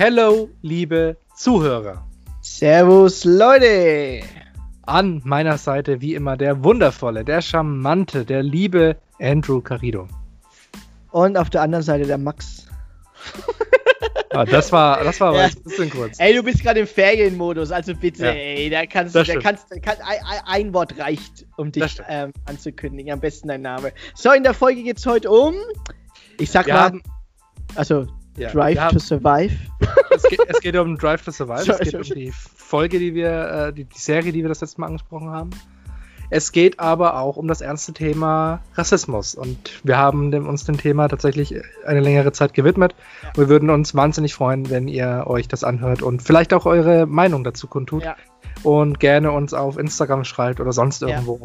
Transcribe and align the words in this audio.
Hello, 0.00 0.48
liebe 0.62 1.16
Zuhörer. 1.34 2.06
Servus, 2.40 3.24
Leute. 3.24 4.20
An 4.86 5.20
meiner 5.24 5.58
Seite 5.58 6.00
wie 6.00 6.14
immer 6.14 6.36
der 6.36 6.62
wundervolle, 6.62 7.24
der 7.24 7.42
charmante, 7.42 8.24
der 8.24 8.44
liebe 8.44 8.94
Andrew 9.20 9.60
Carido. 9.60 10.06
Und 11.10 11.36
auf 11.36 11.50
der 11.50 11.62
anderen 11.62 11.82
Seite 11.82 12.06
der 12.06 12.16
Max. 12.18 12.68
Ah, 14.30 14.44
das 14.44 14.70
war, 14.70 15.02
das 15.02 15.20
war 15.20 15.34
Ja. 15.34 15.46
ein 15.46 15.62
bisschen 15.64 15.88
kurz. 15.90 16.20
Ey, 16.20 16.32
du 16.34 16.42
bist 16.44 16.62
gerade 16.62 16.80
im 16.80 16.86
Ferienmodus, 16.86 17.72
also 17.72 17.92
bitte, 17.94 18.26
Ja. 18.26 18.30
ey, 18.32 18.68
da 18.70 18.84
kannst 18.86 19.14
du, 19.14 19.20
da 19.20 19.24
stimmt. 19.24 19.42
kannst, 19.42 19.66
da 19.70 19.78
kann, 19.80 19.96
ein, 20.06 20.40
ein- 20.44 20.74
Wort 20.74 20.96
reicht, 20.98 21.46
um 21.56 21.72
dich 21.72 22.00
ähm, 22.08 22.32
anzukündigen. 22.44 23.10
Am 23.10 23.20
besten 23.20 23.48
dein 23.48 23.62
Name. 23.62 23.90
So, 24.14 24.30
in 24.30 24.44
der 24.44 24.52
Folge 24.54 24.82
geht's 24.84 25.04
heute 25.06 25.30
um, 25.30 25.54
ich 26.38 26.50
sag 26.50 26.66
Wir 26.66 26.74
mal, 26.74 27.00
also 27.74 28.06
ja, 28.38 28.50
Drive 28.50 28.78
haben, 28.78 28.94
to 28.94 29.00
Survive. 29.00 29.56
es, 30.10 30.22
geht, 30.24 30.40
es 30.46 30.60
geht 30.60 30.76
um 30.76 30.96
Drive 30.96 31.24
to 31.24 31.30
Survive. 31.30 31.70
Es 31.72 31.78
geht 31.78 31.94
um 31.94 32.02
die 32.02 32.32
Folge, 32.32 32.98
die 32.98 33.14
wir, 33.14 33.68
äh, 33.68 33.72
die, 33.72 33.84
die 33.84 33.98
Serie, 33.98 34.32
die 34.32 34.42
wir 34.42 34.48
das 34.48 34.60
letzte 34.60 34.80
Mal 34.80 34.88
angesprochen 34.88 35.30
haben. 35.30 35.50
Es 36.30 36.52
geht 36.52 36.78
aber 36.78 37.18
auch 37.18 37.36
um 37.36 37.48
das 37.48 37.62
ernste 37.62 37.92
Thema 37.92 38.60
Rassismus. 38.74 39.34
Und 39.34 39.80
wir 39.82 39.96
haben 39.96 40.30
dem, 40.30 40.46
uns 40.46 40.64
dem 40.64 40.76
Thema 40.76 41.08
tatsächlich 41.08 41.54
eine 41.86 42.00
längere 42.00 42.32
Zeit 42.32 42.52
gewidmet. 42.52 42.94
Ja. 43.22 43.30
Wir 43.36 43.48
würden 43.48 43.70
uns 43.70 43.94
wahnsinnig 43.94 44.34
freuen, 44.34 44.68
wenn 44.68 44.88
ihr 44.88 45.24
euch 45.26 45.48
das 45.48 45.64
anhört 45.64 46.02
und 46.02 46.22
vielleicht 46.22 46.52
auch 46.52 46.66
eure 46.66 47.06
Meinung 47.06 47.44
dazu 47.44 47.66
kundtut. 47.66 48.04
Ja. 48.04 48.16
Und 48.64 48.98
gerne 48.98 49.30
uns 49.30 49.54
auf 49.54 49.78
Instagram 49.78 50.24
schreibt 50.24 50.58
oder 50.60 50.72
sonst 50.72 51.00
irgendwo. 51.00 51.40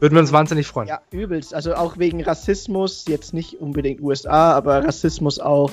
Würden 0.00 0.14
wir 0.14 0.20
uns 0.20 0.32
wahnsinnig 0.32 0.66
freuen. 0.66 0.88
ja, 0.88 1.00
übelst. 1.10 1.54
Also 1.54 1.74
auch 1.74 1.98
wegen 1.98 2.22
Rassismus, 2.22 3.04
jetzt 3.06 3.34
nicht 3.34 3.60
unbedingt 3.60 4.00
USA, 4.00 4.54
aber 4.54 4.82
Rassismus 4.82 5.38
auch 5.38 5.70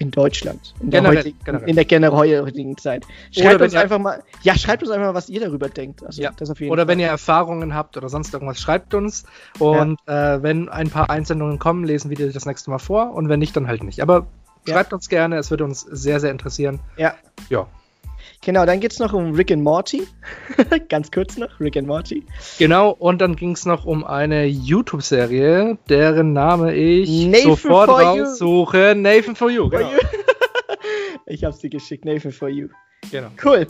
in 0.00 0.10
Deutschland. 0.10 0.74
In 0.80 0.90
der, 0.90 1.00
Generell, 1.02 1.18
heutigen, 1.18 1.38
generell. 1.44 1.68
In 1.68 1.76
der 1.76 1.84
generell 1.84 2.42
heutigen 2.42 2.76
Zeit. 2.78 3.04
Schreibt 3.30 3.60
uns 3.60 3.74
ihr- 3.74 3.80
einfach 3.80 3.98
mal, 3.98 4.22
ja, 4.42 4.56
schreibt 4.56 4.82
uns 4.82 4.90
einfach 4.90 5.08
mal, 5.08 5.14
was 5.14 5.28
ihr 5.28 5.40
darüber 5.40 5.68
denkt. 5.68 6.02
Also 6.04 6.22
Ja. 6.22 6.30
das 6.36 6.50
auf 6.50 6.58
jeden 6.58 6.72
Oder 6.72 6.82
Fall. 6.82 6.88
wenn 6.88 7.00
ihr 7.00 7.06
Erfahrungen 7.08 7.74
habt 7.74 7.96
oder 7.96 8.08
sonst 8.08 8.32
irgendwas, 8.32 8.58
schreibt 8.58 8.94
uns. 8.94 9.24
Und 9.58 9.98
äh, 10.06 10.42
wenn 10.42 10.68
ein 10.70 10.88
paar 10.90 11.10
Einsendungen 11.10 11.58
kommen, 11.58 11.84
lesen 11.84 12.08
wir 12.10 12.16
die 12.16 12.32
das 12.32 12.46
nächste 12.46 12.70
Mal 12.70 12.78
vor. 12.78 13.12
Und 13.14 13.28
wenn 13.28 13.38
nicht, 13.38 13.54
dann 13.56 13.66
halt 13.68 13.84
nicht. 13.84 14.00
Aber 14.00 14.26
Ja. 14.66 14.74
schreibt 14.74 14.92
uns 14.94 15.08
gerne, 15.08 15.36
es 15.36 15.50
würde 15.50 15.64
uns 15.64 15.82
sehr, 15.82 16.18
sehr 16.18 16.30
interessieren. 16.30 16.80
Ja. 16.96 17.14
Ja. 17.50 17.66
Genau, 18.42 18.64
dann 18.64 18.80
geht's 18.80 18.98
noch 18.98 19.12
um 19.12 19.32
Rick 19.34 19.50
and 19.52 19.62
Morty. 19.62 20.06
Ganz 20.88 21.10
kurz 21.10 21.36
noch, 21.36 21.60
Rick 21.60 21.76
and 21.76 21.86
Morty. 21.86 22.24
Genau, 22.58 22.90
und 22.90 23.20
dann 23.20 23.36
ging 23.36 23.52
es 23.52 23.66
noch 23.66 23.84
um 23.84 24.02
eine 24.02 24.46
YouTube-Serie, 24.46 25.76
deren 25.90 26.32
Name 26.32 26.74
ich 26.74 27.26
Nathan 27.26 27.50
sofort 27.50 27.90
for 27.90 28.00
You. 28.00 28.22
raussuche. 28.24 28.94
Nathan 28.96 29.36
for 29.36 29.50
You. 29.50 29.68
Genau. 29.68 29.90
ich 31.26 31.44
hab's 31.44 31.58
dir 31.58 31.68
geschickt, 31.68 32.06
Nathan 32.06 32.32
for 32.32 32.48
You. 32.48 32.68
genau. 33.10 33.28
Cool. 33.44 33.66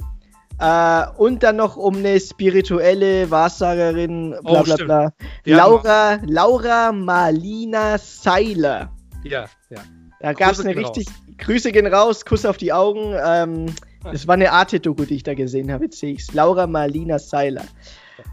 Äh, 0.60 1.06
und 1.16 1.42
dann 1.42 1.56
noch 1.56 1.76
um 1.76 1.96
eine 1.96 2.20
spirituelle 2.20 3.28
Wahrsagerin, 3.28 4.36
bla 4.44 4.60
Oh, 4.60 4.62
bla 4.62 4.76
bla. 4.76 5.12
Laura, 5.46 6.18
Laura 6.24 6.92
Marlina 6.92 7.98
Seiler. 7.98 8.92
Ja, 9.24 9.46
ja. 9.70 9.78
Da 10.20 10.32
gab's 10.32 10.58
Grüße 10.58 10.68
eine 10.68 10.78
richtig. 10.78 11.08
Grüße 11.38 11.72
gehen 11.72 11.86
raus, 11.86 12.24
Kuss 12.24 12.44
auf 12.44 12.58
die 12.58 12.72
Augen. 12.72 13.14
Ähm, 13.24 13.66
das 14.04 14.26
war 14.26 14.34
eine 14.34 14.52
Arte-Doku, 14.52 15.04
die 15.04 15.16
ich 15.16 15.22
da 15.22 15.34
gesehen 15.34 15.70
habe. 15.70 15.84
Jetzt 15.84 15.98
sehe 15.98 16.12
ich's. 16.12 16.32
Laura 16.32 16.66
Marlina 16.66 17.18
Seiler. 17.18 17.64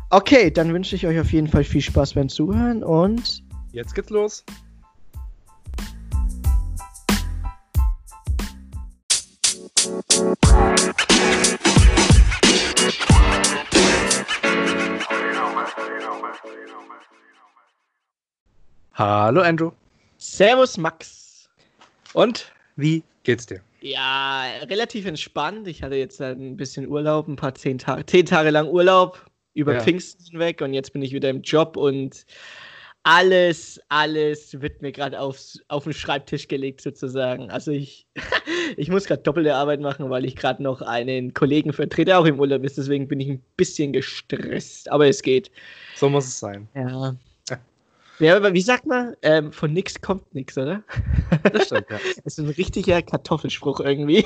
Okay, 0.09 0.51
dann 0.51 0.73
wünsche 0.73 0.95
ich 0.95 1.05
euch 1.05 1.19
auf 1.19 1.31
jeden 1.31 1.47
Fall 1.47 1.63
viel 1.63 1.81
Spaß 1.81 2.13
beim 2.13 2.29
Zuhören 2.29 2.83
und 2.83 3.43
Jetzt 3.77 3.93
geht's 3.93 4.09
los. 4.09 4.43
Hallo 18.93 19.41
Andrew. 19.41 19.71
Servus 20.17 20.77
Max. 20.77 21.49
Und 22.13 22.51
wie 22.77 23.03
geht's 23.23 23.45
dir? 23.45 23.61
Ja, 23.81 24.45
relativ 24.69 25.05
entspannt. 25.05 25.67
Ich 25.67 25.83
hatte 25.83 25.95
jetzt 25.95 26.21
ein 26.21 26.57
bisschen 26.57 26.87
Urlaub, 26.87 27.27
ein 27.27 27.35
paar 27.35 27.55
zehn 27.55 27.77
Tage, 27.77 28.05
zehn 28.05 28.25
Tage 28.25 28.49
lang 28.49 28.67
Urlaub 28.67 29.25
über 29.53 29.73
Ja. 29.73 29.81
Pfingsten 29.81 30.25
hinweg 30.25 30.61
und 30.61 30.73
jetzt 30.73 30.93
bin 30.93 31.01
ich 31.01 31.13
wieder 31.13 31.29
im 31.29 31.41
Job 31.41 31.77
und 31.77 32.25
alles, 33.03 33.79
alles 33.87 34.59
wird 34.61 34.81
mir 34.81 34.91
gerade 34.91 35.19
aufs, 35.19 35.61
auf 35.69 35.85
den 35.85 35.93
Schreibtisch 35.93 36.49
gelegt 36.49 36.81
sozusagen. 36.81 37.49
Also 37.49 37.71
ich, 37.71 38.05
ich 38.77 38.89
muss 38.89 39.05
gerade 39.05 39.21
doppelte 39.21 39.55
Arbeit 39.55 39.79
machen, 39.79 40.09
weil 40.09 40.25
ich 40.25 40.35
gerade 40.35 40.61
noch 40.61 40.81
einen 40.81 41.33
Kollegen 41.33 41.71
vertrete, 41.71 42.05
der 42.05 42.19
auch 42.19 42.25
im 42.25 42.37
Urlaub 42.39 42.63
ist. 42.65 42.77
Deswegen 42.77 43.07
bin 43.07 43.21
ich 43.21 43.29
ein 43.29 43.43
bisschen 43.55 43.93
gestresst, 43.93 44.91
aber 44.91 45.07
es 45.07 45.21
geht. 45.21 45.51
So 45.95 46.09
muss 46.09 46.27
es 46.27 46.39
sein. 46.39 46.67
Ja. 46.75 47.15
Ja. 48.19 48.35
Aber 48.37 48.53
wie 48.53 48.61
sagt 48.61 48.85
man? 48.85 49.15
Ähm, 49.21 49.51
von 49.51 49.71
nix 49.73 50.01
kommt 50.01 50.33
nix, 50.33 50.57
oder? 50.57 50.83
Das 51.53 51.65
stimmt, 51.67 51.89
ja. 51.89 51.99
Das 52.23 52.37
ist 52.37 52.39
ein 52.39 52.49
richtiger 52.49 53.01
Kartoffelspruch 53.01 53.79
irgendwie. 53.79 54.25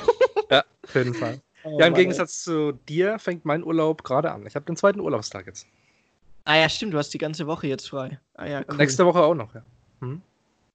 ja, 0.50 0.64
auf 0.84 0.94
jeden 0.94 1.14
Fall. 1.14 1.40
Oh, 1.64 1.78
Ja, 1.78 1.86
im 1.86 1.92
Mann, 1.92 2.00
Gegensatz 2.00 2.42
zu 2.42 2.72
dir 2.72 3.18
fängt 3.18 3.44
mein 3.44 3.62
Urlaub 3.64 4.02
gerade 4.04 4.32
an. 4.32 4.46
Ich 4.46 4.54
habe 4.54 4.64
den 4.64 4.76
zweiten 4.76 5.00
Urlaubstag 5.00 5.46
jetzt. 5.46 5.66
Ah 6.44 6.56
ja, 6.56 6.68
stimmt, 6.68 6.92
du 6.94 6.98
hast 6.98 7.10
die 7.14 7.18
ganze 7.18 7.46
Woche 7.46 7.66
jetzt 7.68 7.88
frei. 7.88 8.18
Ah 8.34 8.46
ja, 8.46 8.62
cool. 8.68 8.76
Nächste 8.76 9.04
Woche 9.06 9.20
auch 9.22 9.34
noch, 9.34 9.54
ja. 9.54 9.62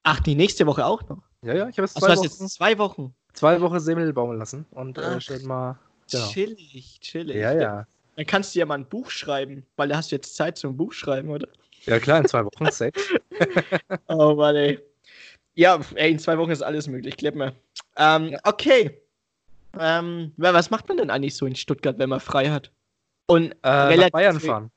Ach, 0.03 0.19
die 0.21 0.35
nächste 0.35 0.65
Woche 0.65 0.85
auch 0.85 1.07
noch. 1.09 1.21
Ja, 1.41 1.53
ja, 1.53 1.67
ich 1.67 1.77
habe 1.77 1.81
jetzt 1.87 1.97
Also 1.97 2.07
zwei, 2.07 2.07
du 2.07 2.11
hast 2.13 2.19
Wochen, 2.19 2.43
jetzt 2.43 2.53
zwei 2.55 2.77
Wochen. 2.77 3.15
zwei 3.33 3.61
Wochen 3.61 3.79
Semmel 3.81 4.13
baumeln 4.13 4.39
lassen 4.39 4.65
und 4.71 4.97
äh, 4.97 5.01
Ach, 5.03 5.21
schön 5.21 5.45
mal. 5.45 5.77
Genau. 6.09 6.27
Chillig, 6.27 6.99
chillig. 7.01 7.35
Ja, 7.35 7.51
ja. 7.51 7.85
Dann 8.15 8.25
kannst 8.25 8.55
du 8.55 8.59
ja 8.59 8.65
mal 8.65 8.75
ein 8.75 8.85
Buch 8.85 9.11
schreiben, 9.11 9.65
weil 9.75 9.89
da 9.89 9.97
hast 9.97 10.11
du 10.11 10.15
jetzt 10.15 10.35
Zeit 10.35 10.57
zum 10.57 10.77
Buch 10.77 10.93
schreiben, 10.93 11.29
oder? 11.29 11.49
Ja, 11.85 11.99
klar, 11.99 12.19
in 12.19 12.27
zwei 12.27 12.43
Wochen, 12.45 12.65
safe. 12.71 12.91
Oh 14.07 14.33
Mann, 14.35 14.55
ey. 14.55 14.79
Ja, 15.55 15.79
ey, 15.95 16.11
in 16.11 16.19
zwei 16.19 16.37
Wochen 16.37 16.51
ist 16.51 16.61
alles 16.61 16.87
möglich, 16.87 17.17
glaub 17.17 17.35
mir. 17.35 17.53
Ähm, 17.97 18.35
okay. 18.43 19.01
Ähm, 19.79 20.31
wa- 20.37 20.53
was 20.53 20.69
macht 20.69 20.87
man 20.87 20.97
denn 20.97 21.09
eigentlich 21.09 21.35
so 21.35 21.45
in 21.45 21.55
Stuttgart, 21.55 21.97
wenn 21.99 22.09
man 22.09 22.19
frei 22.19 22.49
hat? 22.49 22.71
Und 23.27 23.51
Äh, 23.51 23.55
nach 23.63 23.89
relativ- 23.89 24.11
Bayern 24.11 24.39
fahren. 24.39 24.71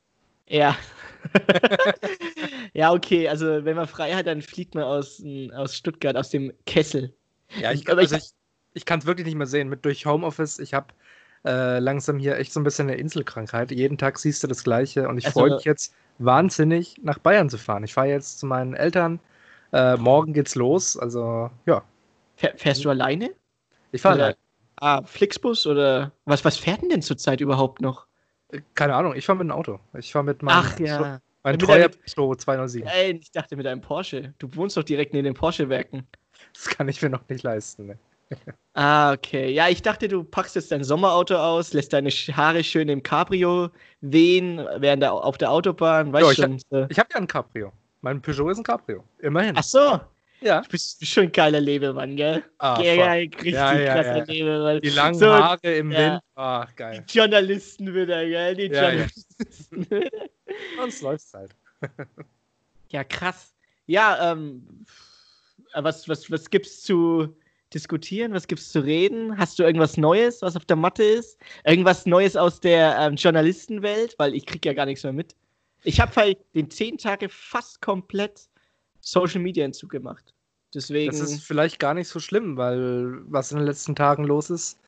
Ja. 0.47 0.75
ja, 2.73 2.91
okay, 2.93 3.27
also 3.27 3.63
wenn 3.65 3.75
man 3.75 3.87
frei 3.87 4.13
hat, 4.13 4.27
dann 4.27 4.41
fliegt 4.41 4.75
man 4.75 4.83
aus, 4.83 5.19
m, 5.19 5.51
aus 5.55 5.75
Stuttgart, 5.75 6.15
aus 6.15 6.29
dem 6.29 6.51
Kessel. 6.65 7.13
Ja, 7.59 7.71
ich- 7.71 7.87
also 7.89 8.15
ich, 8.15 8.31
ich 8.73 8.85
kann 8.85 8.99
es 8.99 9.05
wirklich 9.05 9.25
nicht 9.25 9.35
mehr 9.35 9.47
sehen. 9.47 9.69
Mit 9.69 9.85
durch 9.85 10.05
Homeoffice, 10.05 10.59
ich 10.59 10.73
habe 10.73 10.87
äh, 11.45 11.79
langsam 11.79 12.19
hier 12.19 12.37
echt 12.37 12.53
so 12.53 12.59
ein 12.59 12.63
bisschen 12.63 12.87
eine 12.87 12.97
Inselkrankheit. 12.97 13.71
Jeden 13.71 13.97
Tag 13.97 14.19
siehst 14.19 14.43
du 14.43 14.47
das 14.47 14.63
Gleiche 14.63 15.07
und 15.07 15.17
ich 15.17 15.25
Also- 15.25 15.39
freue 15.39 15.55
mich 15.55 15.65
jetzt 15.65 15.93
wahnsinnig, 16.25 16.95
nach 17.03 17.17
Bayern 17.19 17.49
zu 17.49 17.57
fahren. 17.57 17.83
Ich 17.83 17.93
fahre 17.93 18.07
jetzt 18.07 18.39
zu 18.39 18.45
meinen 18.45 18.73
Eltern. 18.73 19.19
Äh, 19.73 19.95
morgen 19.97 20.33
geht's 20.33 20.55
los. 20.55 20.97
Also, 20.97 21.49
ja, 21.65 21.83
Fähr, 22.35 22.53
fährst 22.57 22.83
du 22.85 22.89
alleine? 22.89 23.31
ich 23.91 24.01
fahre 24.01 24.15
Oder- 24.15 24.23
allein. 24.25 24.35
Ah, 24.83 25.03
Flixbus 25.03 25.67
oder 25.67 26.11
was, 26.25 26.43
was 26.43 26.57
fährt 26.57 26.81
denn 26.81 26.89
denn 26.89 27.01
zurzeit 27.03 27.39
überhaupt 27.39 27.81
noch? 27.81 28.07
Keine 28.73 28.95
Ahnung, 28.95 29.13
ich 29.15 29.25
fahre 29.25 29.37
mit 29.37 29.45
dem 29.47 29.51
Auto. 29.51 29.79
Ich 29.97 30.11
fahre 30.11 30.25
mit 30.25 30.41
meinem 30.41 30.57
Ach 30.57 30.79
ja. 30.79 31.19
mein 31.43 31.53
Mit 31.53 31.61
treuer 31.61 31.85
einem- 31.85 31.91
Peugeot 32.15 32.35
207. 32.35 32.87
Ey, 32.89 33.11
ich 33.21 33.31
dachte 33.31 33.55
mit 33.55 33.67
einem 33.67 33.81
Porsche. 33.81 34.33
Du 34.39 34.53
wohnst 34.55 34.75
doch 34.77 34.83
direkt 34.83 35.13
neben 35.13 35.25
den 35.25 35.33
Porsche-Werken. 35.35 36.07
Das 36.53 36.65
kann 36.65 36.87
ich 36.89 36.99
mir 37.01 37.09
noch 37.09 37.21
nicht 37.29 37.43
leisten. 37.43 37.85
Ne? 37.85 37.99
Ah, 38.73 39.11
okay. 39.11 39.51
Ja, 39.51 39.67
ich 39.67 39.81
dachte, 39.81 40.07
du 40.07 40.23
packst 40.23 40.55
jetzt 40.55 40.71
dein 40.71 40.83
Sommerauto 40.83 41.35
aus, 41.35 41.73
lässt 41.73 41.91
deine 41.91 42.09
Haare 42.09 42.63
schön 42.63 42.87
im 42.87 43.03
Cabrio 43.03 43.69
wehen, 43.99 44.65
während 44.77 45.03
der, 45.03 45.11
auf 45.13 45.37
der 45.37 45.51
Autobahn, 45.51 46.13
weißt 46.13 46.31
ich 46.31 46.37
schon. 46.37 46.59
so. 46.69 46.87
Ich 46.89 46.97
habe 46.97 47.09
ja 47.11 47.17
ein 47.17 47.27
Cabrio. 47.27 47.73
Mein 47.99 48.21
Peugeot 48.21 48.51
ist 48.51 48.59
ein 48.59 48.63
Cabrio. 48.63 49.03
Immerhin. 49.19 49.55
Ach 49.57 49.63
so, 49.63 49.99
ja. 50.39 50.61
du 50.61 50.69
bist 50.69 51.05
schon 51.05 51.23
ein 51.25 51.31
geiler 51.31 51.59
Lebemann, 51.59 52.15
gell? 52.15 52.43
Ah, 52.59 52.81
ja, 52.81 52.95
voll. 52.95 53.05
ja, 53.05 53.11
richtig 53.11 53.53
Ja, 53.53 53.77
ja, 53.77 53.93
krasser 53.93 54.17
ja. 54.17 54.23
Lebemann. 54.23 54.81
Die 54.81 54.89
langen 54.89 55.15
So, 55.15 55.27
Haare 55.27 55.75
im. 55.75 55.89
Wind. 55.91 56.21
Ah, 56.35 56.65
geil. 56.75 57.03
Die 57.07 57.17
Journalisten 57.17 57.93
wieder, 57.93 58.25
gell? 58.25 58.55
Die. 58.55 58.65
Journalisten. 58.67 59.87
Sonst 60.79 61.01
läuft's 61.01 61.33
halt. 61.33 61.55
Ja, 62.89 63.03
krass. 63.03 63.53
Ja, 63.85 64.31
ähm, 64.31 64.85
äh, 65.73 65.83
was, 65.83 66.07
was, 66.07 66.29
was 66.31 66.49
gibt's 66.49 66.81
zu 66.81 67.35
diskutieren? 67.73 68.33
Was 68.33 68.47
gibt's 68.47 68.71
zu 68.71 68.79
reden? 68.79 69.37
Hast 69.37 69.59
du 69.59 69.63
irgendwas 69.63 69.97
Neues, 69.97 70.41
was 70.41 70.55
auf 70.55 70.65
der 70.65 70.75
Matte 70.75 71.03
ist? 71.03 71.39
Irgendwas 71.65 72.05
Neues 72.05 72.35
aus 72.35 72.59
der 72.59 72.97
ähm, 72.99 73.15
Journalistenwelt? 73.15 74.15
Weil 74.17 74.35
ich 74.35 74.45
krieg 74.45 74.65
ja 74.65 74.73
gar 74.73 74.85
nichts 74.85 75.03
mehr 75.03 75.13
mit. 75.13 75.35
Ich 75.83 75.99
habe 75.99 76.15
halt 76.15 76.37
den 76.53 76.69
zehn 76.69 76.97
Tage 76.97 77.29
fast 77.29 77.81
komplett 77.81 78.47
Social 78.99 79.41
Media 79.41 79.65
Entzug 79.65 79.89
gemacht. 79.89 80.33
Deswegen. 80.73 81.11
Das 81.11 81.19
ist 81.19 81.43
vielleicht 81.43 81.79
gar 81.79 81.93
nicht 81.93 82.07
so 82.07 82.19
schlimm, 82.19 82.55
weil 82.55 83.19
was 83.25 83.51
in 83.51 83.57
den 83.57 83.65
letzten 83.65 83.95
Tagen 83.95 84.23
los 84.23 84.49
ist, 84.49 84.79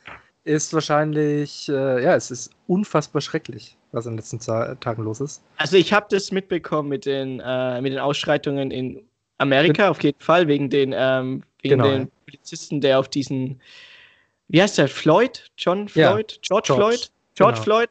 ist 0.45 0.73
wahrscheinlich, 0.73 1.67
äh, 1.69 2.03
ja, 2.03 2.15
es 2.15 2.31
ist 2.31 2.51
unfassbar 2.67 3.21
schrecklich, 3.21 3.77
was 3.91 4.05
in 4.05 4.13
den 4.13 4.17
letzten 4.17 4.39
Ta 4.39 4.75
Tagen 4.75 5.03
los 5.03 5.19
ist. 5.19 5.41
Also 5.57 5.77
ich 5.77 5.91
habe 5.91 6.07
das 6.09 6.31
mitbekommen 6.31 6.89
mit 6.89 7.05
den, 7.05 7.39
äh, 7.39 7.81
mit 7.81 7.93
den 7.93 7.99
Ausschreitungen 7.99 8.71
in 8.71 9.03
Amerika 9.39 9.89
auf 9.89 10.01
jeden 10.03 10.19
Fall, 10.19 10.47
wegen 10.47 10.69
den, 10.69 10.93
ähm, 10.95 11.43
wegen 11.63 11.77
Genau, 11.77 11.89
den 11.89 12.01
ja. 12.03 12.07
Polizisten, 12.25 12.81
der 12.81 12.99
auf 12.99 13.07
diesen, 13.09 13.59
wie 14.49 14.61
heißt 14.61 14.77
der? 14.77 14.87
Floyd? 14.87 15.49
John 15.57 15.87
Ja, 15.95 16.11
Floyd? 16.11 16.39
George, 16.41 16.67
George, 16.67 16.73
Floyd? 16.83 17.11
George 17.35 17.53
genau. 17.55 17.63
Floyd? 17.63 17.89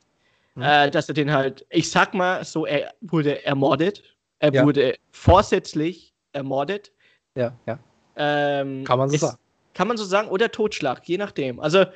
Mhm. 0.54 0.62
Äh, 0.62 0.90
dass 0.90 1.08
er 1.08 1.14
den 1.14 1.32
halt, 1.32 1.66
ich 1.70 1.90
sag 1.90 2.14
mal 2.14 2.44
so, 2.44 2.66
er 2.66 2.92
wurde 3.00 3.44
ermordet. 3.44 4.02
Er 4.38 4.52
Ja. 4.52 4.64
wurde 4.64 4.96
vorsätzlich 5.10 6.12
ermordet. 6.32 6.92
Ja, 7.34 7.56
ja. 7.66 7.78
Ähm, 8.16 8.84
Kann 8.84 8.98
man 8.98 9.08
so 9.08 9.14
ist- 9.14 9.20
sagen. 9.22 9.38
Kann 9.74 9.88
man 9.88 9.96
so 9.96 10.04
sagen. 10.04 10.28
Oder 10.28 10.50
Totschlag, 10.50 11.08
je 11.08 11.16
nachdem. 11.16 11.58
Also, 11.58 11.86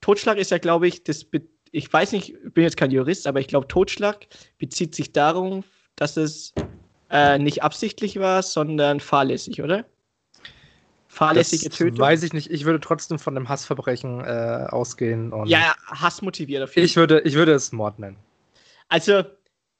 Totschlag 0.00 0.36
ist 0.38 0.50
ja, 0.50 0.58
glaube 0.58 0.88
ich, 0.88 1.04
das, 1.04 1.24
ich 1.70 1.92
weiß 1.92 2.10
nicht, 2.10 2.34
ich 2.34 2.52
bin 2.52 2.64
jetzt 2.64 2.76
kein 2.76 2.90
Jurist, 2.90 3.28
aber 3.28 3.38
ich 3.38 3.46
glaube, 3.46 3.68
Totschlag 3.68 4.26
bezieht 4.58 4.96
sich 4.96 5.12
darauf, 5.12 5.64
dass 5.94 6.16
es 6.16 6.52
äh, 7.10 7.38
nicht 7.38 7.62
absichtlich 7.62 8.18
war, 8.18 8.42
sondern 8.42 8.98
fahrlässig, 8.98 9.62
oder? 9.62 9.84
Fahrlässige 11.12 11.68
Das 11.68 11.76
Tötung. 11.76 11.98
weiß 11.98 12.22
ich 12.22 12.32
nicht. 12.32 12.50
Ich 12.50 12.64
würde 12.64 12.80
trotzdem 12.80 13.18
von 13.18 13.36
einem 13.36 13.46
Hassverbrechen 13.48 14.20
äh, 14.24 14.66
ausgehen. 14.70 15.30
Und 15.32 15.46
ja, 15.46 15.74
hassmotiviert 15.86 16.62
auf 16.62 16.74
jeden 16.74 16.86
ich 16.86 16.96
würde, 16.96 17.20
ich 17.20 17.34
würde 17.34 17.52
es 17.52 17.70
Mord 17.70 17.98
nennen. 17.98 18.16
Also, 18.88 19.22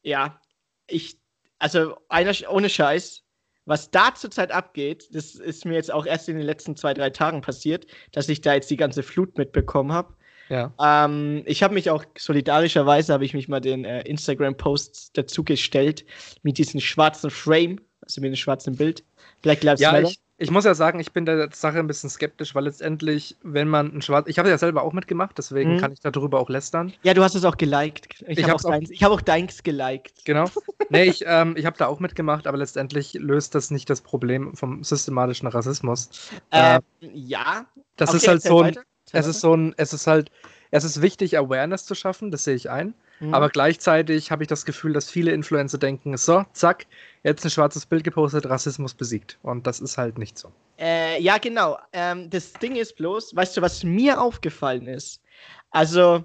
ja, 0.03 0.39
ich, 0.87 1.17
also 1.59 1.97
einer, 2.11 2.33
ohne 2.51 2.69
Scheiß, 2.69 3.23
was 3.65 3.91
da 3.91 4.15
zurzeit 4.15 4.53
abgeht, 4.53 5.09
das 5.13 5.35
ist 5.37 5.65
mir 5.65 5.73
jetzt 5.75 5.91
auch 5.91 6.05
erst 6.05 6.29
in 6.29 6.37
den 6.37 6.45
letzten 6.45 6.77
zwei, 6.77 6.93
drei 6.93 7.09
Tagen 7.09 7.41
passiert, 7.41 7.87
dass 8.13 8.29
ich 8.29 8.43
da 8.43 8.53
jetzt 8.53 8.71
die 8.71 8.77
ganze 8.77 9.03
Flut 9.03 9.39
mitbekommen 9.39 9.93
habe. 9.93 10.13
Ja. 10.51 10.71
Ähm, 10.83 11.45
ich 11.47 11.63
habe 11.63 11.73
mich 11.73 11.89
auch 11.89 12.05
solidarischerweise, 12.19 13.11
habe 13.15 13.25
ich 13.25 13.33
mich 13.33 13.49
mal 13.49 13.61
den 13.61 13.87
äh, 13.87 14.03
Instagram-Posts 14.03 15.13
dazu 15.13 15.45
gestellt, 15.45 16.05
mit 16.43 16.59
diesem 16.59 16.81
schwarzen 16.81 17.31
Frame, 17.31 17.81
also 18.03 18.21
mit 18.21 18.33
dem 18.33 18.37
schwarzen 18.37 18.77
Bild. 18.77 19.03
Black 19.41 19.63
Lives 19.63 19.81
Ja, 19.81 19.93
Matter. 19.93 20.09
ich, 20.11 20.19
ich 20.43 20.51
muss 20.51 20.65
ja 20.65 20.75
sagen, 20.75 20.99
ich 21.01 21.13
bin 21.13 21.25
der 21.25 21.49
Sache 21.53 21.79
ein 21.79 21.87
bisschen 21.87 22.11
skeptisch, 22.11 22.55
weil 22.55 22.65
letztendlich, 22.65 23.37
wenn 23.43 23.69
man 23.69 23.95
ein 23.95 24.03
schwarz. 24.03 24.27
Ich 24.29 24.39
habe 24.39 24.49
ja 24.49 24.59
selber 24.59 24.83
auch 24.83 24.93
mitgemacht, 24.93 25.39
deswegen 25.39 25.75
Mhm. 25.75 25.79
kann 25.79 25.93
ich 25.93 26.01
darüber 26.01 26.41
auch 26.41 26.51
lästern. 26.51 26.93
ja, 27.03 27.15
du 27.15 27.23
hast 27.23 27.35
es 27.35 27.45
auch 27.45 27.57
geliked. 27.57 28.09
Ich, 28.27 28.39
Ich 28.39 28.45
habe 28.45 28.57
auch, 28.57 28.63
deins, 28.63 28.91
ich 28.91 29.03
hab 29.03 29.13
auch 29.13 29.21
deins 29.21 29.63
geliked. 29.63 30.25
Genau. 30.25 30.51
nee, 30.91 31.05
ich, 31.05 31.25
ähm, 31.27 31.55
ich 31.57 31.65
habe 31.65 31.79
da 31.79 31.87
auch 31.87 32.01
mitgemacht, 32.01 32.47
aber 32.47 32.59
letztendlich 32.59 33.15
löst 33.15 33.55
das 33.55 33.71
nicht 33.71 33.89
das 33.89 34.01
Problem 34.01 34.55
vom 34.57 34.83
systematischen 34.85 35.49
Rassismus. 35.49 36.11
Äh, 36.51 36.77
Äh, 36.77 36.81
ja. 37.01 37.67
Das 37.97 38.11
Okay, 38.11 38.17
ist 38.19 38.29
halt 38.29 38.43
so 38.43 38.61
ein. 38.61 38.67
weiter. 38.77 38.83
Es 39.13 39.27
ist 39.27 39.41
so 39.41 39.55
ein, 39.55 39.75
es 39.77 39.93
ist 39.93 40.07
halt, 40.07 40.31
es 40.71 40.85
ist 40.85 41.03
wichtig, 41.03 41.37
Awareness 41.39 41.85
zu 41.85 41.95
schaffen, 41.95 42.31
das 42.31 42.45
sehe 42.45 42.55
ich 42.55 42.71
ein. 42.71 42.95
Mhm. 43.23 43.33
Aber 43.33 43.49
gleichzeitig 43.51 44.33
habe 44.33 44.43
ich 44.43 44.49
das 44.49 44.65
Gefühl, 44.65 44.93
dass 44.93 45.09
viele 45.09 45.31
Influencer 45.31 45.79
denken, 45.79 46.17
so, 46.17 46.45
zack, 46.53 46.87
jetzt 47.23 47.45
ein 47.45 47.51
schwarzes 47.51 47.87
Bild 47.87 48.03
gepostet, 48.03 48.47
Rassismus 48.47 48.95
besiegt. 48.95 49.39
Und 49.43 49.65
das 49.67 49.81
ist 49.81 49.97
halt 49.97 50.19
nicht 50.19 50.37
so. 50.37 50.51
Äh, 50.79 51.23
ja, 51.23 51.39
genau. 51.39 51.79
Ähm, 51.93 52.29
das 52.31 52.53
Ding 52.55 52.75
ist 52.75 52.97
bloß, 52.97 53.37
weißt 53.37 53.57
du, 53.57 53.63
was 53.63 53.85
mir 53.85 54.21
aufgefallen 54.21 54.89
ist? 54.89 55.23
Also, 55.71 56.25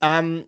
ähm, 0.00 0.46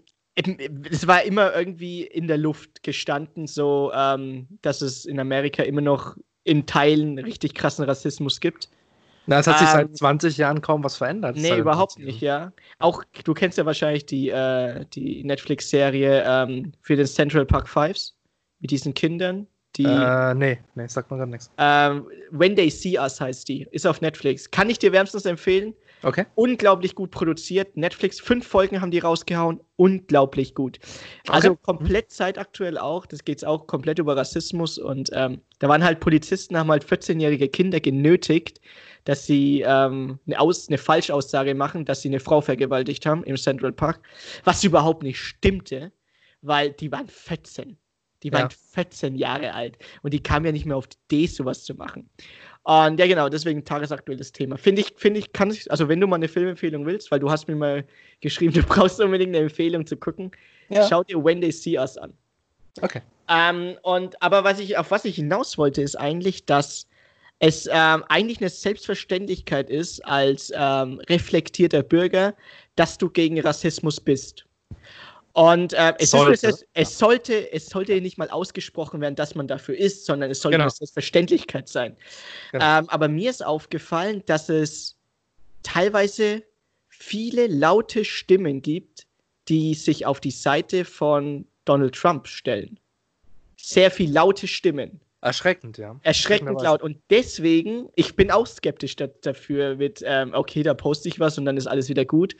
es 0.90 1.06
war 1.08 1.24
immer 1.24 1.54
irgendwie 1.54 2.04
in 2.04 2.28
der 2.28 2.38
Luft 2.38 2.84
gestanden, 2.84 3.48
so, 3.48 3.90
ähm, 3.94 4.46
dass 4.62 4.80
es 4.80 5.04
in 5.04 5.18
Amerika 5.18 5.64
immer 5.64 5.80
noch 5.80 6.16
in 6.44 6.66
Teilen 6.66 7.18
richtig 7.18 7.54
krassen 7.54 7.84
Rassismus 7.84 8.38
gibt. 8.38 8.68
Na, 9.26 9.38
es 9.38 9.46
hat 9.46 9.58
sich 9.58 9.68
Ähm, 9.68 9.72
seit 9.72 9.96
20 9.96 10.36
Jahren 10.36 10.60
kaum 10.60 10.84
was 10.84 10.96
verändert. 10.96 11.36
Nee, 11.36 11.58
überhaupt 11.58 11.92
20 11.92 12.04
nicht, 12.06 12.20
ja. 12.20 12.52
Auch, 12.78 13.02
du 13.24 13.34
kennst 13.34 13.58
ja 13.58 13.64
wahrscheinlich 13.66 14.06
die, 14.06 14.28
äh, 14.28 14.84
die 14.92 15.24
Netflix-Serie 15.24 16.24
ähm, 16.26 16.72
für 16.82 16.96
den 16.96 17.06
Central 17.06 17.46
Park 17.46 17.68
Fives 17.68 18.16
mit 18.60 18.70
diesen 18.70 18.92
Kindern, 18.94 19.46
die. 19.76 19.84
Äh, 19.84 20.34
nee, 20.34 20.58
nee, 20.74 20.86
sagt 20.86 21.10
man 21.10 21.18
gerade 21.18 21.30
nichts. 21.30 21.50
Ähm, 21.58 22.06
When 22.30 22.54
They 22.54 22.70
See 22.70 22.98
Us 22.98 23.20
heißt 23.20 23.48
die. 23.48 23.66
Ist 23.70 23.86
auf 23.86 24.00
Netflix. 24.00 24.50
Kann 24.50 24.68
ich 24.70 24.78
dir 24.78 24.92
wärmstens 24.92 25.24
empfehlen. 25.24 25.74
Okay. 26.02 26.26
Unglaublich 26.34 26.94
gut 26.94 27.10
produziert. 27.10 27.78
Netflix, 27.78 28.20
fünf 28.20 28.46
Folgen 28.46 28.82
haben 28.82 28.90
die 28.90 28.98
rausgehauen. 28.98 29.60
Unglaublich 29.76 30.54
gut. 30.54 30.78
Also 31.28 31.52
Okay. 31.52 31.60
komplett 31.62 32.10
zeitaktuell 32.10 32.76
auch. 32.76 33.06
Das 33.06 33.24
geht 33.24 33.42
auch 33.44 33.66
komplett 33.66 33.98
über 33.98 34.14
Rassismus. 34.14 34.76
Und 34.78 35.10
ähm, 35.14 35.40
da 35.60 35.68
waren 35.68 35.82
halt 35.82 36.00
Polizisten, 36.00 36.58
haben 36.58 36.70
halt 36.70 36.84
14-jährige 36.84 37.48
Kinder 37.48 37.80
genötigt, 37.80 38.60
dass 39.04 39.26
sie 39.26 39.62
ähm, 39.66 40.18
eine, 40.26 40.40
Aus 40.40 40.68
eine 40.68 40.78
Falschaussage 40.78 41.54
machen, 41.54 41.84
dass 41.84 42.02
sie 42.02 42.08
eine 42.08 42.20
Frau 42.20 42.40
vergewaltigt 42.40 43.06
haben 43.06 43.22
im 43.24 43.36
Central 43.36 43.72
Park. 43.72 44.00
Was 44.44 44.64
überhaupt 44.64 45.02
nicht 45.02 45.18
stimmte, 45.20 45.92
weil 46.42 46.72
die 46.72 46.90
waren 46.90 47.06
14. 47.06 47.76
Die 48.22 48.32
waren 48.32 48.48
Ja. 48.50 48.56
14 48.72 49.16
Jahre 49.16 49.52
alt. 49.52 49.78
Und 50.02 50.14
die 50.14 50.22
kamen 50.22 50.46
ja 50.46 50.52
nicht 50.52 50.64
mehr 50.64 50.76
auf 50.76 50.86
die 50.86 50.96
Idee, 51.10 51.26
sowas 51.26 51.64
zu 51.64 51.74
machen. 51.74 52.08
Und 52.62 52.98
ja, 52.98 53.06
genau, 53.06 53.28
deswegen 53.28 53.62
tagesaktuelles 53.62 54.32
Thema. 54.32 54.56
Finde 54.56 54.80
ich, 54.80 54.94
finde 54.96 55.20
ich, 55.20 55.34
kann 55.34 55.50
ich, 55.50 55.70
also 55.70 55.86
wenn 55.88 56.00
du 56.00 56.06
mal 56.06 56.16
eine 56.16 56.28
Filmempfehlung 56.28 56.86
willst, 56.86 57.10
weil 57.10 57.20
du 57.20 57.30
hast 57.30 57.46
mir 57.46 57.56
mal 57.56 57.84
geschrieben, 58.20 58.54
du 58.54 58.62
brauchst 58.62 58.98
unbedingt 59.00 59.34
eine 59.36 59.44
Empfehlung 59.44 59.86
zu 59.86 59.98
gucken, 59.98 60.30
schau 60.88 61.04
dir 61.04 61.22
When 61.22 61.42
They 61.42 61.52
See 61.52 61.78
Us 61.78 61.98
an. 61.98 62.14
Okay. 62.80 63.02
Ähm, 63.28 63.76
und 63.82 64.20
aber 64.22 64.44
was 64.44 64.58
ich, 64.58 64.78
auf 64.78 64.90
was 64.90 65.04
ich 65.04 65.16
hinaus 65.16 65.58
wollte, 65.58 65.82
ist 65.82 65.96
eigentlich, 65.96 66.46
dass 66.46 66.88
es 67.38 67.66
ähm, 67.70 68.04
eigentlich 68.08 68.40
eine 68.40 68.50
Selbstverständlichkeit 68.50 69.68
ist, 69.70 70.04
als 70.04 70.52
ähm, 70.54 71.00
reflektierter 71.08 71.82
Bürger, 71.82 72.34
dass 72.76 72.98
du 72.98 73.10
gegen 73.10 73.40
Rassismus 73.40 74.00
bist. 74.00 74.46
Und 75.34 75.72
äh, 75.72 75.94
es, 75.98 76.12
Sollte, 76.12 76.32
ist, 76.32 76.44
es, 76.44 76.66
es, 76.74 76.98
sollte, 76.98 77.52
es 77.52 77.66
sollte 77.66 78.00
nicht 78.00 78.18
mal 78.18 78.30
ausgesprochen 78.30 79.00
werden, 79.00 79.16
dass 79.16 79.34
man 79.34 79.48
dafür 79.48 79.76
ist, 79.76 80.06
sondern 80.06 80.30
es 80.30 80.40
sollte 80.40 80.54
Genau. 80.54 80.64
eine 80.64 80.70
Selbstverständlichkeit 80.70 81.68
sein. 81.68 81.96
Genau. 82.52 82.78
Ähm, 82.78 82.88
aber 82.88 83.08
mir 83.08 83.30
ist 83.30 83.44
aufgefallen, 83.44 84.22
dass 84.26 84.48
es 84.48 84.96
teilweise 85.64 86.44
viele 86.88 87.48
laute 87.48 88.04
Stimmen 88.04 88.62
gibt, 88.62 89.08
die 89.48 89.74
sich 89.74 90.06
auf 90.06 90.20
die 90.20 90.30
Seite 90.30 90.84
von 90.84 91.46
Donald 91.64 91.96
Trump 91.96 92.28
stellen. 92.28 92.78
Sehr 93.56 93.90
viel 93.90 94.12
laute 94.12 94.46
Stimmen. 94.46 95.00
Erschreckend, 95.24 95.78
ja. 95.78 95.98
Erschreckend 96.02 96.60
laut. 96.60 96.82
Und 96.82 96.98
deswegen, 97.08 97.88
ich 97.96 98.14
bin 98.14 98.30
auch 98.30 98.46
skeptisch 98.46 98.94
da, 98.96 99.06
dafür 99.06 99.76
mit, 99.76 100.02
ähm, 100.04 100.32
okay, 100.34 100.62
da 100.62 100.74
poste 100.74 101.08
ich 101.08 101.18
was 101.18 101.38
und 101.38 101.46
dann 101.46 101.56
ist 101.56 101.66
alles 101.66 101.88
wieder 101.88 102.04
gut. 102.04 102.36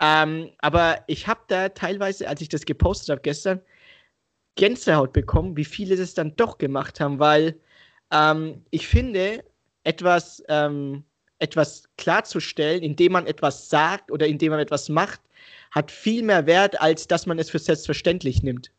Ähm, 0.00 0.50
aber 0.58 1.04
ich 1.08 1.26
habe 1.28 1.40
da 1.48 1.68
teilweise, 1.68 2.26
als 2.28 2.40
ich 2.40 2.48
das 2.48 2.64
gepostet 2.64 3.10
habe 3.10 3.20
gestern, 3.20 3.60
Gänsehaut 4.56 5.12
bekommen, 5.12 5.56
wie 5.58 5.64
viele 5.64 5.94
das 5.96 6.14
dann 6.14 6.34
doch 6.36 6.56
gemacht 6.56 7.00
haben, 7.00 7.18
weil 7.18 7.54
ähm, 8.10 8.64
ich 8.70 8.86
finde, 8.86 9.44
etwas, 9.84 10.42
ähm, 10.48 11.04
etwas 11.38 11.84
klarzustellen, 11.98 12.82
indem 12.82 13.12
man 13.12 13.26
etwas 13.26 13.68
sagt 13.68 14.10
oder 14.10 14.26
indem 14.26 14.52
man 14.52 14.60
etwas 14.60 14.88
macht, 14.88 15.20
hat 15.70 15.90
viel 15.90 16.22
mehr 16.22 16.46
Wert, 16.46 16.80
als 16.80 17.06
dass 17.08 17.26
man 17.26 17.38
es 17.38 17.50
für 17.50 17.58
selbstverständlich 17.58 18.42
nimmt. 18.42 18.70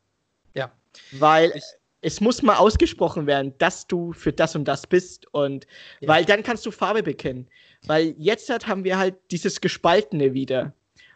Ja. 0.56 0.72
Weil 1.12 1.52
Ich- 1.56 1.64
es 2.04 2.22
muss 2.22 2.42
mal 2.42 2.58
ausgesprochen 2.58 3.26
werden, 3.26 3.54
dass 3.58 3.88
du 3.88 4.14
für 4.14 4.32
das 4.32 4.56
und 4.56 4.66
das 4.66 4.86
bist 4.86 5.26
und 5.34 5.66
Ja. 6.02 6.10
weil 6.10 6.26
dann 6.26 6.44
kannst 6.44 6.66
du 6.66 6.72
Farbe 6.72 7.02
bekennen. 7.04 7.48
Weil 7.86 8.14
jetzt 8.18 8.50
halt 8.50 8.68
haben 8.68 8.84
wir 8.84 8.98
halt 8.98 9.16
dieses 9.32 9.60
Gespaltene 9.60 10.34
wieder. 10.34 10.74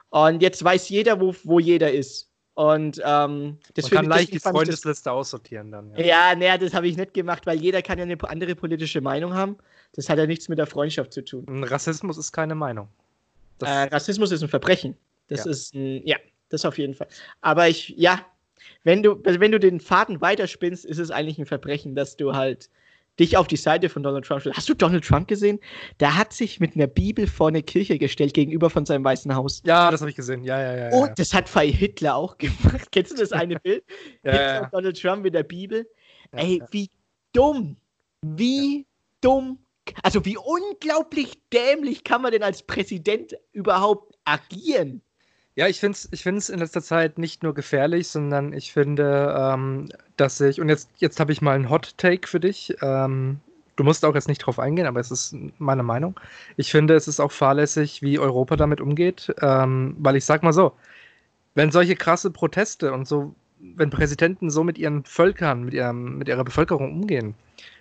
Und 0.09 0.41
jetzt 0.41 0.63
weiß 0.63 0.89
jeder, 0.89 1.19
wo, 1.19 1.33
wo 1.43 1.59
jeder 1.59 1.91
ist. 1.91 2.29
Und 2.55 2.99
ähm, 3.05 3.43
Man 3.43 3.59
deswegen, 3.75 3.95
kann 3.97 4.05
leicht 4.05 4.33
die 4.33 4.39
das 4.39 4.51
Freundesliste 4.51 5.11
aussortieren 5.11 5.71
dann. 5.71 5.91
Ja. 5.95 6.03
ja, 6.31 6.35
naja, 6.35 6.57
das 6.57 6.73
habe 6.73 6.87
ich 6.87 6.97
nicht 6.97 7.13
gemacht, 7.13 7.45
weil 7.45 7.59
jeder 7.61 7.81
kann 7.81 7.99
ja 7.99 8.03
eine 8.03 8.17
andere 8.23 8.55
politische 8.55 8.99
Meinung 8.99 9.33
haben. 9.33 9.57
Das 9.93 10.09
hat 10.09 10.17
ja 10.17 10.25
nichts 10.25 10.49
mit 10.49 10.57
der 10.57 10.65
Freundschaft 10.65 11.13
zu 11.13 11.23
tun. 11.23 11.63
Rassismus 11.63 12.17
ist 12.17 12.31
keine 12.31 12.55
Meinung. 12.55 12.87
Das, 13.59 13.69
Äh, 13.69 13.93
Rassismus 13.93 14.31
ist 14.31 14.41
ein 14.41 14.49
Verbrechen. 14.49 14.97
Das 15.27 15.45
Ja. 15.45 15.51
ist 15.51 15.75
ein, 15.75 16.05
ja, 16.07 16.17
das 16.49 16.65
auf 16.65 16.77
jeden 16.77 16.95
Fall. 16.95 17.07
Aber 17.41 17.67
ich, 17.67 17.89
ja, 17.89 18.25
wenn 18.87 19.03
du, 19.03 19.21
also 19.25 19.41
wenn 19.41 19.51
du 19.51 19.59
den 19.59 19.81
Faden 19.81 20.21
weiterspinnst, 20.21 20.85
ist 20.85 20.97
es 20.97 21.11
eigentlich 21.11 21.37
ein 21.37 21.45
Verbrechen, 21.45 21.93
dass 21.93 22.15
du 22.15 22.35
halt 22.35 22.69
dich 23.19 23.35
auf 23.35 23.45
die 23.45 23.57
Seite 23.57 23.89
von 23.89 24.01
Donald 24.01 24.25
Trump 24.25 24.39
stellst. 24.39 24.57
Hast 24.57 24.69
du 24.69 24.75
Donald 24.75 25.03
Trump 25.03 25.27
gesehen? 25.27 25.59
Der 25.99 26.15
hat 26.15 26.31
sich 26.31 26.61
mit 26.61 26.73
einer 26.73 26.87
Bibel 26.87 27.27
vor 27.27 27.49
eine 27.49 27.63
Kirche 27.63 27.97
gestellt 27.97 28.33
gegenüber 28.33 28.69
von 28.69 28.85
seinem 28.85 29.03
Weißen 29.03 29.35
Haus. 29.35 29.61
ja, 29.65 29.91
das 29.91 29.99
habe 29.99 30.09
ich 30.09 30.15
gesehen. 30.15 30.45
Ja, 30.45 30.61
ja, 30.61 30.89
ja. 30.89 30.97
Und 30.97 31.07
ja. 31.09 31.13
das 31.15 31.33
hat 31.33 31.49
Fei 31.49 31.69
Hitler 31.69 32.15
auch 32.15 32.37
gemacht. 32.37 32.89
Kennst 32.93 33.11
du 33.11 33.17
das 33.17 33.33
eine 33.33 33.59
Bild? 33.63 33.83
Ja, 34.23 34.31
Hitler 34.31 34.53
ja, 34.53 34.63
und 34.63 34.73
Donald 34.73 35.01
Trump 35.01 35.23
mit 35.23 35.33
der 35.33 35.43
Bibel. 35.43 35.85
ja, 36.33 36.39
Ey, 36.39 36.63
wie 36.71 36.89
dumm. 37.33 37.75
Wie 38.21 38.85
dumm. 39.19 39.59
Also 40.01 40.23
wie 40.23 40.37
unglaublich 40.37 41.33
dämlich 41.51 42.05
kann 42.05 42.21
man 42.21 42.31
denn 42.31 42.43
als 42.43 42.63
Präsident 42.63 43.35
überhaupt 43.51 44.15
agieren? 44.23 45.01
Ja, 45.57 45.67
ich 45.67 45.79
finde 45.79 45.95
es 45.95 46.07
ich 46.11 46.21
find's 46.21 46.49
in 46.49 46.59
letzter 46.59 46.83
Zeit 46.83 47.17
nicht 47.17 47.41
nur 47.41 47.55
gefährlich, 47.55 48.09
sondern 48.09 48.53
ich 48.53 48.71
finde, 48.71 49.35
ähm, 49.35 49.89
dass 50.15 50.39
ich, 50.39 50.61
und 50.61 50.69
jetzt, 50.69 50.87
jetzt 50.97 51.19
habe 51.19 51.31
ich 51.31 51.41
mal 51.41 51.55
einen 51.55 51.71
Hot 51.71 51.97
Take 51.97 52.27
für 52.27 52.39
dich. 52.39 52.75
Ähm, 52.83 53.39
du 53.75 53.83
musst 53.83 54.05
auch 54.05 54.13
jetzt 54.13 54.27
nicht 54.27 54.37
drauf 54.37 54.59
eingehen, 54.59 54.85
aber 54.85 54.99
es 54.99 55.09
ist 55.09 55.35
meine 55.57 55.81
Meinung. 55.81 56.19
Ich 56.57 56.69
finde, 56.69 56.93
es 56.93 57.07
ist 57.07 57.19
auch 57.19 57.31
fahrlässig, 57.31 58.03
wie 58.03 58.19
Europa 58.19 58.55
damit 58.55 58.81
umgeht, 58.81 59.33
ähm, 59.41 59.95
weil 59.97 60.15
ich 60.15 60.25
sag 60.25 60.43
mal 60.43 60.53
so, 60.53 60.73
wenn 61.55 61.71
solche 61.71 61.95
krasse 61.95 62.29
Proteste 62.29 62.93
und 62.93 63.07
so, 63.07 63.33
wenn 63.59 63.89
Präsidenten 63.89 64.51
so 64.51 64.63
mit 64.63 64.77
ihren 64.77 65.05
Völkern, 65.05 65.63
mit, 65.63 65.73
ihrem, 65.73 66.19
mit 66.19 66.27
ihrer 66.27 66.43
Bevölkerung 66.43 66.91
umgehen, 67.01 67.33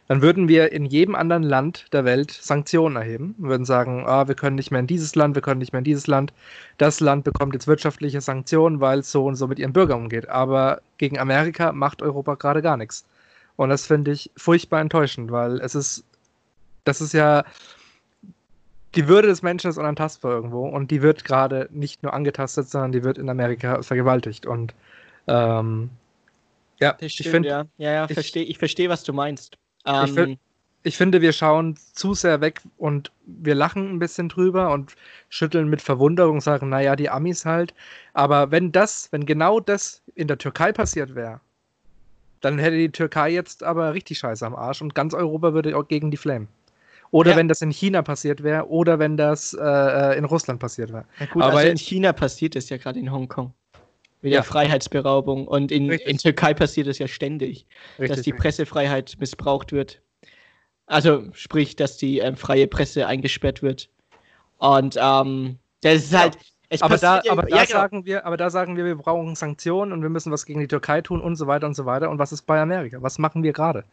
dann 0.09 0.23
würden 0.23 0.49
wir 0.49 0.73
in 0.73 0.85
jedem 0.85 1.15
anderen 1.15 1.43
Land 1.43 1.87
der 1.93 2.05
Welt 2.05 2.31
Sanktionen 2.31 2.97
erheben. 2.97 3.35
Wir 3.39 3.51
würden 3.51 3.65
sagen, 3.65 4.05
ah, 4.07 4.29
wir 4.29 4.37
können 4.37 4.57
nicht 4.57 4.71
mehr 4.71 4.81
in 4.81 4.87
dieses 4.87 5.15
Land, 5.17 5.35
wir 5.35 5.43
können 5.43 5.59
nicht 5.59 5.73
mehr 5.73 5.79
in 5.79 5.85
dieses 5.85 6.07
Land. 6.07 6.33
Das 6.79 7.01
Land 7.01 7.25
bekommt 7.25 7.55
jetzt 7.55 7.67
wirtschaftliche 7.67 8.21
Sanktionen, 8.21 8.81
weil 8.81 9.01
es 9.01 9.11
so 9.11 9.25
und 9.25 9.35
so 9.35 9.49
mit 9.49 9.59
ihren 9.59 9.73
Bürgern 9.73 10.03
umgeht. 10.03 10.29
Aber 10.29 10.81
gegen 10.99 11.19
Amerika 11.19 11.73
macht 11.73 12.03
Europa 12.03 12.35
gerade 12.37 12.63
gar 12.63 12.77
nichts. 12.77 13.05
Und 13.57 13.71
das 13.71 13.87
finde 13.87 14.13
ich 14.13 14.31
furchtbar 14.37 14.81
enttäuschend, 14.81 15.33
weil 15.33 15.61
es 15.61 15.75
ist, 15.75 16.05
das 16.85 17.01
ist 17.01 17.13
ja, 17.13 17.45
die 18.95 19.09
Würde 19.09 19.29
des 19.29 19.43
Menschen 19.43 19.71
ist 19.71 19.79
unantastbar 19.79 20.33
irgendwo 20.33 20.69
und 20.69 20.91
die 20.91 21.03
wird 21.03 21.25
gerade 21.25 21.69
nicht 21.73 22.03
nur 22.03 22.15
angetastet, 22.15 22.69
sondern 22.69 22.93
die 22.93 23.03
wird 23.03 23.19
in 23.19 23.29
Amerika 23.29 23.83
vergewaltigt. 23.83 24.47
Und 24.47 24.73
ähm, 25.27 25.91
ja, 26.79 26.95
stimmt, 26.95 27.21
ich 27.21 27.29
finde, 27.29 27.49
ja, 27.49 27.65
ja, 27.79 27.93
ja, 27.93 28.05
ich 28.05 28.15
verstehe, 28.15 28.45
ich 28.45 28.59
verstehe, 28.59 28.89
was 28.89 29.03
du 29.03 29.13
meinst. 29.13 29.59
Ähm, 29.87 30.29
ich, 30.29 30.39
ich, 30.83 30.97
finde, 30.97 31.21
wir 31.21 31.33
schauen 31.33 31.77
zu 31.93 32.15
sehr 32.15 32.41
weg 32.41 32.61
und 32.77 33.13
wir 33.27 33.55
lachen 33.55 33.91
ein 33.91 33.99
bisschen 33.99 34.29
drüber 34.29 34.73
und 34.73 34.95
schütteln 35.29 35.69
mit 35.69 35.83
Verwunderung, 35.83 36.41
sagen, 36.41 36.69
naja, 36.69 36.97
die 36.97 37.11
Amis 37.11 37.45
halt. 37.45 37.75
Aber 38.13 38.51
wenn 38.51 38.73
das, 38.73 39.09
wenn 39.13 39.27
genau 39.27 39.61
das 39.61 40.03
in 40.15 40.29
der 40.29 40.39
Türkei 40.39 40.73
passiert 40.73 41.15
wäre, 41.15 41.41
dann 42.41 42.59
hätte 42.59 42.77
die 42.77 42.91
Türkei 42.91 43.31
jetzt 43.31 43.63
aber 43.63 43.95
richtig 43.95 44.19
Scheiße 44.19 44.47
am 44.47 44.55
Arsch 44.55 44.83
und 44.83 44.95
ganz 44.95 45.15
Europa 45.15 45.55
würde 45.55 45.77
auch 45.77 45.89
gegen 45.89 46.11
die 46.11 46.17
Flamen. 46.17 46.49
Oder 47.11 47.33
ja. 47.33 47.37
wenn 47.37 47.49
das 47.49 47.63
in 47.63 47.71
China 47.71 48.03
passiert 48.03 48.43
wäre, 48.43 48.69
oder 48.69 48.99
wenn 48.99 49.17
das 49.17 49.55
äh, 49.55 49.63
äh 49.63 50.19
in 50.19 50.25
Russland 50.25 50.61
passiert 50.61 50.93
wäre. 50.93 51.05
Ja, 51.21 51.27
gut, 51.27 51.43
aber 51.43 51.59
also 51.59 51.69
in 51.69 51.79
China 51.79 52.13
passiert 52.13 52.57
es 52.57 52.69
ja 52.69 52.77
gerade 52.77 52.99
in 52.99 53.11
Hongkong. 53.11 53.53
Mit 54.27 54.33
ja. 54.33 54.41
der 54.41 54.45
Freiheitsberaubung. 54.45 55.47
Und 55.47 55.71
in, 55.71 55.89
in 55.89 56.19
Türkei 56.19 56.53
passiert 56.53 56.89
es 56.89 56.99
ja 56.99 57.07
ständig, 57.07 57.65
richtig, 57.97 58.09
dass 58.09 58.25
die. 58.25 58.33
Pressefreiheit 58.33 59.15
missbraucht 59.21 59.71
wird. 59.71 60.03
Also 60.87 61.23
sprich, 61.33 61.77
dass 61.77 61.97
die 61.97 62.19
ähm, 62.19 62.37
freie 62.37 62.67
Presse 62.67 63.07
eingesperrt 63.07 63.63
wird. 63.63 63.89
Und 64.59 64.99
ähm, 65.01 65.61
das 65.83 66.07
ist 66.07 66.19
halt. 66.19 66.39
aber 66.81 66.99
da, 66.99 67.23
aber 67.29 67.43
da 67.43 67.65
genau. 67.65 67.67
sagen 67.67 68.05
wir, 68.05 68.27
aber 68.27 68.37
da 68.37 68.51
sagen 68.51 68.77
wir, 68.77 68.85
wir 68.85 68.97
brauchen 68.97 69.37
Sanktionen 69.37 69.93
und 69.93 70.03
wir 70.03 70.09
müssen 70.09 70.33
was 70.33 70.45
gegen 70.45 70.59
die 70.59 70.67
Türkei 70.67 71.03
tun 71.03 71.21
und 71.21 71.37
so 71.37 71.47
weiter 71.47 71.69
und 71.69 71.75
so 71.75 71.87
weiter. 71.87 72.11
Und 72.11 72.19
was 72.19 72.33
ist 72.33 72.43
bei 72.43 72.61
Amerika? 72.61 72.99
Was 73.03 73.21
machen 73.21 73.45
wir 73.45 73.53
gerade? 73.53 73.85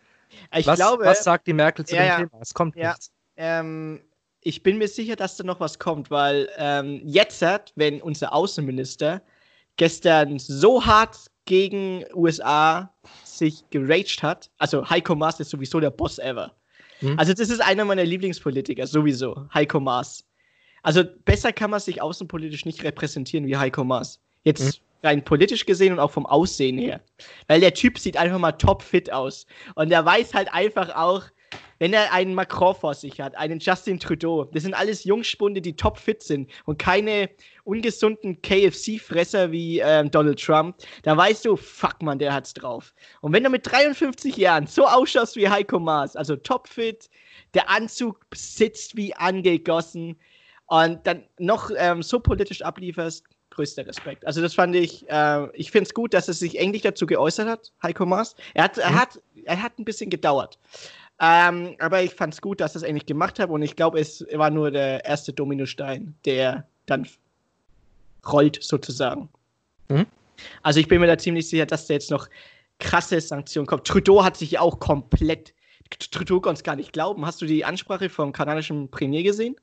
Ich 0.58 0.66
was, 0.66 0.80
glaube, 0.80 1.06
was 1.06 1.24
sagt 1.24 1.46
die 1.46 1.54
Merkel 1.54 1.86
zu 1.86 1.96
ja, 1.96 2.18
dem 2.18 2.28
Thema? 2.28 2.42
Es 2.42 2.56
kommt 2.56 2.76
ja, 2.76 2.90
nichts. 2.90 3.12
Ähm, 3.38 4.02
ich 4.42 4.64
bin 4.64 4.80
mir 4.80 4.88
sicher, 4.88 5.16
dass 5.16 5.38
da 5.38 5.44
noch 5.44 5.60
was 5.60 5.78
kommt, 5.78 6.10
weil 6.10 6.50
ähm, 6.58 7.02
jetzt, 7.04 7.44
wenn 7.76 8.02
unser 8.02 8.34
Außenminister 8.34 9.22
gestern 9.78 10.40
so 10.40 10.86
hart 10.86 11.18
gegen 11.46 12.06
USA 12.14 12.94
sich 13.24 13.64
geraged 13.70 14.24
hat, 14.24 14.50
also 14.58 14.90
Heiko 14.90 15.16
Maas 15.16 15.40
ist 15.40 15.50
sowieso 15.50 15.80
der 15.80 15.92
Boss 15.92 16.20
ever. 16.20 16.54
Mhm. 17.02 17.20
Also 17.20 17.34
das 17.34 17.50
ist 17.50 17.62
einer 17.62 17.86
meiner 17.86 18.06
Lieblingspolitiker, 18.06 18.88
sowieso, 18.88 19.48
Heiko 19.54 19.80
Maas. 19.80 20.24
Also 20.84 21.04
besser 21.26 21.52
kann 21.52 21.72
man 21.72 21.80
sich 21.80 22.02
außenpolitisch 22.02 22.66
nicht 22.66 22.84
repräsentieren 22.84 23.46
wie 23.48 23.58
Heiko 23.58 23.84
Maas. 23.84 24.20
Jetzt 24.44 24.64
mhm 24.64 24.84
rein 25.04 25.24
politisch 25.24 25.66
gesehen 25.66 25.94
und 25.94 26.00
auch 26.00 26.12
vom 26.12 26.26
Aussehen 26.26 26.78
her. 26.78 27.02
Weil 27.48 27.60
der 27.60 27.74
Typ 27.74 28.00
sieht 28.00 28.18
einfach 28.18 28.40
mal 28.40 28.54
topfit 28.54 29.12
aus. 29.12 29.46
Und 29.76 29.92
er 29.92 30.06
weiß 30.06 30.34
halt 30.34 30.52
einfach 30.54 30.96
auch, 30.96 31.24
wenn 31.80 31.94
er 31.94 32.12
einen 32.14 32.34
Macron 32.34 32.76
vor 32.76 32.94
sich 32.94 33.20
hat, 33.20 33.36
einen 33.36 33.60
Justin 33.60 34.00
Trudeau, 34.00 34.46
das 34.46 34.64
sind 34.64 34.74
alles 34.74 35.04
Jungspunde, 35.04 35.62
die 35.62 35.76
topfit 35.76 36.24
sind 36.24 36.50
und 36.66 36.78
keine 36.78 37.30
ungesunden 37.64 38.42
KFC-Fresser 38.42 39.52
wie 39.52 39.80
ähm, 39.80 40.10
Donald 40.12 40.42
Trump, 40.42 40.78
da 41.04 41.16
weißt 41.16 41.46
du, 41.46 41.56
fuck 41.56 42.02
man, 42.02 42.20
der 42.20 42.34
hat's 42.34 42.54
drauf. 42.54 42.94
Und 43.22 43.34
wenn 43.34 43.44
du 43.44 43.50
mit 43.50 43.70
53 43.70 44.38
Jahren 44.38 44.68
so 44.68 44.86
ausschaust 44.86 45.36
wie 45.36 45.50
Heiko 45.50 45.80
Maas, 45.80 46.16
also 46.16 46.36
topfit, 46.36 47.10
der 47.54 47.70
Anzug 47.70 48.26
sitzt 48.34 48.96
wie 48.96 49.14
angegossen 49.16 50.18
und 50.68 51.06
dann 51.06 51.24
noch 51.38 51.70
ähm, 51.76 52.02
so 52.02 52.20
politisch 52.20 52.62
ablieferst, 52.62 53.24
größter 53.54 53.86
Respekt. 53.86 54.26
Also 54.26 54.42
das 54.42 54.54
fand 54.56 54.76
ich, 54.76 55.08
äh, 55.10 55.48
ich 55.54 55.72
finde 55.72 55.88
es 55.88 55.94
gut, 55.94 56.14
dass 56.14 56.28
er 56.28 56.34
sich 56.34 56.60
endlich 56.60 56.82
dazu 56.82 57.06
geäußert 57.06 57.48
hat, 57.48 57.72
Heiko 57.82 58.06
Maas. 58.06 58.36
Er 58.54 58.66
hat, 58.66 58.78
mhm. 58.78 58.84
er 58.84 58.96
hat, 58.96 59.22
er 59.46 59.64
hat 59.64 59.80
ein 59.80 59.86
bisschen 59.86 60.10
gedauert. 60.10 60.60
Ähm, 61.20 61.76
aber 61.80 62.02
ich 62.02 62.14
fand 62.14 62.34
es 62.34 62.42
gut, 62.42 62.60
dass 62.60 62.76
es 62.76 62.84
endlich 62.84 63.06
gemacht 63.06 63.40
hat 63.40 63.50
und 63.50 63.62
ich 63.62 63.76
glaube, 63.76 64.00
es 64.00 64.26
war 64.34 64.50
nur 64.50 64.72
der 64.72 65.06
erste 65.06 65.32
Dominostein, 65.32 66.16
der 66.26 66.68
dann 66.86 67.08
rollt 68.32 68.62
sozusagen. 68.62 69.30
Mhm. 69.90 70.06
Also 70.64 70.80
ich 70.80 70.88
bin 70.88 71.00
mir 71.00 71.08
da 71.08 71.18
ziemlich 71.18 71.48
sicher, 71.48 71.66
dass 71.66 71.88
da 71.88 71.94
jetzt 71.94 72.12
noch 72.12 72.28
krasse 72.80 73.22
Sanktionen 73.22 73.68
kommen. 73.68 73.84
Trudeau 73.84 74.24
hat 74.24 74.38
sich 74.38 74.52
ja 74.52 74.62
auch 74.62 74.80
komplett, 74.80 75.54
Trudeau 76.12 76.42
konnte 76.42 76.60
es 76.60 76.64
gar 76.64 76.76
nicht 76.76 76.94
glauben. 76.94 77.26
Hast 77.26 77.42
du 77.42 77.46
die 77.46 77.64
Ansprache 77.64 78.10
vom 78.10 78.32
kanadischen 78.32 78.90
Premier 78.90 79.24
gesehen? 79.24 79.56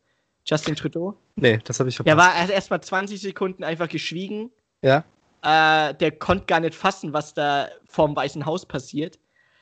Justin 0.45 0.76
Trudeau? 0.76 1.16
Nee, 1.37 1.59
das 1.64 1.78
habe 1.80 1.88
ich 1.90 1.97
verpasst. 1.97 2.12
Er 2.12 2.16
war 2.16 2.50
erst 2.50 2.71
mal 2.71 2.80
20 2.80 3.21
Sekunden 3.21 3.64
einfach 3.64 3.88
geschwiegen. 3.88 4.50
Ja. 4.83 5.04
Äh, 5.42 5.95
der 5.95 6.12
konnte 6.12 6.47
gar 6.47 6.61
nicht 6.61 6.75
fassen, 6.75 7.12
was 7.12 7.35
da 7.35 7.69
vorm 7.88 8.16
Weißen 8.16 8.47
Haus 8.47 8.64
passiert. 8.64 9.19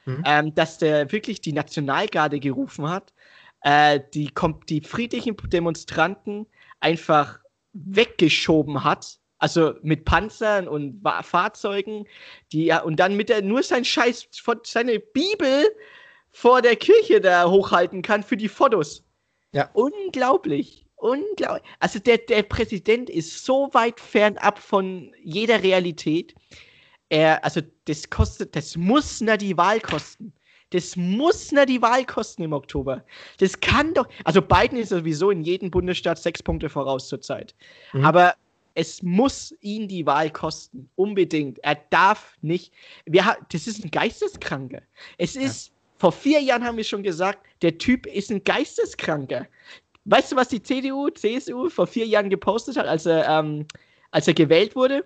Mhm. 0.09 0.23
Ähm, 0.25 0.55
dass 0.55 0.79
der 0.79 1.13
wirklich 1.13 1.43
die 1.43 1.53
Nationalgarde 1.53 2.41
gerufen 2.41 2.89
hat, 2.89 3.13
äh, 3.61 4.01
die, 4.15 4.31
die 4.69 4.81
friedlichen 4.81 5.37
Demonstranten 5.37 6.47
einfach 6.81 7.41
weggeschoben 7.75 8.85
hat, 8.85 9.19
also 9.39 9.75
mit 9.83 10.07
Panzern 10.07 10.67
und 10.67 11.03
Fahrzeugen, 11.23 12.07
die 12.53 12.65
ja, 12.65 12.81
und 12.81 12.97
dann 12.97 13.17
mit 13.17 13.29
der 13.29 13.43
nur 13.43 13.63
sein 13.63 13.85
Scheiß, 13.85 14.29
seine 14.65 14.99
Bibel 14.99 15.67
vor 16.31 16.63
der 16.63 16.77
Kirche 16.77 17.21
da 17.21 17.51
hochhalten 17.51 18.01
kann 18.01 18.23
für 18.23 18.39
die 18.39 18.49
Fotos. 18.49 19.05
Ja. 19.53 19.69
Unglaublich. 19.75 20.87
Unglaublich. 20.97 21.71
Also 21.81 21.99
der, 21.99 22.17
der 22.17 22.45
Präsident 22.45 23.11
ist 23.11 23.45
so 23.45 23.69
weit 23.73 24.01
fernab 24.01 24.59
von 24.59 25.13
jeder 25.23 25.63
Realität. 25.63 26.35
Er, 27.11 27.43
also 27.45 27.61
das 27.87 28.09
kostet, 28.11 28.55
das 28.55 28.77
muss 28.77 29.21
na 29.21 29.37
die 29.37 29.57
Wahl 29.57 29.81
kosten. 29.81 30.33
Das 30.71 30.97
muss 30.97 31.51
na 31.51 31.65
die 31.65 31.81
Wahl 31.81 32.05
kosten 32.05 32.43
im 32.43 32.53
Oktober. 32.53 33.03
Das 33.39 33.59
kann 33.59 33.95
doch. 33.95 34.07
Also 34.25 34.43
Biden 34.43 34.79
ist 34.79 34.91
sowieso 34.91 35.31
in 35.31 35.43
jedem 35.43 35.71
Bundesstaat 35.71 36.19
sechs 36.19 36.43
Punkte 36.43 36.69
voraus 36.69 37.09
zurzeit. 37.09 37.55
Mhm. 37.95 38.05
Aber 38.05 38.35
es 38.75 39.03
muss 39.03 39.55
ihn 39.63 39.89
die 39.89 40.05
Wahl 40.05 40.31
kosten. 40.31 40.89
Unbedingt. 40.97 41.59
Er 41.65 41.77
darf 41.91 42.37
nicht. 42.43 42.73
Wir, 43.07 43.37
das 43.51 43.67
ist 43.67 43.83
ein 43.83 43.91
Geisteskranker. 43.91 44.83
Es 45.17 45.37
ist 45.37 45.73
vor 45.99 46.13
vier 46.13 46.41
Jahren 46.41 46.65
haben 46.65 46.77
wir 46.77 46.85
schon 46.85 47.03
gesagt, 47.03 47.45
der 47.63 47.77
Typ 47.77 48.07
ist 48.07 48.31
ein 48.31 48.45
Geisteskranker. 48.45 49.47
Weißt 50.05 50.33
du, 50.33 50.37
was 50.37 50.49
die 50.49 50.63
CDU, 50.63 51.09
CSU 51.11 51.69
vor 51.69 51.87
vier 51.87 52.07
Jahren 52.07 52.31
gepostet 52.31 52.77
hat, 52.77 52.87
als 52.87 53.05
er, 53.05 53.29
ähm, 53.29 53.67
als 54.11 54.29
er 54.29 54.35
gewählt 54.35 54.77
wurde? 54.77 55.05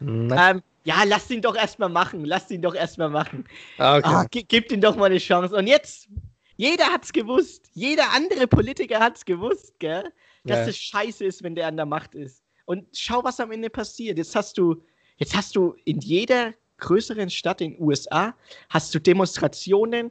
Ähm, 0.00 0.62
ja, 0.84 1.04
lass 1.04 1.30
ihn 1.30 1.40
doch 1.40 1.54
erstmal 1.54 1.88
machen, 1.88 2.24
lass 2.24 2.50
ihn 2.50 2.62
doch 2.62 2.74
erstmal 2.74 3.08
machen. 3.08 3.44
Ah, 3.78 3.96
okay. 3.98 4.42
oh, 4.42 4.44
gib 4.48 4.72
ihm 4.72 4.80
doch 4.80 4.96
mal 4.96 5.06
eine 5.06 5.18
Chance. 5.18 5.54
Und 5.54 5.66
jetzt, 5.66 6.08
jeder 6.56 6.86
hat's 6.86 7.12
gewusst, 7.12 7.68
jeder 7.74 8.10
andere 8.12 8.46
Politiker 8.46 9.00
hat's 9.00 9.24
gewusst, 9.24 9.78
gell? 9.78 10.04
dass 10.44 10.58
ja. 10.58 10.66
das 10.66 10.76
scheiße 10.76 11.24
ist, 11.24 11.42
wenn 11.42 11.54
der 11.54 11.68
an 11.68 11.76
der 11.76 11.86
Macht 11.86 12.14
ist. 12.14 12.42
Und 12.64 12.86
schau, 12.92 13.22
was 13.24 13.40
am 13.40 13.52
Ende 13.52 13.70
passiert. 13.70 14.18
Jetzt 14.18 14.34
hast 14.34 14.58
du, 14.58 14.82
jetzt 15.18 15.36
hast 15.36 15.56
du 15.56 15.76
in 15.84 16.00
jeder 16.00 16.54
größeren 16.78 17.30
Stadt 17.30 17.60
in 17.60 17.72
den 17.72 17.82
USA 17.82 18.34
hast 18.68 18.94
du 18.94 18.98
Demonstrationen, 18.98 20.10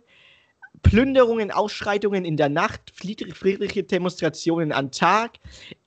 Plünderungen, 0.84 1.52
Ausschreitungen 1.52 2.24
in 2.24 2.38
der 2.38 2.50
Nacht, 2.50 2.92
friedliche 2.96 3.84
Demonstrationen 3.84 4.72
am 4.72 4.90
Tag. 4.90 5.38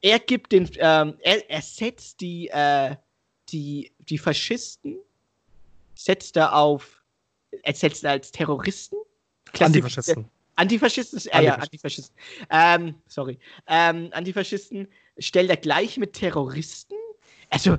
Er 0.03 0.19
gibt 0.19 0.53
den, 0.53 0.69
ähm, 0.79 1.15
er, 1.21 1.51
er 1.51 1.63
setzt 1.63 2.21
die, 2.21 2.49
äh, 2.49 2.95
die, 3.55 3.93
die 4.01 4.19
Faschisten, 4.19 4.99
setzt 5.95 6.37
er 6.37 6.55
auf, 6.55 7.03
er 7.63 7.75
setzt 7.75 8.05
er 8.05 8.11
als 8.11 8.33
Terroristen. 8.33 8.99
Antifaschisten. 9.59 10.29
Antifaschisten, 10.57 11.21
äh, 11.33 11.45
ja, 11.45 11.55
Antifaschisten. 11.55 12.15
Ähm, 12.51 12.95
sorry. 13.07 13.39
Ähm, 13.69 14.09
Antifaschisten 14.13 14.89
stellt 15.19 15.51
er 15.51 15.57
gleich 15.57 15.97
mit 15.97 16.13
Terroristen. 16.13 16.97
Also, 17.51 17.79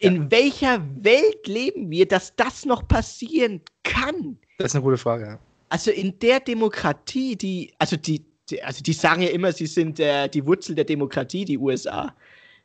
in 0.00 0.16
ja. 0.16 0.30
welcher 0.30 1.04
Welt 1.04 1.46
leben 1.46 1.90
wir, 1.90 2.08
dass 2.08 2.34
das 2.36 2.64
noch 2.64 2.86
passieren 2.88 3.60
kann? 3.82 4.38
Das 4.58 4.68
ist 4.68 4.76
eine 4.76 4.84
gute 4.84 4.98
Frage. 4.98 5.24
Ja. 5.24 5.38
Also 5.68 5.90
in 5.90 6.18
der 6.18 6.40
Demokratie, 6.40 7.36
die, 7.36 7.72
also 7.78 7.96
die, 7.96 8.24
die 8.50 8.62
also 8.62 8.82
die 8.82 8.92
sagen 8.92 9.22
ja 9.22 9.30
immer, 9.30 9.52
sie 9.52 9.66
sind 9.66 10.00
äh, 10.00 10.28
die 10.28 10.44
Wurzel 10.46 10.74
der 10.74 10.84
Demokratie, 10.84 11.44
die 11.44 11.58
USA. 11.58 12.14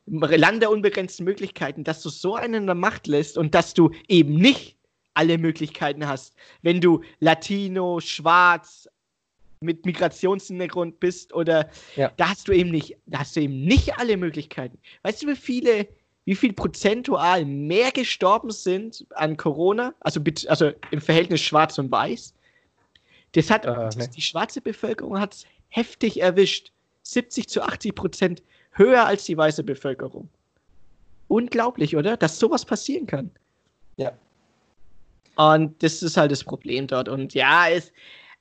Land 0.07 0.61
der 0.61 0.71
unbegrenzten 0.71 1.25
Möglichkeiten, 1.25 1.83
dass 1.83 2.01
du 2.01 2.09
so 2.09 2.35
einen 2.35 2.53
in 2.53 2.65
der 2.65 2.75
Macht 2.75 3.07
lässt 3.07 3.37
und 3.37 3.53
dass 3.53 3.73
du 3.73 3.91
eben 4.07 4.35
nicht 4.35 4.77
alle 5.13 5.37
Möglichkeiten 5.37 6.07
hast. 6.07 6.35
Wenn 6.61 6.79
du 6.79 7.01
Latino, 7.19 7.99
Schwarz, 7.99 8.87
mit 9.59 9.85
Migrationshintergrund 9.85 10.99
bist 10.99 11.33
oder 11.33 11.69
ja. 11.95 12.11
da 12.17 12.29
hast 12.29 12.47
du 12.47 12.51
eben 12.51 12.69
nicht, 12.69 12.95
da 13.07 13.19
hast 13.19 13.35
du 13.35 13.41
eben 13.41 13.65
nicht 13.65 13.97
alle 13.97 14.15
Möglichkeiten. 14.15 14.77
Weißt 15.01 15.23
du, 15.23 15.27
wie 15.27 15.35
viele 15.35 15.87
wie 16.25 16.35
viel 16.35 16.51
prozentual 16.51 17.45
mehr 17.45 17.89
gestorben 17.91 18.51
sind 18.51 19.05
an 19.11 19.37
Corona, 19.37 19.95
also, 20.01 20.19
also 20.49 20.73
im 20.91 20.99
Verhältnis 20.99 21.39
schwarz 21.39 21.77
und 21.77 21.89
weiß, 21.89 22.33
Das 23.31 23.49
hat 23.49 23.65
Äh, 23.65 23.89
nee. 23.95 24.07
die 24.13 24.21
schwarze 24.21 24.59
Bevölkerung 24.59 25.19
hat 25.19 25.35
es 25.35 25.45
heftig 25.69 26.19
erwischt. 26.21 26.71
70 27.03 27.47
zu 27.47 27.61
80 27.61 27.95
Prozent 27.95 28.43
höher 28.77 29.05
als 29.05 29.25
die 29.25 29.37
weiße 29.37 29.63
Bevölkerung. 29.63 30.29
Unglaublich, 31.27 31.95
oder? 31.95 32.15
Dass 32.15 32.39
sowas 32.39 32.63
passieren 32.63 33.05
kann. 33.05 33.31
Ja. 33.97 34.11
Und 35.35 35.81
das 35.83 36.01
ist 36.01 36.17
halt 36.17 36.31
das 36.31 36.43
Problem 36.43 36.87
dort. 36.87 37.09
Und 37.09 37.33
ja, 37.33 37.69
es, 37.69 37.91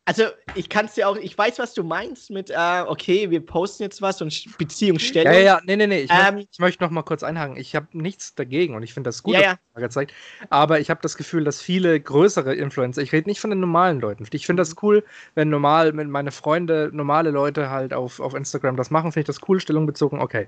also 0.07 0.25
ich 0.55 0.69
kann 0.69 0.87
es 0.87 0.95
dir 0.95 1.09
auch, 1.09 1.17
ich 1.17 1.37
weiß, 1.37 1.59
was 1.59 1.75
du 1.75 1.83
meinst 1.83 2.31
mit, 2.31 2.49
äh, 2.51 2.83
okay, 2.87 3.29
wir 3.31 3.45
posten 3.45 3.83
jetzt 3.83 4.01
was 4.01 4.23
und 4.23 4.47
Beziehungsstellung. 4.57 5.33
Ja, 5.33 5.39
ja, 5.41 5.45
ja, 5.45 5.61
nee, 5.67 5.77
nee, 5.77 5.87
nee. 5.87 6.01
Ich, 6.01 6.11
Ähm, 6.11 6.37
möchte, 6.37 6.49
ich 6.53 6.59
möchte 6.61 6.85
noch 6.85 6.91
mal 6.91 7.03
kurz 7.03 7.23
einhaken. 7.23 7.57
Ich 7.57 7.75
habe 7.75 7.89
nichts 7.93 8.35
dagegen 8.35 8.75
und 8.77 8.83
ich 8.85 8.95
finde 8.95 9.09
das 9.09 9.23
gut, 9.23 9.35
Ja, 9.35 9.41
ja. 9.41 9.51
das 9.53 9.59
Frage 9.75 9.89
zeigt. 9.91 10.13
Aber 10.49 10.81
ich 10.81 10.91
habe 10.91 11.01
das 11.03 11.17
Gefühl, 11.17 11.45
dass 11.45 11.61
viele 11.61 11.99
größere 12.01 12.55
Influencer, 12.55 13.03
ich 13.03 13.13
rede 13.13 13.29
nicht 13.29 13.41
von 13.41 13.51
den 13.51 13.61
normalen 13.61 14.01
Leuten. 14.01 14.25
Ich 14.33 14.47
finde 14.47 14.63
Mhm. 14.63 14.67
das 14.69 14.77
cool, 14.83 15.05
wenn 15.35 15.51
normal, 15.51 15.97
wenn 15.97 16.09
meine 16.11 16.31
Freunde, 16.31 16.91
normale 16.93 17.31
Leute 17.31 17.69
halt 17.71 17.93
auf, 17.93 18.21
auf 18.21 18.35
Instagram 18.35 18.77
das 18.77 18.91
machen, 18.91 19.13
finde 19.13 19.23
ich 19.31 19.37
das 19.37 19.49
cool, 19.49 19.61
Stellung 19.61 19.87
bezogen, 19.87 20.21
okay. 20.21 20.47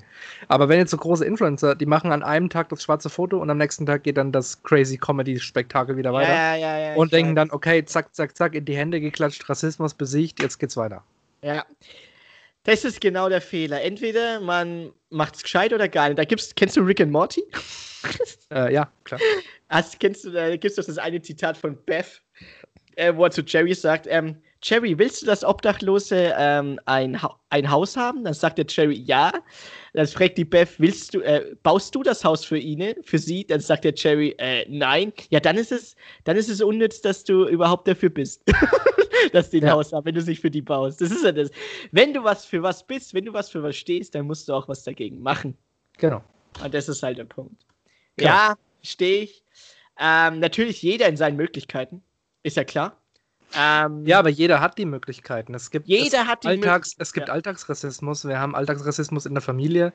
Aber 0.48 0.68
wenn 0.68 0.78
jetzt 0.78 0.90
so 0.92 0.96
große 0.96 1.24
Influencer, 1.24 1.74
die 1.74 1.86
machen 1.86 2.12
an 2.12 2.22
einem 2.22 2.48
Tag 2.48 2.68
das 2.68 2.82
schwarze 2.82 3.10
Foto 3.10 3.38
und 3.38 3.50
am 3.50 3.58
nächsten 3.58 3.86
Tag 3.86 4.04
geht 4.04 4.16
dann 4.16 4.32
das 4.32 4.62
crazy 4.62 4.98
Comedy-Spektakel 4.98 5.96
wieder 5.96 6.12
weiter. 6.12 6.32
Ja, 6.32 6.54
ja, 6.54 6.78
ja, 6.78 6.94
und 6.94 7.06
ich 7.06 7.10
denken 7.10 7.30
weiß. 7.30 7.36
dann, 7.36 7.50
okay, 7.50 7.84
zack, 7.84 8.14
zack, 8.14 8.36
zack, 8.36 8.54
in 8.54 8.64
die 8.64 8.76
Hände 8.76 9.00
geklatscht, 9.00 9.47
Rassismus 9.48 9.94
besiegt, 9.94 10.40
jetzt 10.42 10.58
geht's 10.58 10.76
weiter. 10.76 11.02
Ja. 11.42 11.64
Das 12.64 12.84
ist 12.84 13.00
genau 13.00 13.28
der 13.28 13.40
Fehler. 13.40 13.82
Entweder 13.82 14.40
man 14.40 14.92
macht's 15.10 15.42
gescheit 15.42 15.72
oder 15.72 15.88
gar 15.88 16.08
nicht. 16.08 16.18
Da 16.18 16.24
gibt's, 16.24 16.54
kennst 16.54 16.76
du 16.76 16.82
Rick 16.82 17.00
and 17.00 17.12
Morty? 17.12 17.42
Äh, 18.50 18.72
ja, 18.72 18.90
klar. 19.04 19.20
Hast, 19.68 20.00
kennst 20.00 20.24
du, 20.24 20.30
da 20.30 20.56
gibt's 20.56 20.76
doch 20.76 20.84
das 20.84 20.96
eine 20.96 21.20
Zitat 21.20 21.58
von 21.58 21.76
Beth, 21.84 22.22
äh, 22.96 23.14
wo 23.14 23.24
er 23.24 23.30
zu 23.30 23.42
Jerry 23.42 23.74
sagt, 23.74 24.06
ähm, 24.08 24.36
Jerry, 24.62 24.98
willst 24.98 25.22
du, 25.22 25.26
dass 25.26 25.44
Obdachlose 25.44 26.34
ähm, 26.36 26.80
ein, 26.86 27.20
ha 27.22 27.38
ein 27.50 27.70
Haus 27.70 27.96
haben? 27.96 28.24
Dann 28.24 28.34
sagt 28.34 28.58
der 28.58 28.66
Jerry, 28.68 28.94
ja. 28.94 29.32
Dann 29.92 30.06
fragt 30.06 30.38
die 30.38 30.44
Beth, 30.44 30.70
willst 30.78 31.14
du, 31.14 31.20
äh, 31.20 31.54
baust 31.62 31.94
du 31.94 32.02
das 32.02 32.24
Haus 32.24 32.44
für 32.44 32.58
ihn, 32.58 32.94
für 33.02 33.18
sie? 33.18 33.46
Dann 33.46 33.60
sagt 33.60 33.84
der 33.84 33.94
Jerry, 33.94 34.34
äh, 34.38 34.64
nein. 34.68 35.12
Ja, 35.30 35.40
dann 35.40 35.56
ist 35.56 35.70
es, 35.70 35.94
dann 36.24 36.36
ist 36.36 36.48
es 36.48 36.60
unnütz, 36.60 37.00
dass 37.00 37.24
du 37.24 37.46
überhaupt 37.46 37.86
dafür 37.86 38.10
bist. 38.10 38.42
dass 39.32 39.50
die 39.50 39.60
ein 39.60 39.66
Ja. 39.66 39.72
Haus 39.72 39.92
haben, 39.92 40.04
wenn 40.04 40.14
du 40.14 40.20
es 40.20 40.26
nicht 40.26 40.40
für 40.40 40.50
die 40.50 40.62
baust. 40.62 41.00
Das 41.00 41.10
ist 41.10 41.24
ja 41.24 41.32
das. 41.32 41.50
Wenn 41.92 42.12
du 42.12 42.24
was 42.24 42.44
für 42.44 42.62
was 42.62 42.86
bist, 42.86 43.14
wenn 43.14 43.24
du 43.24 43.32
was 43.32 43.50
für 43.50 43.62
was 43.62 43.76
stehst, 43.76 44.14
dann 44.14 44.26
musst 44.26 44.48
du 44.48 44.54
auch 44.54 44.68
was 44.68 44.84
dagegen 44.84 45.20
machen. 45.20 45.56
Genau. 45.98 46.22
Und 46.62 46.74
das 46.74 46.88
ist 46.88 47.02
halt 47.02 47.18
der 47.18 47.24
Punkt. 47.24 47.66
Genau. 48.16 48.30
Ja, 48.30 48.54
stehe 48.82 49.22
ich. 49.24 49.44
Ähm, 49.98 50.38
natürlich 50.40 50.82
jeder 50.82 51.08
in 51.08 51.16
seinen 51.16 51.36
Möglichkeiten. 51.36 52.02
Ist 52.42 52.56
ja 52.56 52.64
klar. 52.64 53.00
Ähm, 53.56 54.04
Ja, 54.06 54.18
aber 54.18 54.28
jeder 54.28 54.60
hat 54.60 54.78
die 54.78 54.84
Möglichkeiten. 54.84 55.54
Es 55.54 55.70
gibt 55.70 55.88
Jeder 55.88 56.22
es 56.22 56.26
hat 56.26 56.44
die 56.44 56.48
Alltags, 56.48 56.94
Es 56.98 57.12
gibt 57.12 57.28
ja. 57.28 57.34
Alltagsrassismus. 57.34 58.26
Wir 58.26 58.38
haben 58.38 58.54
Alltagsrassismus 58.54 59.26
in 59.26 59.34
der 59.34 59.40
Familie. 59.40 59.92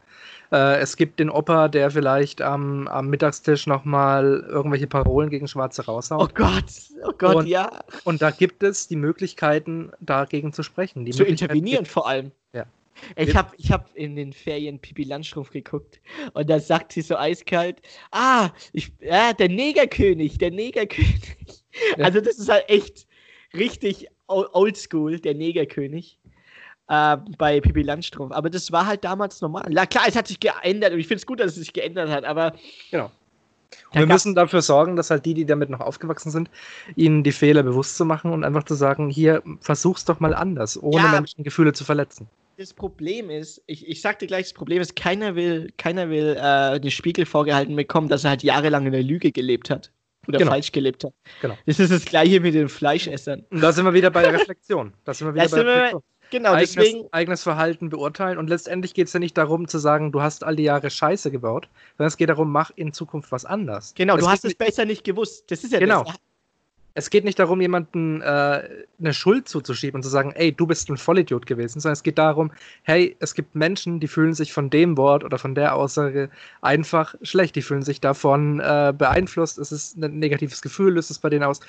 Äh, 0.51 0.79
es 0.79 0.97
gibt 0.97 1.19
den 1.19 1.29
Opa, 1.29 1.67
der 1.67 1.91
vielleicht 1.91 2.41
am, 2.41 2.87
am 2.87 3.07
Mittagstisch 3.07 3.67
nochmal 3.67 4.45
irgendwelche 4.47 4.87
Parolen 4.87 5.29
gegen 5.29 5.47
Schwarze 5.47 5.83
oh 5.87 5.91
raushaut. 5.91 6.35
Gott, 6.35 6.65
oh 7.05 7.11
Gott, 7.17 7.35
Und 7.35 7.47
ja. 7.47 7.69
Und 8.03 8.21
da 8.21 8.31
gibt 8.31 8.63
es 8.63 8.87
die 8.87 8.95
Möglichkeiten, 8.95 9.91
dagegen 9.99 10.53
zu 10.53 10.63
sprechen. 10.63 11.09
Zu 11.11 11.23
intervenieren 11.23 11.85
vor 11.85 12.07
allem. 12.07 12.31
Ja. 12.53 12.65
Ich 13.15 13.35
habe 13.35 13.51
ich 13.57 13.71
hab 13.71 13.93
in 13.95 14.15
den 14.15 14.33
Ferien 14.33 14.79
Pipi 14.79 15.03
Landstrumpf 15.03 15.51
geguckt 15.51 15.99
und 16.33 16.49
da 16.49 16.59
sagt 16.59 16.93
sie 16.93 17.01
so 17.01 17.17
eiskalt, 17.17 17.81
ah, 18.11 18.49
ich, 18.71 18.91
ja, 18.99 19.33
der 19.33 19.49
Negerkönig, 19.49 20.37
der 20.37 20.51
Negerkönig. 20.51 21.37
Ja. 21.97 22.05
Also 22.05 22.21
das 22.21 22.37
ist 22.37 22.49
halt 22.49 22.69
echt 22.69 23.07
richtig 23.55 24.07
oldschool, 24.27 25.19
der 25.19 25.35
Negerkönig. 25.35 26.17
Äh, 26.89 27.17
bei 27.37 27.61
Pipi 27.61 27.81
Landstrumpf. 27.81 28.33
Aber 28.33 28.49
das 28.49 28.71
war 28.71 28.85
halt 28.85 29.03
damals 29.05 29.39
normal. 29.39 29.65
Na 29.69 29.85
klar, 29.85 30.03
es 30.07 30.15
hat 30.17 30.27
sich 30.27 30.39
geändert 30.39 30.91
und 30.91 30.99
ich 30.99 31.07
finde 31.07 31.19
es 31.19 31.25
gut, 31.25 31.39
dass 31.39 31.51
es 31.51 31.55
sich 31.55 31.73
geändert 31.73 32.09
hat, 32.09 32.25
aber 32.25 32.53
Genau. 32.91 33.09
Da 33.91 33.99
wir 34.01 34.05
müssen 34.05 34.35
dafür 34.35 34.61
sorgen, 34.61 34.95
dass 34.95 35.09
halt 35.09 35.25
die, 35.25 35.33
die 35.33 35.45
damit 35.45 35.69
noch 35.69 35.79
aufgewachsen 35.79 36.29
sind, 36.29 36.49
ihnen 36.95 37.23
die 37.23 37.31
Fehler 37.31 37.63
bewusst 37.63 37.97
zu 37.97 38.05
machen 38.05 38.31
und 38.31 38.43
einfach 38.43 38.63
zu 38.63 38.75
sagen, 38.75 39.09
hier, 39.09 39.41
versuch's 39.61 40.05
doch 40.05 40.19
mal 40.19 40.35
anders, 40.35 40.81
ohne 40.81 40.97
Ja. 41.05 41.11
Menschengefühle 41.11 41.73
zu 41.73 41.83
verletzen. 41.83 42.27
das 42.57 42.73
Problem 42.73 43.29
ist, 43.31 43.63
ich, 43.65 43.87
ich 43.87 44.01
sagte 44.01 44.27
gleich, 44.27 44.43
das 44.45 44.53
Problem 44.53 44.79
ist, 44.81 44.95
keiner 44.95 45.35
will, 45.35 45.71
keiner 45.77 46.09
will 46.09 46.37
äh, 46.39 46.79
den 46.79 46.91
Spiegel 46.91 47.25
vorgehalten 47.25 47.75
bekommen, 47.75 48.09
dass 48.09 48.25
er 48.25 48.31
halt 48.31 48.43
jahrelang 48.43 48.85
in 48.85 48.91
der 48.91 49.03
Lüge 49.03 49.31
gelebt 49.31 49.69
hat. 49.71 49.91
Oder 50.27 50.37
Genau. 50.39 50.51
falsch 50.51 50.71
gelebt 50.71 51.03
hat. 51.03 51.13
Genau. 51.41 51.57
Das 51.65 51.79
ist 51.79 51.91
das 51.91 52.05
gleiche 52.05 52.39
mit 52.39 52.53
den 52.53 52.69
Fleischessern. 52.69 53.43
Und 53.49 53.61
da 53.61 53.71
sind 53.71 53.85
wir 53.85 53.93
wieder 53.93 54.09
bei 54.09 54.21
der 54.21 54.33
Reflexion. 54.33 54.93
Da 55.03 55.13
sind 55.13 55.27
wir 55.27 55.33
wieder 55.33 55.45
Da 55.45 55.55
bei 55.57 55.63
der 55.63 55.75
Reflexion. 55.75 56.03
Genau, 56.31 56.53
eigenes, 56.53 56.71
deswegen. 56.73 57.07
eigenes 57.11 57.43
Verhalten 57.43 57.89
beurteilen. 57.89 58.39
Und 58.39 58.49
letztendlich 58.49 58.95
geht 58.95 59.05
es 59.07 59.13
ja 59.13 59.19
nicht 59.19 59.37
darum 59.37 59.67
zu 59.67 59.77
sagen, 59.77 60.11
du 60.11 60.21
hast 60.21 60.43
all 60.43 60.55
die 60.55 60.63
Jahre 60.63 60.89
Scheiße 60.89 61.29
gebaut, 61.29 61.69
sondern 61.97 62.07
es 62.07 62.17
geht 62.17 62.29
darum, 62.29 62.51
mach 62.51 62.71
in 62.75 62.91
Zukunft 62.91 63.31
was 63.31 63.45
anders. 63.45 63.93
Genau, 63.95 64.15
es 64.15 64.21
du 64.23 64.27
hast 64.29 64.39
es 64.39 64.49
nicht, 64.49 64.57
besser 64.57 64.85
nicht 64.85 65.03
gewusst. 65.03 65.51
Das 65.51 65.63
ist 65.63 65.71
ja 65.73 65.79
Genau. 65.79 66.03
das. 66.05 66.15
Es 66.95 67.09
geht 67.09 67.23
nicht 67.23 67.39
darum, 67.39 67.59
jemanden 67.59 68.21
äh, 68.21 68.69
eine 68.99 69.13
Schuld 69.13 69.49
zuzuschieben 69.49 69.97
und 69.97 70.03
zu 70.03 70.09
sagen, 70.09 70.31
ey, 70.35 70.51
du 70.51 70.67
bist 70.67 70.89
ein 70.89 70.97
Vollidiot 70.97 71.47
gewesen, 71.47 71.79
sondern 71.79 71.93
es 71.93 72.03
geht 72.03 72.19
darum, 72.19 72.51
hey, 72.83 73.15
es 73.19 73.33
gibt 73.33 73.55
Menschen, 73.55 73.99
die 73.99 74.07
fühlen 74.07 74.35
sich 74.35 74.53
von 74.53 74.69
dem 74.69 74.95
Wort 74.95 75.23
oder 75.23 75.39
von 75.39 75.55
der 75.55 75.73
Aussage 75.75 76.29
einfach 76.61 77.15
schlecht. 77.23 77.55
Die 77.55 77.63
fühlen 77.63 77.81
sich 77.81 77.99
davon 77.99 78.59
äh, 78.59 78.93
beeinflusst. 78.95 79.57
Es 79.57 79.71
ist 79.71 79.97
ein 79.97 80.19
negatives 80.19 80.61
Gefühl, 80.61 80.93
löst 80.93 81.09
es 81.09 81.17
bei 81.17 81.29
denen 81.29 81.43
aus. 81.43 81.61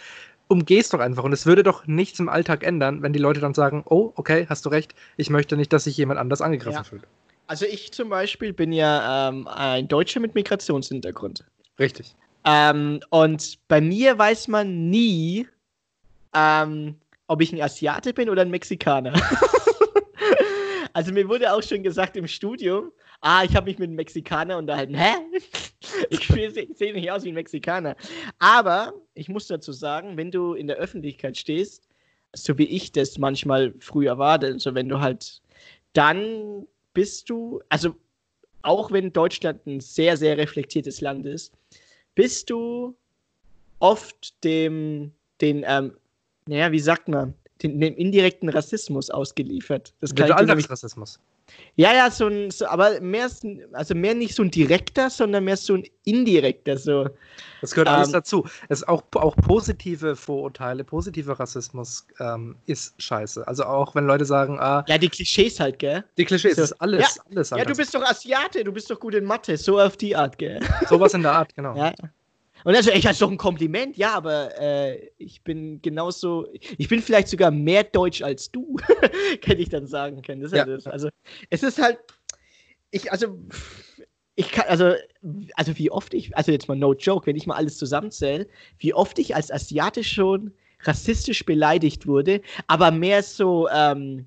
Umgeh's 0.48 0.90
doch 0.90 1.00
einfach. 1.00 1.24
Und 1.24 1.32
es 1.32 1.46
würde 1.46 1.62
doch 1.62 1.86
nichts 1.86 2.20
im 2.20 2.28
Alltag 2.28 2.62
ändern, 2.62 3.00
wenn 3.00 3.14
die 3.14 3.18
Leute 3.18 3.40
dann 3.40 3.54
sagen, 3.54 3.82
oh, 3.86 4.12
okay, 4.16 4.44
hast 4.50 4.66
du 4.66 4.68
recht, 4.68 4.94
ich 5.16 5.30
möchte 5.30 5.56
nicht, 5.56 5.72
dass 5.72 5.84
sich 5.84 5.96
jemand 5.96 6.20
anders 6.20 6.42
angegriffen 6.42 6.76
Ja. 6.76 6.84
fühlt. 6.84 7.04
Also 7.46 7.64
ich 7.64 7.92
zum 7.92 8.10
Beispiel 8.10 8.52
bin 8.52 8.72
ja 8.72 9.28
ähm, 9.28 9.48
ein 9.48 9.88
Deutscher 9.88 10.20
mit 10.20 10.34
Migrationshintergrund. 10.34 11.44
Richtig. 11.78 12.14
Ähm, 12.44 13.00
und 13.10 13.58
bei 13.68 13.80
mir 13.80 14.18
weiß 14.18 14.48
man 14.48 14.90
nie, 14.90 15.48
ähm, 16.34 16.96
ob 17.26 17.40
ich 17.40 17.52
ein 17.52 17.62
Asiate 17.62 18.12
bin 18.12 18.28
oder 18.28 18.42
ein 18.42 18.50
Mexikaner. 18.50 19.14
also 20.92 21.12
mir 21.12 21.28
wurde 21.28 21.52
auch 21.52 21.62
schon 21.62 21.82
gesagt 21.82 22.16
im 22.16 22.26
Studium, 22.26 22.92
ah, 23.20 23.42
ich 23.44 23.56
habe 23.56 23.66
mich 23.66 23.78
mit 23.78 23.88
einem 23.88 23.96
Mexikaner 23.96 24.58
unterhalten. 24.58 24.94
Hä? 24.94 25.14
Ich 26.10 26.26
sehe 26.26 26.50
seh 26.50 26.92
nicht 26.92 27.10
aus 27.10 27.24
wie 27.24 27.28
ein 27.28 27.34
Mexikaner. 27.34 27.94
Aber 28.38 28.94
ich 29.14 29.28
muss 29.28 29.46
dazu 29.46 29.70
sagen, 29.70 30.16
wenn 30.16 30.30
du 30.30 30.54
in 30.54 30.66
der 30.66 30.76
Öffentlichkeit 30.76 31.36
stehst, 31.36 31.86
so 32.34 32.58
wie 32.58 32.64
ich 32.64 32.90
das 32.90 33.18
manchmal 33.18 33.72
früher 33.78 34.18
war, 34.18 34.42
also 34.42 34.74
wenn 34.74 34.88
du 34.88 35.00
halt, 35.00 35.40
dann 35.92 36.66
bist 36.94 37.30
du, 37.30 37.60
also 37.68 37.94
auch 38.62 38.90
wenn 38.90 39.12
Deutschland 39.12 39.66
ein 39.66 39.80
sehr, 39.80 40.16
sehr 40.16 40.36
reflektiertes 40.36 41.00
Land 41.00 41.26
ist, 41.26 41.52
bist 42.14 42.50
du 42.50 42.94
oft 43.78 44.42
dem, 44.44 45.12
den, 45.40 45.64
ähm, 45.66 45.92
naja, 46.46 46.72
wie 46.72 46.80
sagt 46.80 47.08
man, 47.08 47.34
den, 47.62 47.80
dem 47.80 47.94
indirekten 47.96 48.48
Rassismus 48.48 49.10
ausgeliefert. 49.10 49.94
Das 50.00 50.14
kann 50.14 50.28
nämlich, 50.28 50.48
Alltagsrassismus. 50.50 51.18
Ja, 51.76 51.92
ja, 51.92 52.10
so 52.10 52.26
ein, 52.28 52.50
so, 52.50 52.66
aber 52.66 53.00
mehr, 53.00 53.28
also 53.72 53.94
mehr 53.94 54.14
nicht 54.14 54.34
so 54.34 54.42
ein 54.42 54.50
direkter, 54.50 55.10
sondern 55.10 55.44
mehr 55.44 55.56
so 55.56 55.74
ein 55.74 55.84
indirekter, 56.04 56.76
so. 56.76 57.08
Das 57.60 57.72
gehört 57.72 57.88
alles 57.88 58.08
Ähm, 58.08 58.12
dazu. 58.12 58.46
Es 58.68 58.86
auch, 58.86 59.02
auch 59.14 59.34
positive 59.36 60.16
Vorurteile, 60.16 60.84
positiver 60.84 61.38
Rassismus 61.40 62.06
ähm, 62.20 62.56
ist 62.66 63.00
scheiße. 63.02 63.46
Also 63.48 63.64
auch 63.64 63.94
wenn 63.94 64.06
Leute 64.06 64.24
sagen, 64.24 64.58
ah, 64.60 64.84
Ja, 64.86 64.98
die 64.98 65.08
Klischees 65.08 65.58
halt, 65.60 65.78
gell? 65.78 66.04
die 66.18 66.24
Klischees 66.24 66.56
So. 66.56 66.62
ist 66.62 66.72
alles, 66.74 67.18
alles 67.30 67.50
Ja, 67.50 67.64
du 67.64 67.74
bist 67.74 67.94
doch 67.94 68.02
Asiate, 68.02 68.62
du 68.64 68.72
bist 68.72 68.90
doch 68.90 69.00
gut 69.00 69.14
in 69.14 69.24
Mathe, 69.24 69.56
so 69.56 69.80
auf 69.80 69.96
die 69.96 70.14
Art, 70.14 70.38
gell? 70.38 70.60
Sowas 70.88 71.14
in 71.14 71.22
der 71.22 71.32
Art, 71.32 71.54
genau. 71.54 71.74
Ja. 71.76 71.92
Und 72.64 72.74
also, 72.74 72.90
ich 72.90 73.02
das 73.02 73.12
ist 73.12 73.22
doch 73.22 73.30
ein 73.30 73.36
Kompliment, 73.36 73.96
ja, 73.96 74.14
aber 74.14 74.58
äh, 74.58 75.10
ich 75.18 75.42
bin 75.42 75.82
genauso, 75.82 76.48
ich 76.78 76.88
bin 76.88 77.02
vielleicht 77.02 77.28
sogar 77.28 77.50
mehr 77.50 77.84
deutsch 77.84 78.22
als 78.22 78.50
du, 78.50 78.76
hätte 79.44 79.60
ich 79.60 79.68
dann 79.68 79.86
sagen 79.86 80.22
können. 80.22 80.40
Das 80.40 80.52
ist 80.52 80.56
ja. 80.56 80.66
Ja. 80.66 80.74
das. 80.74 80.86
Also, 80.86 81.10
es 81.50 81.62
ist 81.62 81.80
halt, 81.80 81.98
ich, 82.90 83.12
also, 83.12 83.38
ich 84.34 84.50
kann, 84.50 84.64
also, 84.68 84.94
also 85.54 85.78
wie 85.78 85.90
oft 85.90 86.14
ich, 86.14 86.36
also 86.36 86.52
jetzt 86.52 86.66
mal 86.66 86.76
no 86.76 86.94
joke, 86.94 87.26
wenn 87.26 87.36
ich 87.36 87.46
mal 87.46 87.56
alles 87.56 87.76
zusammenzähle, 87.76 88.48
wie 88.78 88.94
oft 88.94 89.18
ich 89.18 89.36
als 89.36 89.52
Asiate 89.52 90.02
schon 90.02 90.52
rassistisch 90.80 91.44
beleidigt 91.44 92.06
wurde, 92.06 92.40
aber 92.66 92.90
mehr 92.90 93.22
so, 93.22 93.68
ähm, 93.68 94.26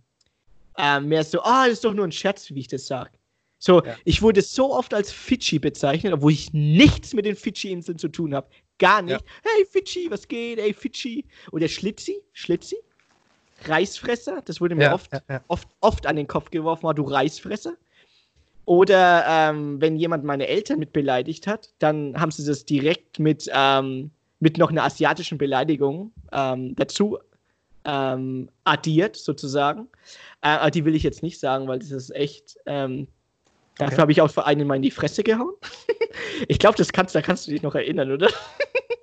äh, 0.78 1.00
mehr 1.00 1.24
so, 1.24 1.42
ah, 1.42 1.66
das 1.66 1.74
ist 1.74 1.86
doch 1.86 1.94
nur 1.94 2.06
ein 2.06 2.12
Scherz, 2.12 2.50
wie 2.52 2.60
ich 2.60 2.68
das 2.68 2.86
sage. 2.88 3.12
So, 3.60 3.84
Ja. 3.84 3.96
ich 4.06 4.22
wurde 4.22 4.42
so 4.42 4.74
oft 4.74 4.94
als 4.94 5.12
Fidschi 5.12 5.60
bezeichnet, 5.60 6.14
obwohl 6.14 6.32
ich 6.32 6.54
nichts 6.54 7.14
mit 7.14 7.26
den 7.26 7.36
Fidschi-Inseln 7.36 7.98
zu 7.98 8.08
tun 8.08 8.36
habe. 8.36 8.48
Gar 8.78 9.02
nicht. 9.02 9.24
Hey 9.44 9.66
Fidschi, 9.66 10.12
was 10.12 10.28
geht? 10.28 10.60
Hey 10.60 10.74
Fidschi. 10.74 11.26
Oder 11.52 11.68
Schlitzi, 11.68 12.22
Schlitzi, 12.34 12.78
Reisfresser, 13.66 14.42
das 14.46 14.62
wurde 14.62 14.76
mir 14.76 14.84
Ja, 14.84 14.94
oft, 14.94 15.12
ja, 15.12 15.22
ja. 15.28 15.44
oft, 15.48 15.68
oft 15.82 16.06
an 16.06 16.16
den 16.16 16.28
Kopf 16.28 16.52
geworfen, 16.52 16.84
war 16.84 16.94
du 16.94 17.04
Reisfresser. 17.04 17.76
Oder 18.66 19.26
ähm, 19.28 19.82
wenn 19.82 19.96
jemand 19.96 20.26
meine 20.26 20.48
Eltern 20.48 20.78
mit 20.78 20.94
beleidigt 20.94 21.48
hat, 21.48 21.74
dann 21.80 22.20
haben 22.20 22.32
sie 22.32 22.46
das 22.46 22.66
direkt 22.66 23.18
mit, 23.18 23.50
ähm, 23.52 24.12
mit 24.40 24.58
noch 24.58 24.70
einer 24.70 24.84
asiatischen 24.84 25.38
Beleidigung 25.38 26.12
ähm, 26.32 26.76
dazu 26.76 27.18
ähm, 27.86 28.50
addiert, 28.66 29.16
sozusagen. 29.16 29.88
Äh, 30.42 30.70
die 30.70 30.86
will 30.86 30.96
ich 30.96 31.04
jetzt 31.04 31.24
nicht 31.24 31.40
sagen, 31.40 31.68
weil 31.68 31.80
das 31.80 31.92
ist 31.92 32.14
echt. 32.14 32.58
Ähm, 33.80 33.86
dafür 33.86 33.94
okay. 33.94 34.02
habe 34.02 34.12
ich 34.12 34.22
auch 34.22 34.32
vor 34.32 34.48
einen 34.48 34.68
mal 34.68 34.76
in 34.76 34.82
die 34.82 34.92
Fresse 34.92 35.24
gehauen. 35.24 35.54
ich 36.48 36.60
glaube, 36.60 36.78
das 36.78 36.92
kannst, 36.92 37.16
da 37.16 37.22
kannst 37.22 37.48
du 37.48 37.52
dich 37.52 37.62
noch 37.62 37.76
erinnern, 37.76 38.12
oder? 38.12 38.30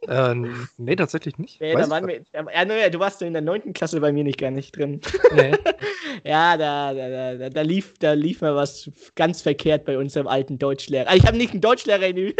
Äh, 0.06 0.34
nee, 0.76 0.96
tatsächlich 0.96 1.38
nicht. 1.38 1.58
Nee, 1.62 1.72
da 1.72 1.88
waren 1.88 2.06
wir, 2.06 2.20
ja, 2.32 2.90
du 2.90 2.98
warst 2.98 3.22
in 3.22 3.32
der 3.32 3.40
9. 3.40 3.72
Klasse 3.72 4.02
bei 4.02 4.12
mir 4.12 4.22
nicht 4.22 4.38
gar 4.38 4.50
nicht 4.50 4.76
drin. 4.76 5.00
Nee. 5.34 5.52
ja, 6.24 6.58
da, 6.58 6.92
da, 6.92 7.34
da, 7.36 7.48
da, 7.48 7.60
lief, 7.62 7.94
da 8.00 8.12
lief 8.12 8.42
mal 8.42 8.54
was 8.54 8.90
ganz 9.14 9.40
verkehrt 9.40 9.86
bei 9.86 9.96
unserem 9.96 10.26
alten 10.26 10.58
Deutschlehrer. 10.58 11.08
Also 11.08 11.22
ich 11.22 11.26
habe 11.26 11.38
nicht 11.38 11.52
einen 11.52 11.62
Deutschlehrer 11.62 12.06
in 12.06 12.34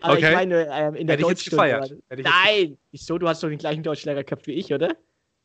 aber 0.00 0.14
okay. 0.14 0.28
ich 0.28 0.34
meine, 0.34 0.68
ähm, 0.72 0.94
in 0.94 1.06
der 1.06 1.16
Hätte 1.16 1.26
Deutschstunde. 1.26 1.98
Nein, 2.16 2.78
wieso? 2.90 3.18
Du 3.18 3.28
hast 3.28 3.42
doch 3.42 3.48
den 3.48 3.58
gleichen 3.58 3.82
Deutschlehrer 3.82 4.24
gehabt 4.24 4.46
wie 4.46 4.52
ich, 4.52 4.72
oder? 4.72 4.96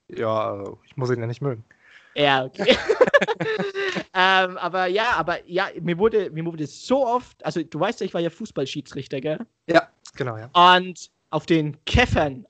Ja, 0.08 0.64
ich 0.86 0.96
muss 0.96 1.12
ihn 1.12 1.20
ja 1.20 1.28
nicht 1.28 1.42
mögen. 1.42 1.66
Ja, 2.18 2.46
okay. 2.46 2.76
ähm, 4.14 4.58
aber 4.58 4.88
ja, 4.88 5.12
aber 5.18 5.48
ja, 5.48 5.70
mir 5.80 5.98
wurde, 6.00 6.32
mir 6.32 6.44
wurde 6.46 6.66
so 6.66 7.06
oft, 7.06 7.46
also 7.46 7.62
du 7.62 7.80
weißt 7.80 8.00
ja, 8.00 8.06
ich 8.08 8.14
war 8.14 8.22
ja 8.22 8.32
Fußballschiedsrichter, 8.32 9.22
gell? 9.22 9.40
Ja, 9.68 9.88
genau, 10.16 10.38
ja. 10.38 10.50
Und 10.54 11.12
auf 11.30 11.46
den 11.46 11.78
Käffern, 11.86 12.48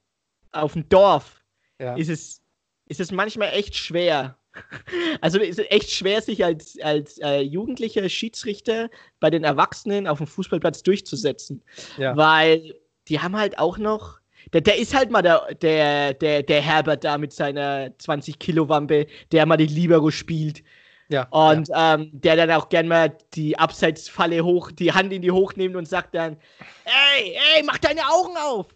auf 0.54 0.74
dem 0.74 0.88
Dorf, 0.88 1.44
ja. 1.80 1.96
ist, 1.96 2.10
es, 2.10 2.42
ist 2.88 3.02
es 3.02 3.12
manchmal 3.12 3.50
echt 3.54 3.76
schwer. 3.76 4.38
Also 5.22 5.40
ist 5.40 5.60
es 5.60 5.66
echt 5.70 5.92
schwer, 5.92 6.20
sich 6.20 6.44
als, 6.44 6.80
als 6.82 7.20
äh, 7.20 7.42
jugendlicher 7.42 8.10
Schiedsrichter 8.10 8.90
bei 9.20 9.30
den 9.30 9.44
Erwachsenen 9.44 10.08
auf 10.08 10.18
dem 10.18 10.26
Fußballplatz 10.26 10.82
durchzusetzen. 10.82 11.62
Ja. 11.98 12.18
Weil 12.18 12.74
die 13.08 13.20
haben 13.20 13.36
halt 13.38 13.60
auch 13.60 13.78
noch. 13.78 14.17
Der, 14.54 14.62
der 14.62 14.78
ist 14.78 14.96
halt 14.96 15.12
mal 15.12 15.22
der, 15.22 15.54
der, 15.56 16.14
der, 16.14 16.44
der 16.44 16.62
Herbert 16.62 17.04
da 17.04 17.18
mit 17.18 17.34
seiner 17.34 17.88
20-Kilo-Wampe, 17.88 19.08
der 19.32 19.46
mal 19.46 19.58
die 19.58 19.68
Libero 19.68 20.12
spielt. 20.12 20.64
Ja, 21.10 21.24
und 21.30 21.70
ja. 21.70 21.96
Ähm, 21.96 22.10
der 22.14 22.36
dann 22.36 22.52
auch 22.52 22.68
gern 22.70 22.88
mal 22.88 23.18
die 23.34 23.58
Abseitsfalle 23.58 24.44
hoch, 24.44 24.72
die 24.72 24.92
Hand 24.92 25.14
in 25.14 25.22
die 25.22 25.32
hoch 25.32 25.56
nimmt 25.56 25.76
und 25.76 25.88
sagt 25.88 26.16
dann, 26.16 26.38
ey, 26.84 27.38
ey, 27.56 27.64
mach 27.64 27.78
deine 27.78 28.02
Augen 28.02 28.36
auf. 28.38 28.68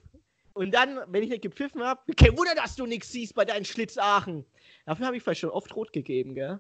Und 0.53 0.73
dann, 0.73 0.99
wenn 1.07 1.23
ich 1.23 1.29
nicht 1.29 1.41
gepfiffen 1.41 1.84
habe, 1.84 2.01
kein 2.15 2.38
Wunder, 2.38 2.55
dass 2.55 2.75
du 2.75 2.86
nichts 2.86 3.12
siehst 3.12 3.36
bei 3.36 3.45
deinen 3.45 3.65
Schlitzachen. 3.65 4.45
Dafür 4.86 5.05
habe 5.05 5.17
ich 5.17 5.23
vielleicht 5.23 5.41
schon 5.41 5.49
oft 5.49 5.75
rot 5.75 5.93
gegeben, 5.93 6.36
gell? 6.36 6.60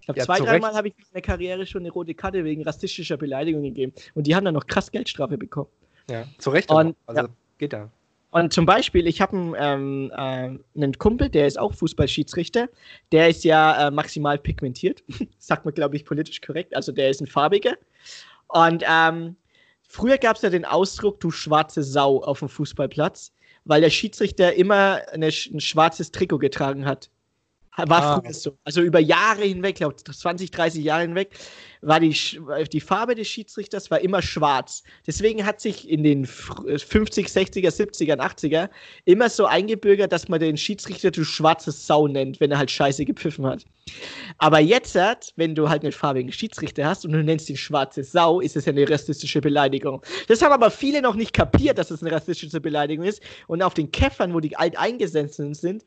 Ich 0.00 0.06
glaube, 0.06 0.18
ja, 0.20 0.24
zwei, 0.24 0.38
dreimal 0.38 0.74
habe 0.74 0.88
ich 0.88 0.94
in 0.96 1.04
der 1.14 1.22
Karriere 1.22 1.66
schon 1.66 1.82
eine 1.82 1.90
rote 1.90 2.14
Karte 2.14 2.44
wegen 2.44 2.62
rassistischer 2.62 3.16
Beleidigung 3.16 3.62
gegeben. 3.62 3.92
Und 4.14 4.26
die 4.26 4.36
haben 4.36 4.44
dann 4.44 4.54
noch 4.54 4.66
krass 4.66 4.90
Geldstrafe 4.90 5.36
bekommen. 5.36 5.68
Ja, 6.08 6.24
zu 6.38 6.50
Recht. 6.50 6.70
Und, 6.70 6.96
also 7.06 7.22
ja. 7.22 7.28
geht 7.58 7.72
da. 7.72 7.90
Und 8.36 8.52
zum 8.52 8.66
Beispiel, 8.66 9.06
ich 9.06 9.22
habe 9.22 9.34
einen, 9.34 9.54
ähm, 9.58 10.12
äh, 10.14 10.78
einen 10.78 10.98
Kumpel, 10.98 11.30
der 11.30 11.46
ist 11.46 11.58
auch 11.58 11.72
Fußballschiedsrichter. 11.72 12.68
Der 13.10 13.30
ist 13.30 13.44
ja 13.44 13.88
äh, 13.88 13.90
maximal 13.90 14.36
pigmentiert. 14.36 15.02
Sagt 15.38 15.64
man, 15.64 15.72
glaube 15.72 15.96
ich, 15.96 16.04
politisch 16.04 16.42
korrekt. 16.42 16.76
Also 16.76 16.92
der 16.92 17.08
ist 17.08 17.22
ein 17.22 17.26
farbiger. 17.26 17.78
Und 18.48 18.84
ähm, 18.86 19.36
früher 19.88 20.18
gab 20.18 20.36
es 20.36 20.42
ja 20.42 20.50
den 20.50 20.66
Ausdruck, 20.66 21.18
du 21.20 21.30
schwarze 21.30 21.82
Sau 21.82 22.22
auf 22.22 22.40
dem 22.40 22.50
Fußballplatz, 22.50 23.32
weil 23.64 23.80
der 23.80 23.88
Schiedsrichter 23.88 24.52
immer 24.52 25.00
eine, 25.12 25.28
ein 25.28 25.60
schwarzes 25.60 26.10
Trikot 26.10 26.36
getragen 26.36 26.84
hat. 26.84 27.08
War 27.76 28.02
ah. 28.02 28.20
früher 28.20 28.32
so. 28.32 28.56
Also 28.64 28.80
über 28.80 29.00
Jahre 29.00 29.42
hinweg, 29.42 29.76
glaube 29.76 29.96
20, 29.96 30.50
30 30.50 30.82
Jahre 30.82 31.02
hinweg, 31.02 31.36
war 31.82 32.00
die, 32.00 32.16
die 32.72 32.80
Farbe 32.80 33.14
des 33.14 33.28
Schiedsrichters 33.28 33.90
war 33.90 34.00
immer 34.00 34.22
schwarz. 34.22 34.82
Deswegen 35.06 35.44
hat 35.44 35.60
sich 35.60 35.88
in 35.88 36.02
den 36.02 36.24
50, 36.26 37.28
60er, 37.28 37.68
70er, 37.68 38.16
80er 38.18 38.70
immer 39.04 39.28
so 39.28 39.46
eingebürgert, 39.46 40.10
dass 40.10 40.28
man 40.28 40.40
den 40.40 40.56
Schiedsrichter 40.56 41.10
du 41.10 41.24
schwarze 41.24 41.70
Sau 41.70 42.08
nennt, 42.08 42.40
wenn 42.40 42.50
er 42.50 42.58
halt 42.58 42.70
Scheiße 42.70 43.04
gepfiffen 43.04 43.46
hat. 43.46 43.64
Aber 44.38 44.58
jetzt, 44.58 44.96
wenn 45.36 45.54
du 45.54 45.68
halt 45.68 45.82
einen 45.82 45.92
farbigen 45.92 46.32
Schiedsrichter 46.32 46.86
hast 46.86 47.04
und 47.04 47.12
du 47.12 47.22
nennst 47.22 47.48
ihn 47.50 47.56
schwarze 47.56 48.02
Sau, 48.02 48.40
ist 48.40 48.56
es 48.56 48.64
ja 48.64 48.72
eine 48.72 48.88
rassistische 48.88 49.40
Beleidigung. 49.40 50.02
Das 50.28 50.42
haben 50.42 50.52
aber 50.52 50.70
viele 50.70 51.02
noch 51.02 51.14
nicht 51.14 51.32
kapiert, 51.32 51.78
dass 51.78 51.90
es 51.90 52.02
eine 52.02 52.10
rassistische 52.10 52.60
Beleidigung 52.60 53.04
ist. 53.04 53.22
Und 53.46 53.62
auf 53.62 53.74
den 53.74 53.92
Käffern, 53.92 54.34
wo 54.34 54.40
die 54.40 54.56
Alteingesessenen 54.56 55.54
sind, 55.54 55.84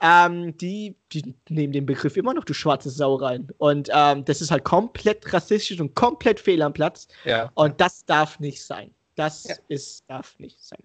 ähm, 0.00 0.56
die, 0.58 0.96
die 1.12 1.34
nehmen 1.48 1.72
den 1.72 1.86
Begriff 1.86 2.16
immer 2.16 2.34
noch, 2.34 2.44
du 2.44 2.54
schwarze 2.54 2.90
Sau 2.90 3.16
rein. 3.16 3.48
Und 3.58 3.88
ähm, 3.92 4.24
das 4.24 4.40
ist 4.40 4.50
halt 4.50 4.64
komplett 4.64 5.32
rassistisch 5.32 5.80
und 5.80 5.94
komplett 5.94 6.38
fehl 6.38 6.62
am 6.62 6.72
Platz. 6.72 7.08
Ja. 7.24 7.50
Und 7.54 7.80
das 7.80 8.04
darf 8.04 8.38
nicht 8.38 8.62
sein. 8.62 8.92
Das 9.16 9.44
ja. 9.44 9.54
ist, 9.68 10.04
darf 10.08 10.38
nicht 10.38 10.62
sein. 10.62 10.78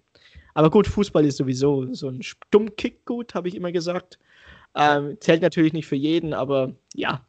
Aber 0.54 0.70
gut, 0.70 0.86
Fußball 0.86 1.24
ist 1.24 1.36
sowieso 1.36 1.92
so 1.94 2.08
ein 2.08 2.22
Stummkick 2.22 3.04
gut, 3.04 3.34
habe 3.34 3.48
ich 3.48 3.54
immer 3.54 3.72
gesagt. 3.72 4.18
Ähm, 4.76 5.16
zählt 5.20 5.42
natürlich 5.42 5.72
nicht 5.72 5.86
für 5.86 5.96
jeden, 5.96 6.32
aber 6.32 6.72
ja, 6.94 7.24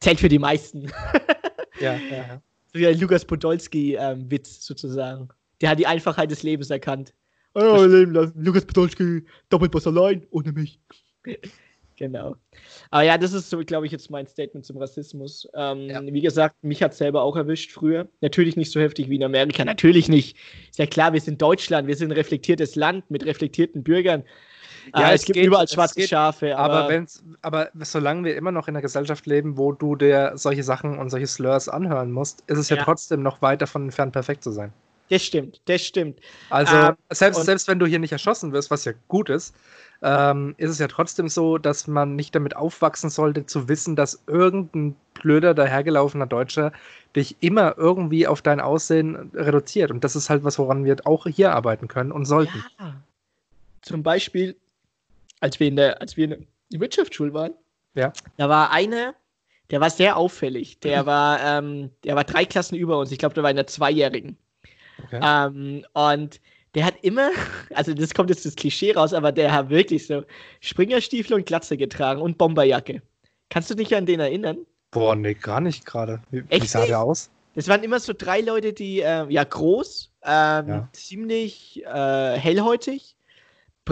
zählt 0.00 0.20
für 0.20 0.28
die 0.28 0.38
meisten. 0.38 0.90
ja, 1.80 1.94
ja, 1.94 2.16
ja. 2.16 2.42
So 2.72 2.80
wie 2.80 2.86
ein 2.86 3.00
Lukas 3.00 3.24
Podolski-Witz 3.24 4.48
ähm, 4.48 4.60
sozusagen. 4.60 5.28
Der 5.60 5.70
hat 5.70 5.78
die 5.78 5.86
Einfachheit 5.86 6.30
des 6.30 6.42
Lebens 6.42 6.68
erkannt. 6.68 7.14
Oh, 7.58 7.84
leben 7.84 8.12
lassen. 8.12 8.34
Lukas 8.42 8.64
Podolski, 8.64 9.24
Doppelboss 9.48 9.86
allein, 9.86 10.26
ohne 10.30 10.52
mich. 10.52 10.80
genau. 11.96 12.36
Aber 12.90 13.02
ja, 13.02 13.18
das 13.18 13.32
ist 13.32 13.50
so, 13.50 13.58
glaube 13.58 13.86
ich, 13.86 13.92
jetzt 13.92 14.10
mein 14.10 14.26
Statement 14.26 14.64
zum 14.64 14.78
Rassismus. 14.78 15.48
Ähm, 15.54 15.90
ja. 15.90 16.02
Wie 16.02 16.20
gesagt, 16.20 16.56
mich 16.62 16.82
hat 16.82 16.92
es 16.92 16.98
selber 16.98 17.22
auch 17.22 17.36
erwischt 17.36 17.72
früher. 17.72 18.08
Natürlich 18.20 18.56
nicht 18.56 18.70
so 18.70 18.80
heftig 18.80 19.08
wie 19.08 19.16
in 19.16 19.24
Amerika, 19.24 19.64
natürlich 19.64 20.08
nicht. 20.08 20.36
Ist 20.70 20.78
ja 20.78 20.86
klar, 20.86 21.12
wir 21.12 21.20
sind 21.20 21.42
Deutschland, 21.42 21.88
wir 21.88 21.96
sind 21.96 22.12
ein 22.12 22.16
reflektiertes 22.16 22.76
Land 22.76 23.10
mit 23.10 23.26
reflektierten 23.26 23.82
Bürgern. 23.82 24.24
Ja, 24.94 25.10
äh, 25.10 25.14
es, 25.14 25.22
es, 25.22 25.26
gibt 25.26 25.34
geht, 25.34 25.46
überall 25.46 25.68
schwarze 25.68 26.06
Schafe. 26.06 26.56
Aber, 26.56 26.74
aber, 26.74 26.88
wenn's, 26.88 27.22
aber 27.42 27.70
solange 27.80 28.24
wir 28.24 28.36
immer 28.36 28.52
noch 28.52 28.68
in 28.68 28.74
einer 28.74 28.82
Gesellschaft 28.82 29.26
leben, 29.26 29.58
wo 29.58 29.72
du 29.72 29.96
dir 29.96 30.32
solche 30.34 30.62
Sachen 30.62 30.98
und 30.98 31.10
solche 31.10 31.26
Slurs 31.26 31.68
anhören 31.68 32.12
musst, 32.12 32.42
ist 32.46 32.58
es 32.58 32.68
ja, 32.68 32.76
ja 32.76 32.84
trotzdem 32.84 33.22
noch 33.22 33.42
weit 33.42 33.62
davon 33.62 33.84
entfernt, 33.84 34.12
perfekt 34.12 34.44
zu 34.44 34.50
sein. 34.50 34.72
Das 35.10 35.22
stimmt, 35.22 35.60
das 35.64 35.82
stimmt. 35.82 36.20
Also, 36.50 36.74
ähm, 36.74 36.96
selbst, 37.10 37.44
selbst 37.44 37.68
wenn 37.68 37.78
du 37.78 37.86
hier 37.86 37.98
nicht 37.98 38.12
erschossen 38.12 38.52
wirst, 38.52 38.70
was 38.70 38.84
ja 38.84 38.92
gut 39.08 39.30
ist, 39.30 39.54
ähm, 40.02 40.54
ist 40.58 40.70
es 40.70 40.78
ja 40.78 40.86
trotzdem 40.86 41.28
so, 41.28 41.58
dass 41.58 41.86
man 41.86 42.14
nicht 42.14 42.34
damit 42.34 42.54
aufwachsen 42.54 43.10
sollte, 43.10 43.46
zu 43.46 43.68
wissen, 43.68 43.96
dass 43.96 44.22
irgendein 44.26 44.94
blöder, 45.14 45.54
dahergelaufener 45.54 46.26
Deutscher 46.26 46.72
dich 47.16 47.36
immer 47.40 47.76
irgendwie 47.76 48.26
auf 48.26 48.42
dein 48.42 48.60
Aussehen 48.60 49.30
reduziert. 49.34 49.90
Und 49.90 50.04
das 50.04 50.14
ist 50.14 50.30
halt 50.30 50.44
was, 50.44 50.58
woran 50.58 50.84
wir 50.84 50.96
auch 51.04 51.26
hier 51.26 51.52
arbeiten 51.52 51.88
können 51.88 52.12
und 52.12 52.26
sollten. 52.26 52.64
Ja. 52.78 52.94
Zum 53.82 54.02
Beispiel, 54.02 54.56
als 55.40 55.58
wir 55.58 55.68
in 55.68 55.76
der, 55.76 56.00
als 56.00 56.16
wir 56.16 56.24
in 56.24 56.46
der 56.70 56.80
Wirtschaftsschule 56.80 57.32
waren, 57.34 57.54
ja. 57.94 58.12
da 58.36 58.48
war 58.48 58.70
einer, 58.70 59.14
der 59.70 59.80
war 59.80 59.90
sehr 59.90 60.16
auffällig. 60.16 60.78
Der 60.80 61.06
war, 61.06 61.40
ähm, 61.42 61.90
der 62.04 62.14
war 62.14 62.24
drei 62.24 62.44
Klassen 62.44 62.76
über 62.76 62.98
uns. 62.98 63.10
Ich 63.10 63.18
glaube, 63.18 63.34
der 63.34 63.42
war 63.42 63.50
in 63.50 63.56
der 63.56 63.66
Zweijährigen. 63.66 64.36
Okay. 65.04 65.20
Ähm, 65.22 65.84
und 65.92 66.40
der 66.74 66.84
hat 66.84 66.94
immer, 67.02 67.30
also 67.74 67.94
das 67.94 68.14
kommt 68.14 68.30
jetzt 68.30 68.44
das 68.46 68.56
Klischee 68.56 68.92
raus, 68.92 69.12
aber 69.12 69.32
der 69.32 69.52
hat 69.52 69.70
wirklich 69.70 70.06
so 70.06 70.22
Springerstiefel 70.60 71.34
und 71.34 71.46
Glatze 71.46 71.76
getragen 71.76 72.20
und 72.20 72.38
Bomberjacke. 72.38 73.02
Kannst 73.50 73.70
du 73.70 73.74
dich 73.74 73.94
an 73.96 74.06
den 74.06 74.20
erinnern? 74.20 74.58
Boah, 74.90 75.14
nee, 75.14 75.34
gar 75.34 75.60
nicht 75.60 75.84
gerade. 75.84 76.22
Wie, 76.30 76.42
wie, 76.48 76.66
sah 76.66 76.86
der 76.86 77.00
aus? 77.00 77.30
Das 77.54 77.68
waren 77.68 77.82
immer 77.82 77.98
so 77.98 78.12
drei 78.16 78.40
Leute, 78.40 78.72
die, 78.72 79.00
äh, 79.00 79.26
ja, 79.28 79.44
groß, 79.44 80.12
ähm, 80.22 80.68
ja. 80.68 80.88
ziemlich 80.92 81.82
äh, 81.84 82.38
hellhäutig, 82.38 83.16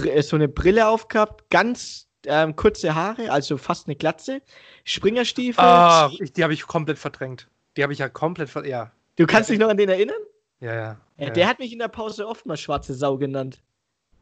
äh, 0.05 0.23
so 0.23 0.37
eine 0.37 0.49
Brille 0.49 0.88
aufgehabt, 0.88 1.51
ganz 1.51 2.07
ähm, 2.27 2.55
kurze 2.57 2.95
Haare, 2.95 3.31
also 3.31 3.57
fast 3.57 3.88
eine 3.88 3.97
Glatze, 3.97 4.40
Springerstiefel. 4.85 5.64
Ah, 5.64 6.11
die 6.37 6.42
habe 6.42 6.55
ich 6.55 6.66
komplett 6.66 6.99
verdrängt. 6.99 7.49
Die 7.77 7.83
habe 7.83 7.92
ich 7.92 7.99
ja 7.99 8.09
komplett 8.09 8.49
verdrängt, 8.49 8.73
ja. 8.73 8.92
Du 9.16 9.27
kannst 9.27 9.51
dich 9.51 9.59
noch 9.59 9.69
an 9.69 9.77
den 9.77 9.88
erinnern? 9.88 10.16
Ja, 10.61 10.75
ja. 10.75 11.01
ja 11.19 11.31
der 11.31 11.45
ja. 11.45 11.49
hat 11.49 11.59
mich 11.59 11.73
in 11.73 11.79
der 11.79 11.88
Pause 11.88 12.27
oft 12.27 12.47
mal 12.47 12.57
schwarze 12.57 12.95
Sau 12.95 13.16
genannt. 13.16 13.62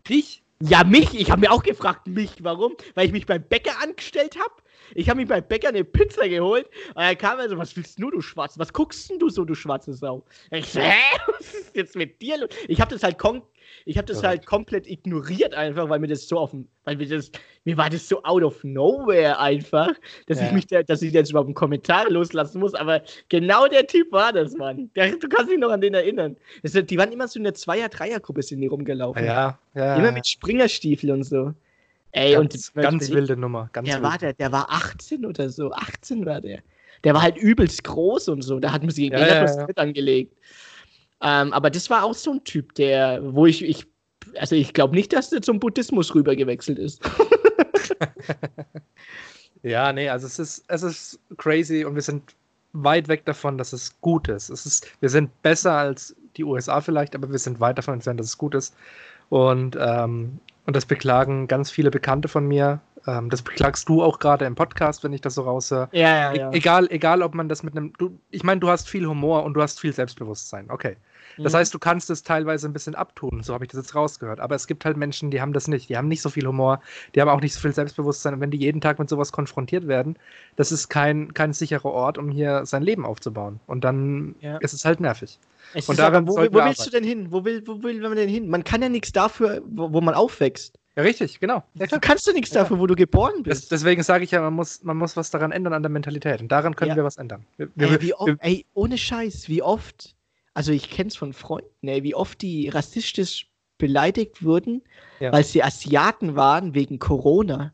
Dich? 0.09 0.43
Ja, 0.61 0.85
mich. 0.85 1.15
Ich 1.15 1.31
habe 1.31 1.41
mir 1.41 1.51
auch 1.51 1.63
gefragt, 1.63 2.07
mich. 2.07 2.43
Warum? 2.43 2.77
Weil 2.95 3.07
ich 3.07 3.13
mich 3.13 3.27
beim 3.27 3.43
Bäcker 3.43 3.81
angestellt 3.83 4.39
habe. 4.39 4.55
Ich 4.95 5.09
habe 5.09 5.21
mir 5.21 5.27
beim 5.27 5.47
Bäcker 5.47 5.69
eine 5.69 5.85
Pizza 5.85 6.29
geholt. 6.29 6.69
Und 6.95 7.03
er 7.03 7.17
kam 7.17 7.39
er 7.39 7.49
so, 7.49 7.59
was 7.59 7.77
willst 7.77 7.99
du, 7.99 8.11
du 8.11 8.21
Schwarze? 8.21 8.59
Was 8.59 8.73
guckst 8.73 9.11
denn 9.11 9.19
du 9.19 9.29
so, 9.29 9.45
du 9.45 9.55
schwarze 9.55 9.93
Sau? 9.93 10.25
Ich 10.51 10.71
so, 10.71 10.81
hä? 10.81 10.95
Was 11.39 11.55
ist 11.55 11.75
jetzt 11.75 11.97
mit 11.97 12.21
dir 12.23 12.39
los? 12.39 12.51
Ich 12.69 12.81
habe 12.81 12.93
das 12.93 13.03
halt 13.03 13.19
kon 13.19 13.43
ich 13.85 13.97
habe 13.99 14.07
das 14.07 14.23
ja. 14.23 14.29
halt 14.29 14.47
komplett 14.47 14.87
ignoriert 14.87 15.55
einfach, 15.55 15.89
weil 15.89 15.99
mir 15.99 16.09
das 16.09 16.29
so 16.29 16.39
auf 16.39 16.51
dem, 16.51 16.69
weil 16.85 16.97
mir 16.97 17.09
das, 17.09 17.31
mir 17.65 17.77
war 17.77 17.91
das 17.91 18.09
so 18.09 18.23
out 18.25 18.43
of 18.43 18.63
nowhere 18.65 19.39
einfach, 19.39 19.93
dass 20.27 20.41
ja. 20.41 20.47
ich 20.47 20.53
mich, 20.53 20.67
da, 20.67 20.83
dass 20.83 21.03
ich 21.03 21.13
jetzt 21.13 21.31
überhaupt 21.31 21.49
einen 21.49 21.55
Kommentar 21.55 22.11
loslassen 22.11 22.61
muss. 22.61 22.75
Aber 22.75 23.03
genau 23.29 23.67
der 23.67 23.87
Typ 23.87 24.11
war 24.13 24.33
das, 24.33 24.55
Mann. 24.55 24.91
Der, 24.95 25.17
du 25.17 25.29
kannst 25.29 25.51
dich 25.51 25.59
noch 25.59 25.71
an 25.71 25.81
den 25.81 25.95
erinnern. 25.95 26.37
Das, 26.63 26.73
die 26.73 26.99
waren 26.99 27.13
immer 27.13 27.29
so 27.29 27.39
in 27.39 27.45
der 27.45 27.55
Zweier-, 27.55 27.89
Dreier-Gruppe 27.89 28.43
sind 28.43 28.61
die 28.61 28.67
rumgelaufen. 28.67 29.25
Ja, 29.25 29.59
ja. 29.75 29.97
Immer 29.97 30.13
mit 30.13 30.27
Springerstiefel 30.27 31.11
und 31.11 31.25
so. 31.25 31.53
Ey, 32.13 32.35
ganz, 32.35 32.71
und 32.75 32.83
ganz 32.83 33.11
wilde 33.11 33.37
Nummer. 33.37 33.69
Ganz 33.73 33.89
der 33.89 33.97
wilde. 33.97 34.09
war 34.09 34.19
der, 34.19 34.33
der 34.35 34.53
war 34.53 34.71
18 34.71 35.27
oder 35.27 35.51
so. 35.51 35.73
18 35.73 36.25
war 36.25 36.41
der. 36.41 36.61
Der 37.03 37.13
war 37.13 37.23
halt 37.23 37.37
übelst 37.37 37.83
groß 37.85 38.29
und 38.29 38.43
so. 38.43 38.61
Da 38.61 38.73
hat 38.73 38.83
man 38.83 38.91
sich 38.91 39.11
ja, 39.11 39.19
ja, 39.19 39.45
ja. 39.45 39.67
angelegt. 39.77 40.35
Ähm, 41.25 41.53
aber 41.53 41.71
das 41.71 41.91
war 41.91 42.05
auch 42.05 42.15
so 42.15 42.33
ein 42.33 42.45
Typ, 42.45 42.75
der, 42.75 43.21
wo 43.35 43.47
ich, 43.47 43.65
ich 43.65 43.87
also 44.39 44.55
ich 44.55 44.75
glaube 44.75 44.95
nicht, 44.95 45.13
dass 45.13 45.31
der 45.31 45.43
zum 45.43 45.59
Buddhismus 45.59 46.15
rüber 46.15 46.37
gewechselt 46.37 46.79
ist. 46.79 47.03
ja, 49.63 49.93
nee, 49.93 50.09
also 50.09 50.27
es 50.27 50.39
ist, 50.39 50.65
es 50.69 50.83
ist 50.83 51.19
crazy 51.37 51.85
und 51.85 51.95
wir 51.95 52.03
sind 52.03 52.35
weit 52.75 53.09
weg 53.09 53.25
davon, 53.25 53.57
dass 53.57 53.73
es 53.73 53.99
gut 54.01 54.29
ist. 54.29 54.51
Es 54.51 54.67
ist. 54.67 54.87
Wir 55.01 55.09
sind 55.09 55.31
besser 55.43 55.73
als 55.73 56.15
die 56.37 56.45
USA 56.45 56.81
vielleicht, 56.81 57.15
aber 57.15 57.31
wir 57.31 57.39
sind 57.39 57.61
weit 57.61 57.79
davon 57.79 57.95
entfernt, 57.95 58.21
dass 58.21 58.27
es 58.27 58.39
gut 58.39 58.55
ist. 58.55 58.75
Und, 59.31 59.79
ähm, 59.81 60.39
und 60.67 60.77
das 60.77 60.85
beklagen 60.85 61.47
ganz 61.47 61.71
viele 61.71 61.91
Bekannte 61.91 62.29
von 62.29 62.47
mir. 62.47 62.81
Ähm, 63.07 63.31
das 63.31 63.43
beklagst 63.43 63.89
du 63.89 64.03
auch 64.03 64.19
gerade 64.19 64.45
im 64.45 64.55
Podcast, 64.55 65.05
wenn 65.05 65.13
ich 65.13 65.21
das 65.21 65.35
so 65.35 65.43
raushöre. 65.43 65.89
Ja, 65.93 66.33
ja, 66.33 66.35
ja. 66.35 66.51
E 66.51 66.57
egal, 66.57 66.87
egal, 66.91 67.23
ob 67.23 67.35
man 67.35 67.49
das 67.49 67.63
mit 67.63 67.77
einem. 67.77 67.93
Du, 67.99 68.19
ich 68.31 68.43
meine, 68.43 68.61
du 68.61 68.69
hast 68.69 68.89
viel 68.89 69.07
Humor 69.07 69.45
und 69.45 69.55
du 69.55 69.63
hast 69.63 69.81
viel 69.81 69.93
Selbstbewusstsein. 69.93 70.71
Okay. 70.71 70.97
Das 71.39 71.53
Mhm. 71.53 71.57
heißt, 71.59 71.75
du 71.75 71.79
kannst 71.79 72.11
es 72.11 72.23
teilweise 72.23 72.69
ein 72.69 72.73
bisschen 72.73 72.95
abtun, 72.95 73.43
so 73.43 73.55
habe 73.55 73.65
ich 73.65 73.71
das 73.71 73.79
jetzt 73.81 73.95
rausgehört. 73.95 74.41
Aber 74.41 74.55
es 74.55 74.67
gibt 74.67 74.85
halt 74.85 74.97
Menschen, 74.97 75.31
die 75.31 75.41
haben 75.41 75.53
das 75.53 75.69
nicht. 75.69 75.89
Die 75.89 75.97
haben 75.97 76.09
nicht 76.09 76.23
so 76.23 76.31
viel 76.31 76.47
Humor, 76.47 76.81
die 77.15 77.21
haben 77.21 77.29
auch 77.29 77.41
nicht 77.41 77.55
so 77.55 77.61
viel 77.61 77.73
Selbstbewusstsein. 77.73 78.35
Und 78.35 78.41
wenn 78.41 78.51
die 78.51 78.59
jeden 78.59 78.81
Tag 78.81 78.99
mit 78.99 79.09
sowas 79.09 79.33
konfrontiert 79.33 79.87
werden, 79.89 80.17
das 80.57 80.73
ist 80.73 80.89
kein, 80.89 81.35
kein 81.35 81.53
sicherer 81.53 81.91
Ort, 81.91 82.19
um 82.19 82.31
hier 82.31 82.67
sein 82.67 82.83
Leben 82.83 83.05
aufzubauen. 83.05 83.61
Und 83.67 83.85
dann 83.85 84.35
Ja. 84.41 84.59
ist 84.59 84.73
es 84.73 84.85
halt 84.85 85.01
nervig. 85.01 85.39
Es 85.75 85.89
Und 85.89 85.95
ist 85.95 86.01
aber, 86.01 86.13
daran 86.23 86.29
wo, 86.29 86.37
wo 86.37 86.65
willst 86.65 86.87
du 86.87 86.91
denn 86.91 87.05
hin? 87.05 87.29
Wo 87.31 87.45
will, 87.45 87.63
wo 87.67 87.83
will 87.83 88.01
man 88.01 88.17
denn 88.17 88.29
hin? 88.29 88.49
Man 88.49 88.63
kann 88.65 88.83
ja 88.83 88.89
nichts 88.89 89.13
dafür, 89.13 89.63
wo, 89.67 89.93
wo 89.93 90.01
man 90.01 90.15
aufwächst. 90.15 90.79
Ja, 90.97 91.03
richtig, 91.03 91.41
genau. 91.41 91.65
Ja, 91.75 91.87
Du 91.87 91.99
kannst 91.99 92.27
ja 92.27 92.33
nichts 92.33 92.51
Ja. 92.55 92.63
dafür, 92.63 92.79
wo 92.79 92.87
du 92.87 92.95
geboren 92.95 93.43
Das, 93.43 93.61
bist. 93.61 93.73
deswegen 93.73 94.03
sage 94.05 94.23
ich 94.23 94.31
ja, 94.31 94.41
man 94.41 94.55
muss, 94.55 94.85
man 94.85 94.97
muss 94.97 95.17
was 95.17 95.31
daran 95.31 95.51
ändern 95.51 95.73
an 95.73 95.83
der 95.83 95.91
Mentalität. 95.91 96.41
Und 96.41 96.53
daran 96.53 96.77
können 96.77 96.91
Ja. 96.91 96.97
wir 96.97 97.05
was 97.05 97.17
ändern. 97.17 97.45
Wir, 97.57 97.69
wir, 97.75 97.91
ey, 97.91 98.01
wie 98.03 98.15
oft, 98.15 98.27
wir, 98.29 98.37
ey, 98.41 98.65
ohne 98.75 98.97
Scheiß, 98.97 99.49
wie 99.49 99.63
oft, 99.63 100.15
also 100.55 100.73
ich 100.73 100.89
kenn's 100.91 101.17
von 101.17 101.33
Freunden, 101.33 101.87
ey, 101.89 102.03
wie 102.03 102.15
oft 102.15 102.41
die 102.43 102.69
rassistisch 102.69 103.51
beleidigt 103.79 104.43
wurden, 104.45 104.83
Ja. 105.21 105.33
weil 105.33 105.45
sie 105.45 105.63
Asiaten 105.63 106.37
waren 106.37 106.75
wegen 106.75 106.99
Corona. 106.99 107.73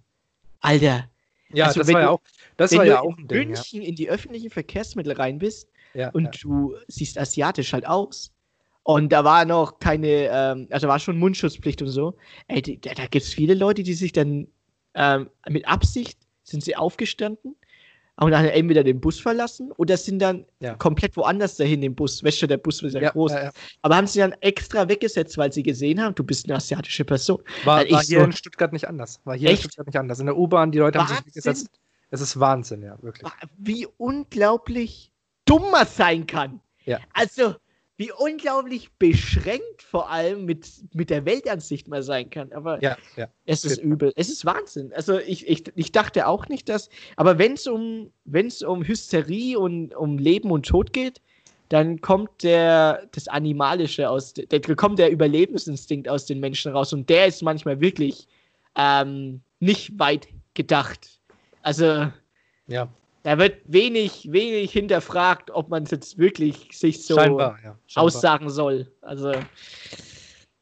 Alter, 0.61 1.09
ja, 1.53 1.67
also 1.67 1.81
das 1.81 1.89
wenn 1.89 1.95
war 1.95 2.01
ja 2.01 2.07
du- 2.09 2.13
auch, 2.15 2.21
das 2.57 2.71
wenn 2.73 2.79
war 2.79 2.85
du 2.85 2.91
ja 2.91 2.97
in 3.01 3.07
auch 3.07 3.19
ein 3.19 3.29
Ding. 3.29 3.39
Ja. 3.41 3.47
München 3.47 3.83
in 3.83 3.95
die 3.95 4.09
öffentlichen 4.09 4.51
Verkehrsmittel 4.51 5.13
rein 5.13 5.39
bist 5.39 5.69
Ja, 5.95 6.11
und 6.11 6.25
ja. 6.25 6.31
du 6.43 6.75
siehst 6.89 7.19
asiatisch 7.19 7.73
halt 7.73 7.87
aus. 7.87 8.33
Und 8.83 9.13
da 9.13 9.25
war 9.25 9.45
noch 9.45 9.79
keine, 9.79 10.31
ähm, 10.33 10.67
also 10.71 10.89
war 10.89 10.99
schon 10.99 11.19
Mundschutzpflicht 11.19 11.83
und 11.83 11.89
so. 11.89 12.17
Ey, 12.49 12.63
da, 12.63 12.95
da 12.95 13.03
gibt 13.07 13.25
es 13.25 13.33
viele 13.35 13.55
Leute, 13.55 13.83
die 13.83 13.95
sich 13.95 14.13
dann 14.13 14.49
ähm, 14.95 15.29
mit 15.49 15.69
Absicht 15.69 16.19
sind 16.45 16.65
sie 16.65 16.75
aufgestanden 16.77 17.57
und 18.21 18.31
dann 18.33 18.45
entweder 18.45 18.85
den 18.85 19.01
Bus 19.01 19.19
verlassen 19.19 19.73
oder 19.73 19.97
sind 19.97 20.19
dann 20.21 20.45
Ja. 20.61 20.75
komplett 20.75 21.17
woanders 21.17 21.57
dahin 21.57 21.83
im 21.83 21.95
Bus. 21.95 22.23
Weißt 22.23 22.41
du, 22.43 22.47
der 22.47 22.59
Bus 22.59 22.83
ist 22.83 22.95
ja, 22.95 23.01
Ja, 23.03 23.11
groß. 23.11 23.33
ja. 23.33 23.51
Aber 23.83 23.97
haben 23.97 24.07
sie 24.07 24.19
dann 24.21 24.33
extra 24.41 24.89
weggesetzt, 24.89 25.37
weil 25.39 25.53
sie 25.53 25.63
gesehen 25.63 26.01
haben, 26.03 26.15
du 26.15 26.23
bist 26.23 26.47
eine 26.47 26.57
asiatische 26.57 27.05
Person. 27.05 27.43
War, 27.65 27.79
war 27.91 28.03
hier 28.03 28.19
so- 28.21 28.25
in 28.25 28.33
Stuttgart 28.33 28.73
nicht 28.73 28.87
anders. 28.87 29.21
War 29.25 29.37
hier 29.37 29.49
Echt? 29.51 29.65
in 29.65 29.71
Stuttgart 29.71 29.87
nicht 29.87 29.97
anders. 29.99 30.21
In 30.21 30.27
der 30.27 30.37
U-Bahn, 30.37 30.71
die 30.71 30.79
Leute 30.79 30.99
haben 30.99 31.09
sich 31.09 31.17
Wahnsinn. 31.17 31.33
gesetzt. 31.33 31.71
Es 32.11 32.21
ist 32.21 32.39
Wahnsinn, 32.41 32.83
ja, 32.83 33.01
wirklich. 33.03 33.31
Wie 33.57 33.87
unglaublich 33.97 35.13
dumm 35.45 35.71
man 35.71 35.87
sein 35.87 36.27
kann. 36.27 36.61
Ja. 36.85 36.99
Also, 37.13 37.55
wie 38.01 38.11
unglaublich 38.13 38.91
beschränkt 38.99 39.83
vor 39.83 40.09
allem 40.11 40.47
mit, 40.47 40.67
mit 40.95 41.11
der 41.11 41.27
Weltansicht 41.27 41.87
man 41.87 42.03
sein 42.03 42.31
kann. 42.31 42.51
Aber 42.51 42.83
Ja, 42.83 42.97
ja. 43.15 43.29
es 43.45 43.63
ist 43.63 43.77
Geht. 43.77 43.85
übel. 43.85 44.13
Es 44.17 44.31
ist 44.31 44.47
Wahnsinn. 44.47 44.91
Also 44.95 45.19
ich, 45.19 45.47
ich, 45.47 45.65
ich 45.75 45.93
dachte 45.93 46.27
auch 46.27 46.49
nicht, 46.49 46.71
dass. 46.71 46.89
Aber 47.17 47.39
wenn 47.39 47.53
es 47.53 47.67
um, 47.67 48.11
wenn's 48.25 48.63
um 48.63 48.83
Hysterie 48.83 49.59
und 49.59 49.95
um 49.95 50.17
Leben 50.17 50.51
und 50.51 50.65
Tod 50.67 50.95
geht, 50.95 51.21
dann 51.69 52.01
kommt 52.01 52.43
der 52.43 53.07
das 53.13 53.29
Animalische 53.29 54.09
aus, 54.09 54.33
der 54.33 54.61
kommt 54.77 54.99
der 54.99 55.13
Überlebensinstinkt 55.13 56.09
aus 56.09 56.25
den 56.25 56.41
Menschen 56.41 56.73
raus. 56.73 56.95
Und 56.95 57.11
der 57.11 57.27
ist 57.27 57.43
manchmal 57.43 57.83
wirklich 57.83 58.27
ähm, 58.77 59.43
nicht 59.59 59.99
weit 59.99 60.27
gedacht. 60.55 61.21
Also 61.61 62.11
Ja, 62.67 62.89
da 63.23 63.39
wird 63.39 63.61
wenig, 63.67 64.31
wenig 64.31 64.73
hinterfragt, 64.73 65.51
ob 65.51 65.69
man 65.69 65.83
es 65.83 65.91
jetzt 65.91 66.19
wirklich 66.19 66.69
sich 66.73 67.05
so 67.05 67.17
scheinbar, 67.17 67.59
ja. 67.63 67.77
Scheinbar. 67.87 68.05
aussagen 68.05 68.51
soll. 68.51 68.91
Also, 69.03 69.33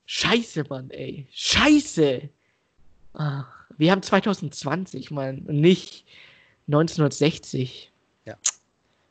scheiße, 0.06 0.64
Mann, 0.68 0.90
ey. 0.90 1.26
Scheiße. 1.32 2.28
Ah, 3.14 3.44
wir 3.76 3.92
haben 3.92 4.02
2020, 4.02 5.10
Mann, 5.10 5.44
und 5.46 5.60
nicht 5.60 6.04
1960. 6.66 7.92
Ja. 8.24 8.34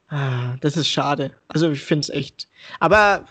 Ah, 0.09 0.57
das 0.61 0.75
ist 0.75 0.89
schade. 0.89 1.33
Also, 1.47 1.71
ich 1.71 1.81
finde 1.81 2.01
es 2.01 2.09
echt. 2.09 2.47
Aber. 2.79 3.25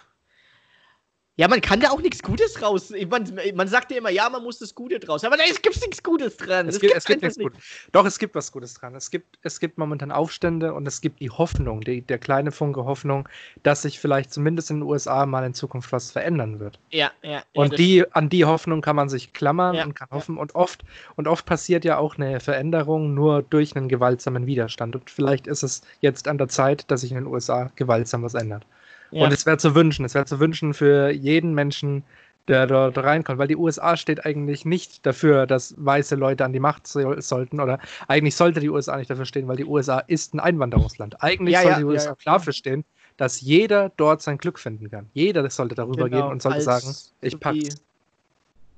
Ja, 1.38 1.48
man 1.48 1.60
kann 1.60 1.80
da 1.80 1.90
auch 1.90 2.00
nichts 2.00 2.22
Gutes 2.22 2.62
raus. 2.62 2.90
Man, 3.10 3.38
man 3.54 3.68
sagt 3.68 3.90
ja 3.90 3.98
immer, 3.98 4.08
ja, 4.08 4.30
man 4.30 4.42
muss 4.42 4.58
das 4.58 4.74
Gute 4.74 4.98
draus. 4.98 5.22
Aber 5.22 5.36
da 5.36 5.44
gibt 5.44 5.80
nichts 5.82 6.02
Gutes 6.02 6.38
dran. 6.38 6.66
Es 6.66 6.76
Das 6.76 6.80
gibt, 6.80 6.94
gibt's 6.94 7.04
es 7.04 7.04
gibt 7.04 7.22
nichts 7.22 7.38
Gutes. 7.38 7.62
Doch, 7.92 8.06
es 8.06 8.18
gibt 8.18 8.34
was 8.34 8.50
Gutes 8.50 8.72
dran. 8.72 8.94
Es 8.94 9.10
gibt, 9.10 9.38
es 9.42 9.60
gibt 9.60 9.76
momentan 9.76 10.10
Aufstände 10.10 10.72
und 10.72 10.88
es 10.88 11.02
gibt 11.02 11.20
die 11.20 11.28
Hoffnung, 11.28 11.82
die, 11.82 12.00
der 12.00 12.16
kleine 12.16 12.52
Funke 12.52 12.86
Hoffnung, 12.86 13.28
dass 13.62 13.82
sich 13.82 14.00
vielleicht 14.00 14.32
zumindest 14.32 14.70
in 14.70 14.78
den 14.78 14.82
USA 14.84 15.26
mal 15.26 15.44
in 15.44 15.52
Zukunft 15.52 15.92
was 15.92 16.10
verändern 16.10 16.58
wird. 16.58 16.78
Ja, 16.90 17.10
ja. 17.22 17.30
ja 17.32 17.42
Und 17.52 17.72
das- 17.72 17.76
die, 17.76 18.10
an 18.14 18.30
die 18.30 18.46
Hoffnung 18.46 18.80
kann 18.80 18.96
man 18.96 19.10
sich 19.10 19.34
klammern 19.34 19.74
Ja, 19.74 19.84
und 19.84 19.94
kann 19.94 20.08
ja. 20.10 20.16
hoffen. 20.16 20.38
Und 20.38 20.54
oft, 20.54 20.84
und 21.16 21.28
oft 21.28 21.44
passiert 21.44 21.84
ja 21.84 21.98
auch 21.98 22.16
eine 22.16 22.40
Veränderung 22.40 23.12
nur 23.12 23.42
durch 23.42 23.76
einen 23.76 23.88
gewaltsamen 23.88 24.46
Widerstand. 24.46 24.96
Und 24.96 25.10
vielleicht 25.10 25.46
ist 25.46 25.62
es 25.62 25.82
jetzt 26.00 26.28
an 26.28 26.38
der 26.38 26.48
Zeit, 26.48 26.90
dass 26.90 27.02
sich 27.02 27.10
in 27.10 27.18
den 27.18 27.26
USA 27.26 27.70
gewaltsam 27.76 28.22
was 28.22 28.32
ändert. 28.32 28.64
Ja. 29.10 29.24
Und 29.24 29.32
es 29.32 29.46
wäre 29.46 29.58
zu 29.58 29.74
wünschen, 29.74 30.04
es 30.04 30.14
wäre 30.14 30.26
zu 30.26 30.40
wünschen 30.40 30.74
für 30.74 31.10
jeden 31.10 31.54
Menschen, 31.54 32.04
der 32.48 32.66
dort 32.66 32.96
reinkommt, 32.98 33.38
weil 33.38 33.48
die 33.48 33.56
USA 33.56 33.96
steht 33.96 34.24
eigentlich 34.24 34.64
nicht 34.64 35.04
dafür, 35.04 35.46
dass 35.46 35.74
weiße 35.78 36.14
Leute 36.14 36.44
an 36.44 36.52
die 36.52 36.60
Macht 36.60 36.86
so, 36.86 37.20
sollten 37.20 37.60
oder 37.60 37.80
eigentlich 38.08 38.36
sollte 38.36 38.60
die 38.60 38.70
USA 38.70 38.96
nicht 38.96 39.10
dafür 39.10 39.24
stehen, 39.24 39.48
weil 39.48 39.56
die 39.56 39.64
USA 39.64 39.98
ist 40.00 40.34
ein 40.34 40.40
Einwanderungsland. 40.40 41.22
Eigentlich 41.22 41.54
Ja, 41.54 41.62
sollte 41.62 41.80
ja, 41.80 41.80
die 41.80 41.84
USA 41.84 42.14
klar 42.14 42.16
klar. 42.16 42.38
dafür 42.38 42.52
stehen, 42.52 42.84
dass 43.16 43.40
jeder 43.40 43.90
dort 43.96 44.22
sein 44.22 44.38
Glück 44.38 44.58
finden 44.58 44.90
kann. 44.90 45.08
Jeder 45.14 45.48
sollte 45.50 45.74
darüber 45.74 46.08
Genau, 46.08 46.22
gehen 46.22 46.30
und 46.32 46.42
sollte 46.42 46.60
sagen, 46.60 46.94
ich 47.20 47.40
pack's. 47.40 47.82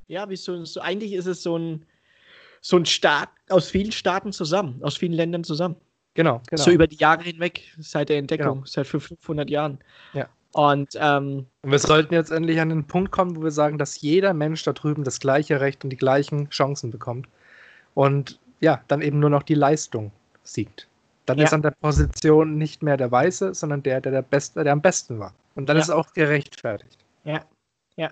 Ja, 0.06 0.28
wie 0.30 0.36
so, 0.36 0.64
so, 0.64 0.80
eigentlich 0.80 1.12
ist 1.12 1.26
es 1.26 1.42
so 1.42 1.58
ein, 1.58 1.84
so 2.60 2.76
ein 2.76 2.86
Staat 2.86 3.28
aus 3.50 3.70
vielen 3.70 3.92
Staaten 3.92 4.32
zusammen, 4.32 4.82
aus 4.82 4.96
vielen 4.96 5.12
Ländern 5.12 5.44
zusammen. 5.44 5.76
Genau, 6.18 6.42
genau. 6.48 6.60
So 6.64 6.72
über 6.72 6.88
die 6.88 6.96
Jahre 6.96 7.22
hinweg, 7.22 7.62
seit 7.78 8.08
der 8.08 8.18
Entdeckung, 8.18 8.54
Genau. 8.54 8.66
seit 8.66 8.88
500 8.88 9.48
Jahren. 9.48 9.78
Ja. 10.14 10.26
Und 10.52 10.88
ähm, 10.96 11.46
Und 11.62 11.70
wir 11.70 11.78
sollten 11.78 12.12
jetzt 12.12 12.32
endlich 12.32 12.58
an 12.60 12.70
den 12.70 12.84
Punkt 12.88 13.12
kommen, 13.12 13.36
wo 13.36 13.44
wir 13.44 13.52
sagen, 13.52 13.78
dass 13.78 14.00
jeder 14.00 14.34
Mensch 14.34 14.64
da 14.64 14.72
drüben 14.72 15.04
das 15.04 15.20
gleiche 15.20 15.60
Recht 15.60 15.84
und 15.84 15.90
die 15.90 15.96
gleichen 15.96 16.50
Chancen 16.50 16.90
bekommt. 16.90 17.28
Und 17.94 18.40
ja, 18.58 18.82
dann 18.88 19.00
eben 19.00 19.20
nur 19.20 19.30
noch 19.30 19.44
die 19.44 19.54
Leistung 19.54 20.10
siegt. 20.42 20.88
Dann 21.26 21.38
Ja. 21.38 21.44
ist 21.44 21.52
an 21.52 21.62
der 21.62 21.70
Position 21.80 22.58
nicht 22.58 22.82
mehr 22.82 22.96
der 22.96 23.12
Weiße, 23.12 23.54
sondern 23.54 23.84
der, 23.84 24.00
der, 24.00 24.10
der, 24.10 24.22
Beste, 24.22 24.64
der 24.64 24.72
am 24.72 24.82
besten 24.82 25.20
war. 25.20 25.32
Und 25.54 25.68
dann 25.68 25.76
Ja. 25.76 25.82
ist 25.82 25.88
es 25.88 25.94
auch 25.94 26.12
gerechtfertigt. 26.14 26.98
ja, 27.22 27.44
ja. 27.94 28.10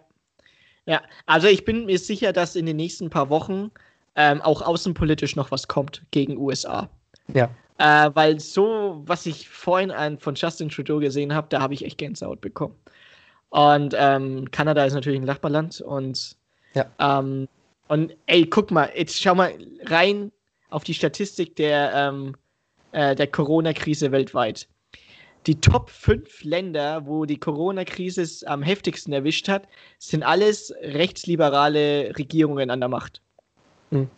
Ja, 0.86 1.02
also 1.26 1.48
ich 1.48 1.64
bin 1.64 1.86
mir 1.86 1.98
sicher, 1.98 2.32
dass 2.32 2.54
in 2.54 2.66
den 2.66 2.76
nächsten 2.76 3.10
paar 3.10 3.30
Wochen 3.30 3.72
ähm, 4.14 4.40
auch 4.42 4.62
außenpolitisch 4.62 5.34
noch 5.34 5.50
was 5.50 5.66
kommt 5.66 6.02
gegen 6.12 6.36
USA. 6.38 6.88
Ja. 7.34 7.50
Äh, 7.78 8.10
weil 8.14 8.40
so, 8.40 9.02
was 9.04 9.26
ich 9.26 9.48
vorhin 9.48 9.90
an, 9.90 10.18
von 10.18 10.34
Justin 10.34 10.68
Trudeau 10.70 10.98
gesehen 10.98 11.34
habe, 11.34 11.48
da 11.50 11.60
habe 11.60 11.74
ich 11.74 11.84
echt 11.84 11.98
Gänsehaut 11.98 12.40
bekommen. 12.40 12.74
Und 13.50 13.94
ähm, 13.96 14.50
Kanada 14.50 14.84
ist 14.84 14.94
natürlich 14.94 15.20
ein 15.20 15.26
Nachbarland 15.26 15.80
und 15.80 16.36
Ja. 16.74 16.86
ähm, 16.98 17.48
und 17.88 18.16
ey, 18.26 18.46
guck 18.46 18.70
mal, 18.70 18.90
jetzt 18.96 19.20
schau 19.20 19.34
mal 19.34 19.54
rein 19.84 20.32
auf 20.70 20.84
die 20.84 20.94
Statistik 20.94 21.54
der, 21.56 21.92
ähm, 21.94 22.34
äh, 22.92 23.14
der 23.14 23.28
Corona-Krise 23.28 24.10
weltweit. 24.10 24.68
Die 25.46 25.60
Top 25.60 25.90
5 25.90 26.42
Länder, 26.42 27.06
wo 27.06 27.24
die 27.24 27.38
Corona-Krise 27.38 28.22
es 28.22 28.42
am 28.42 28.62
heftigsten 28.62 29.12
erwischt 29.12 29.48
hat, 29.48 29.68
sind 30.00 30.24
alles 30.24 30.74
rechtsliberale 30.82 32.14
Regierungen 32.18 32.70
an 32.70 32.80
der 32.80 32.88
Macht. 32.88 33.20
Hm. 33.90 34.10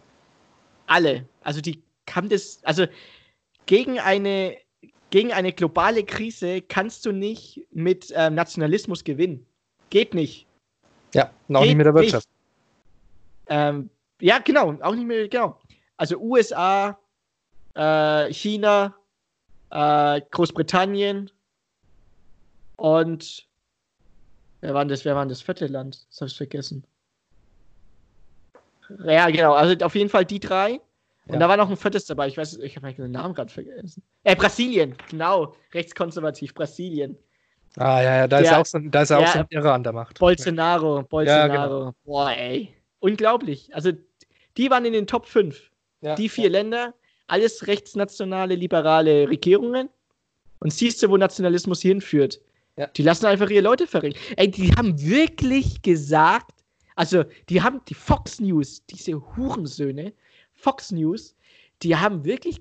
Alle. 0.86 1.26
Also 1.42 1.60
die 1.60 1.82
haben 2.10 2.30
das, 2.30 2.60
also 2.64 2.86
gegen 3.68 4.00
eine, 4.00 4.56
gegen 5.10 5.32
eine 5.32 5.52
globale 5.52 6.02
Krise 6.02 6.62
kannst 6.62 7.04
du 7.04 7.12
nicht 7.12 7.66
mit 7.70 8.12
ähm, 8.16 8.34
Nationalismus 8.34 9.04
gewinnen. 9.04 9.46
Geht 9.90 10.14
nicht. 10.14 10.46
Ja, 11.14 11.30
und 11.46 11.56
auch 11.56 11.60
Geht 11.60 11.68
nicht 11.68 11.76
mit 11.76 11.86
der. 11.86 11.94
Wirtschaft. 11.94 12.28
Ähm, 13.46 13.90
ja, 14.20 14.38
genau, 14.38 14.74
auch 14.80 14.94
nicht 14.94 15.06
mehr, 15.06 15.28
genau. 15.28 15.60
Also 15.98 16.16
USA, 16.18 16.98
äh, 17.74 18.32
China, 18.32 18.94
äh, 19.70 20.20
Großbritannien 20.30 21.30
und 22.76 23.46
wer 24.60 24.72
war 24.72 24.84
das? 24.86 25.04
Wer 25.04 25.14
war 25.14 25.26
das 25.26 25.42
vierte 25.42 25.66
Land? 25.66 26.06
Das 26.10 26.20
habe 26.22 26.30
ich 26.30 26.36
vergessen. 26.36 26.84
Ja, 29.04 29.28
genau, 29.28 29.52
also 29.52 29.84
auf 29.84 29.94
jeden 29.94 30.08
Fall 30.08 30.24
die 30.24 30.40
drei. 30.40 30.80
Und 31.28 31.34
Ja. 31.34 31.40
da 31.40 31.48
war 31.48 31.56
noch 31.56 31.70
ein 31.70 31.76
viertes 31.76 32.06
dabei. 32.06 32.26
Ich 32.28 32.36
weiß, 32.36 32.56
ich 32.58 32.76
habe 32.76 32.92
den 32.92 33.10
Namen 33.12 33.34
gerade 33.34 33.52
vergessen. 33.52 34.02
Äh, 34.24 34.34
Brasilien, 34.34 34.94
genau. 35.10 35.54
Rechtskonservativ, 35.74 36.54
Brasilien. 36.54 37.16
Ah, 37.76 38.00
ja, 38.02 38.16
ja, 38.16 38.26
da 38.28 38.38
ist 38.38 38.46
Ja. 38.46 38.52
ja 38.52 38.60
auch 38.60 38.66
so, 38.66 38.78
ein- 38.78 38.90
da 38.90 39.02
ist 39.02 39.10
ja 39.10 39.18
auch 39.18 39.22
Ja. 39.22 39.32
so 39.32 39.38
ein 39.40 39.46
Irrer 39.50 39.74
an 39.74 39.82
der 39.84 39.92
Macht. 39.92 40.18
Bolsonaro, 40.18 41.02
Bolsonaro. 41.02 41.78
genau. 41.78 41.92
Boah, 42.04 42.30
ey. 42.32 42.74
Unglaublich. 43.00 43.72
Also, 43.74 43.92
die 44.56 44.70
waren 44.70 44.84
in 44.86 44.94
den 44.94 45.06
Top 45.06 45.26
5. 45.26 45.70
Ja, 46.00 46.14
die 46.14 46.28
vier 46.28 46.44
ja. 46.44 46.50
Länder, 46.50 46.94
alles 47.26 47.66
rechtsnationale, 47.66 48.54
liberale 48.54 49.28
Regierungen. 49.28 49.88
Und 50.60 50.72
siehst 50.72 51.02
du, 51.02 51.10
wo 51.10 51.16
Nationalismus 51.16 51.82
hinführt. 51.82 52.40
Ja. 52.76 52.86
Die 52.88 53.02
lassen 53.02 53.26
einfach 53.26 53.50
ihre 53.50 53.62
Leute 53.62 53.86
verrecken. 53.86 54.18
Ey, 54.36 54.50
die 54.50 54.72
haben 54.72 55.00
wirklich 55.00 55.82
gesagt, 55.82 56.64
also 56.96 57.24
die 57.48 57.62
haben 57.62 57.80
die 57.88 57.94
Fox 57.94 58.40
News, 58.40 58.84
diese 58.86 59.14
Hurensöhne, 59.36 60.12
Fox 60.58 60.90
News, 60.90 61.34
die 61.82 61.96
haben 61.96 62.24
wirklich 62.24 62.60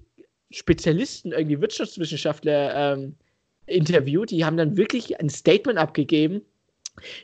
Spezialisten, 0.51 1.31
irgendwie 1.31 1.60
Wirtschaftswissenschaftler 1.60 2.93
ähm, 2.93 3.15
interviewt, 3.65 4.31
die 4.31 4.45
haben 4.45 4.55
dann 4.55 4.77
wirklich 4.77 5.19
ein 5.19 5.29
Statement 5.29 5.77
abgegeben. 5.77 6.41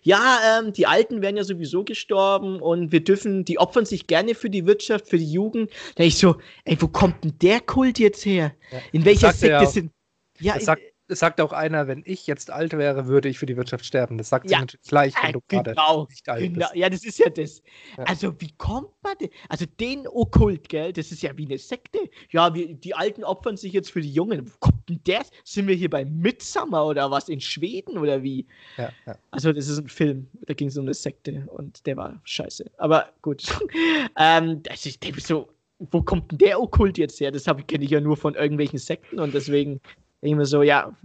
Ja, 0.02 0.60
ähm, 0.60 0.74
die 0.74 0.86
Alten 0.86 1.22
werden 1.22 1.38
ja 1.38 1.44
sowieso 1.44 1.84
gestorben 1.84 2.60
und 2.60 2.92
wir 2.92 3.04
dürfen, 3.04 3.44
die 3.46 3.58
opfern 3.58 3.86
sich 3.86 4.08
gerne 4.08 4.36
für 4.36 4.50
die 4.50 4.66
Wirtschaft, 4.66 5.08
für 5.08 5.18
die 5.18 5.32
Jugend. 5.32 5.72
Da 5.96 6.04
ich 6.04 6.18
so, 6.18 6.36
ey, 6.66 6.80
wo 6.80 6.88
kommt 6.88 7.24
denn 7.24 7.34
der 7.42 7.60
Kult 7.60 7.98
jetzt 7.98 8.26
her? 8.26 8.54
Ja. 8.72 8.80
In 8.92 9.06
welcher 9.06 9.32
Sekte 9.32 9.66
sind. 9.66 9.92
Ja, 10.40 10.56
das 10.56 10.66
sagt, 10.66 10.82
es 11.14 11.20
sagt 11.20 11.40
auch 11.40 11.54
einer, 11.54 11.88
wenn 11.88 12.04
ich 12.06 12.28
jetzt 12.28 12.52
alt 12.52 12.74
wäre, 12.74 13.08
würde 13.08 13.30
ich 13.30 13.40
für 13.40 13.46
die 13.46 13.56
Wirtschaft 13.56 13.86
sterben. 13.86 14.18
Das 14.18 14.30
sagt 14.30 14.50
ja, 14.50 14.58
sie 14.58 14.62
natürlich 14.64 14.88
gleich, 14.88 15.14
wenn 15.24 15.34
du 15.34 15.42
genau, 15.48 15.64
gerade 15.64 16.08
nicht 16.10 16.28
alt 16.28 16.42
genau. 16.42 16.60
bist. 16.60 16.76
Ja, 16.76 16.90
das 16.90 17.06
ist 17.06 17.20
ja 17.20 17.30
das. 17.30 17.62
Ja. 17.98 18.04
Also, 18.04 18.40
wie 18.42 18.52
kommt 18.58 18.90
man 19.02 19.18
denn? 19.20 19.30
Also, 19.50 19.66
den 19.80 20.08
Okkult, 20.08 20.70
gell, 20.70 20.92
das 20.92 21.12
ist 21.12 21.22
ja 21.22 21.36
wie 21.38 21.46
eine 21.46 21.58
Sekte. 21.58 22.00
Ja, 22.32 22.54
wir, 22.54 22.74
die 22.74 22.94
Alten 22.94 23.24
opfern 23.24 23.56
sich 23.56 23.74
jetzt 23.74 23.92
für 23.92 24.02
die 24.02 24.12
Jungen. 24.12 24.46
Wo 24.46 24.58
kommt 24.60 24.90
denn 24.90 25.00
der? 25.06 25.24
Sind 25.44 25.68
wir 25.68 25.76
hier 25.76 25.90
bei 25.90 26.04
Midsummer 26.04 26.86
oder 26.86 27.10
was? 27.10 27.30
In 27.30 27.40
Schweden 27.40 27.98
oder 27.98 28.22
wie? 28.24 28.46
Ja, 28.78 28.90
ja. 29.06 29.18
Also, 29.32 29.54
das 29.54 29.68
ist 29.68 29.80
ein 29.80 29.88
Film, 29.88 30.28
da 30.48 30.54
ging 30.54 30.68
es 30.68 30.78
um 30.78 30.86
eine 30.86 30.94
Sekte 30.94 31.48
und 31.52 31.86
der 31.86 31.96
war 31.98 32.20
scheiße. 32.24 32.70
Aber 32.78 33.10
gut. 33.22 33.44
ähm, 34.18 34.62
also, 34.70 34.90
ich 34.90 35.00
denke 35.00 35.22
so, 35.22 35.48
wo 35.92 36.02
kommt 36.02 36.32
denn 36.32 36.38
der 36.38 36.62
Okkult 36.62 36.98
jetzt 36.98 37.20
her? 37.20 37.32
Das 37.32 37.46
kenne 37.68 37.84
ich 37.84 37.92
ja 37.92 38.00
nur 38.00 38.18
von 38.18 38.36
irgendwelchen 38.36 38.80
Sekten 38.80 39.20
und 39.20 39.34
deswegen 39.34 39.82
denke 40.24 40.46
so, 40.46 40.64
ja, 40.64 40.96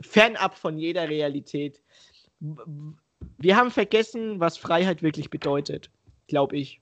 fernab 0.00 0.56
von 0.56 0.78
jeder 0.78 1.08
Realität. 1.08 1.80
Wir 3.38 3.56
haben 3.56 3.70
vergessen, 3.70 4.40
was 4.40 4.56
Freiheit 4.56 5.02
wirklich 5.02 5.30
bedeutet, 5.30 5.90
glaube 6.28 6.56
ich. 6.56 6.80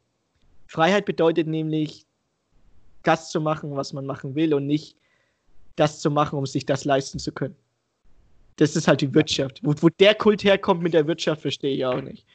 Freiheit 0.67 1.07
bedeutet 1.07 1.47
nämlich, 1.47 2.07
das 3.03 3.31
zu 3.31 3.41
machen, 3.41 3.77
was 3.77 3.93
man 3.93 4.05
machen 4.05 4.35
will 4.35 4.53
und 4.53 4.67
nicht 4.67 4.97
das 5.77 6.01
zu 6.01 6.11
machen, 6.11 6.39
um 6.39 6.47
sich 6.47 6.67
das 6.67 6.85
leisten 6.85 7.19
zu 7.19 7.31
können. 7.31 7.55
Das 8.57 8.75
ist 8.75 8.89
halt 8.89 9.01
die 9.01 9.15
Wirtschaft. 9.15 9.61
Wo, 9.63 9.75
wo 9.81 9.89
der 9.89 10.15
Kult 10.15 10.43
herkommt 10.43 10.83
mit 10.83 10.93
der 10.93 11.07
Wirtschaft, 11.07 11.43
verstehe 11.43 11.77
ich 11.77 11.85
auch 11.85 12.01
nicht. 12.01 12.27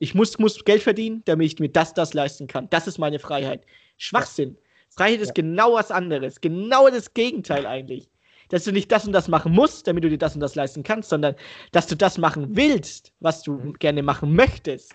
Ich 0.00 0.14
muss, 0.14 0.38
muss 0.38 0.64
Geld 0.64 0.82
verdienen, 0.82 1.22
damit 1.24 1.46
ich 1.46 1.58
mir 1.60 1.70
das, 1.70 1.94
das 1.94 2.12
leisten 2.12 2.46
kann. 2.46 2.68
Das 2.70 2.86
ist 2.86 2.98
meine 2.98 3.20
Freiheit. 3.20 3.64
Schwachsinn. 3.96 4.58
Freiheit 4.90 5.20
ist 5.20 5.28
ja. 5.28 5.34
genau 5.34 5.74
was 5.74 5.90
anderes. 5.90 6.40
Genau 6.40 6.90
das 6.90 7.14
Gegenteil 7.14 7.64
eigentlich 7.64 8.11
dass 8.52 8.64
du 8.64 8.72
nicht 8.72 8.92
das 8.92 9.06
und 9.06 9.12
das 9.12 9.28
machen 9.28 9.52
musst, 9.52 9.86
damit 9.86 10.04
du 10.04 10.10
dir 10.10 10.18
das 10.18 10.34
und 10.34 10.40
das 10.40 10.54
leisten 10.54 10.82
kannst, 10.82 11.08
sondern 11.08 11.34
dass 11.72 11.86
du 11.86 11.96
das 11.96 12.18
machen 12.18 12.54
willst, 12.54 13.14
was 13.18 13.42
du 13.42 13.54
mhm. 13.54 13.72
gerne 13.78 14.02
machen 14.02 14.34
möchtest. 14.34 14.94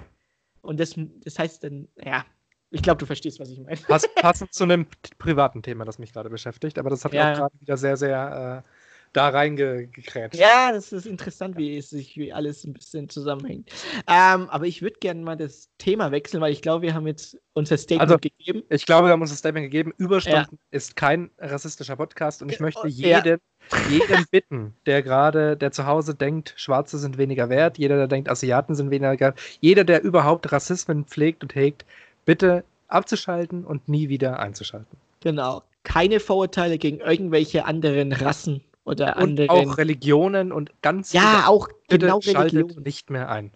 Und 0.61 0.79
das, 0.79 0.93
das 1.23 1.39
heißt 1.39 1.63
dann, 1.63 1.87
ja, 2.03 2.23
ich 2.69 2.83
glaube, 2.83 2.99
du 2.99 3.07
verstehst, 3.07 3.39
was 3.39 3.49
ich 3.49 3.59
meine. 3.59 3.77
Pass, 3.87 4.07
passend 4.15 4.53
zu 4.53 4.63
einem 4.63 4.85
privaten 5.17 5.63
Thema, 5.63 5.85
das 5.85 5.97
mich 5.97 6.13
gerade 6.13 6.29
beschäftigt, 6.29 6.77
aber 6.77 6.91
das 6.91 7.03
hat 7.03 7.13
ja. 7.13 7.31
auch 7.31 7.37
gerade 7.37 7.59
wieder 7.59 7.77
sehr, 7.77 7.97
sehr 7.97 8.63
äh, 8.63 8.69
da 9.17 9.29
reingekrätscht. 9.29 10.39
Ja, 10.39 10.71
das 10.71 10.91
ist 10.91 11.07
interessant, 11.07 11.57
wie 11.57 11.75
es 11.75 11.89
sich 11.89 12.15
wie 12.17 12.31
alles 12.31 12.63
ein 12.63 12.73
bisschen 12.73 13.09
zusammenhängt. 13.09 13.71
Ähm, 14.07 14.47
aber 14.49 14.65
ich 14.65 14.83
würde 14.83 14.97
gerne 14.99 15.21
mal 15.21 15.35
das 15.35 15.69
Thema 15.79 16.11
wechseln, 16.11 16.39
weil 16.39 16.53
ich 16.53 16.61
glaube, 16.61 16.83
wir 16.83 16.93
haben 16.93 17.07
jetzt 17.07 17.35
unser 17.53 17.77
Statement 17.77 18.11
also, 18.11 18.19
gegeben. 18.19 18.63
Ich 18.69 18.85
glaube, 18.85 19.07
wir 19.07 19.13
haben 19.13 19.21
unser 19.21 19.35
Statement 19.35 19.65
gegeben. 19.65 19.91
Überstunden 19.97 20.47
ja. 20.51 20.57
ist 20.69 20.95
kein 20.95 21.31
rassistischer 21.39 21.95
Podcast 21.95 22.43
und 22.43 22.51
ich 22.51 22.59
möchte 22.59 22.87
jeden, 22.87 23.39
ja. 23.71 23.79
jeden 23.89 24.25
bitten, 24.29 24.75
der 24.85 25.01
gerade, 25.01 25.57
der 25.57 25.71
zu 25.71 25.87
Hause 25.87 26.13
denkt, 26.13 26.53
Schwarze 26.55 26.99
sind 26.99 27.17
weniger 27.17 27.49
wert, 27.49 27.79
jeder, 27.79 27.97
der 27.97 28.07
denkt, 28.07 28.29
Asiaten 28.29 28.75
sind 28.75 28.91
weniger 28.91 29.19
wert, 29.19 29.39
jeder, 29.61 29.83
der 29.83 30.03
überhaupt 30.03 30.51
Rassismen 30.51 31.05
pflegt 31.05 31.41
und 31.41 31.55
hegt, 31.55 31.85
bitte 32.25 32.63
abzuschalten 32.87 33.65
und 33.65 33.89
nie 33.89 34.09
wieder 34.09 34.39
einzuschalten. 34.39 34.95
Genau. 35.21 35.63
Keine 35.83 36.19
Vorurteile 36.19 36.77
gegen 36.77 36.99
irgendwelche 36.99 37.65
anderen 37.65 38.11
Rassen 38.11 38.61
oder 38.87 39.17
und 39.17 39.23
anderen. 39.23 39.49
Auch 39.49 39.77
Religionen 39.77 40.51
und 40.51 40.71
ganz 40.81 41.11
ja 41.11 41.47
auch 41.47 41.67
genau 41.89 42.21
schaltet 42.21 42.79
nicht 42.79 43.09
mehr 43.09 43.29
ein. 43.29 43.51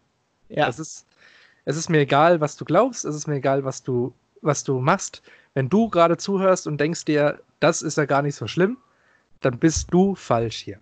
Ja. 0.49 0.67
Es 0.67 0.77
ist, 0.77 1.05
es 1.63 1.77
ist 1.77 1.89
mir 1.89 1.99
egal, 1.99 2.41
was 2.41 2.57
du 2.57 2.65
glaubst, 2.65 3.05
es 3.05 3.15
ist 3.15 3.27
mir 3.27 3.35
egal, 3.35 3.63
was 3.63 3.81
du, 3.81 4.13
was 4.41 4.65
du 4.65 4.81
machst. 4.81 5.21
Wenn 5.53 5.69
du 5.69 5.89
gerade 5.89 6.17
zuhörst 6.17 6.67
und 6.67 6.79
denkst 6.79 7.05
dir, 7.05 7.39
das 7.61 7.81
ist 7.81 7.97
ja 7.97 8.05
gar 8.05 8.21
nicht 8.21 8.35
so 8.35 8.45
schlimm, 8.45 8.77
dann 9.39 9.57
bist 9.57 9.87
du 9.91 10.15
falsch 10.15 10.57
hier. 10.57 10.79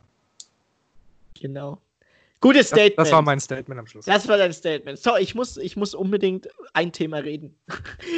Genau. 1.39 1.77
Gutes 2.41 2.67
Statement. 2.67 2.97
Das, 2.97 3.09
das, 3.09 3.13
war 3.13 3.21
mein 3.21 3.39
Statement 3.39 3.79
am 3.79 3.85
Schluss. 3.85 4.05
Das 4.05 4.27
war 4.27 4.37
dein 4.37 4.53
Statement. 4.53 4.97
So, 4.97 5.15
ich 5.17 5.35
muss, 5.35 5.57
ich 5.57 5.75
muss 5.75 5.93
unbedingt 5.93 6.47
ein 6.73 6.91
Thema 6.91 7.17
reden. 7.17 7.53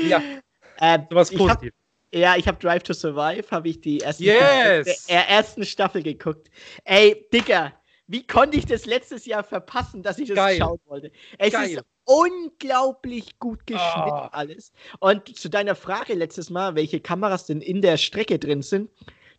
Ja. 0.08 0.22
äh, 0.78 1.00
was 1.10 1.32
positiv. 1.32 1.74
Ja, 2.13 2.36
ich 2.36 2.47
habe 2.47 2.58
Drive 2.60 2.84
to 2.84 2.93
Survive, 2.93 3.45
habe 3.52 3.69
ich 3.69 3.80
die 3.80 4.02
ersten 4.02 4.24
yes. 4.24 5.06
der 5.08 5.30
ersten 5.30 5.65
Staffel 5.65 6.04
geguckt. 6.04 6.50
Ey, 6.84 7.26
Digga, 7.32 7.71
wie 8.08 8.28
konnte 8.28 8.58
ich 8.58 8.65
das 8.65 8.86
letztes 8.86 9.26
Jahr 9.26 9.43
verpassen, 9.43 10.04
dass 10.04 10.19
ich 10.19 10.28
das 10.28 10.36
Geil. 10.36 10.58
schauen 10.58 10.80
wollte? 10.88 11.12
Es 11.38 11.54
Geil. 11.54 11.69
ist 11.69 11.84
unglaublich 12.04 13.39
gut 13.39 13.65
geschnitten 13.65 14.10
oh. 14.12 14.28
alles. 14.32 14.74
Und 15.00 15.38
zu 15.38 15.50
deiner 15.50 15.76
Frage 15.76 16.13
letztes 16.13 16.50
Mal, 16.50 16.76
welche 16.76 17.00
Kameras 17.00 17.45
denn 17.45 17.62
in 17.62 17.82
der 17.82 17.95
Strecke 17.95 18.38
drin 18.38 18.62
sind, 18.62 18.89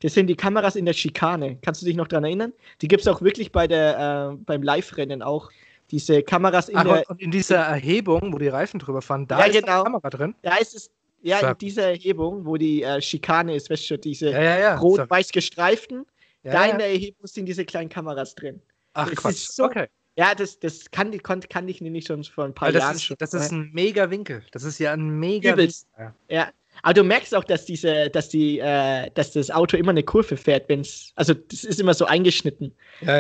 das 0.01 0.15
sind 0.15 0.27
die 0.27 0.37
Kameras 0.37 0.75
in 0.75 0.87
der 0.87 0.95
Schikane. 0.95 1.59
Kannst 1.61 1.83
du 1.83 1.87
dich 1.87 1.97
noch 1.97 2.09
daran 2.09 2.25
erinnern? 2.25 2.53
Die 2.81 2.89
gibt 2.89 3.03
es 3.03 3.09
auch 3.09 3.21
wirklich 3.21 3.53
bei 3.53 3.69
der, 3.69 4.33
äh, 4.33 4.37
beim 4.45 4.63
Live-Rennen 4.63 5.23
auch. 5.23 5.51
Diese 5.91 6.23
Kameras 6.23 6.71
in 6.71 6.79
Ach, 6.79 6.85
der. 6.85 7.11
Und 7.11 7.21
in 7.21 7.31
dieser 7.31 7.59
Erhebung, 7.59 8.33
wo 8.33 8.39
die 8.39 8.49
Reifen 8.49 8.81
drüber 8.81 9.03
fahren, 9.03 9.27
da 9.29 9.41
ja, 9.41 9.45
ist 9.45 9.61
genau. 9.61 9.73
eine 9.73 9.85
Kamera 9.85 10.11
drin. 10.11 10.35
Da 10.41 10.57
ist 10.57 10.75
es, 10.75 10.91
ja, 11.23 11.41
Sag. 11.41 11.53
in 11.53 11.59
dieser 11.59 11.91
Erhebung, 11.91 12.45
wo 12.45 12.57
die 12.57 12.83
äh, 12.83 13.01
Schikane 13.01 13.55
ist, 13.55 13.71
weißt 13.71 13.91
du, 13.91 13.99
diese 13.99 14.31
ja, 14.31 14.43
ja, 14.43 14.59
ja. 14.59 14.77
rot-weiß 14.77 15.31
gestreiften, 15.31 16.05
da 16.43 16.67
in 16.67 16.79
der 16.79 16.89
Erhebung 16.89 17.27
sind 17.27 17.47
diese 17.47 17.65
kleinen 17.65 17.89
Kameras 17.89 18.35
drin. 18.35 18.61
Ach, 18.95 19.09
das 19.09 19.17
Quatsch. 19.17 19.49
So, 19.49 19.65
okay. 19.65 19.87
Ja, 20.17 20.35
das, 20.35 20.59
das 20.59 20.91
kann, 20.91 21.17
kann, 21.23 21.41
kann 21.41 21.69
ich 21.69 21.81
nämlich 21.81 22.07
schon 22.07 22.23
vor 22.25 22.45
ein 22.45 22.55
paar 22.55 22.71
das 22.73 22.83
Jahren 22.83 22.97
ist, 22.97 23.05
schon. 23.05 23.17
Das 23.19 23.33
ist 23.33 23.51
ein 23.51 23.71
mega 23.73 24.11
Winkel. 24.11 24.43
Das 24.51 24.63
ist 24.63 24.79
ja 24.79 24.93
ein 24.93 25.09
mega 25.19 25.53
Übelst. 25.53 25.87
Winkel. 25.97 26.15
Ja. 26.29 26.51
Aber 26.83 26.95
du 26.95 27.05
merkst 27.05 27.35
auch, 27.35 27.45
dass 27.45 27.65
diese, 27.65 28.11
dass 28.11 28.29
die, 28.29 28.59
äh, 28.59 29.11
dass 29.15 29.33
das 29.33 29.51
Auto 29.51 29.77
immer 29.77 29.91
eine 29.91 30.03
Kurve 30.03 30.37
fährt, 30.37 30.69
wenn 30.69 30.81
es, 30.81 31.13
also 31.15 31.33
das 31.35 31.65
ist 31.65 31.81
immer 31.81 31.95
so 31.95 32.07
eingeschnitten. 32.07 32.75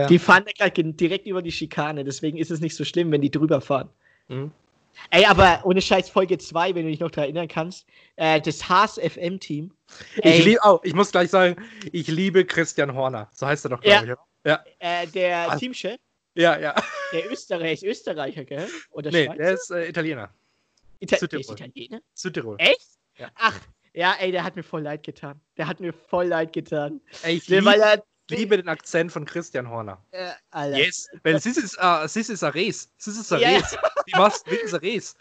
Die 0.08 0.18
fahren 0.18 0.44
direkt 0.46 1.26
über 1.26 1.42
die 1.42 1.52
Schikane, 1.52 2.04
deswegen 2.04 2.38
ist 2.38 2.50
es 2.50 2.60
nicht 2.60 2.74
so 2.74 2.84
schlimm, 2.84 3.12
wenn 3.12 3.20
die 3.20 3.30
drüber 3.30 3.60
fahren. 3.60 3.88
Mhm. 4.28 4.50
Ey, 5.10 5.24
aber 5.24 5.60
ohne 5.64 5.80
Scheiß 5.80 6.08
Folge 6.10 6.38
2, 6.38 6.74
wenn 6.74 6.84
du 6.84 6.90
dich 6.90 7.00
noch 7.00 7.10
daran 7.10 7.24
erinnern 7.24 7.48
kannst, 7.48 7.86
äh, 8.16 8.40
das 8.40 8.68
Haas 8.68 8.98
FM-Team. 8.98 9.72
Ich, 10.16 10.44
lieb, 10.44 10.58
oh, 10.64 10.80
ich 10.82 10.94
muss 10.94 11.10
gleich 11.10 11.30
sagen, 11.30 11.56
ich 11.92 12.08
liebe 12.08 12.44
Christian 12.44 12.94
Horner. 12.94 13.28
So 13.32 13.46
heißt 13.46 13.66
er 13.66 13.70
doch, 13.70 13.80
glaube 13.80 14.06
ja. 14.06 14.12
ich. 14.14 14.18
Ja. 14.44 14.64
Äh, 14.78 15.06
der 15.08 15.50
also, 15.50 15.58
Teamchef. 15.58 15.98
Ja, 16.34 16.58
ja. 16.58 16.74
Der 17.12 17.30
Österreich, 17.30 17.82
ist 17.82 17.84
Österreicher, 17.84 18.44
gell? 18.44 18.68
Oder 18.90 19.10
nee, 19.10 19.26
Schweizer? 19.26 19.38
der 19.38 19.52
ist 19.52 19.70
äh, 19.70 19.88
Italiener. 19.88 20.30
Ita 21.00 21.16
Südtirol. 21.16 21.40
Ist 21.40 21.50
Italiener? 21.50 22.00
Südtirol. 22.14 22.56
Echt? 22.58 22.88
Ja. 23.18 23.30
Ach, 23.34 23.60
ja, 23.92 24.14
ey, 24.18 24.32
der 24.32 24.42
hat 24.44 24.56
mir 24.56 24.62
voll 24.62 24.82
leid 24.82 25.02
getan. 25.02 25.40
Der 25.58 25.68
hat 25.68 25.80
mir 25.80 25.92
voll 25.92 26.26
leid 26.26 26.52
getan. 26.52 27.00
Ey, 27.22 27.36
ich 27.36 27.48
lieb, 27.48 27.64
weil 27.64 27.80
er, 27.80 28.02
liebe 28.30 28.56
den 28.56 28.68
Akzent 28.68 29.12
von 29.12 29.24
Christian 29.24 29.68
Horner. 29.68 30.04
Äh, 30.10 30.30
Alter. 30.50 30.78
Yes, 30.78 31.08
weil 31.22 31.34
es 31.34 31.46
ist, 31.46 31.78
uh, 31.78 32.04
es 32.04 32.16
ist 32.16 32.42
a 32.42 32.48
Race. 32.48 32.92
Es 32.98 33.06
ist 33.06 33.32
a 33.32 33.36
Race. 33.36 33.76
Die 34.06 34.18
machst 34.18 34.46
mit 34.50 34.72
a 34.72 34.76
Race. 34.78 35.14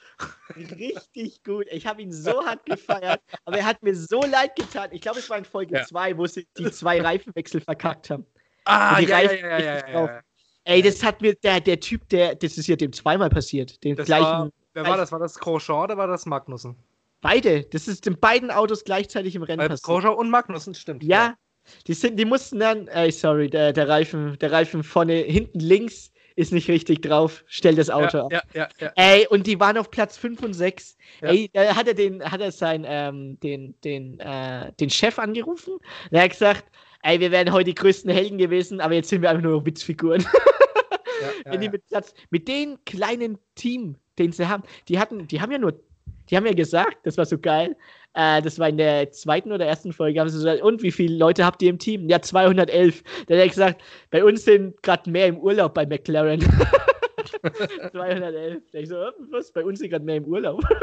Richtig 0.56 1.44
gut. 1.44 1.66
Ich 1.72 1.86
habe 1.86 2.02
ihn 2.02 2.12
so 2.12 2.44
hart 2.46 2.66
gefeiert, 2.66 3.22
aber 3.46 3.58
er 3.58 3.66
hat 3.66 3.82
mir 3.84 3.96
so 3.96 4.22
leid 4.22 4.56
getan. 4.56 4.90
Ich 4.92 5.02
glaube, 5.02 5.20
es 5.20 5.30
war 5.30 5.38
in 5.38 5.46
Folge 5.46 5.84
2, 5.88 6.10
ja. 6.10 6.18
wo 6.18 6.26
sie 6.28 6.48
die 6.58 6.72
zwei 6.72 7.02
Reifenwechsel 7.02 7.62
verkackt 7.62 8.10
haben. 8.10 8.26
Ah, 8.66 9.00
ja, 9.00 9.20
ja, 9.22 9.32
ja, 9.34 9.60
ja, 9.60 9.90
ja, 9.90 10.22
Ey, 10.64 10.82
das 10.82 11.04
hat 11.04 11.22
mir 11.22 11.34
der, 11.36 11.60
der 11.60 11.80
Typ, 11.80 12.08
der, 12.10 12.36
das 12.36 12.58
ist 12.58 12.68
ja 12.68 12.76
dem 12.76 12.94
zweimal 12.94 13.30
passiert. 13.30 13.84
Den 13.84 13.96
das 13.96 14.06
gleichen. 14.06 14.24
War, 14.24 14.50
wer 14.74 14.86
war 14.86 14.98
das? 14.98 15.12
War 15.12 15.20
das 15.20 15.40
Grosjean 15.40 15.86
oder 15.86 15.98
war 15.98 16.08
das 16.08 16.26
Magnussen? 16.26 16.76
Beide. 17.22 17.64
Das 17.64 17.88
ist 17.88 18.06
in 18.06 18.20
beiden 18.20 18.52
Autos 18.52 18.84
gleichzeitig 18.84 19.36
im 19.36 19.44
Rennen 19.44 19.68
passiert. 19.68 19.84
Grosjean 19.84 20.16
und 20.16 20.30
Magnussen, 20.30 20.76
stimmt. 20.76 21.04
Ja, 21.04 21.36
die, 21.88 21.94
sind, 21.94 22.18
die 22.18 22.26
mussten 22.26 22.60
dann, 22.60 22.88
ey, 22.88 23.12
sorry, 23.12 23.50
der, 23.50 23.74
der 23.74 23.88
Reifen, 23.88 24.38
der 24.40 24.52
Reifen 24.52 24.84
vorne, 24.84 25.14
hinten 25.14 25.60
links 25.60 26.12
ist 26.36 26.54
nicht 26.54 26.70
richtig 26.70 27.02
drauf, 27.02 27.44
stell 27.48 27.76
das 27.76 27.90
Auto 27.90 28.18
ja, 28.18 28.24
ab. 28.24 28.32
Ja, 28.32 28.42
ja, 28.54 28.70
ja. 28.80 28.92
Ey, 28.96 29.28
und 29.28 29.48
die 29.48 29.60
waren 29.60 29.78
auf 29.78 29.92
Platz 29.92 30.18
5 30.18 30.42
und 30.42 30.54
6. 30.54 30.98
Ja. 31.22 31.30
Ey, 31.30 31.50
da 31.54 31.76
hat 31.76 31.88
er 31.88 31.94
den, 31.94 32.24
hat 32.24 32.42
er 32.42 32.52
sein, 32.52 32.86
ähm, 32.88 33.40
den, 33.42 33.76
den, 33.84 34.20
äh, 34.20 34.72
den 34.80 34.90
Chef 34.90 35.20
angerufen. 35.20 35.74
Und 35.74 35.82
er 36.12 36.24
hat 36.24 36.32
gesagt, 36.32 36.66
ey, 37.04 37.20
wir 37.20 37.32
wären 37.32 37.52
heute 37.52 37.66
die 37.66 37.76
größten 37.76 38.12
Helden 38.12 38.38
gewesen, 38.38 38.80
aber 38.82 38.94
jetzt 38.94 39.10
sind 39.10 39.22
wir 39.22 39.30
einfach 39.30 39.44
nur 39.44 39.66
Witzfiguren. 39.66 40.26
Ja, 41.46 41.56
die 41.56 41.70
mit 41.70 41.86
Platz, 41.88 42.16
mit 42.30 42.48
dem 42.48 42.78
kleinen 42.86 43.38
Team, 43.54 43.96
den 44.18 44.32
sie 44.32 44.48
haben, 44.48 44.64
die 44.88 45.00
hatten, 45.00 45.28
die 45.28 45.40
haben 45.40 45.52
ja 45.52 45.60
nur, 45.60 45.80
die 46.30 46.36
haben 46.36 46.46
ja 46.46 46.54
gesagt, 46.54 46.98
das 47.04 47.18
war 47.18 47.26
so 47.26 47.38
geil, 47.38 47.76
äh, 48.14 48.42
das 48.42 48.60
war 48.60 48.70
in 48.70 48.78
der 48.78 49.12
zweiten 49.12 49.52
oder 49.52 49.66
ersten 49.66 49.94
Folge, 49.94 50.20
haben 50.20 50.30
sie 50.30 50.38
gesagt, 50.38 50.62
und 50.62 50.82
wie 50.84 50.92
viele 50.92 51.16
Leute 51.18 51.46
habt 51.46 51.62
ihr 51.62 51.70
im 51.70 51.80
Team? 51.80 52.10
Ja, 52.10 52.22
211. 52.22 53.04
Dann 53.28 53.38
hat 53.38 53.44
er 53.44 53.48
gesagt, 53.50 53.82
bei 54.10 54.24
uns 54.24 54.44
sind 54.46 54.82
gerade 54.84 55.10
mehr 55.10 55.28
im 55.28 55.38
Urlaub 55.38 55.74
bei 55.74 55.86
McLaren. 55.86 56.42
211. 57.92 58.62
Ich 58.74 58.90
so, 58.90 58.96
was? 59.30 59.52
Bei 59.52 59.64
uns 59.64 59.80
sind 59.80 59.90
gerade 59.90 60.06
mehr 60.06 60.18
im 60.18 60.26
Urlaub. 60.26 60.64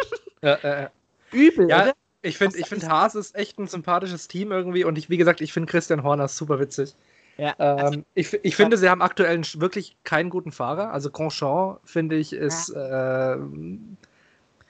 Ja, 0.40 0.54
äh, 0.54 0.84
äh. 0.84 0.88
Übel, 1.32 1.68
ja 1.68 1.82
oder? 1.82 1.94
ich 2.22 2.38
finde, 2.38 2.58
ich 2.58 2.66
find, 2.66 2.88
Haas 2.88 3.16
ist 3.16 3.34
echt 3.34 3.58
ein 3.58 3.66
sympathisches 3.66 4.28
Team 4.28 4.52
irgendwie 4.52 4.84
und 4.84 4.96
ich, 4.96 5.10
wie 5.10 5.16
gesagt, 5.16 5.40
ich 5.40 5.52
finde 5.52 5.68
Christian 5.68 6.04
Horner 6.04 6.28
super 6.28 6.60
witzig. 6.60 6.94
Ja, 7.38 7.54
Ähm, 7.58 8.04
ich, 8.14 8.32
ich 8.42 8.54
finde, 8.54 8.76
sie 8.76 8.88
haben 8.88 9.02
aktuell 9.02 9.40
wirklich 9.56 9.96
keinen 10.04 10.30
guten 10.30 10.52
Fahrer. 10.52 10.92
Also 10.92 11.10
Grosjean, 11.10 11.78
finde 11.84 12.16
ich, 12.16 12.32
ist. 12.32 12.70
Äh, 12.70 13.36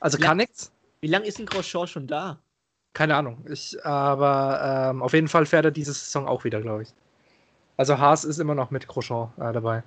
also 0.01 0.19
Ja. 0.19 0.27
kann 0.27 0.39
nichts. 0.39 0.73
Wie 1.01 1.07
lange 1.09 1.27
ist 1.27 1.39
ein 1.39 1.47
Grosjean 1.47 1.87
schon 1.87 2.07
da? 2.07 2.39
Keine 2.95 3.15
Ahnung. 3.15 3.45
Ich, 3.49 3.85
aber 3.85 4.91
ähm, 4.91 5.03
auf 5.03 5.13
jeden 5.13 5.29
Fall 5.29 5.47
fährt 5.47 5.65
er 5.65 5.71
diese 5.71 5.93
Saison 5.93 6.27
auch 6.27 6.45
wieder, 6.45 6.61
glaube 6.61 6.83
ich. 6.83 6.95
Also 7.77 7.99
Haas 7.99 8.25
ist 8.25 8.39
immer 8.39 8.55
noch 8.55 8.71
mit 8.71 8.89
Grosjean 8.89 9.31
äh, 9.39 9.53
dabei. 9.53 9.83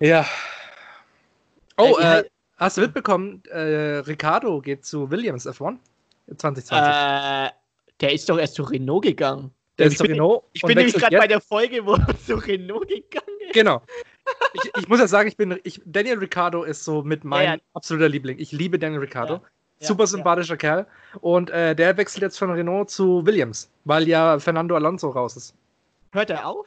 Ja. 0.00 0.26
Oh, 1.78 1.96
Äh, 1.98 2.20
äh, 2.20 2.24
hast 2.58 2.76
du 2.76 2.82
mitbekommen, 2.82 3.42
äh, 3.50 3.98
Ricardo 3.98 4.60
geht 4.60 4.84
zu 4.84 5.10
Williams 5.10 5.46
F1 5.46 5.78
2020. 6.36 6.72
Äh, 6.72 7.50
der 8.00 8.12
ist 8.12 8.28
doch 8.28 8.38
erst 8.38 8.54
zu 8.54 8.64
Renault 8.64 9.04
gegangen. 9.04 9.50
Der 9.78 9.86
ich 9.86 9.92
ist 9.92 9.98
zu 9.98 10.04
bin, 10.04 10.12
Renault. 10.12 10.44
ich 10.52 10.62
bin 10.62 10.76
nämlich 10.76 10.94
gerade 10.94 11.16
bei 11.16 11.26
der 11.26 11.40
Folge, 11.40 11.84
wo 11.84 11.94
er 11.94 12.18
zu 12.26 12.34
Renault 12.36 12.88
gegangen 12.88 13.40
ist. 13.40 13.54
Genau. 13.54 13.82
Ich, 14.54 14.70
ich 14.78 14.88
muss 14.88 15.00
ja 15.00 15.06
sagen, 15.06 15.28
ich 15.28 15.36
bin, 15.36 15.58
ich, 15.64 15.80
Daniel 15.84 16.18
Ricciardo 16.18 16.64
ist 16.64 16.84
so 16.84 17.02
mit 17.02 17.24
mein 17.24 17.44
Ja, 17.44 17.54
ja. 17.54 17.60
absoluter 17.74 18.08
Liebling. 18.08 18.38
Ich 18.38 18.52
liebe 18.52 18.78
Daniel 18.78 19.00
Ricciardo. 19.00 19.34
Ja, 19.34 19.42
ja, 19.84 19.88
Super 19.88 20.04
ja. 20.04 20.08
sympathischer 20.08 20.56
Kerl. 20.56 20.86
Und 21.20 21.50
äh, 21.50 21.74
der 21.76 21.96
wechselt 21.96 22.22
jetzt 22.22 22.38
von 22.38 22.50
Renault 22.50 22.90
zu 22.90 23.24
Williams, 23.26 23.70
weil 23.84 24.08
ja 24.08 24.38
Fernando 24.38 24.74
Alonso 24.74 25.10
raus 25.10 25.36
ist. 25.36 25.54
Hört 26.12 26.30
er 26.30 26.46
auf? 26.46 26.66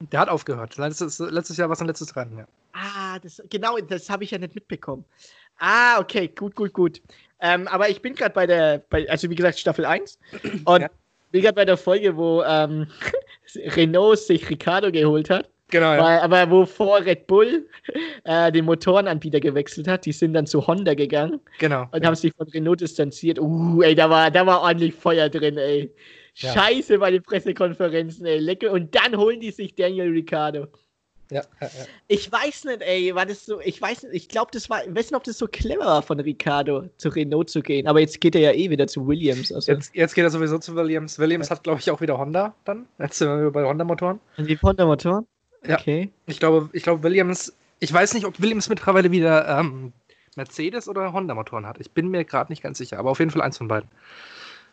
Der 0.00 0.20
hat 0.20 0.28
aufgehört. 0.28 0.76
Letztes, 0.76 1.18
letztes 1.18 1.56
Jahr 1.56 1.68
war 1.68 1.76
sein 1.76 1.88
letztes 1.88 2.14
Rennen, 2.14 2.38
ja. 2.38 2.46
Ah, 2.72 3.18
das, 3.18 3.42
genau, 3.50 3.76
das 3.78 4.08
habe 4.08 4.24
ich 4.24 4.30
ja 4.30 4.38
nicht 4.38 4.54
mitbekommen. 4.54 5.04
Ah, 5.58 5.98
okay, 5.98 6.28
gut, 6.28 6.54
gut, 6.54 6.72
gut. 6.72 7.02
Ähm, 7.40 7.66
aber 7.68 7.88
ich 7.88 8.00
bin 8.00 8.14
gerade 8.14 8.32
bei 8.32 8.46
der, 8.46 8.78
bei, 8.90 9.08
also 9.10 9.28
wie 9.28 9.34
gesagt, 9.34 9.58
Staffel 9.58 9.84
1. 9.84 10.18
Und 10.64 10.82
Ja. 10.82 10.88
bin 11.32 11.42
gerade 11.42 11.54
bei 11.54 11.64
der 11.64 11.76
Folge, 11.76 12.16
wo 12.16 12.42
ähm, 12.44 12.86
Renault 13.76 14.18
sich 14.20 14.48
Ricardo 14.48 14.92
geholt 14.92 15.30
hat. 15.30 15.48
Genau, 15.70 15.92
ja. 15.94 16.02
Weil, 16.02 16.18
aber 16.20 16.50
wovor 16.50 17.04
Red 17.04 17.26
Bull 17.26 17.66
äh, 18.24 18.50
den 18.50 18.64
Motorenanbieter 18.64 19.40
gewechselt 19.40 19.86
hat, 19.86 20.06
die 20.06 20.12
sind 20.12 20.32
dann 20.32 20.46
zu 20.46 20.66
Honda 20.66 20.94
gegangen 20.94 21.40
Genau. 21.58 21.86
und 21.92 22.06
haben 22.06 22.14
sich 22.14 22.32
von 22.36 22.48
Renault 22.48 22.80
distanziert. 22.80 23.38
Uh, 23.38 23.82
ey, 23.82 23.94
da 23.94 24.08
war, 24.08 24.30
da 24.30 24.46
war 24.46 24.62
ordentlich 24.62 24.94
Feuer 24.94 25.28
drin, 25.28 25.58
ey. 25.58 25.92
Ja. 26.36 26.52
Scheiße 26.52 26.98
bei 26.98 27.10
den 27.10 27.22
Pressekonferenzen, 27.22 28.24
ey. 28.24 28.38
Lecker. 28.38 28.70
Und 28.72 28.94
dann 28.94 29.16
holen 29.16 29.40
die 29.40 29.50
sich 29.50 29.74
Daniel 29.74 30.10
Ricciardo. 30.10 30.68
Ja, 31.30 31.42
ja, 31.60 31.66
ja. 31.66 31.84
Ich 32.06 32.32
weiß 32.32 32.64
nicht, 32.64 32.80
ey, 32.80 33.14
war 33.14 33.26
das 33.26 33.44
so, 33.44 33.60
ich 33.60 33.82
weiß 33.82 34.04
nicht, 34.04 34.14
ich 34.14 34.28
glaube, 34.28 34.50
das 34.52 34.70
war, 34.70 34.82
ich 34.82 34.88
weiß 34.94 35.10
nicht, 35.10 35.14
ob 35.14 35.24
das 35.24 35.36
so 35.36 35.46
clever 35.46 35.84
war 35.84 36.00
von 36.02 36.18
Ricciardo 36.18 36.84
zu 36.96 37.10
Renault 37.10 37.50
zu 37.50 37.60
gehen, 37.60 37.86
aber 37.86 38.00
jetzt 38.00 38.18
geht 38.22 38.34
er 38.34 38.40
ja 38.40 38.52
eh 38.52 38.70
wieder 38.70 38.86
zu 38.86 39.06
Williams. 39.06 39.52
Also, 39.52 39.72
Jetzt, 39.72 39.94
jetzt 39.94 40.14
geht 40.14 40.24
er 40.24 40.30
sowieso 40.30 40.56
zu 40.58 40.74
Williams. 40.74 41.18
Williams 41.18 41.50
hat, 41.50 41.64
glaube 41.64 41.80
ich, 41.80 41.90
auch 41.90 42.00
wieder 42.00 42.16
Honda 42.16 42.54
dann. 42.64 42.86
Jetzt 42.98 43.18
sind 43.18 43.28
wir 43.28 43.50
bei 43.50 43.64
Honda-Motoren. 43.64 44.20
die 44.38 44.58
Honda-Motoren? 44.58 45.26
Ja. 45.66 45.76
Okay. 45.78 46.10
Ich 46.26 46.38
glaube, 46.40 46.70
ich 46.72 46.82
glaube, 46.82 47.02
Williams, 47.02 47.52
ich 47.80 47.92
weiß 47.92 48.14
nicht, 48.14 48.26
ob 48.26 48.40
Williams 48.40 48.68
mittlerweile 48.68 49.10
wieder 49.10 49.58
ähm, 49.58 49.92
Mercedes 50.36 50.88
oder 50.88 51.12
Honda-Motoren 51.12 51.66
hat. 51.66 51.78
Ich 51.80 51.90
bin 51.90 52.08
mir 52.08 52.24
gerade 52.24 52.52
nicht 52.52 52.62
ganz 52.62 52.78
sicher, 52.78 52.98
aber 52.98 53.10
auf 53.10 53.18
jeden 53.18 53.30
Fall 53.30 53.42
eins 53.42 53.58
von 53.58 53.68
beiden. 53.68 53.88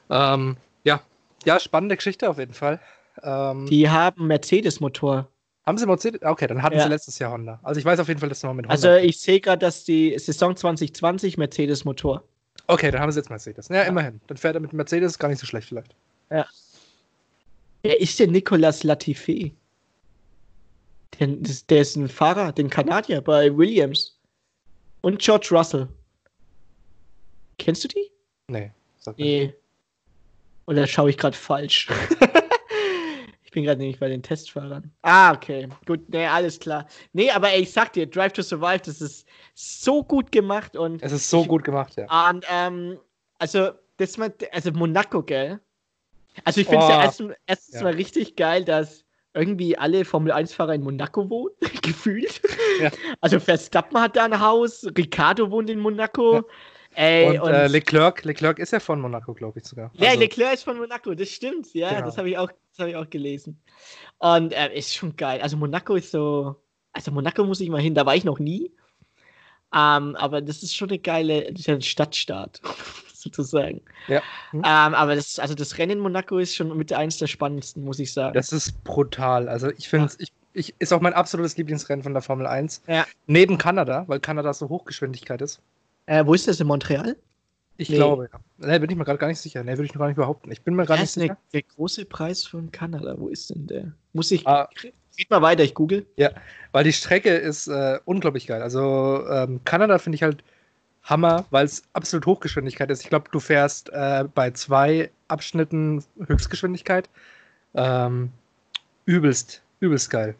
Ähm, 0.09 0.57
ja. 0.83 1.01
ja, 1.45 1.59
spannende 1.59 1.95
Geschichte 1.95 2.29
auf 2.29 2.37
jeden 2.37 2.53
Fall. 2.53 2.79
Ähm, 3.23 3.65
Die 3.65 3.89
haben 3.89 4.27
Mercedes-Motor. 4.27 5.27
haben 5.65 5.77
sie 5.79 5.87
Mercedes? 5.87 6.21
Okay, 6.21 6.45
dann 6.47 6.61
hatten 6.61 6.75
Ja. 6.77 6.83
sie 6.83 6.89
letztes 6.89 7.17
Jahr 7.17 7.31
Honda. 7.31 7.59
Also 7.63 7.79
ich 7.79 7.85
weiß 7.85 7.99
auf 7.99 8.07
jeden 8.07 8.19
Fall, 8.19 8.29
dass 8.29 8.41
sie 8.41 8.47
noch 8.47 8.53
mit 8.53 8.65
Honda. 8.65 8.73
Also 8.73 8.93
ich 8.93 9.19
sehe 9.19 9.39
gerade, 9.39 9.59
dass 9.59 9.83
die 9.83 10.15
Saison 10.19 10.55
2020 10.55 11.37
Mercedes-Motor. 11.37 12.23
okay, 12.67 12.91
dann 12.91 13.01
haben 13.01 13.11
sie 13.11 13.19
jetzt 13.19 13.29
Mercedes. 13.31 13.67
Ja, 13.69 13.81
immerhin. 13.83 14.21
Dann 14.27 14.37
fährt 14.37 14.55
er 14.55 14.61
mit 14.61 14.73
Mercedes 14.73 15.17
gar 15.17 15.29
nicht 15.29 15.39
so 15.39 15.47
schlecht 15.47 15.67
vielleicht. 15.67 15.95
Wer 17.81 18.01
ist 18.01 18.19
denn 18.19 18.31
Nicolas 18.31 18.83
Latifi? 18.83 19.53
Der, 21.19 21.27
das- 21.27 21.65
der 21.65 21.81
ist 21.81 21.95
ein 21.95 22.09
Fahrer, 22.09 22.51
den 22.51 22.69
Kanadier 22.69 23.21
bei 23.21 23.55
Williams. 23.55 24.19
Und 25.01 25.19
George 25.19 25.49
Russell. 25.51 25.87
Kennst 27.57 27.83
du 27.83 27.87
die? 27.87 28.11
Nee. 28.47 28.71
sag. 28.99 29.17
Nee. 29.17 29.53
Oder 30.67 30.87
schaue 30.87 31.09
ich 31.11 31.17
gerade 31.17 31.37
falsch? 31.37 31.87
ich 33.43 33.51
bin 33.51 33.63
gerade 33.63 33.79
nämlich 33.79 33.99
bei 33.99 34.09
den 34.09 34.23
Testfahrern. 34.23 34.91
Ah, 35.03 35.33
okay. 35.33 35.69
Gut, 35.85 36.09
nee, 36.09 36.25
alles 36.25 36.59
klar. 36.59 36.87
Nee, 37.13 37.29
aber 37.31 37.51
ey, 37.51 37.61
ich 37.61 37.71
sag 37.71 37.93
dir, 37.93 38.07
Drive 38.07 38.33
to 38.33 38.41
Survive, 38.41 38.79
das 38.83 38.99
ist 38.99 39.27
so 39.53 40.03
gut 40.03 40.31
gemacht 40.31 40.75
und, 40.75 41.01
Es 41.03 41.11
ist 41.11 41.29
so 41.29 41.43
Ich- 41.43 41.47
gut 41.47 41.63
gemacht, 41.63 41.95
ja. 41.97 42.29
und 42.29 42.45
ähm, 42.49 42.97
also, 43.37 43.69
das 43.97 44.17
mal, 44.17 44.33
also 44.51 44.71
Monaco, 44.71 45.21
gell? 45.21 45.59
Also 46.43 46.59
ich 46.61 46.67
finde 46.67 46.83
es 46.83 46.89
Oh, 46.89 46.93
ja 46.93 47.03
erstens, 47.03 47.33
erstens 47.45 47.75
ja. 47.75 47.83
mal 47.83 47.93
richtig 47.93 48.35
geil, 48.35 48.65
dass 48.65 49.04
irgendwie 49.35 49.77
alle 49.77 50.05
Formel-1-Fahrer 50.05 50.73
in 50.75 50.81
Monaco 50.83 51.29
wohnen, 51.29 51.53
gefühlt. 51.81 52.41
Ja. 52.81 52.89
Also 53.21 53.39
Verstappen 53.39 53.99
hat 53.99 54.15
da 54.15 54.25
ein 54.25 54.39
Haus, 54.39 54.85
Ricardo 54.97 55.51
wohnt 55.51 55.69
in 55.69 55.79
Monaco. 55.79 56.43
Ey, 56.97 57.37
Und, 57.37 57.49
äh, 57.51 57.67
Leclerc, 57.67 58.23
Leclerc 58.23 58.57
ist 58.57 58.71
ja 58.71 58.79
von 58.79 59.01
Monaco, 59.01 59.33
glaube 59.33 59.59
ich 59.59 59.65
sogar. 59.65 59.91
Ja, 59.95 60.09
Also, 60.11 60.21
Leclerc 60.21 60.53
ist 60.53 60.63
von 60.63 60.77
Monaco, 60.77 61.13
das 61.13 61.29
stimmt, 61.29 61.73
ja, 61.73 61.89
Genau. 61.93 62.05
das 62.05 62.17
habe 62.17 62.29
ich, 62.29 62.37
auch- 62.37 62.51
das 62.71 62.79
hab 62.79 62.87
ich 62.87 62.95
auch 62.95 63.09
gelesen. 63.09 63.59
Und 64.19 64.53
äh, 64.53 64.73
ist 64.73 64.95
schon 64.95 65.15
geil. 65.17 65.41
Also 65.41 65.57
Monaco 65.57 65.95
ist 65.95 66.11
so, 66.11 66.55
also 66.93 67.11
Monaco 67.11 67.43
muss 67.43 67.59
ich 67.59 67.67
mal 67.69 67.81
hin, 67.81 67.93
da 67.95 68.05
war 68.05 68.15
ich 68.15 68.23
noch 68.23 68.39
nie. 68.39 68.71
Ähm, 69.73 70.15
aber 70.15 70.41
das 70.41 70.63
ist 70.63 70.73
schon 70.75 70.89
eine 70.89 70.99
geile, 70.99 71.51
das 71.51 71.59
ist 71.61 71.67
ja 71.67 71.73
ein 71.75 71.81
Stadtstaat, 71.81 72.61
sozusagen. 73.33 73.81
Ja. 74.07 74.21
Hm. 74.51 74.59
Ähm, 74.59 74.63
aber 74.93 75.15
das, 75.15 75.39
also 75.39 75.55
das 75.55 75.77
Rennen 75.77 75.93
in 75.93 75.99
Monaco 75.99 76.37
ist 76.37 76.55
schon 76.55 76.75
mit 76.77 76.93
eins 76.93 77.17
der 77.17 77.27
spannendsten, 77.27 77.83
muss 77.83 77.99
ich 77.99 78.13
sagen. 78.13 78.33
Das 78.33 78.51
ist 78.53 78.83
brutal. 78.83 79.49
Also 79.49 79.69
ich 79.71 79.89
finde 79.89 80.11
ich, 80.19 80.31
ich, 80.53 80.75
ist 80.79 80.93
auch 80.93 81.01
mein 81.01 81.13
absolutes 81.13 81.57
Lieblingsrennen 81.57 82.03
von 82.03 82.13
der 82.13 82.21
Formel 82.21 82.47
1. 82.47 82.83
Ja. 82.87 83.05
Neben 83.27 83.57
Kanada, 83.57 84.03
weil 84.07 84.19
Kanada 84.19 84.53
so 84.53 84.69
Hochgeschwindigkeit 84.69 85.41
ist. 85.41 85.59
äh, 86.05 86.25
wo 86.25 86.33
ist 86.33 86.47
das 86.47 86.59
in 86.59 86.67
Montreal? 86.67 87.15
Ich 87.77 87.89
Nee. 87.89 87.95
glaube, 87.97 88.29
ja. 88.31 88.39
Ne, 88.67 88.79
bin 88.79 88.89
ich 88.89 88.95
mir 88.95 89.03
gerade 89.03 89.17
gar 89.19 89.27
nicht 89.27 89.39
sicher. 89.41 89.61
Ne, 89.63 89.71
würde 89.73 89.83
ich 89.85 89.93
noch 89.93 89.99
gar 89.99 90.07
nicht 90.07 90.15
behaupten. 90.15 90.49
Ich 90.51 90.61
bin 90.61 90.75
mir 90.75 90.85
Ja, 90.85 90.95
nicht 90.97 91.11
sicher. 91.11 91.37
der 91.51 91.63
große 91.63 92.05
Preis 92.05 92.45
von 92.45 92.71
Kanada. 92.71 93.15
Wo 93.17 93.27
ist 93.27 93.49
denn 93.49 93.67
der? 93.67 93.91
Muss 94.13 94.31
ich. 94.31 94.47
Ah. 94.47 94.69
Red 95.19 95.29
mal 95.29 95.41
weiter, 95.41 95.63
ich 95.63 95.73
google. 95.73 96.05
Weil 96.71 96.83
die 96.85 96.93
Strecke 96.93 97.29
ist 97.35 97.67
äh, 97.67 97.99
unglaublich 98.05 98.47
geil. 98.47 98.61
Also 98.61 99.25
ähm, 99.29 99.59
Kanada 99.65 99.97
finde 99.97 100.15
ich 100.15 100.23
halt 100.23 100.43
Hammer, 101.05 101.45
weil 101.51 101.65
es 101.65 101.83
absolut 101.93 102.25
Hochgeschwindigkeit 102.25 102.89
ist. 102.91 103.03
Ich 103.03 103.09
glaube, 103.09 103.29
du 103.31 103.39
fährst 103.39 103.89
äh, 103.93 104.25
bei 104.33 104.51
zwei 104.51 105.11
Abschnitten 105.27 106.03
Höchstgeschwindigkeit. 106.27 107.09
Ähm, 107.75 108.31
übelst, 109.05 109.61
übelst 109.79 110.09
geil. 110.09 110.35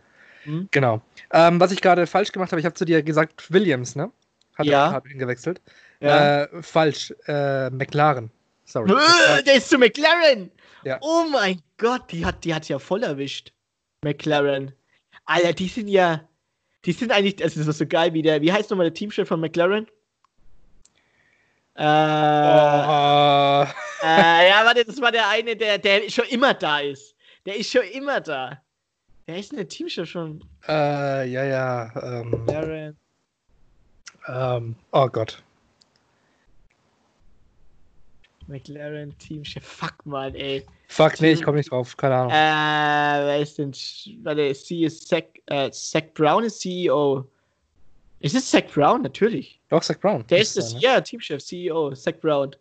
Mhm. 0.46 0.68
Genau. 0.72 1.02
Ähm, 1.32 1.60
was 1.60 1.72
ich 1.72 1.82
gerade 1.82 2.08
falsch 2.08 2.32
gemacht 2.32 2.52
habe, 2.52 2.60
ich 2.60 2.66
habe 2.66 2.76
zu 2.76 2.86
dir 2.86 3.04
gesagt, 3.04 3.52
Williams, 3.52 3.96
ne? 3.96 4.12
Hat 4.58 4.66
Ja. 4.66 4.92
hat 4.92 5.06
ihn 5.06 5.20
gewechselt. 5.20 5.62
Ja. 6.00 6.44
Äh, 6.44 6.64
falsch. 6.64 7.14
Äh, 7.28 7.70
McLaren. 7.70 8.32
Sorry. 8.66 8.92
Der 9.46 9.56
ist 9.56 9.70
zu 9.70 9.78
McLaren! 9.78 10.52
Ja. 10.84 10.98
Oh 11.02 11.26
mein 11.32 11.62
Gott, 11.78 12.12
die 12.12 12.26
hat 12.26 12.44
die 12.44 12.54
hat's 12.54 12.68
ja 12.68 12.80
voll 12.80 13.04
erwischt. 13.04 13.52
McLaren. 14.04 14.72
Alter, 15.26 15.54
die 15.54 15.68
sind 15.68 15.88
ja. 15.88 16.28
Die 16.86 16.92
sind 16.92 17.12
eigentlich. 17.12 17.42
Es 17.42 17.58
ist 17.58 17.78
so 17.78 17.86
geil 17.86 18.14
wie 18.14 18.22
der. 18.22 18.42
Wie 18.42 18.52
heißt 18.52 18.70
nochmal 18.70 18.88
der 18.88 18.94
Teamchef 18.94 19.28
von 19.28 19.40
McLaren? 19.40 19.88
Äh, 21.78 21.84
Oh. 21.84 23.66
äh, 24.04 24.50
ja, 24.50 24.64
warte, 24.66 24.86
das 24.86 25.00
war 25.02 25.12
der 25.12 25.28
eine, 25.30 25.56
der, 25.56 25.78
der 25.78 26.10
schon 26.10 26.26
immer 26.30 26.54
da 26.54 26.80
ist. 26.80 27.16
Der 27.46 27.58
ist 27.58 27.72
schon 27.72 27.84
immer 27.94 28.22
da. 28.22 28.62
Wer 29.26 29.38
ist 29.38 29.52
denn 29.52 29.58
der 29.58 29.68
Teamchef 29.68 30.10
schon? 30.10 30.44
Äh, 30.68 31.28
ja, 31.30 31.44
ja. 31.44 31.92
Ähm, 32.22 32.30
McLaren. 32.46 32.98
ähm, 34.28 34.76
oh 34.92 35.08
Gott. 35.08 35.42
McLaren 38.48 39.18
Teamchef. 39.18 39.64
Fuck 39.66 40.06
mal, 40.06 40.34
ey. 40.36 40.64
Fuck, 40.88 41.20
nee, 41.20 41.32
ich 41.32 41.42
komme 41.44 41.58
nicht 41.58 41.72
drauf. 41.72 41.98
Keine 41.98 42.16
Ahnung. 42.16 42.32
Äh, 42.32 43.26
wer 43.28 43.40
ist 43.40 43.58
denn? 43.58 43.72
Warte, 44.24 44.54
C 44.54 44.86
ist 44.86 45.08
Zach, 45.08 45.24
äh, 45.48 45.72
Zach 45.72 46.04
Brown 46.14 46.44
ist 46.44 46.60
CEO. 46.62 47.26
Ist 48.26 48.34
es 48.34 48.50
Zach 48.50 48.64
Brown? 48.74 49.04
Natürlich. 49.04 49.60
Doch, 49.70 49.84
Zach 49.84 50.00
Brown. 50.00 50.26
Der 50.32 50.40
ist 50.40 50.56
sein, 50.56 50.74
ne? 50.74 50.80
ja, 50.80 51.00
Teamchef, 51.00 51.44
CEO, 51.44 51.94
Zach 51.94 52.16
Brown. 52.20 52.56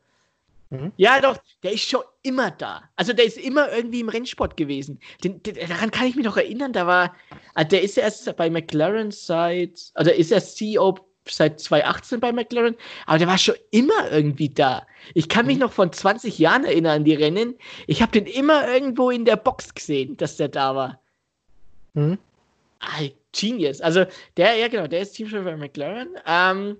Mhm. 0.68 0.92
Ja, 0.98 1.22
doch, 1.22 1.38
der 1.62 1.72
ist 1.72 1.88
schon 1.88 2.02
immer 2.22 2.50
da. 2.50 2.82
Also 2.96 3.14
der 3.14 3.24
ist 3.24 3.38
immer 3.38 3.72
irgendwie 3.72 4.00
im 4.00 4.10
Rennsport 4.10 4.58
gewesen. 4.58 5.00
Den, 5.22 5.42
den, 5.42 5.54
daran 5.54 5.90
kann 5.90 6.06
ich 6.06 6.16
mich 6.16 6.26
noch 6.26 6.36
erinnern, 6.36 6.74
da 6.74 6.86
war, 6.86 7.16
ah, 7.54 7.64
der 7.64 7.80
ist 7.80 7.96
erst 7.96 8.36
bei 8.36 8.50
McLaren 8.50 9.10
seit, 9.10 9.90
oder 9.98 10.14
ist 10.14 10.32
er 10.32 10.44
CEO 10.44 10.98
seit 11.26 11.58
2018 11.60 12.20
bei 12.20 12.30
McLaren, 12.30 12.76
aber 13.06 13.16
der 13.16 13.28
war 13.28 13.38
schon 13.38 13.54
immer 13.70 14.10
irgendwie 14.10 14.50
da. 14.50 14.86
Ich 15.14 15.30
kann 15.30 15.46
mich 15.46 15.56
mhm. 15.56 15.62
noch 15.62 15.72
von 15.72 15.90
20 15.90 16.38
Jahren 16.38 16.66
erinnern 16.66 16.96
an 16.96 17.04
die 17.04 17.14
Rennen. 17.14 17.54
Ich 17.86 18.02
habe 18.02 18.12
den 18.12 18.26
immer 18.26 18.68
irgendwo 18.68 19.08
in 19.08 19.24
der 19.24 19.36
Box 19.36 19.74
gesehen, 19.74 20.18
dass 20.18 20.36
der 20.36 20.48
da 20.48 20.74
war. 20.76 21.00
Mhm. 21.94 22.18
Ah, 22.80 23.00
Genius. 23.34 23.80
Also 23.80 24.06
der, 24.36 24.54
ja 24.56 24.68
genau, 24.68 24.86
der 24.86 25.00
ist 25.00 25.12
Teamchef 25.12 25.44
bei 25.44 25.56
McLaren. 25.56 26.08
Ähm, 26.26 26.76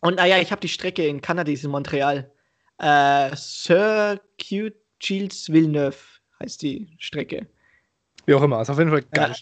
und 0.00 0.16
naja, 0.16 0.38
ich 0.38 0.50
habe 0.52 0.60
die 0.60 0.68
Strecke 0.68 1.06
in 1.06 1.20
Kanada, 1.20 1.50
ist 1.50 1.64
in 1.64 1.70
Montreal. 1.70 2.30
Äh, 2.78 3.34
Circuit 3.34 4.76
Gilles 5.00 5.52
Villeneuve 5.52 5.96
heißt 6.40 6.62
die 6.62 6.88
Strecke. 6.98 7.46
Wie 8.26 8.34
auch 8.34 8.42
immer, 8.42 8.60
ist 8.60 8.70
auf 8.70 8.78
jeden 8.78 8.90
Fall 8.90 9.02
geil. 9.02 9.34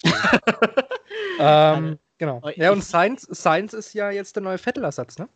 Ja. 1.39 1.75
ähm, 1.77 1.99
genau. 2.19 2.41
Ja, 2.55 2.73
und 2.73 2.85
Sainz, 2.85 3.27
Sainz 3.29 3.73
ist 3.73 3.93
ja 3.95 4.11
jetzt 4.11 4.37
der 4.37 4.43
neue 4.43 4.59
Vettel-Ersatz, 4.59 5.19
ne? 5.19 5.29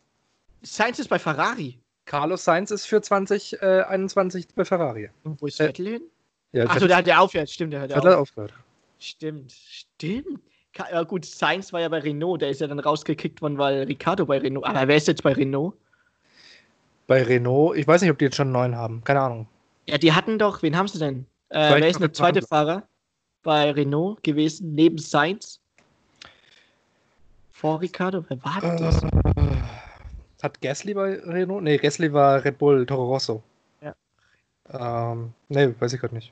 Sainz 0.63 0.99
ist 0.99 1.09
bei 1.09 1.19
Ferrari. 1.19 1.79
Carlos 2.05 2.43
Sainz 2.43 2.71
ist 2.71 2.85
für 2.85 3.01
2021 3.01 4.45
äh, 4.45 4.47
bei 4.55 4.65
Ferrari. 4.65 5.09
Und 5.23 5.41
wo 5.41 5.47
ist 5.47 5.59
äh, 5.59 5.67
Vettel 5.67 5.87
hin? 5.87 6.01
Ja, 6.53 6.65
Achso, 6.65 6.87
da 6.87 6.97
hat 6.97 7.07
der 7.07 7.21
aufgehört, 7.21 7.49
stimmt. 7.49 7.73
Der 7.73 7.81
hat 7.81 7.91
Vettel 7.91 8.13
auf. 8.13 8.21
aufgehört. 8.21 8.53
Stimmt, 8.99 9.51
stimmt. 9.51 10.41
Ja, 10.77 11.03
gut, 11.03 11.25
Sainz 11.25 11.73
war 11.73 11.81
ja 11.81 11.89
bei 11.89 11.99
Renault, 11.99 12.41
der 12.41 12.49
ist 12.49 12.61
ja 12.61 12.67
dann 12.67 12.79
rausgekickt 12.79 13.41
worden, 13.41 13.57
weil 13.57 13.83
Ricardo 13.83 14.25
bei 14.25 14.37
Renault. 14.37 14.65
Aber 14.65 14.87
wer 14.87 14.95
ist 14.95 15.07
jetzt 15.07 15.23
bei 15.23 15.33
Renault? 15.33 15.75
Bei 17.07 17.23
Renault, 17.23 17.77
ich 17.77 17.87
weiß 17.87 18.01
nicht, 18.01 18.11
ob 18.11 18.17
die 18.17 18.25
jetzt 18.25 18.37
schon 18.37 18.47
einen 18.47 18.53
neuen 18.53 18.75
haben, 18.75 19.03
keine 19.03 19.19
Ahnung. 19.19 19.47
Ja, 19.87 19.97
die 19.97 20.13
hatten 20.13 20.39
doch, 20.39 20.63
wen 20.63 20.77
haben 20.77 20.87
sie 20.87 20.99
denn? 20.99 21.25
Äh, 21.49 21.81
wer 21.81 21.87
ist 21.89 21.99
der 21.99 22.13
zweite 22.13 22.41
Fahrer 22.41 22.83
bei 23.43 23.71
Renault 23.71 24.23
gewesen, 24.23 24.73
neben 24.73 24.97
Sainz? 24.97 25.59
Vor 27.51 27.81
Ricardo, 27.81 28.23
wer 28.29 28.43
war 28.43 28.63
äh, 28.63 28.77
das? 28.77 29.01
Hat 30.41 30.61
Gasly 30.61 30.93
bei 30.93 31.19
Renault? 31.19 31.63
Nee, 31.63 31.77
Gasly 31.77 32.13
war 32.13 32.43
Red 32.43 32.57
Bull 32.57 32.85
Toro 32.85 33.07
Rosso. 33.07 33.43
Ja. 33.81 33.93
Ähm, 35.11 35.33
nee, 35.49 35.73
weiß 35.77 35.93
ich 35.93 35.99
gerade 35.99 36.15
nicht. 36.15 36.31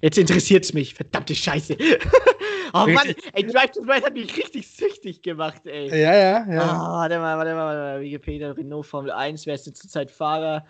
Jetzt 0.00 0.16
interessiert 0.16 0.64
es 0.64 0.72
mich, 0.72 0.94
verdammte 0.94 1.34
Scheiße. 1.34 1.76
oh 2.72 2.86
Mann, 2.86 3.14
ey, 3.32 3.46
Drive 3.46 3.72
to 3.72 3.80
Survive 3.80 4.04
hat 4.04 4.14
mich 4.14 4.36
richtig 4.36 4.68
süchtig 4.68 5.22
gemacht, 5.22 5.66
ey. 5.66 5.88
Ja, 5.88 6.14
ja, 6.14 6.46
ja. 6.50 6.62
Oh, 6.62 6.92
warte 6.92 7.18
mal, 7.18 7.36
warte 7.36 7.54
mal, 7.54 7.64
warte 7.66 7.80
mal. 7.80 8.00
Wikipedia, 8.00 8.52
Renault 8.52 8.86
Formel 8.86 9.10
1, 9.10 9.46
wer 9.46 9.54
ist 9.54 9.66
denn 9.66 9.74
zurzeit 9.74 10.10
Fahrer? 10.10 10.64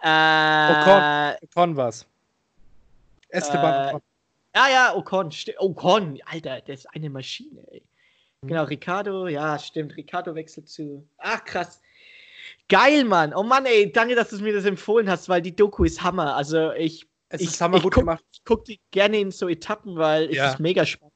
Äh, 0.00 0.72
Ocon, 0.72 1.48
Ocon 1.48 1.76
war's. 1.76 2.06
Esteban 3.28 3.74
äh, 3.74 3.88
Ocon. 3.90 4.02
Ja, 4.54 4.68
ja, 4.68 4.94
Ocon. 4.96 5.30
Ocon, 5.58 6.18
Alter, 6.26 6.60
der 6.60 6.74
ist 6.74 6.86
eine 6.94 7.10
Maschine, 7.10 7.62
ey. 7.70 7.82
Mhm. 8.42 8.48
Genau, 8.48 8.64
Ricardo, 8.64 9.28
ja, 9.28 9.58
stimmt. 9.58 9.96
Ricardo 9.96 10.34
wechselt 10.34 10.68
zu. 10.68 11.06
Ach, 11.18 11.44
krass. 11.44 11.80
Geil, 12.68 13.04
Mann. 13.04 13.34
Oh 13.34 13.42
Mann, 13.42 13.66
ey, 13.66 13.92
danke, 13.92 14.14
dass 14.14 14.30
du 14.30 14.38
mir 14.38 14.52
das 14.52 14.64
empfohlen 14.64 15.10
hast, 15.10 15.28
weil 15.28 15.42
die 15.42 15.54
Doku 15.54 15.84
ist 15.84 16.02
Hammer. 16.02 16.36
Also, 16.36 16.72
ich 16.72 17.06
es 17.32 17.40
ich, 17.40 17.48
ist 17.48 17.60
hammer 17.62 17.80
gut 17.80 17.94
guck, 17.94 18.02
gemacht. 18.02 18.24
Ich 18.30 18.44
gucke 18.44 18.64
die 18.64 18.80
gerne 18.90 19.18
in 19.18 19.30
so 19.30 19.48
Etappen, 19.48 19.96
weil 19.96 20.28
es 20.28 20.36
ja. 20.36 20.50
ist 20.50 20.60
mega 20.60 20.84
spannend. 20.84 21.11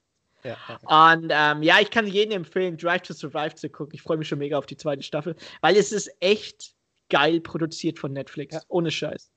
Ja, 0.47 0.57
ja. 0.69 1.13
Und 1.13 1.31
ähm, 1.31 1.63
ja, 1.63 1.81
ich 1.81 1.91
kann 1.91 2.07
jedem 2.07 2.39
empfehlen, 2.39 2.77
Drive 2.77 3.03
to 3.03 3.15
Survive 3.15 3.55
zu 3.55 3.69
gucken. 3.69 3.95
Ich 3.95 4.03
freue 4.03 4.17
mich 4.17 4.29
schon 4.29 4.39
mega 4.39 4.57
auf 4.57 4.67
die 4.67 4.77
zweite 4.77 5.03
Staffel, 5.03 5.35
weil 5.61 5.77
es 5.77 5.93
ist 5.93 6.11
echt 6.21 6.75
geil 7.09 7.41
produziert 7.41 7.99
von 7.99 8.13
Netflix. 8.13 8.59
Ohne 8.69 8.91
Scheiß. 8.91 9.31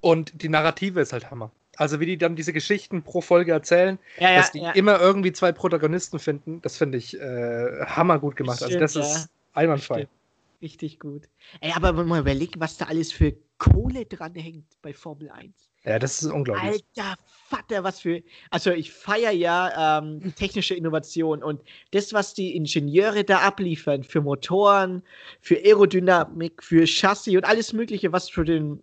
Und 0.00 0.42
die 0.42 0.48
Narrative 0.48 1.00
ist 1.00 1.12
halt 1.12 1.30
Hammer. 1.30 1.50
Also 1.76 2.00
wie 2.00 2.06
die 2.06 2.18
dann 2.18 2.36
diese 2.36 2.52
Geschichten 2.52 3.02
pro 3.02 3.20
Folge 3.20 3.52
erzählen, 3.52 3.98
dass 4.18 4.52
die 4.52 4.62
immer 4.74 5.00
irgendwie 5.00 5.32
zwei 5.32 5.52
Protagonisten 5.52 6.18
finden, 6.18 6.60
das 6.62 6.76
finde 6.76 6.98
ich 6.98 7.18
äh, 7.18 7.86
hammer 7.86 8.18
gut 8.18 8.36
gemacht. 8.36 8.62
Also 8.62 8.66
Stimmt, 8.66 8.82
also 8.82 9.00
das 9.00 9.16
ist 9.16 9.30
einwandfrei. 9.54 10.00
Stimmt. 10.00 10.10
Richtig 10.62 11.00
gut. 11.00 11.22
Ey, 11.60 11.72
aber 11.72 11.96
wenn 11.96 12.06
man 12.06 12.20
überlegt, 12.20 12.60
was 12.60 12.76
da 12.76 12.86
alles 12.86 13.12
für 13.12 13.34
Kohle 13.56 14.04
dran 14.04 14.34
hängt 14.34 14.66
bei 14.82 14.92
Formel 14.92 15.30
1. 15.30 15.69
Ja, 15.84 15.98
das 15.98 16.22
ist 16.22 16.30
unglaublich. 16.30 16.84
Alter 16.96 17.16
Vater, 17.50 17.82
was 17.82 18.00
für. 18.00 18.22
Also, 18.50 18.70
ich 18.70 18.92
feiere 18.92 19.32
ja 19.32 19.98
ähm, 19.98 20.32
technische 20.36 20.74
Innovation 20.74 21.42
und 21.42 21.60
das, 21.90 22.12
was 22.12 22.32
die 22.32 22.54
Ingenieure 22.54 23.24
da 23.24 23.38
abliefern 23.38 24.04
für 24.04 24.20
Motoren, 24.20 25.02
für 25.40 25.56
Aerodynamik, 25.56 26.62
für 26.62 26.86
Chassis 26.86 27.34
und 27.34 27.44
alles 27.44 27.72
Mögliche, 27.72 28.12
was 28.12 28.30
für, 28.30 28.44
den, 28.44 28.80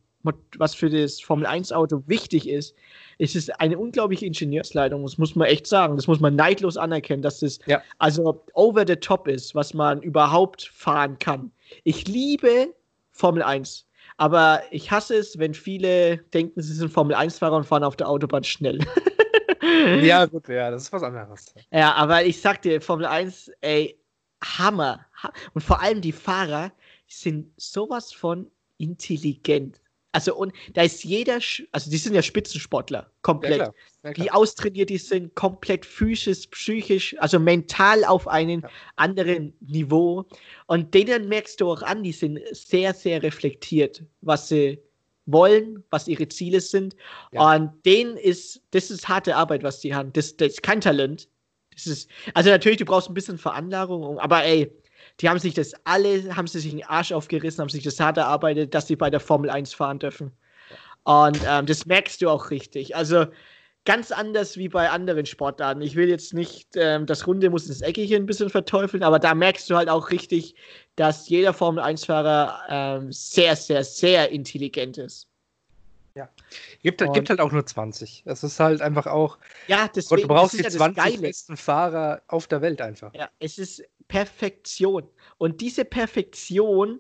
was 0.58 0.76
für 0.76 0.90
das 0.90 1.22
Formel-1-Auto 1.22 2.04
wichtig 2.08 2.50
ist, 2.50 2.76
ist 3.20 3.38
es 3.38 3.50
eine 3.50 3.78
unglaubliche 3.78 4.26
Ingenieursleitung. 4.26 5.02
Das 5.04 5.18
muss 5.18 5.36
man 5.36 5.48
echt 5.48 5.66
sagen. 5.66 5.96
Das 5.96 6.08
muss 6.08 6.20
man 6.20 6.36
neidlos 6.36 6.76
anerkennen, 6.76 7.22
dass 7.22 7.40
das 7.40 7.60
ja. 7.68 7.82
also 8.00 8.44
over 8.54 8.84
the 8.86 8.98
top 8.98 9.30
ist, 9.30 9.56
was 9.56 9.74
man 9.74 10.02
überhaupt 10.02 10.70
fahren 10.74 11.18
kann. 11.20 11.52
Ich 11.86 12.06
liebe 12.08 12.74
Formel 13.12 13.44
1. 13.44 13.87
Aber 14.18 14.64
ich 14.72 14.92
hasse 14.92 15.16
es, 15.16 15.38
wenn 15.38 15.54
viele 15.54 16.18
denken, 16.34 16.62
sie 16.62 16.74
sind 16.74 16.92
Formel-1-Fahrer 16.92 17.58
und 17.58 17.66
fahren 17.66 17.84
auf 17.84 17.96
der 17.96 18.10
Autobahn 18.10 18.44
schnell. 18.44 18.80
ja, 20.02 20.26
gut, 20.26 20.48
ja, 20.50 20.72
das 20.72 20.84
ist 20.84 20.94
was 20.94 21.04
anderes. 21.04 21.54
Ja, 21.72 21.94
aber 21.94 22.26
ich 22.26 22.42
sag 22.42 22.64
dir, 22.64 22.82
Formel 22.82 23.06
1, 23.06 23.52
ey, 23.62 24.00
Hammer. 24.44 25.06
Und 25.54 25.62
vor 25.62 25.82
allem 25.82 26.02
die 26.02 26.12
Fahrer 26.12 26.72
sind 27.08 27.52
sowas 27.58 28.12
von 28.12 28.50
intelligent. 28.78 29.82
Also, 30.18 30.36
und 30.36 30.52
da 30.74 30.82
ist 30.82 31.04
jeder, 31.04 31.38
also 31.72 31.92
die 31.92 31.98
sind 31.98 32.16
ja 32.16 32.24
Spitzensportler, 32.24 33.08
komplett. 33.22 33.60
Ja, 33.60 33.66
klar. 33.66 33.76
Ja, 34.04 34.14
klar. 34.14 34.26
Wie 34.26 34.32
austrainiert 34.32 34.90
die 34.90 34.98
sind, 34.98 35.36
komplett 35.36 35.86
physisch, 35.86 36.48
psychisch, 36.48 37.16
also 37.20 37.38
mental 37.38 38.04
auf 38.04 38.28
einem 38.28 38.62
ja. 38.62 38.70
anderen 38.96 39.54
Niveau. 39.60 40.26
Und 40.66 40.96
denen 40.96 41.30
merkst 41.30 41.62
du 41.62 41.70
auch 41.72 41.84
an, 41.84 42.02
die 42.02 42.14
sind 42.14 42.40
sehr, 42.52 42.96
sehr 42.96 43.22
reflektiert, 43.22 44.04
was 44.22 44.48
sie 44.48 44.80
wollen, 45.28 45.84
was 45.92 46.08
ihre 46.08 46.28
Ziele 46.28 46.62
sind. 46.62 46.96
Und 47.34 47.74
denen 47.86 48.18
ist, 48.18 48.64
das 48.72 48.90
ist 48.90 49.08
harte 49.08 49.36
Arbeit, 49.36 49.62
was 49.62 49.82
die 49.82 49.94
haben. 49.94 50.12
Das, 50.14 50.36
das 50.36 50.54
ist 50.54 50.64
kein 50.64 50.82
Talent. 50.82 51.30
Das 51.76 51.86
ist, 51.86 52.10
also 52.34 52.50
natürlich, 52.50 52.80
du 52.80 52.86
brauchst 52.86 53.08
ein 53.08 53.14
bisschen 53.14 53.38
Veranlagung, 53.38 54.18
aber 54.18 54.44
ey, 54.44 54.72
die 55.20 55.30
haben 55.30 55.40
sich 55.40 55.54
das 55.54 55.74
alle, 55.84 56.36
haben 56.36 56.48
sie 56.48 56.60
sich 56.60 56.72
den 56.72 56.86
Arsch 56.86 57.12
aufgerissen, 57.12 57.62
haben 57.62 57.70
sich 57.70 57.84
das 57.84 58.00
hart 58.00 58.18
erarbeitet, 58.18 58.74
dass 58.74 58.88
sie 58.88 58.96
bei 58.96 59.10
der 59.10 59.20
Formel 59.20 59.50
1 59.50 59.74
fahren 59.74 60.00
dürfen. 60.00 60.32
Und 61.04 61.40
ähm, 61.48 61.66
das 61.66 61.86
merkst 61.86 62.22
du 62.22 62.30
auch 62.30 62.52
richtig. 62.52 62.96
Also 62.96 63.26
ganz 63.86 64.12
anders 64.12 64.58
wie 64.58 64.68
bei 64.68 64.90
anderen 64.90 65.26
Sportarten. 65.26 65.82
Ich 65.82 65.96
will 65.96 66.10
jetzt 66.10 66.34
nicht 66.34 66.68
ähm, 66.76 67.06
das 67.06 67.26
Runde 67.26 67.50
muss 67.50 67.68
ins 67.68 67.82
Eckige 67.82 68.18
ein 68.18 68.26
bisschen 68.26 68.50
verteufeln, 68.50 69.02
aber 69.02 69.18
da 69.18 69.34
merkst 69.34 69.70
du 69.70 69.76
halt 69.78 69.88
auch 69.90 70.12
richtig, 70.12 70.56
dass 70.98 71.30
jeder 71.30 71.54
Formel 71.54 71.82
1-Fahrer 71.82 72.60
ähm, 72.70 73.12
sehr, 73.12 73.56
sehr, 73.56 73.86
sehr 73.86 74.30
intelligent 74.30 74.98
ist. 74.98 75.27
Ja. 76.18 76.30
Gibt, 76.82 77.04
gibt 77.14 77.30
halt 77.30 77.40
auch 77.40 77.52
nur 77.52 77.66
20. 77.66 78.24
Es 78.26 78.44
ist 78.44 78.60
halt 78.60 78.82
einfach 78.82 79.06
auch. 79.06 79.38
Ja, 79.68 79.88
deswegen, 79.88 80.24
du 80.24 80.28
brauchst 80.28 80.58
die 80.58 80.64
ja 80.64 80.70
20 80.70 81.22
besten 81.22 81.58
Fahrer 81.58 82.24
auf 82.28 82.48
der 82.48 82.62
Welt 82.62 82.82
einfach. 82.82 83.14
Ja, 83.14 83.30
es 83.40 83.60
ist 83.60 83.84
Perfektion. 84.08 85.08
Und 85.38 85.62
diese 85.62 85.86
Perfektion 85.86 87.00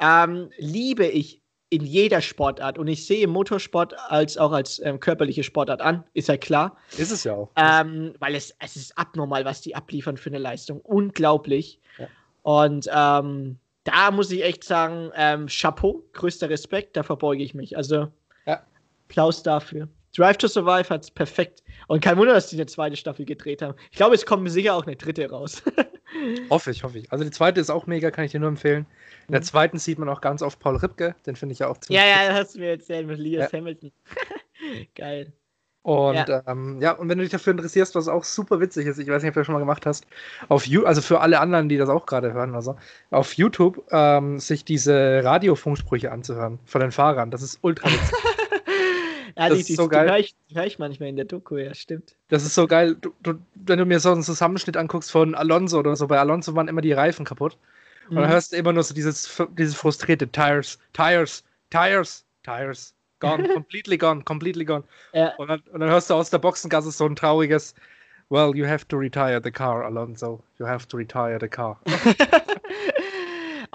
ähm, 0.00 0.50
liebe 0.56 1.06
ich 1.06 1.42
in 1.68 1.84
jeder 1.84 2.22
Sportart. 2.22 2.78
Und 2.78 2.88
ich 2.88 3.06
sehe 3.06 3.26
Motorsport 3.26 3.94
als 4.08 4.38
auch 4.38 4.52
als 4.52 4.80
ähm, 4.82 5.00
körperliche 5.00 5.42
Sportart 5.42 5.82
an, 5.82 6.04
ist 6.14 6.28
ja 6.28 6.38
klar. 6.38 6.76
Ist 6.96 7.10
es 7.10 7.24
ja 7.24 7.34
auch. 7.34 7.50
Ähm, 7.56 8.14
weil 8.20 8.34
es, 8.34 8.54
es 8.60 8.76
ist 8.76 8.96
abnormal, 8.96 9.44
was 9.44 9.60
die 9.60 9.74
abliefern 9.74 10.16
für 10.16 10.30
eine 10.30 10.38
Leistung. 10.38 10.80
Unglaublich. 10.80 11.78
Ja. 11.98 12.06
Und 12.42 12.88
ähm, 12.90 13.58
da 13.84 14.10
muss 14.10 14.30
ich 14.30 14.42
echt 14.44 14.64
sagen, 14.64 15.10
ähm, 15.14 15.46
Chapeau, 15.48 16.04
größter 16.12 16.48
Respekt, 16.48 16.96
da 16.96 17.02
verbeuge 17.02 17.42
ich 17.42 17.54
mich. 17.54 17.76
Also. 17.76 18.08
Applaus 19.08 19.42
dafür. 19.42 19.88
Drive 20.16 20.38
to 20.38 20.48
Survive 20.48 20.88
hat 20.88 21.04
es 21.04 21.10
perfekt. 21.10 21.62
Und 21.88 22.02
kein 22.02 22.16
Wunder, 22.16 22.32
dass 22.32 22.48
die 22.48 22.56
eine 22.56 22.66
zweite 22.66 22.96
Staffel 22.96 23.26
gedreht 23.26 23.62
haben. 23.62 23.74
Ich 23.90 23.96
glaube, 23.96 24.14
es 24.14 24.24
kommt 24.24 24.50
sicher 24.50 24.74
auch 24.74 24.86
eine 24.86 24.96
dritte 24.96 25.28
raus. 25.28 25.62
hoffe 26.50 26.70
ich, 26.70 26.82
hoffe 26.82 26.98
ich. 26.98 27.12
Also 27.12 27.22
die 27.22 27.30
zweite 27.30 27.60
ist 27.60 27.70
auch 27.70 27.86
mega, 27.86 28.10
kann 28.10 28.24
ich 28.24 28.32
dir 28.32 28.40
nur 28.40 28.48
empfehlen. 28.48 28.86
In 29.28 29.32
der 29.32 29.40
mhm. 29.40 29.44
zweiten 29.44 29.78
sieht 29.78 29.98
man 29.98 30.08
auch 30.08 30.20
ganz 30.20 30.42
oft 30.42 30.58
Paul 30.58 30.76
Ripke, 30.76 31.14
den 31.26 31.36
finde 31.36 31.52
ich 31.52 31.58
ja 31.58 31.68
auch 31.68 31.78
ziemlich. 31.78 32.02
Ja, 32.02 32.08
ja, 32.08 32.28
das 32.28 32.38
hast 32.38 32.54
du 32.54 32.60
mir 32.60 32.70
erzählt 32.70 33.06
mit 33.06 33.18
Lewis 33.18 33.50
ja. 33.52 33.58
Hamilton. 33.58 33.92
Geil. 34.94 35.32
Und 35.82 36.16
ja. 36.16 36.42
Ähm, 36.48 36.80
ja. 36.80 36.92
und 36.92 37.08
wenn 37.08 37.18
du 37.18 37.22
dich 37.22 37.30
dafür 37.30 37.52
interessierst, 37.52 37.94
was 37.94 38.08
auch 38.08 38.24
super 38.24 38.58
witzig 38.58 38.86
ist, 38.86 38.98
ich 38.98 39.06
weiß 39.06 39.22
nicht, 39.22 39.28
ob 39.28 39.34
du 39.34 39.40
das 39.40 39.46
schon 39.46 39.52
mal 39.52 39.60
gemacht 39.60 39.86
hast, 39.86 40.04
auf 40.48 40.66
you 40.66 40.84
also 40.84 41.00
für 41.00 41.20
alle 41.20 41.38
anderen, 41.38 41.68
die 41.68 41.76
das 41.76 41.88
auch 41.88 42.06
gerade 42.06 42.32
hören, 42.32 42.56
also 42.56 42.74
auf 43.10 43.34
YouTube 43.34 43.86
ähm, 43.92 44.40
sich 44.40 44.64
diese 44.64 45.22
Radiofunksprüche 45.22 46.10
anzuhören 46.10 46.58
von 46.64 46.80
den 46.80 46.90
Fahrern, 46.90 47.30
das 47.30 47.42
ist 47.42 47.60
ultra 47.62 47.88
witzig. 47.88 48.16
Ja, 49.36 49.50
das 49.50 49.64
die, 49.64 49.72
ist 49.72 49.76
so 49.76 49.88
geil. 49.88 50.08
Höre 50.08 50.18
ich, 50.18 50.34
hör 50.54 50.64
ich, 50.64 50.78
manchmal 50.78 51.10
in 51.10 51.16
der 51.16 51.26
Doku, 51.26 51.56
ja, 51.56 51.74
stimmt. 51.74 52.16
Das 52.28 52.44
ist 52.44 52.54
so 52.54 52.66
geil. 52.66 52.96
Du, 52.98 53.12
du, 53.22 53.34
wenn 53.54 53.78
du 53.78 53.84
mir 53.84 54.00
so 54.00 54.10
einen 54.10 54.22
Zusammenschnitt 54.22 54.76
anguckst 54.76 55.10
von 55.10 55.34
Alonso 55.34 55.78
oder 55.78 55.94
so, 55.94 56.06
bei 56.06 56.18
Alonso 56.18 56.54
waren 56.54 56.68
immer 56.68 56.80
die 56.80 56.92
Reifen 56.92 57.26
kaputt. 57.26 57.58
Und 58.08 58.16
mhm. 58.16 58.20
dann 58.20 58.30
hörst 58.30 58.52
du 58.52 58.56
immer 58.56 58.72
nur 58.72 58.82
so 58.82 58.94
dieses, 58.94 59.42
dieses 59.58 59.74
frustrierte 59.74 60.26
Tires, 60.28 60.78
Tires, 60.94 61.44
Tires, 61.70 62.24
Tires, 62.44 62.94
gone, 63.20 63.48
completely 63.54 63.98
gone, 63.98 64.22
completely 64.22 64.64
gone. 64.64 64.84
Ja. 65.12 65.34
Und, 65.36 65.48
dann, 65.48 65.60
und, 65.72 65.80
dann, 65.80 65.90
hörst 65.90 66.08
du 66.08 66.14
aus 66.14 66.30
der 66.30 66.38
Boxengasse 66.38 66.90
so 66.90 67.04
ein 67.04 67.16
trauriges 67.16 67.74
Well, 68.28 68.56
you 68.56 68.66
have 68.66 68.88
to 68.88 68.96
retire 68.96 69.40
the 69.40 69.52
car, 69.52 69.84
Alonso. 69.84 70.42
You 70.58 70.66
have 70.66 70.88
to 70.88 70.96
retire 70.96 71.38
the 71.38 71.46
car. 71.46 71.78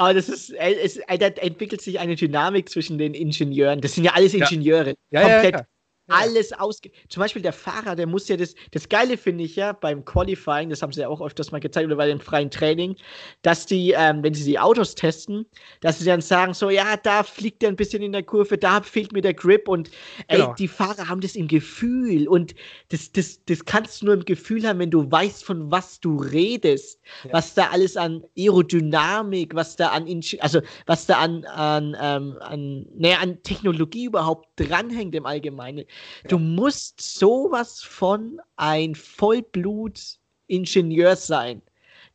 Aber 0.01 0.15
das 0.15 0.29
ist, 0.29 0.49
äh, 0.53 0.73
es, 0.83 0.97
äh, 0.97 1.17
da 1.19 1.27
entwickelt 1.27 1.79
sich 1.79 1.99
eine 1.99 2.15
Dynamik 2.15 2.69
zwischen 2.69 2.97
den 2.97 3.13
Ingenieuren. 3.13 3.81
Das 3.81 3.93
sind 3.93 4.03
ja 4.03 4.13
alles 4.13 4.33
Ingenieure. 4.33 4.95
Ja, 5.11 5.21
ja, 5.21 5.43
ja, 5.43 5.49
ja. 5.51 5.65
Alles 6.11 6.53
ausge. 6.53 6.91
Zum 7.09 7.21
Beispiel 7.21 7.41
der 7.41 7.53
Fahrer, 7.53 7.95
der 7.95 8.07
muss 8.07 8.27
ja 8.27 8.37
das. 8.37 8.55
Das 8.71 8.89
Geile 8.89 9.17
finde 9.17 9.43
ich 9.43 9.55
ja 9.55 9.73
beim 9.73 10.05
Qualifying, 10.05 10.69
das 10.69 10.81
haben 10.81 10.91
sie 10.91 11.01
ja 11.01 11.07
auch 11.07 11.21
öfters 11.21 11.51
mal 11.51 11.59
gezeigt 11.59 11.85
oder 11.85 11.95
bei 11.95 12.07
dem 12.07 12.19
freien 12.19 12.49
Training, 12.49 12.95
dass 13.41 13.65
die, 13.65 13.91
ähm, 13.91 14.23
wenn 14.23 14.33
sie 14.33 14.43
die 14.43 14.59
Autos 14.59 14.95
testen, 14.95 15.45
dass 15.81 15.99
sie 15.99 16.05
dann 16.05 16.21
sagen: 16.21 16.53
So, 16.53 16.69
ja, 16.69 16.97
da 16.97 17.23
fliegt 17.23 17.63
er 17.63 17.69
ein 17.69 17.75
bisschen 17.75 18.01
in 18.01 18.11
der 18.11 18.23
Kurve, 18.23 18.57
da 18.57 18.81
fehlt 18.81 19.11
mir 19.13 19.21
der 19.21 19.33
Grip 19.33 19.67
und 19.67 19.89
ey, 20.27 20.37
genau. 20.39 20.53
die 20.53 20.67
Fahrer 20.67 21.07
haben 21.07 21.21
das 21.21 21.35
im 21.35 21.47
Gefühl 21.47 22.27
und 22.27 22.55
das, 22.89 23.11
das, 23.11 23.43
das 23.45 23.65
kannst 23.65 24.01
du 24.01 24.05
nur 24.05 24.15
im 24.15 24.25
Gefühl 24.25 24.67
haben, 24.67 24.79
wenn 24.79 24.91
du 24.91 25.09
weißt, 25.09 25.43
von 25.43 25.71
was 25.71 25.99
du 25.99 26.17
redest, 26.17 26.99
ja. 27.23 27.33
was 27.33 27.53
da 27.53 27.69
alles 27.69 27.97
an 27.97 28.23
Aerodynamik, 28.37 29.55
was 29.55 29.75
da 29.75 29.89
an, 29.89 30.07
also 30.39 30.61
was 30.85 31.05
da 31.05 31.19
an, 31.19 31.45
an, 31.45 31.95
ähm, 31.99 32.37
an, 32.41 32.85
naja, 32.95 33.19
an 33.19 33.41
Technologie 33.43 34.05
überhaupt 34.05 34.47
dranhängt 34.55 35.15
im 35.15 35.25
Allgemeinen. 35.25 35.85
Du 36.27 36.37
musst 36.37 37.01
sowas 37.01 37.81
von 37.81 38.39
ein 38.55 38.93
Vollblut-Ingenieur 38.95 41.15
sein, 41.15 41.61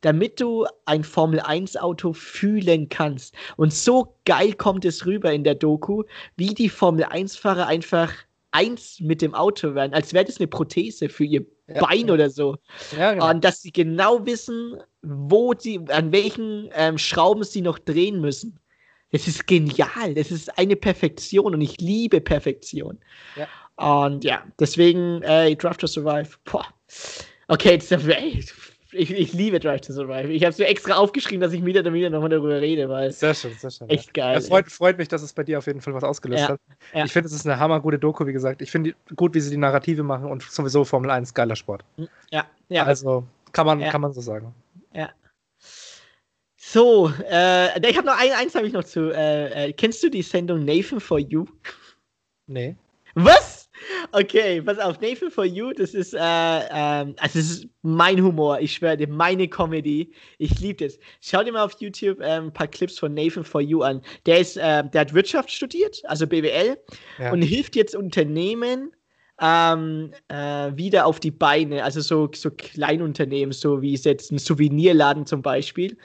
damit 0.01 0.39
du 0.39 0.67
ein 0.85 1.03
Formel-1-Auto 1.03 2.13
fühlen 2.13 2.89
kannst. 2.89 3.35
Und 3.55 3.73
so 3.73 4.15
geil 4.25 4.53
kommt 4.53 4.85
es 4.85 5.05
rüber 5.05 5.33
in 5.33 5.43
der 5.43 5.55
Doku, 5.55 6.03
wie 6.35 6.53
die 6.53 6.69
Formel-1-Fahrer 6.69 7.67
einfach 7.67 8.13
eins 8.51 8.99
mit 8.99 9.21
dem 9.21 9.35
Auto 9.35 9.75
werden, 9.75 9.93
als 9.93 10.13
wäre 10.13 10.25
das 10.25 10.37
eine 10.37 10.47
Prothese 10.47 11.09
für 11.09 11.25
ihr 11.25 11.45
ja, 11.67 11.85
Bein 11.85 12.09
oder 12.09 12.29
so. 12.29 12.57
Ja, 12.97 13.13
genau. 13.13 13.29
Und 13.29 13.43
dass 13.43 13.61
sie 13.61 13.71
genau 13.71 14.25
wissen, 14.25 14.77
wo 15.01 15.53
sie, 15.57 15.79
an 15.89 16.11
welchen 16.11 16.69
ähm, 16.73 16.97
Schrauben 16.97 17.43
sie 17.43 17.61
noch 17.61 17.77
drehen 17.77 18.21
müssen. 18.21 18.59
Das 19.11 19.27
ist 19.27 19.47
genial. 19.47 20.15
Das 20.15 20.31
ist 20.31 20.57
eine 20.57 20.75
Perfektion 20.75 21.53
und 21.53 21.61
ich 21.61 21.79
liebe 21.79 22.21
Perfektion. 22.21 22.99
Ja. 23.35 23.47
Und 23.77 24.23
ja, 24.23 24.43
deswegen, 24.59 25.21
ey, 25.23 25.55
Drive 25.55 25.77
to 25.77 25.87
Survive. 25.87 26.29
Boah. 26.45 26.65
Okay, 27.47 27.71
jetzt, 27.71 27.91
ey, 27.91 28.43
ich, 28.91 29.11
ich, 29.11 29.33
liebe 29.33 29.59
Drive 29.59 29.81
to 29.81 29.93
Survive. 29.93 30.31
Ich 30.31 30.43
habe 30.43 30.51
es 30.51 30.57
mir 30.57 30.65
extra 30.65 30.95
aufgeschrieben, 30.95 31.41
dass 31.41 31.53
ich 31.53 31.63
wieder 31.63 31.85
und 31.85 31.93
wieder 31.93 32.09
nochmal 32.09 32.29
darüber 32.29 32.59
rede, 32.59 32.89
weil 32.89 33.11
sehr 33.11 33.33
schön, 33.33 33.53
sehr 33.53 33.69
schön. 33.69 33.89
Echt 33.89 34.13
geil. 34.13 34.37
Es 34.37 34.47
freut, 34.47 34.71
freut, 34.71 34.97
mich, 34.97 35.07
dass 35.07 35.21
es 35.21 35.33
bei 35.33 35.43
dir 35.43 35.57
auf 35.59 35.67
jeden 35.67 35.81
Fall 35.81 35.93
was 35.93 36.03
ausgelöst 36.03 36.43
ja, 36.43 36.49
hat. 36.49 36.59
Ja. 36.93 37.05
Ich 37.05 37.11
finde, 37.11 37.27
es 37.27 37.33
ist 37.33 37.45
eine 37.45 37.59
hammergute 37.59 37.99
Doku, 37.99 38.25
wie 38.25 38.33
gesagt. 38.33 38.61
Ich 38.61 38.71
finde 38.71 38.95
gut, 39.15 39.33
wie 39.33 39.39
sie 39.39 39.51
die 39.51 39.57
Narrative 39.57 40.03
machen 40.03 40.25
und 40.25 40.43
sowieso 40.43 40.83
Formel 40.83 41.11
1 41.11 41.33
geiler 41.33 41.55
Sport. 41.55 41.83
Hm, 41.97 42.07
ja, 42.31 42.45
ja. 42.69 42.83
Also 42.83 43.23
kann 43.51 43.65
man, 43.65 43.79
ja. 43.79 43.91
kann 43.91 44.01
man 44.01 44.13
so 44.13 44.21
sagen. 44.21 44.53
Ja. 44.93 45.09
So, 46.55 47.11
äh, 47.29 47.89
ich 47.89 47.97
habe 47.97 48.07
noch 48.07 48.19
ein, 48.19 48.31
eins 48.33 48.55
habe 48.55 48.67
ich 48.67 48.73
noch 48.73 48.83
zu. 48.83 49.11
Äh, 49.11 49.67
äh, 49.69 49.73
kennst 49.73 50.03
du 50.03 50.09
die 50.09 50.21
Sendung 50.21 50.65
Nathan 50.65 50.99
for 50.99 51.19
You? 51.19 51.45
Nee. 52.47 52.75
Was? 53.15 53.56
Okay, 54.11 54.61
pass 54.61 54.79
auf, 54.79 54.99
Nathan 55.01 55.29
for 55.29 55.45
You, 55.45 55.73
das 55.73 55.93
ist, 55.93 56.13
äh, 56.13 56.17
ähm, 56.19 57.15
also 57.17 57.39
das 57.39 57.49
ist 57.49 57.67
mein 57.81 58.21
Humor, 58.21 58.59
ich 58.59 58.73
schwöre 58.73 58.97
dir, 58.97 59.07
meine 59.07 59.47
Comedy. 59.47 60.11
Ich 60.37 60.59
liebe 60.59 60.85
das. 60.85 60.97
Schau 61.21 61.43
dir 61.43 61.51
mal 61.51 61.63
auf 61.63 61.75
YouTube 61.79 62.19
äh, 62.21 62.37
ein 62.37 62.51
paar 62.51 62.67
Clips 62.67 62.97
von 62.99 63.13
Nathan 63.13 63.43
for 63.43 63.61
You 63.61 63.81
an. 63.81 64.01
Der 64.25 64.39
ist, 64.39 64.57
äh, 64.57 64.83
der 64.89 65.01
hat 65.01 65.13
Wirtschaft 65.13 65.51
studiert, 65.51 66.01
also 66.05 66.25
BWL, 66.25 66.77
ja. 67.19 67.31
und 67.31 67.41
hilft 67.41 67.75
jetzt 67.75 67.95
Unternehmen, 67.95 68.91
ähm, 69.39 70.11
äh, 70.29 70.71
wieder 70.75 71.05
auf 71.05 71.19
die 71.19 71.31
Beine, 71.31 71.83
also 71.83 72.01
so, 72.01 72.29
so 72.33 72.49
Kleinunternehmen, 72.51 73.51
so 73.53 73.81
wie 73.81 73.93
jetzt 73.95 74.31
ein 74.31 74.37
Souvenirladen 74.39 75.25
zum 75.25 75.41
Beispiel, 75.41 75.97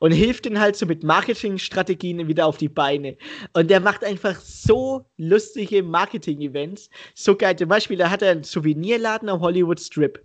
und 0.00 0.12
hilft 0.12 0.46
ihnen 0.46 0.60
halt 0.60 0.76
so 0.76 0.86
mit 0.86 1.04
Marketingstrategien 1.04 2.26
wieder 2.26 2.46
auf 2.46 2.56
die 2.56 2.68
Beine. 2.68 3.16
Und 3.52 3.70
der 3.70 3.80
macht 3.80 4.04
einfach 4.04 4.34
so 4.40 5.04
lustige 5.18 5.82
Marketing-Events, 5.82 6.90
so 7.14 7.36
geil. 7.36 7.56
Zum 7.56 7.68
Beispiel, 7.68 7.96
da 7.96 8.10
hat 8.10 8.22
er 8.22 8.32
einen 8.32 8.44
Souvenirladen 8.44 9.28
am 9.28 9.40
Hollywood 9.40 9.80
Strip. 9.80 10.20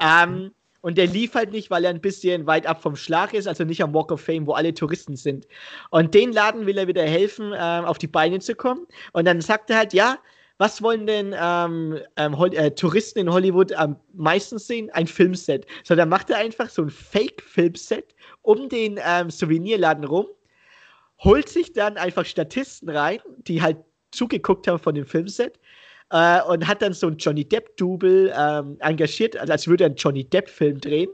Ähm, 0.00 0.52
und 0.82 0.96
der 0.98 1.08
lief 1.08 1.34
halt 1.34 1.50
nicht, 1.50 1.68
weil 1.70 1.84
er 1.84 1.90
ein 1.90 2.00
bisschen 2.00 2.46
weit 2.46 2.64
ab 2.64 2.80
vom 2.80 2.94
Schlag 2.94 3.34
ist, 3.34 3.48
also 3.48 3.64
nicht 3.64 3.82
am 3.82 3.92
Walk 3.92 4.12
of 4.12 4.20
Fame, 4.20 4.46
wo 4.46 4.52
alle 4.52 4.72
Touristen 4.72 5.16
sind. 5.16 5.48
Und 5.90 6.14
den 6.14 6.32
Laden 6.32 6.66
will 6.66 6.78
er 6.78 6.86
wieder 6.86 7.02
helfen, 7.02 7.52
äh, 7.52 7.56
auf 7.56 7.98
die 7.98 8.06
Beine 8.06 8.38
zu 8.38 8.54
kommen. 8.54 8.86
Und 9.12 9.24
dann 9.24 9.40
sagt 9.40 9.70
er 9.70 9.78
halt, 9.78 9.92
ja, 9.92 10.18
was 10.58 10.82
wollen 10.82 11.06
denn 11.06 11.34
ähm, 11.38 11.98
ähm, 12.16 12.34
äh, 12.34 12.70
Touristen 12.70 13.18
in 13.20 13.32
Hollywood 13.32 13.72
am 13.72 13.96
meisten 14.14 14.58
sehen? 14.58 14.90
Ein 14.90 15.06
Filmset. 15.06 15.66
So, 15.84 15.94
dann 15.94 16.08
macht 16.08 16.30
er 16.30 16.38
einfach 16.38 16.70
so 16.70 16.82
ein 16.82 16.90
Fake-Filmset 16.90 18.14
um 18.42 18.68
den 18.68 18.98
ähm, 19.04 19.30
Souvenirladen 19.30 20.04
rum, 20.04 20.26
holt 21.18 21.48
sich 21.48 21.72
dann 21.72 21.96
einfach 21.98 22.24
Statisten 22.24 22.88
rein, 22.88 23.20
die 23.38 23.60
halt 23.60 23.78
zugeguckt 24.12 24.66
haben 24.66 24.78
von 24.78 24.94
dem 24.94 25.04
Filmset 25.04 25.58
äh, 26.10 26.42
und 26.42 26.66
hat 26.66 26.82
dann 26.82 26.92
so 26.92 27.08
ein 27.08 27.16
Johnny 27.16 27.44
Depp-Double 27.44 28.32
ähm, 28.36 28.76
engagiert, 28.80 29.36
also 29.36 29.52
als 29.52 29.66
würde 29.66 29.84
er 29.84 29.86
einen 29.86 29.96
Johnny 29.96 30.24
Depp-Film 30.24 30.80
drehen. 30.80 31.10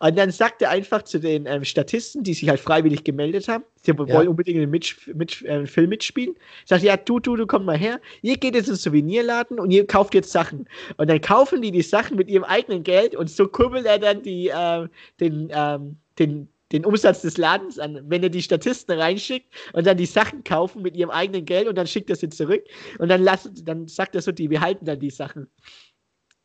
Und 0.00 0.18
dann 0.18 0.30
sagt 0.30 0.62
er 0.62 0.70
einfach 0.70 1.02
zu 1.02 1.18
den 1.18 1.46
ähm, 1.46 1.64
Statisten, 1.64 2.22
die 2.22 2.34
sich 2.34 2.48
halt 2.48 2.60
freiwillig 2.60 3.04
gemeldet 3.04 3.48
haben, 3.48 3.64
sie 3.82 3.92
ja. 3.92 3.98
wollen 3.98 4.28
unbedingt 4.28 4.58
einen 4.58 4.70
mit, 4.70 4.96
mit, 5.14 5.42
äh, 5.42 5.66
Film 5.66 5.90
mitspielen, 5.90 6.34
sagt, 6.66 6.82
ja, 6.82 6.96
du, 6.96 7.18
du, 7.20 7.36
du 7.36 7.46
komm 7.46 7.64
mal 7.64 7.78
her, 7.78 8.00
ihr 8.22 8.36
geht 8.36 8.54
jetzt 8.54 8.68
ins 8.68 8.82
Souvenirladen 8.82 9.58
und 9.58 9.70
ihr 9.70 9.86
kauft 9.86 10.14
jetzt 10.14 10.30
Sachen. 10.30 10.68
Und 10.98 11.08
dann 11.08 11.20
kaufen 11.20 11.62
die 11.62 11.70
die 11.70 11.82
Sachen 11.82 12.16
mit 12.16 12.28
ihrem 12.28 12.44
eigenen 12.44 12.82
Geld 12.82 13.16
und 13.16 13.30
so 13.30 13.48
kurbelt 13.48 13.86
er 13.86 13.98
dann 13.98 14.22
die, 14.22 14.48
äh, 14.48 14.88
den, 15.20 15.48
ähm, 15.52 15.96
den, 16.18 16.48
den 16.74 16.84
Umsatz 16.84 17.22
des 17.22 17.38
Ladens 17.38 17.78
an. 17.78 18.00
Wenn 18.10 18.22
er 18.22 18.28
die 18.28 18.42
Statisten 18.42 18.98
reinschickt 18.98 19.46
und 19.72 19.86
dann 19.86 19.96
die 19.96 20.06
Sachen 20.06 20.42
kaufen 20.42 20.82
mit 20.82 20.96
ihrem 20.96 21.10
eigenen 21.10 21.44
Geld 21.44 21.68
und 21.68 21.76
dann 21.76 21.86
schickt 21.86 22.10
er 22.10 22.16
sie 22.16 22.28
zurück 22.28 22.64
und 22.98 23.08
dann, 23.08 23.22
lass, 23.22 23.48
dann 23.62 23.86
sagt 23.86 24.14
er 24.16 24.22
so, 24.22 24.32
die 24.32 24.48
behalten 24.48 24.84
dann 24.84 24.98
die 24.98 25.10
Sachen 25.10 25.48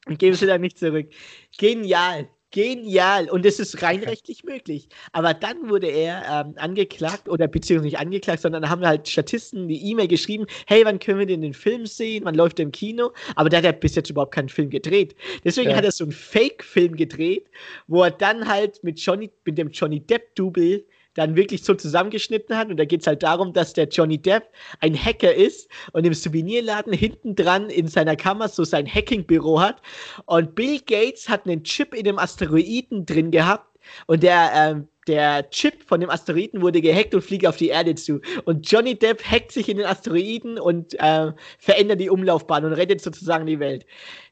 und 0.06 0.20
geben 0.20 0.36
sie 0.36 0.46
dann 0.46 0.62
nicht 0.62 0.78
zurück. 0.78 1.10
Genial. 1.58 2.30
Genial. 2.52 3.30
Und 3.30 3.46
es 3.46 3.60
ist 3.60 3.82
rein 3.84 4.04
rechtlich 4.04 4.44
möglich. 4.44 4.90
Aber 5.12 5.34
dann 5.34 5.70
wurde 5.70 5.88
er 5.88 6.46
ähm, 6.48 6.54
angeklagt, 6.58 7.30
oder 7.30 7.48
beziehungsweise 7.48 7.86
nicht 7.86 8.00
angeklagt, 8.00 8.42
sondern 8.42 8.70
haben 8.70 8.86
halt 8.86 9.08
Statisten 9.08 9.68
die 9.68 9.92
E-Mail 9.92 10.08
geschrieben, 10.08 10.46
hey, 10.66 10.84
wann 10.84 11.00
können 11.00 11.20
wir 11.20 11.26
denn 11.28 11.42
den 11.42 11.54
Film 11.54 11.86
sehen? 11.86 12.26
Wann 12.26 12.36
läuft 12.36 12.58
der 12.58 12.66
im 12.66 12.72
Kino? 12.72 13.12
Aber 13.36 13.50
der 13.50 13.58
hat 13.58 13.66
ja 13.66 13.72
bis 13.72 13.96
jetzt 13.96 14.10
überhaupt 14.10 14.34
keinen 14.34 14.50
Film 14.50 14.70
gedreht. 14.70 15.16
Deswegen 15.44 15.70
ja. 15.72 15.76
hat 15.76 15.86
er 15.86 15.92
so 15.92 16.04
einen 16.04 16.12
Fake-Film 16.12 16.96
gedreht, 16.96 17.48
wo 17.88 18.04
er 18.04 18.12
dann 18.12 18.48
halt 18.48 18.84
mit 18.84 19.00
Johnny, 19.00 19.30
mit 19.46 19.58
dem 19.58 19.70
Johnny 19.70 20.00
Depp-Double 20.00 20.86
dann 21.16 21.36
wirklich 21.36 21.64
so 21.64 21.74
zusammengeschnitten 21.74 22.56
hat. 22.58 22.70
Und 22.70 22.78
da 22.78 22.86
geht 22.86 23.02
es 23.02 23.08
halt 23.08 23.24
darum, 23.24 23.54
dass 23.54 23.74
der 23.74 23.88
Johnny 23.88 24.18
Depp 24.18 24.50
ein 24.80 24.96
Hacker 24.96 25.34
ist 25.34 25.70
und 25.94 26.06
im 26.06 26.14
Souvenirladen 26.14 26.94
hinten 26.94 27.36
dran 27.36 27.70
in 27.70 27.88
seiner 27.88 28.16
Kammer 28.16 28.48
so 28.48 28.64
sein 28.64 28.88
Hacking-Büro 28.88 29.60
hat. 29.60 29.82
Und 30.26 30.56
Bill 30.56 30.80
Gates 30.80 31.28
hat 31.28 31.46
einen 31.46 31.64
Chip 31.64 31.94
in 31.94 32.04
dem 32.04 32.20
Asteroiden 32.20 33.06
drin 33.06 33.32
gehabt. 33.32 33.68
Und 34.08 34.24
der, 34.24 34.52
ähm, 34.54 34.88
der 35.08 35.50
Chip 35.50 35.84
von 35.84 36.00
dem 36.00 36.10
Asteroiden 36.10 36.62
wurde 36.62 36.82
gehackt 36.82 37.16
und 37.16 37.22
fliegt 37.22 37.48
auf 37.48 37.58
die 37.58 37.70
Erde 37.70 37.96
zu. 37.96 38.22
Und 38.46 38.70
Johnny 38.70 38.98
Depp 38.98 39.24
hackt 39.24 39.52
sich 39.52 39.70
in 39.70 39.78
den 39.78 39.86
Asteroiden 39.86 40.60
und 40.60 40.94
äh, 41.00 41.32
verändert 41.58 42.00
die 42.00 42.10
Umlaufbahn 42.10 42.66
und 42.66 42.74
rettet 42.74 43.02
sozusagen 43.02 43.46
die 43.46 43.60
Welt. 43.60 43.86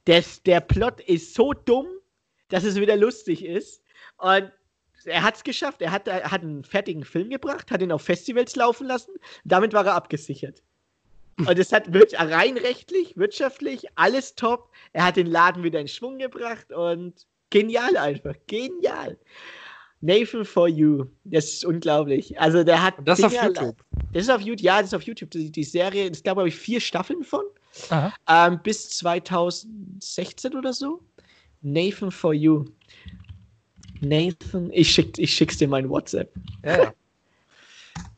Der, 0.05 0.23
der 0.45 0.61
Plot 0.61 1.01
ist 1.01 1.33
so 1.33 1.53
dumm, 1.53 1.87
dass 2.49 2.63
es 2.63 2.79
wieder 2.79 2.95
lustig 2.95 3.43
ist. 3.43 3.83
Und 4.17 4.51
er 5.07 5.23
hat 5.23 5.37
es 5.37 5.43
geschafft. 5.43 5.81
Er 5.81 5.91
hat, 5.91 6.07
er 6.07 6.31
hat 6.31 6.41
einen 6.41 6.63
fertigen 6.63 7.03
Film 7.03 7.29
gebracht, 7.29 7.71
hat 7.71 7.81
ihn 7.81 7.91
auf 7.91 8.01
Festivals 8.01 8.55
laufen 8.55 8.87
lassen. 8.87 9.11
Damit 9.43 9.73
war 9.73 9.85
er 9.85 9.95
abgesichert. 9.95 10.61
Und 11.37 11.59
es 11.59 11.71
hat 11.71 11.87
rein 11.91 12.57
rechtlich, 12.57 13.15
wirtschaftlich, 13.15 13.85
alles 13.95 14.35
top. 14.35 14.69
Er 14.93 15.05
hat 15.05 15.17
den 15.17 15.27
Laden 15.27 15.63
wieder 15.63 15.79
in 15.79 15.87
Schwung 15.87 16.17
gebracht 16.17 16.71
und 16.71 17.13
genial 17.51 17.95
einfach. 17.95 18.33
Genial. 18.47 19.17
Nathan 20.01 20.45
for 20.45 20.67
You. 20.67 21.05
Das 21.25 21.45
ist 21.45 21.65
unglaublich. 21.65 22.39
Also 22.39 22.63
der 22.63 22.81
hat. 22.81 22.97
Und 22.97 23.07
das 23.07 23.17
Dinge, 23.19 23.39
auf 23.39 23.43
YouTube. 23.45 23.83
Das 24.13 24.23
ist 24.23 24.29
auf 24.29 24.41
YouTube, 24.41 24.65
ja, 24.65 24.77
das 24.77 24.87
ist 24.87 24.93
auf 24.93 25.03
YouTube. 25.03 25.31
Die, 25.31 25.51
die 25.51 25.63
Serie, 25.63 26.09
es 26.09 26.23
gab, 26.23 26.35
glaube 26.35 26.49
ich, 26.49 26.55
vier 26.55 26.79
Staffeln 26.79 27.23
von. 27.23 27.43
Ähm, 28.27 28.59
bis 28.63 28.89
2016 28.97 30.55
oder 30.55 30.73
so. 30.73 31.03
Nathan 31.61 32.11
for 32.11 32.33
You. 32.33 32.65
Nathan, 34.01 34.69
ich, 34.71 34.91
schick, 34.91 35.17
ich 35.17 35.33
schick's 35.33 35.57
dir 35.57 35.67
mein 35.67 35.89
WhatsApp. 35.89 36.31
Ja, 36.63 36.83
ja. 36.83 36.93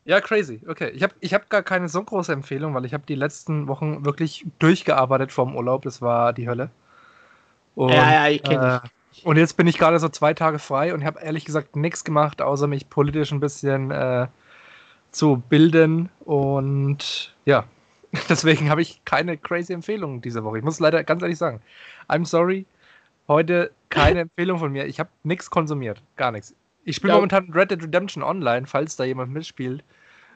Ja, 0.04 0.20
crazy. 0.20 0.60
Okay, 0.66 0.90
ich 0.90 1.02
habe 1.02 1.14
ich 1.20 1.34
hab 1.34 1.50
gar 1.50 1.62
keine 1.62 1.88
so 1.88 2.02
große 2.02 2.32
Empfehlung, 2.32 2.74
weil 2.74 2.84
ich 2.84 2.94
habe 2.94 3.04
die 3.06 3.14
letzten 3.14 3.68
Wochen 3.68 4.04
wirklich 4.04 4.44
durchgearbeitet 4.58 5.30
vorm 5.30 5.54
Urlaub. 5.54 5.82
Das 5.82 6.00
war 6.00 6.32
die 6.32 6.48
Hölle. 6.48 6.70
Und, 7.74 7.92
ja, 7.92 8.12
ja, 8.12 8.28
ich 8.28 8.42
kenne 8.42 8.82
äh, 8.84 9.28
Und 9.28 9.36
jetzt 9.36 9.56
bin 9.56 9.66
ich 9.66 9.78
gerade 9.78 9.98
so 10.00 10.08
zwei 10.08 10.34
Tage 10.34 10.58
frei 10.58 10.94
und 10.94 11.04
habe 11.04 11.20
ehrlich 11.20 11.44
gesagt 11.44 11.76
nichts 11.76 12.02
gemacht, 12.02 12.42
außer 12.42 12.66
mich 12.66 12.88
politisch 12.88 13.30
ein 13.30 13.40
bisschen 13.40 13.90
äh, 13.90 14.26
zu 15.12 15.42
bilden. 15.48 16.08
Und 16.20 17.34
ja, 17.44 17.64
deswegen 18.28 18.70
habe 18.70 18.82
ich 18.82 19.04
keine 19.04 19.36
crazy 19.36 19.72
Empfehlungen 19.72 20.22
diese 20.22 20.42
Woche. 20.44 20.58
Ich 20.58 20.64
muss 20.64 20.80
leider 20.80 21.04
ganz 21.04 21.22
ehrlich 21.22 21.38
sagen, 21.38 21.60
I'm 22.08 22.24
sorry, 22.24 22.66
heute 23.30 23.70
keine 23.88 24.20
Empfehlung 24.20 24.58
von 24.58 24.72
mir. 24.72 24.86
Ich 24.86 25.00
habe 25.00 25.08
nichts 25.22 25.48
konsumiert. 25.50 26.02
Gar 26.16 26.32
nichts. 26.32 26.54
Ich 26.84 26.96
spiele 26.96 27.12
Ja. 27.12 27.16
momentan 27.16 27.50
Red 27.52 27.70
Dead 27.70 27.82
Redemption 27.82 28.22
Online, 28.22 28.66
falls 28.66 28.96
da 28.96 29.04
jemand 29.04 29.32
mitspielt. 29.32 29.84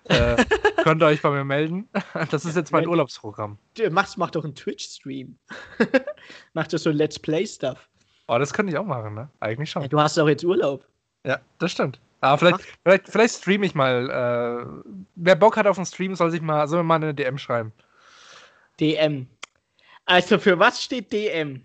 Äh, 0.05 0.37
könnt 0.85 1.03
ihr 1.03 1.07
euch 1.07 1.21
bei 1.23 1.31
mir 1.31 1.45
melden. 1.45 1.89
Das 2.31 2.45
ist 2.45 2.57
jetzt 2.57 2.73
mein 2.73 2.87
Urlaubsprogramm. 2.87 3.59
Du 3.75 3.91
machst, 3.91 4.17
mach 4.17 4.31
doch 4.31 4.45
einen 4.45 4.55
Twitch-Stream. 4.55 5.37
mach 6.55 6.67
doch 6.69 6.79
so 6.79 6.91
Let's 6.91 7.19
Play-Stuff. 7.19 7.89
Oh, 8.29 8.39
das 8.39 8.53
könnte 8.53 8.73
ich 8.73 8.79
auch 8.79 8.87
machen, 8.87 9.15
ne? 9.15 9.29
Eigentlich 9.41 9.71
schon. 9.71 9.83
Ja, 9.83 9.89
du 9.89 10.01
hast 10.01 10.17
doch 10.17 10.29
jetzt 10.29 10.45
Urlaub. 10.45 10.87
Ja, 11.27 11.41
das 11.59 11.73
stimmt. 11.73 11.99
Aber 12.21 12.39
vielleicht, 12.39 12.61
vielleicht, 12.83 13.09
vielleicht 13.09 13.35
streame 13.35 13.67
ich 13.67 13.75
mal. 13.75 14.09
Äh, 14.09 14.93
wer 15.17 15.37
Bock 15.37 15.57
hat 15.57 15.67
auf 15.67 15.77
einen 15.79 15.87
Stream, 15.87 16.15
soll 16.15 16.31
sich 16.31 16.41
mal, 16.41 16.69
soll 16.69 16.79
mir 16.79 16.85
mal 16.85 16.97
eine 16.97 17.15
DM 17.15 17.37
schreiben. 17.39 17.73
DM. 18.81 19.27
Also 20.07 20.39
für 20.39 20.59
was 20.59 20.83
steht 20.83 21.13
DM? 21.13 21.63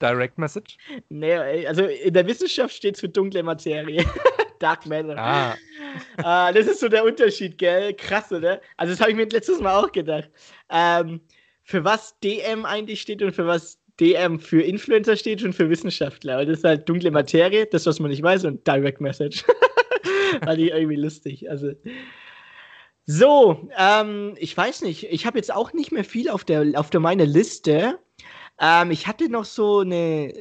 Direct 0.00 0.38
Message. 0.38 0.76
Nee, 1.08 1.66
also 1.66 1.84
in 1.84 2.12
der 2.14 2.26
Wissenschaft 2.26 2.74
steht 2.74 2.94
es 2.94 3.00
für 3.00 3.08
dunkle 3.08 3.42
Materie. 3.42 4.04
Dark 4.58 4.86
Matter. 4.86 5.16
Ah, 5.18 5.56
Ah, 6.18 6.52
das 6.52 6.66
ist 6.66 6.80
so 6.80 6.88
der 6.88 7.04
Unterschied, 7.04 7.58
gell? 7.58 7.94
Krass, 7.94 8.32
oder? 8.32 8.60
Also, 8.76 8.92
das 8.92 9.00
habe 9.00 9.10
ich 9.10 9.16
mir 9.16 9.26
letztes 9.26 9.60
Mal 9.60 9.76
auch 9.76 9.92
gedacht. 9.92 10.30
Ähm, 10.70 11.20
für 11.62 11.84
was 11.84 12.18
DM 12.20 12.64
eigentlich 12.64 13.00
steht 13.00 13.22
und 13.22 13.32
für 13.32 13.46
was 13.46 13.78
DM 13.98 14.38
für 14.38 14.62
Influencer 14.62 15.16
steht 15.16 15.42
und 15.42 15.54
für 15.54 15.70
Wissenschaftler. 15.70 16.40
Und 16.40 16.48
das 16.48 16.58
ist 16.58 16.64
halt 16.64 16.88
dunkle 16.88 17.10
Materie, 17.10 17.66
das, 17.66 17.86
was 17.86 17.98
man 17.98 18.10
nicht 18.10 18.22
weiß, 18.22 18.44
und 18.44 18.66
Direct 18.66 19.00
Message. 19.00 19.44
Fand 20.44 20.60
ich 20.60 20.70
irgendwie 20.70 20.96
lustig. 20.96 21.48
Also. 21.50 21.72
So, 23.06 23.68
ähm, 23.78 24.34
ich 24.38 24.56
weiß 24.56 24.82
nicht. 24.82 25.04
Ich 25.10 25.26
habe 25.26 25.38
jetzt 25.38 25.52
auch 25.52 25.72
nicht 25.72 25.92
mehr 25.92 26.04
viel 26.04 26.28
auf 26.28 26.44
der, 26.44 26.72
auf 26.74 26.90
der 26.90 27.00
meiner 27.00 27.26
Liste. 27.26 27.98
Ähm, 28.60 28.90
ich 28.90 29.06
hatte 29.06 29.28
noch 29.28 29.44
so 29.44 29.80
eine, 29.80 30.32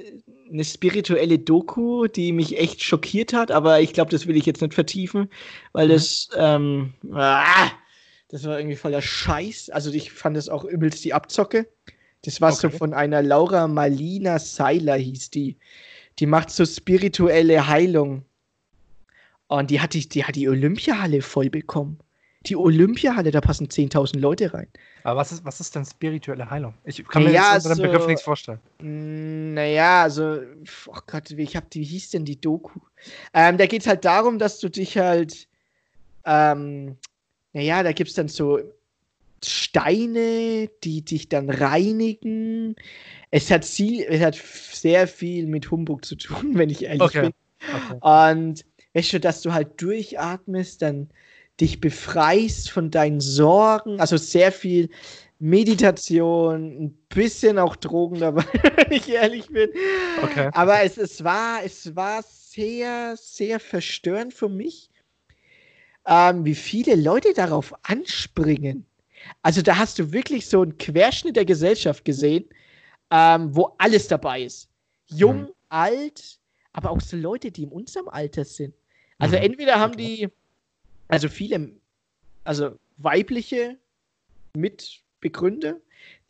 eine 0.50 0.64
spirituelle 0.64 1.40
Doku, 1.40 2.08
die 2.08 2.32
mich 2.32 2.58
echt 2.58 2.82
schockiert 2.84 3.34
hat, 3.34 3.52
aber 3.52 3.82
ich 3.82 3.94
glaube, 3.94 4.12
das 4.12 4.28
will 4.28 4.38
ich 4.38 4.46
jetzt 4.46 4.62
nicht 4.62 4.74
vertiefen, 4.74 5.30
weil 5.74 5.88
Mhm. 5.88 5.90
das, 5.90 6.30
ähm, 6.36 6.94
ah, 7.12 7.72
das 8.30 8.44
war 8.46 8.60
irgendwie 8.60 8.78
voller 8.78 9.02
Scheiß. 9.02 9.70
Also 9.70 9.92
ich 9.92 10.12
fand 10.12 10.38
das 10.38 10.50
auch 10.50 10.64
übelst 10.64 11.04
die 11.06 11.14
Abzocke. 11.14 11.68
Das 12.24 12.42
war 12.42 12.52
so 12.54 12.70
Okay. 12.70 12.72
von 12.72 12.94
einer 12.94 13.22
Laura 13.22 13.68
Malina 13.68 14.40
Seiler, 14.40 14.96
hieß 14.96 15.30
die. 15.32 15.58
Die 16.20 16.26
macht 16.28 16.52
so 16.52 16.66
spirituelle 16.66 17.68
Heilung. 17.68 18.26
Und 19.48 19.72
die 19.72 19.80
hat 19.82 19.94
die, 19.96 20.08
die 20.08 20.24
hat 20.24 20.36
die 20.36 20.48
Olympiahalle 20.50 21.22
voll 21.24 21.50
bekommen. 21.50 22.00
Die 22.48 22.56
Olympiahalle, 22.56 23.32
da 23.32 23.42
passen 23.42 23.70
10.000 23.70 24.20
Leute 24.20 24.54
rein. 24.54 24.68
aber 25.04 25.20
was 25.22 25.32
ist, 25.32 25.44
was 25.46 25.60
ist 25.60 25.76
denn 25.76 25.86
spirituelle 25.86 26.50
Heilung? 26.50 26.74
Ich 26.84 27.04
kann 27.08 27.24
mir 27.24 27.32
Ja, 27.32 27.56
jetzt 27.56 27.66
unter 27.66 27.76
dem 27.76 27.78
so- 27.78 27.84
Begriff 27.92 28.08
nichts 28.08 28.22
vorstellen. 28.24 28.60
Mm, 28.80 29.54
Naja, 29.56 30.04
also, 30.04 30.42
oh 30.88 31.00
Gott, 31.08 31.36
wie, 31.38 31.44
ich 31.44 31.56
hab 31.56 31.66
wie 31.74 31.84
hieß 31.84 32.10
denn 32.12 32.26
die 32.26 32.40
Doku? 32.40 32.80
Ähm, 33.34 33.58
da 33.58 33.66
geht 33.68 33.82
es 33.82 33.88
halt 33.88 34.04
darum, 34.06 34.38
dass 34.38 34.60
du 34.60 34.70
dich 34.70 34.98
halt, 34.98 35.48
ähm, 36.26 36.98
naja, 37.54 37.84
da 37.84 37.92
gibt 37.94 38.10
es 38.10 38.16
dann 38.16 38.28
so 38.28 38.60
Steine, 39.44 40.70
die 40.84 41.04
dich 41.04 41.30
dann 41.30 41.50
reinigen. 41.50 42.76
Es 43.32 43.52
hat, 43.52 43.66
viel, 43.66 44.04
es 44.08 44.22
hat 44.22 44.36
sehr 44.36 45.08
viel 45.08 45.48
mit 45.48 45.70
Humbug 45.72 46.04
zu 46.06 46.16
tun, 46.16 46.52
wenn 46.58 46.70
ich 46.70 46.84
ehrlich 46.84 47.02
Okay. 47.04 47.22
bin. 47.22 47.34
Okay. 47.74 47.98
Und 48.02 48.66
weißt 48.94 49.14
du, 49.14 49.20
dass 49.20 49.42
du 49.42 49.54
halt 49.54 49.82
durchatmest, 49.82 50.82
dann 50.82 51.10
dich 51.62 51.80
befreist 51.80 52.70
von 52.72 52.92
deinen 52.92 53.22
Sorgen, 53.22 54.00
also 54.00 54.18
sehr 54.18 54.52
viel 54.52 54.90
Meditation, 55.40 56.86
ein 56.86 56.98
bisschen 57.10 57.60
auch 57.60 57.76
Drogen 57.76 58.20
dabei, 58.20 58.46
wenn 58.78 58.92
ich 58.92 59.10
ehrlich 59.10 59.50
bin. 59.52 59.70
Okay. 60.18 60.50
Aber 60.54 60.82
es, 60.84 60.98
es, 60.98 61.24
war, 61.24 61.64
es 61.64 61.96
war 61.96 62.24
sehr, 62.24 63.16
sehr 63.18 63.60
verstörend 63.60 64.34
für 64.34 64.50
mich, 64.50 64.90
ähm, 66.06 66.46
wie 66.46 66.56
viele 66.56 66.96
Leute 66.96 67.34
darauf 67.34 67.74
anspringen. 67.84 68.86
Also 69.42 69.62
da 69.62 69.78
hast 69.78 70.00
du 70.00 70.12
wirklich 70.14 70.48
so 70.48 70.62
einen 70.62 70.78
Querschnitt 70.78 71.36
der 71.36 71.46
Gesellschaft 71.46 72.06
gesehen, 72.06 72.46
ähm, 73.12 73.56
wo 73.56 73.76
alles 73.78 74.08
dabei 74.08 74.44
ist. 74.44 74.70
Jung, 75.08 75.42
Mhm. 75.42 75.52
alt, 75.70 76.40
aber 76.74 76.92
auch 76.92 77.02
so 77.02 77.18
Leute, 77.18 77.52
die 77.52 77.64
in 77.64 77.70
unserem 77.70 78.08
Alter 78.10 78.46
sind. 78.46 78.76
Also 79.20 79.36
Mhm. 79.36 79.44
entweder 79.44 79.80
haben 79.80 79.98
die, 79.98 80.30
also 81.08 81.30
viele, 81.30 81.72
also 82.44 82.72
weibliche 82.98 83.78
Mitbegründer, 84.56 85.78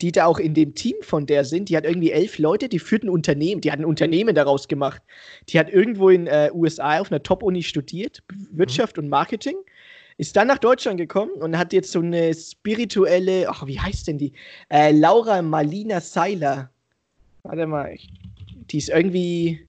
die 0.00 0.12
da 0.12 0.26
auch 0.26 0.38
in 0.38 0.54
dem 0.54 0.74
Team 0.74 0.96
von 1.02 1.26
der 1.26 1.44
sind. 1.44 1.68
Die 1.68 1.76
hat 1.76 1.84
irgendwie 1.84 2.10
elf 2.10 2.38
Leute, 2.38 2.68
die 2.68 2.78
führt 2.78 3.02
ein 3.02 3.08
Unternehmen, 3.08 3.60
die 3.60 3.70
hat 3.70 3.78
ein 3.78 3.84
Unternehmen 3.84 4.34
daraus 4.34 4.68
gemacht. 4.68 5.02
Die 5.48 5.58
hat 5.58 5.70
irgendwo 5.70 6.08
in 6.10 6.26
äh, 6.26 6.50
USA 6.52 7.00
auf 7.00 7.10
einer 7.10 7.22
Top-Uni 7.22 7.62
studiert, 7.62 8.22
Wirtschaft 8.50 8.98
und 8.98 9.08
Marketing, 9.08 9.56
ist 10.18 10.36
dann 10.36 10.48
nach 10.48 10.58
Deutschland 10.58 10.98
gekommen 10.98 11.32
und 11.32 11.58
hat 11.58 11.72
jetzt 11.72 11.92
so 11.92 12.00
eine 12.00 12.32
spirituelle, 12.34 13.48
ach, 13.48 13.66
wie 13.66 13.78
heißt 13.78 14.08
denn 14.08 14.18
die? 14.18 14.32
Äh, 14.70 14.92
Laura 14.92 15.42
Malina 15.42 16.00
Seiler. 16.00 16.70
Warte 17.42 17.66
mal, 17.66 17.92
ich, 17.92 18.08
die 18.70 18.78
ist 18.78 18.88
irgendwie, 18.88 19.66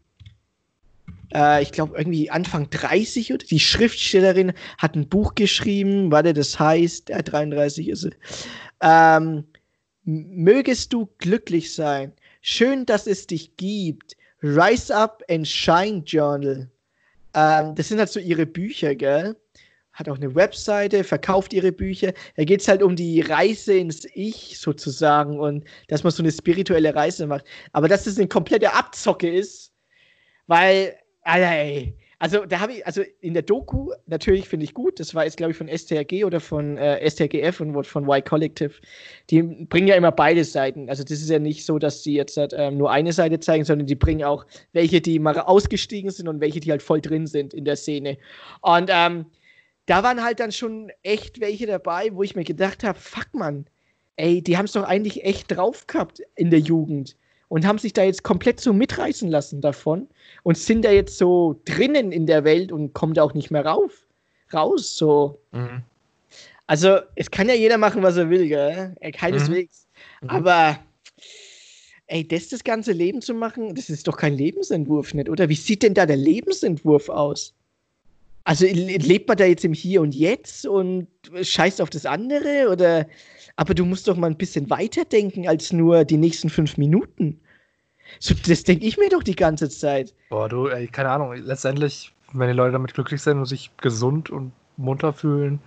äh, 1.34 1.62
ich 1.62 1.72
glaube, 1.72 1.98
irgendwie 1.98 2.30
Anfang 2.30 2.70
30 2.70 3.34
oder 3.34 3.46
die 3.46 3.60
Schriftstellerin 3.60 4.54
hat 4.78 4.96
ein 4.96 5.10
Buch 5.10 5.36
geschrieben, 5.36 6.12
warte, 6.12 6.34
das 6.34 6.60
heißt, 6.60 7.10
äh, 7.10 7.24
33 7.24 7.90
ist 7.90 8.02
sie. 8.02 8.12
Ähm, 8.82 9.46
Mögest 10.10 10.94
du 10.94 11.10
glücklich 11.18 11.76
sein. 11.76 12.14
Schön, 12.40 12.86
dass 12.86 13.08
es 13.08 13.28
dich 13.28 13.58
gibt. 13.58 14.16
Rise 14.42 14.96
Up 14.96 15.22
and 15.30 15.46
Shine 15.46 16.02
Journal. 16.06 16.72
Ähm, 17.34 17.76
das 17.76 17.90
sind 17.90 18.00
halt 18.00 18.08
so 18.08 18.22
ihre 18.22 18.46
Bücher, 18.46 18.96
gell? 18.96 19.36
Hat 19.92 20.08
auch 20.08 20.16
eine 20.16 20.34
Webseite, 20.34 21.04
verkauft 21.04 21.52
ihre 21.52 21.74
Bücher. 21.74 22.14
Da 22.38 22.46
geht 22.46 22.62
es 22.62 22.70
halt 22.70 22.84
um 22.84 22.96
die 22.96 23.20
Reise 23.20 23.74
ins 23.74 24.08
Ich 24.14 24.58
sozusagen 24.60 25.42
und 25.42 25.66
dass 25.90 26.04
man 26.04 26.14
so 26.14 26.24
eine 26.24 26.32
spirituelle 26.32 26.96
Reise 26.96 27.28
macht. 27.28 27.44
Aber 27.74 27.90
dass 27.90 28.06
das 28.06 28.18
eine 28.18 28.30
komplette 28.30 28.72
Abzocke 28.74 29.30
ist, 29.30 29.74
weil, 30.46 30.98
Alter, 31.28 31.52
ey. 31.52 31.94
Also, 32.20 32.46
da 32.46 32.60
habe 32.62 32.74
ich, 32.74 32.88
also 32.88 33.04
in 33.22 33.34
der 33.34 33.44
Doku, 33.44 33.92
natürlich 34.08 34.48
finde 34.48 34.64
ich 34.64 34.74
gut, 34.74 35.00
das 35.00 35.14
war 35.14 35.26
jetzt, 35.26 35.38
glaube 35.38 35.52
ich, 35.52 35.58
von 35.58 35.68
STRG 35.68 36.24
oder 36.26 36.40
von 36.40 36.78
äh, 36.78 37.08
STRGF 37.08 37.60
und 37.60 37.86
von 37.86 38.06
Y 38.06 38.24
Collective. 38.24 38.74
Die 39.30 39.44
bringen 39.44 39.88
ja 39.88 39.96
immer 39.96 40.12
beide 40.12 40.44
Seiten. 40.44 40.90
Also, 40.90 41.04
das 41.04 41.20
ist 41.20 41.30
ja 41.30 41.38
nicht 41.38 41.66
so, 41.66 41.78
dass 41.78 42.02
sie 42.02 42.16
jetzt 42.16 42.38
halt, 42.38 42.54
ähm, 42.58 42.78
nur 42.78 42.90
eine 42.92 43.14
Seite 43.14 43.40
zeigen, 43.40 43.66
sondern 43.66 43.86
die 43.88 43.96
bringen 43.96 44.24
auch 44.24 44.46
welche, 44.72 45.02
die 45.02 45.20
mal 45.20 45.38
ausgestiegen 45.38 46.10
sind 46.10 46.28
und 46.28 46.40
welche, 46.40 46.60
die 46.60 46.72
halt 46.72 46.82
voll 46.82 47.02
drin 47.02 47.28
sind 47.28 47.54
in 47.54 47.66
der 47.66 47.76
Szene. 47.76 48.18
Und 48.62 48.90
ähm, 48.92 49.26
da 49.86 50.02
waren 50.02 50.24
halt 50.24 50.40
dann 50.40 50.52
schon 50.52 50.92
echt 51.04 51.40
welche 51.42 51.68
dabei, 51.68 52.10
wo 52.14 52.24
ich 52.24 52.36
mir 52.36 52.46
gedacht 52.46 52.84
habe, 52.84 52.98
fuck 52.98 53.28
man, 53.34 53.66
ey, 54.16 54.42
die 54.42 54.58
haben 54.58 54.66
es 54.66 54.72
doch 54.72 54.84
eigentlich 54.84 55.24
echt 55.24 55.52
drauf 55.52 55.86
gehabt 55.88 56.22
in 56.36 56.50
der 56.50 56.60
Jugend 56.60 57.16
und 57.50 57.66
haben 57.66 57.78
sich 57.78 57.94
da 57.94 58.04
jetzt 58.04 58.24
komplett 58.24 58.60
so 58.60 58.74
mitreißen 58.74 59.30
lassen 59.30 59.62
davon 59.62 60.08
und 60.44 60.58
sind 60.58 60.84
da 60.84 60.92
jetzt 60.92 61.18
so 61.18 61.62
drinnen 61.66 62.12
in 62.12 62.26
der 62.26 62.44
Welt 62.44 62.72
und 62.72 62.94
kommen 62.94 63.14
da 63.14 63.24
auch 63.24 63.34
nicht 63.34 63.52
mehr 63.52 63.66
rauf, 63.66 64.06
raus, 64.54 64.98
so. 64.98 65.40
Mhm. 65.52 65.84
Also, 66.70 66.98
es 67.16 67.32
kann 67.32 67.48
ja 67.48 67.56
jeder 67.56 67.78
machen, 67.78 68.04
was 68.04 68.18
er 68.18 68.30
will, 68.30 68.48
gell? 68.50 68.94
Äh, 69.00 69.12
Keineswegs. 69.12 69.88
Mhm. 70.22 70.30
Aber, 70.30 70.78
ey, 72.08 72.28
das 72.28 72.50
das 72.50 72.64
ganze 72.64 72.92
Leben 72.92 73.22
zu 73.22 73.34
machen, 73.34 73.74
das 73.74 73.90
ist 73.90 74.06
doch 74.08 74.18
kein 74.18 74.34
Lebensentwurf, 74.34 75.14
nicht, 75.14 75.30
oder? 75.30 75.48
Wie 75.48 75.56
sieht 75.56 75.84
denn 75.84 75.94
da 75.94 76.06
der 76.06 76.18
Lebensentwurf 76.18 77.08
aus? 77.08 77.54
Also, 78.44 78.66
le- 78.66 78.98
lebt 78.98 79.30
man 79.30 79.38
da 79.38 79.46
jetzt 79.46 79.64
im 79.64 79.74
Hier 79.74 80.02
und 80.02 80.14
Jetzt 80.14 80.66
und 80.66 81.08
scheißt 81.42 81.82
auf 81.82 81.90
das 81.90 82.06
andere? 82.06 82.70
Oder, 82.70 83.08
aber 83.58 83.74
du 83.74 83.84
musst 83.86 84.08
doch 84.08 84.16
mal 84.16 84.28
ein 84.28 84.38
bisschen 84.38 84.70
weiterdenken 84.70 85.48
als 85.48 85.74
nur 85.74 86.06
die 86.06 86.18
nächsten 86.18 86.50
fünf 86.50 86.78
Minuten. 86.78 87.42
So, 88.20 88.34
das 88.48 88.64
denke 88.64 88.86
ich 88.86 88.98
mir 88.98 89.10
doch 89.10 89.24
die 89.24 89.36
ganze 89.36 89.70
Zeit. 89.70 90.14
Boah, 90.30 90.48
du, 90.48 90.68
ey, 90.68 90.88
keine 90.88 91.10
Ahnung. 91.10 91.34
Letztendlich, 91.36 92.14
wenn 92.32 92.48
die 92.48 92.54
Leute 92.56 92.72
damit 92.72 92.94
glücklich 92.94 93.22
sind 93.22 93.38
und 93.40 93.46
sich 93.46 93.76
gesund 93.78 94.30
und 94.30 94.54
munter 94.78 95.12
fühlen, 95.12 95.60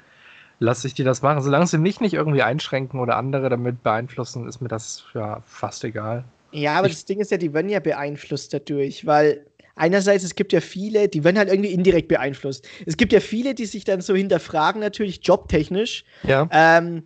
lasse 0.59 0.87
ich 0.87 0.95
die 0.95 1.05
das 1.05 1.21
machen. 1.23 1.43
Solange 1.43 1.67
sie 1.67 1.79
mich 1.79 2.01
nicht 2.01 2.15
irgendwie 2.15 2.43
einschränken 2.43 3.01
oder 3.01 3.17
andere 3.17 3.49
damit 3.51 3.83
beeinflussen, 3.83 4.47
ist 4.49 4.61
mir 4.61 4.69
das 4.69 5.05
ja 5.15 5.43
fast 5.45 5.85
egal. 5.85 6.25
Ja, 6.53 6.79
aber 6.79 6.87
Ich- 6.89 6.95
das 6.95 7.05
Ding 7.05 7.21
ist 7.21 7.31
ja, 7.31 7.37
die 7.37 7.53
werden 7.53 7.69
ja 7.69 7.81
beeinflusst 7.81 8.53
dadurch, 8.55 9.05
weil 9.07 9.47
einerseits, 9.77 10.25
es 10.25 10.35
gibt 10.35 10.53
ja 10.53 10.61
viele, 10.61 11.09
die 11.09 11.25
werden 11.25 11.39
halt 11.39 11.49
irgendwie 11.51 11.73
indirekt 11.73 12.09
beeinflusst. 12.09 12.67
Es 12.87 12.97
gibt 12.97 13.13
ja 13.13 13.21
viele, 13.21 13.55
die 13.55 13.67
sich 13.67 13.85
dann 13.85 14.01
so 14.01 14.15
hinterfragen, 14.15 14.81
natürlich 14.81 15.21
jobtechnisch, 15.25 16.05
Ja. 16.25 16.49
ähm, 16.53 17.05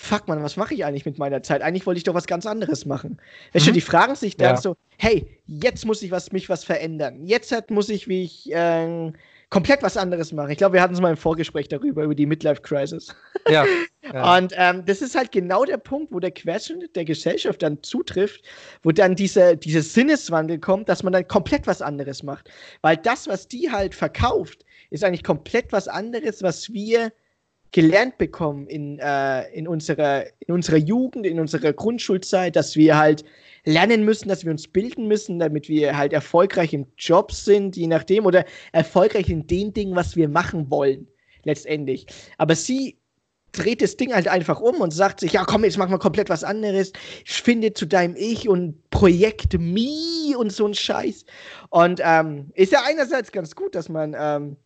fuck 0.00 0.28
man, 0.28 0.40
was 0.44 0.56
mache 0.56 0.74
ich 0.74 0.84
eigentlich 0.84 1.04
mit 1.04 1.18
meiner 1.18 1.42
Zeit? 1.42 1.60
Eigentlich 1.60 1.84
wollte 1.84 1.98
ich 1.98 2.04
doch 2.04 2.14
was 2.14 2.28
ganz 2.28 2.46
anderes 2.46 2.86
machen. 2.86 3.20
Weißt 3.52 3.66
du, 3.66 3.70
Mhm. 3.70 3.74
die 3.74 3.80
fragen 3.80 4.14
sich 4.14 4.36
dann 4.36 4.54
Ja. 4.54 4.60
so, 4.60 4.76
hey, 4.96 5.26
jetzt 5.46 5.84
muss 5.84 6.02
ich 6.02 6.12
was, 6.12 6.30
mich 6.30 6.48
was 6.48 6.62
verändern. 6.62 7.24
Jetzt 7.26 7.50
hat, 7.50 7.70
muss 7.72 7.88
ich 7.88 8.06
mich, 8.06 8.48
ähm, 8.52 9.14
komplett 9.50 9.82
was 9.82 9.96
anderes 9.96 10.30
machen. 10.32 10.50
Ich 10.50 10.58
glaube, 10.58 10.74
wir 10.74 10.82
hatten 10.82 10.94
es 10.94 11.00
mal 11.00 11.10
im 11.10 11.16
Vorgespräch 11.16 11.66
darüber, 11.68 12.04
über 12.04 12.14
die 12.14 12.26
Midlife 12.26 12.62
Crisis. 12.62 13.12
Ja. 13.48 13.64
ja. 14.04 14.36
Und 14.38 14.52
ähm, 14.56 14.84
das 14.86 15.02
ist 15.02 15.16
halt 15.16 15.32
genau 15.32 15.64
der 15.64 15.78
Punkt, 15.78 16.12
wo 16.12 16.20
der 16.20 16.30
Querschnitt 16.30 16.94
der 16.94 17.04
Gesellschaft 17.04 17.60
dann 17.62 17.82
zutrifft, 17.82 18.42
wo 18.84 18.92
dann 18.92 19.16
dieser 19.16 19.56
diese 19.56 19.82
Sinneswandel 19.82 20.58
kommt, 20.58 20.88
dass 20.88 21.02
man 21.02 21.12
dann 21.12 21.26
komplett 21.26 21.66
was 21.66 21.82
anderes 21.82 22.22
macht. 22.22 22.50
Weil 22.82 22.98
das, 22.98 23.26
was 23.26 23.48
die 23.48 23.68
halt 23.70 23.96
verkauft, 23.96 24.64
ist 24.90 25.02
eigentlich 25.02 25.24
komplett 25.24 25.72
was 25.72 25.88
anderes, 25.88 26.42
was 26.42 26.72
wir 26.72 27.10
gelernt 27.72 28.18
bekommen 28.18 28.66
in, 28.66 28.98
äh, 28.98 29.48
in, 29.52 29.68
unserer, 29.68 30.24
in 30.40 30.54
unserer 30.54 30.78
Jugend, 30.78 31.26
in 31.26 31.38
unserer 31.38 31.72
Grundschulzeit, 31.72 32.56
dass 32.56 32.76
wir 32.76 32.96
halt 32.96 33.24
lernen 33.64 34.04
müssen, 34.04 34.28
dass 34.28 34.44
wir 34.44 34.50
uns 34.50 34.66
bilden 34.66 35.06
müssen, 35.06 35.38
damit 35.38 35.68
wir 35.68 35.96
halt 35.96 36.12
erfolgreich 36.12 36.72
im 36.72 36.86
Job 36.96 37.32
sind, 37.32 37.76
je 37.76 37.86
nachdem, 37.86 38.24
oder 38.24 38.44
erfolgreich 38.72 39.28
in 39.28 39.46
den 39.46 39.72
Dingen, 39.74 39.94
was 39.94 40.16
wir 40.16 40.28
machen 40.28 40.70
wollen, 40.70 41.06
letztendlich. 41.44 42.06
Aber 42.38 42.54
sie 42.54 42.96
dreht 43.52 43.82
das 43.82 43.96
Ding 43.96 44.14
halt 44.14 44.28
einfach 44.28 44.60
um 44.60 44.80
und 44.80 44.92
sagt 44.92 45.20
sich, 45.20 45.32
ja 45.32 45.44
komm, 45.44 45.64
jetzt 45.64 45.78
machen 45.78 45.90
wir 45.90 45.98
komplett 45.98 46.28
was 46.28 46.44
anderes, 46.44 46.92
finde 47.24 47.72
zu 47.72 47.86
deinem 47.86 48.14
Ich 48.16 48.48
und 48.48 48.88
Projekt 48.90 49.58
Me 49.58 50.36
und 50.36 50.52
so 50.52 50.66
ein 50.66 50.74
Scheiß. 50.74 51.24
Und 51.70 52.00
ähm, 52.02 52.50
ist 52.54 52.72
ja 52.72 52.82
einerseits 52.86 53.32
ganz 53.32 53.54
gut, 53.54 53.74
dass 53.74 53.88
man 53.88 54.14
ähm, 54.18 54.56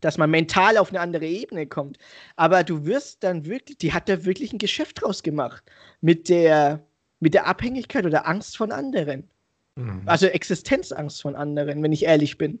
dass 0.00 0.18
man 0.18 0.30
mental 0.30 0.76
auf 0.76 0.90
eine 0.90 1.00
andere 1.00 1.26
Ebene 1.26 1.66
kommt. 1.66 1.98
Aber 2.36 2.64
du 2.64 2.84
wirst 2.84 3.22
dann 3.22 3.44
wirklich, 3.44 3.78
die 3.78 3.92
hat 3.92 4.08
da 4.08 4.24
wirklich 4.24 4.52
ein 4.52 4.58
Geschäft 4.58 5.02
draus 5.02 5.22
gemacht 5.22 5.62
mit 6.00 6.28
der, 6.28 6.80
mit 7.20 7.34
der 7.34 7.46
Abhängigkeit 7.46 8.06
oder 8.06 8.26
Angst 8.26 8.56
von 8.56 8.72
anderen. 8.72 9.28
Mhm. 9.76 10.02
Also 10.06 10.26
Existenzangst 10.26 11.22
von 11.22 11.36
anderen, 11.36 11.82
wenn 11.82 11.92
ich 11.92 12.04
ehrlich 12.04 12.38
bin. 12.38 12.58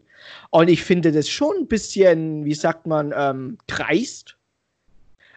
Und 0.50 0.68
ich 0.68 0.82
finde 0.82 1.12
das 1.12 1.28
schon 1.28 1.56
ein 1.58 1.68
bisschen, 1.68 2.44
wie 2.44 2.54
sagt 2.54 2.86
man, 2.86 3.12
ähm, 3.16 3.58
dreist. 3.66 4.36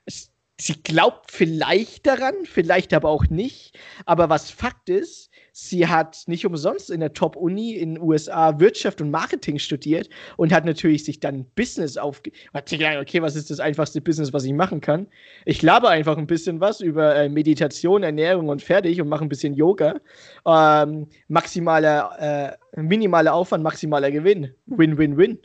Es, 0.05 0.29
sie 0.59 0.81
glaubt 0.81 1.31
vielleicht 1.31 2.05
daran, 2.05 2.35
vielleicht 2.45 2.93
aber 2.93 3.09
auch 3.09 3.27
nicht. 3.27 3.77
Aber 4.05 4.29
was 4.29 4.51
Fakt 4.51 4.89
ist, 4.89 5.29
Sie 5.55 5.87
hat 5.87 6.23
nicht 6.25 6.47
umsonst 6.47 6.89
in 6.89 6.99
der 6.99 7.13
Top-Uni 7.13 7.73
in 7.75 7.93
den 7.93 8.03
USA 8.03 8.59
Wirtschaft 8.59 9.01
und 9.01 9.11
Marketing 9.11 9.59
studiert 9.59 10.09
und 10.35 10.51
hat 10.51 10.65
natürlich 10.65 11.05
sich 11.05 11.19
dann 11.19 11.45
Business 11.55 11.95
aufge... 11.95 12.31
Hat 12.55 12.67
sich 12.67 12.79
gedacht, 12.79 12.97
okay, 12.97 13.21
was 13.21 13.35
ist 13.35 13.51
das 13.51 13.59
einfachste 13.59 14.01
Business, 14.01 14.33
was 14.33 14.45
ich 14.45 14.53
machen 14.53 14.81
kann? 14.81 15.05
Ich 15.45 15.61
laber 15.61 15.89
einfach 15.89 16.17
ein 16.17 16.25
bisschen 16.25 16.59
was 16.59 16.81
über 16.81 17.15
äh, 17.15 17.29
Meditation, 17.29 18.01
Ernährung 18.01 18.49
und 18.49 18.63
fertig 18.63 18.99
und 18.99 19.09
mache 19.09 19.23
ein 19.23 19.29
bisschen 19.29 19.53
Yoga. 19.53 20.01
Ähm, 20.47 21.05
maximaler, 21.27 22.57
äh, 22.73 22.81
minimaler 22.81 23.35
Aufwand, 23.35 23.63
maximaler 23.63 24.09
Gewinn. 24.09 24.55
Win-win-win. 24.65 25.37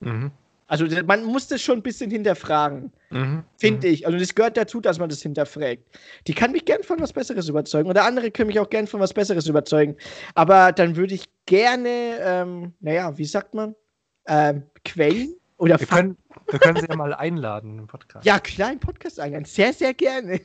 Mhm. 0.00 0.32
Also 0.72 0.86
man 1.04 1.22
muss 1.22 1.48
das 1.48 1.60
schon 1.60 1.80
ein 1.80 1.82
bisschen 1.82 2.10
hinterfragen, 2.10 2.90
mhm. 3.10 3.44
finde 3.58 3.88
mhm. 3.88 3.92
ich. 3.92 4.06
Also 4.06 4.18
das 4.18 4.34
gehört 4.34 4.56
dazu, 4.56 4.80
dass 4.80 4.98
man 4.98 5.10
das 5.10 5.20
hinterfragt. 5.20 5.82
Die 6.26 6.32
kann 6.32 6.50
mich 6.50 6.64
gern 6.64 6.82
von 6.82 6.98
was 6.98 7.12
Besseres 7.12 7.46
überzeugen 7.46 7.90
oder 7.90 8.04
andere 8.06 8.30
können 8.30 8.46
mich 8.46 8.58
auch 8.58 8.70
gern 8.70 8.86
von 8.86 8.98
was 8.98 9.12
Besseres 9.12 9.46
überzeugen. 9.46 9.96
Aber 10.34 10.72
dann 10.72 10.96
würde 10.96 11.12
ich 11.12 11.28
gerne, 11.44 12.16
ähm, 12.22 12.72
naja, 12.80 13.18
wie 13.18 13.26
sagt 13.26 13.52
man, 13.52 13.74
ähm, 14.26 14.62
Quellen 14.86 15.34
oder 15.58 15.78
wir 15.78 15.86
können, 15.86 16.16
wir 16.48 16.58
können 16.58 16.80
sie 16.80 16.86
ja 16.88 16.96
mal 16.96 17.12
einladen 17.12 17.80
im 17.80 17.86
Podcast. 17.86 18.24
Ja, 18.24 18.38
klar, 18.38 18.72
im 18.72 18.80
Podcast 18.80 19.20
einladen. 19.20 19.44
Sehr, 19.44 19.74
sehr 19.74 19.92
gerne. 19.92 20.40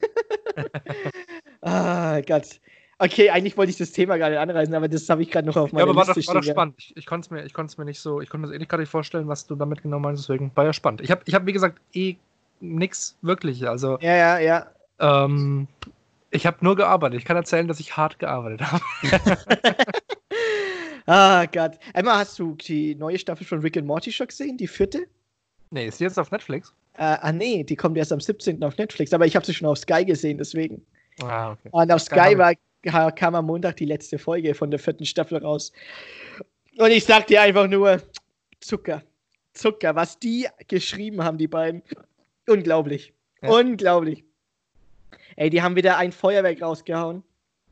ah, 1.62 2.20
Gott. 2.28 2.60
Okay, 3.00 3.30
eigentlich 3.30 3.56
wollte 3.58 3.70
ich 3.70 3.78
das 3.78 3.92
Thema 3.92 4.18
gerade 4.18 4.40
anreißen, 4.40 4.74
aber 4.74 4.88
das 4.88 5.08
habe 5.08 5.22
ich 5.22 5.30
gerade 5.30 5.48
noch 5.48 5.56
auf 5.56 5.72
meiner 5.72 5.86
ja, 5.86 5.92
aber 5.92 6.06
Liste 6.06 6.16
war 6.16 6.16
doch, 6.16 6.28
war 6.28 6.42
doch 6.42 6.50
spannend. 6.50 6.76
Ich, 6.80 6.98
ich 6.98 7.06
konnte 7.06 7.26
es 7.26 7.30
mir, 7.30 7.84
mir 7.84 7.86
nicht 7.86 8.00
so, 8.00 8.22
ich 8.22 8.30
konnte 8.30 8.48
mir 8.48 8.54
das 8.54 8.62
eh 8.62 8.66
gerade 8.66 8.82
nicht 8.82 8.90
vorstellen, 8.90 9.28
was 9.28 9.46
du 9.46 9.56
damit 9.56 9.84
genau 9.84 10.00
meinst, 10.00 10.24
deswegen 10.24 10.52
war 10.56 10.66
ja 10.66 10.74
spannend. 10.74 11.02
Ich 11.02 11.12
habe, 11.12 11.22
ich 11.26 11.36
hab, 11.36 11.46
wie 11.46 11.54
gesagt, 11.54 11.80
eh 11.94 12.16
nichts 12.60 13.16
wirklich, 13.22 13.68
also. 13.68 14.00
Ja, 14.02 14.16
ja, 14.16 14.40
ja. 14.40 14.66
Ähm, 15.00 15.68
ich 16.32 16.48
habe 16.48 16.58
nur 16.62 16.76
gearbeitet. 16.76 17.20
Ich 17.20 17.26
kann 17.26 17.38
erzählen, 17.38 17.68
dass 17.68 17.80
ich 17.80 17.96
hart 17.96 18.18
gearbeitet 18.18 18.64
habe. 18.64 18.84
ah, 21.06 21.46
Gott. 21.46 21.78
Emma, 21.94 22.18
hast 22.18 22.40
du 22.40 22.56
die 22.56 22.96
neue 22.96 23.20
Staffel 23.20 23.46
von 23.46 23.60
Rick 23.60 23.78
and 23.78 23.86
Morty 23.86 24.12
schon 24.12 24.28
gesehen, 24.28 24.58
die 24.58 24.68
vierte? 24.68 25.06
Nee, 25.70 25.88
ist 25.88 26.00
die 26.00 26.06
jetzt 26.06 26.18
auf 26.18 26.32
Netflix? 26.32 26.74
Äh, 26.98 27.18
ah, 27.22 27.32
nee, 27.32 27.64
die 27.64 27.76
kommt 27.76 27.96
erst 27.98 28.12
am 28.12 28.20
17. 28.20 28.64
auf 28.64 28.76
Netflix, 28.78 29.14
aber 29.14 29.28
ich 29.28 29.36
habe 29.36 29.46
sie 29.46 29.54
schon 29.54 29.68
auf 29.68 29.78
Sky 29.78 30.04
gesehen, 30.04 30.40
deswegen. 30.40 30.84
Ah, 31.22 31.52
okay. 31.52 31.70
Und 31.72 31.92
auf 31.92 32.02
Sky 32.02 32.38
war, 32.38 32.54
kam 32.88 33.36
am 33.36 33.46
Montag 33.46 33.78
die 33.78 33.86
letzte 33.86 34.18
Folge 34.18 34.54
von 34.54 34.72
der 34.72 34.80
vierten 34.80 35.06
Staffel 35.06 35.38
raus. 35.38 35.72
Und 36.78 36.92
ich 36.92 37.06
sag 37.06 37.28
dir 37.28 37.42
einfach 37.42 37.68
nur, 37.68 38.02
Zucker. 38.60 39.04
Zucker, 39.54 39.96
was 39.96 40.20
die 40.20 40.48
geschrieben 40.68 41.24
haben, 41.24 41.38
die 41.38 41.48
beiden. 41.48 41.82
Unglaublich. 42.48 43.14
Ja. 43.42 43.50
Unglaublich. 43.50 44.24
Ey, 45.36 45.50
die 45.50 45.62
haben 45.62 45.76
wieder 45.76 45.98
ein 45.98 46.12
Feuerwerk 46.12 46.62
rausgehauen. 46.62 47.24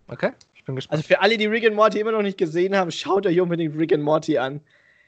Okay, 0.07 0.31
ich 0.53 0.63
bin 0.65 0.75
gespannt. 0.75 0.99
Also 0.99 1.07
für 1.07 1.21
alle, 1.21 1.37
die 1.37 1.45
Rick 1.45 1.65
and 1.65 1.75
Morty 1.75 1.99
immer 1.99 2.11
noch 2.11 2.21
nicht 2.21 2.37
gesehen 2.37 2.75
haben, 2.75 2.91
schaut 2.91 3.25
euch 3.25 3.39
unbedingt 3.39 3.75
Rick 3.77 3.93
and 3.93 4.03
Morty 4.03 4.37
an. 4.37 4.61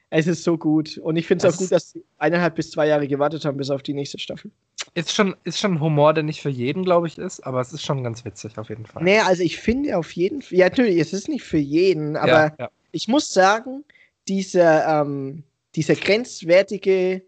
Es 0.10 0.26
ist 0.26 0.44
so 0.44 0.58
gut. 0.58 0.98
Und 0.98 1.18
ich 1.18 1.28
finde 1.28 1.48
es 1.48 1.54
auch 1.54 1.58
gut, 1.58 1.72
dass 1.72 1.92
sie 1.92 2.04
eineinhalb 2.18 2.56
bis 2.56 2.72
zwei 2.72 2.88
Jahre 2.88 3.08
gewartet 3.08 3.46
haben, 3.46 3.58
bis 3.58 3.70
auf 3.70 3.84
die 3.84 3.94
nächste 3.94 4.18
Staffel. 4.20 4.52
Ist 4.94 5.14
schon, 5.14 5.36
ist 5.44 5.60
schon 5.60 5.80
Humor, 5.80 6.14
der 6.14 6.24
nicht 6.24 6.42
für 6.42 6.50
jeden, 6.50 6.84
glaube 6.84 7.08
ich, 7.08 7.18
ist, 7.18 7.42
aber 7.42 7.62
es 7.62 7.74
ist 7.74 7.84
schon 7.84 8.04
ganz 8.04 8.26
witzig 8.26 8.58
auf 8.58 8.70
jeden 8.70 8.86
Fall. 8.86 9.04
Nee, 9.04 9.20
also 9.20 9.44
ich 9.44 9.58
finde 9.58 9.98
auf 9.98 10.12
jeden 10.14 10.42
Fall, 10.42 10.58
ja, 10.58 10.66
natürlich, 10.66 11.00
es 11.00 11.14
ist 11.14 11.28
nicht 11.28 11.44
für 11.44 11.58
jeden, 11.58 12.16
aber 12.16 12.32
ja, 12.32 12.56
ja. 12.58 12.70
ich 12.92 13.08
muss 13.08 13.34
sagen, 13.34 13.84
dieser, 14.28 15.02
ähm, 15.02 15.44
dieser 15.76 15.96
grenzwertige 15.96 17.22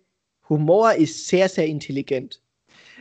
Humor 0.49 0.93
ist 0.93 1.28
sehr, 1.28 1.47
sehr 1.49 1.68
intelligent. 1.68 2.41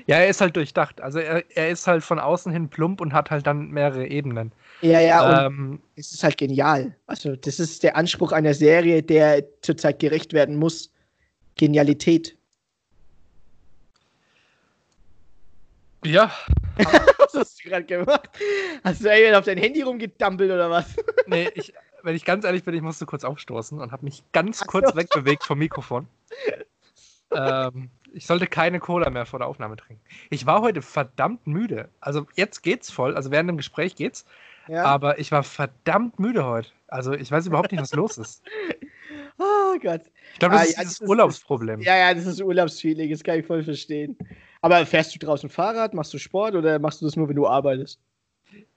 Ja, 0.08 0.16
er 0.16 0.28
ist 0.28 0.40
halt 0.40 0.56
durchdacht. 0.56 1.02
Also 1.02 1.18
er, 1.18 1.44
er 1.54 1.68
ist 1.68 1.86
halt 1.86 2.02
von 2.02 2.18
außen 2.18 2.50
hin 2.50 2.70
plump 2.70 3.02
und 3.02 3.12
hat 3.12 3.30
halt 3.30 3.46
dann 3.46 3.70
mehrere 3.70 4.06
Ebenen. 4.06 4.52
Ja, 4.80 5.00
ja, 5.00 5.46
ähm, 5.46 5.80
es 5.96 6.12
ist 6.12 6.24
halt 6.24 6.38
genial. 6.38 6.96
Also, 7.06 7.36
das 7.36 7.60
ist 7.60 7.82
der 7.82 7.94
Anspruch 7.94 8.32
einer 8.32 8.54
Serie, 8.54 9.02
der 9.02 9.44
zurzeit 9.60 9.98
gerecht 9.98 10.32
werden 10.32 10.56
muss. 10.56 10.90
Genialität. 11.56 12.37
Ja. 16.04 16.30
was 17.18 17.34
hast 17.34 17.64
du 17.64 17.68
gerade 17.68 17.84
gemacht? 17.84 18.30
Hast 18.84 19.04
du 19.04 19.08
irgendwie 19.08 19.34
auf 19.34 19.44
dein 19.44 19.58
Handy 19.58 19.82
rumgedampelt 19.82 20.50
oder 20.50 20.70
was? 20.70 20.96
nee, 21.26 21.50
ich, 21.54 21.74
wenn 22.02 22.14
ich 22.14 22.24
ganz 22.24 22.44
ehrlich 22.44 22.64
bin, 22.64 22.74
ich 22.74 22.82
musste 22.82 23.06
kurz 23.06 23.24
aufstoßen 23.24 23.80
und 23.80 23.92
habe 23.92 24.04
mich 24.04 24.22
ganz 24.32 24.64
kurz 24.66 24.94
wegbewegt 24.94 25.44
vom 25.44 25.58
Mikrofon. 25.58 26.06
ähm, 27.32 27.90
ich 28.12 28.26
sollte 28.26 28.46
keine 28.46 28.80
Cola 28.80 29.10
mehr 29.10 29.26
vor 29.26 29.38
der 29.38 29.48
Aufnahme 29.48 29.76
trinken. 29.76 30.02
Ich 30.30 30.46
war 30.46 30.62
heute 30.62 30.82
verdammt 30.82 31.46
müde. 31.46 31.88
Also 32.00 32.26
jetzt 32.34 32.62
geht's 32.62 32.90
voll, 32.90 33.16
also 33.16 33.30
während 33.30 33.48
dem 33.48 33.56
Gespräch 33.56 33.96
geht's. 33.96 34.24
Ja. 34.68 34.84
Aber 34.84 35.18
ich 35.18 35.32
war 35.32 35.42
verdammt 35.42 36.18
müde 36.18 36.44
heute. 36.44 36.70
Also 36.88 37.12
ich 37.12 37.30
weiß 37.30 37.46
überhaupt 37.46 37.72
nicht, 37.72 37.80
was 37.80 37.94
los 37.94 38.18
ist. 38.18 38.42
Oh 39.40 39.78
Gott. 39.80 40.02
Ich 40.32 40.40
glaube, 40.40 40.56
das 40.56 40.62
ah, 40.62 40.64
ist 40.64 40.76
ja, 40.76 40.82
dieses 40.82 40.98
das 40.98 41.08
Urlaubsproblem. 41.08 41.80
Ist, 41.80 41.86
ja, 41.86 41.96
ja, 41.96 42.12
das 42.12 42.26
ist 42.26 42.42
Urlaubsfeeling, 42.42 43.10
das 43.10 43.22
kann 43.22 43.38
ich 43.38 43.46
voll 43.46 43.62
verstehen. 43.62 44.18
Aber 44.60 44.84
fährst 44.86 45.14
du 45.14 45.18
draußen 45.18 45.48
Fahrrad, 45.48 45.94
machst 45.94 46.12
du 46.12 46.18
Sport 46.18 46.54
oder 46.54 46.78
machst 46.78 47.00
du 47.00 47.06
das 47.06 47.16
nur, 47.16 47.28
wenn 47.28 47.36
du 47.36 47.46
arbeitest? 47.46 48.00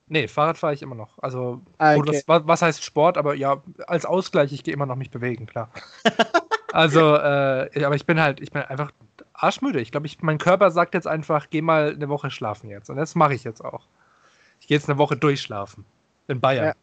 Nee, 0.07 0.27
Fahrrad 0.27 0.57
fahre 0.57 0.73
ich 0.73 0.81
immer 0.81 0.95
noch. 0.95 1.17
Also, 1.19 1.61
ah, 1.77 1.95
okay. 1.95 2.21
das, 2.25 2.45
was 2.45 2.61
heißt 2.61 2.83
Sport? 2.83 3.17
Aber 3.17 3.33
ja, 3.33 3.63
als 3.87 4.05
Ausgleich, 4.05 4.51
ich 4.51 4.63
gehe 4.63 4.73
immer 4.73 4.85
noch 4.85 4.97
mich 4.97 5.09
bewegen, 5.09 5.45
klar. 5.45 5.71
also, 6.73 7.15
äh, 7.15 7.83
aber 7.85 7.95
ich 7.95 8.05
bin 8.05 8.19
halt, 8.19 8.41
ich 8.41 8.51
bin 8.51 8.61
einfach 8.61 8.91
arschmüde. 9.33 9.79
Ich 9.79 9.91
glaube, 9.91 10.09
mein 10.21 10.37
Körper 10.37 10.71
sagt 10.71 10.93
jetzt 10.93 11.07
einfach, 11.07 11.49
geh 11.49 11.61
mal 11.61 11.93
eine 11.93 12.09
Woche 12.09 12.29
schlafen 12.29 12.69
jetzt. 12.69 12.89
Und 12.89 12.97
das 12.97 13.15
mache 13.15 13.33
ich 13.33 13.43
jetzt 13.43 13.63
auch. 13.63 13.87
Ich 14.59 14.67
gehe 14.67 14.77
jetzt 14.77 14.89
eine 14.89 14.97
Woche 14.97 15.15
durchschlafen. 15.15 15.85
In 16.27 16.41
Bayern. 16.41 16.65
Ja. 16.65 16.73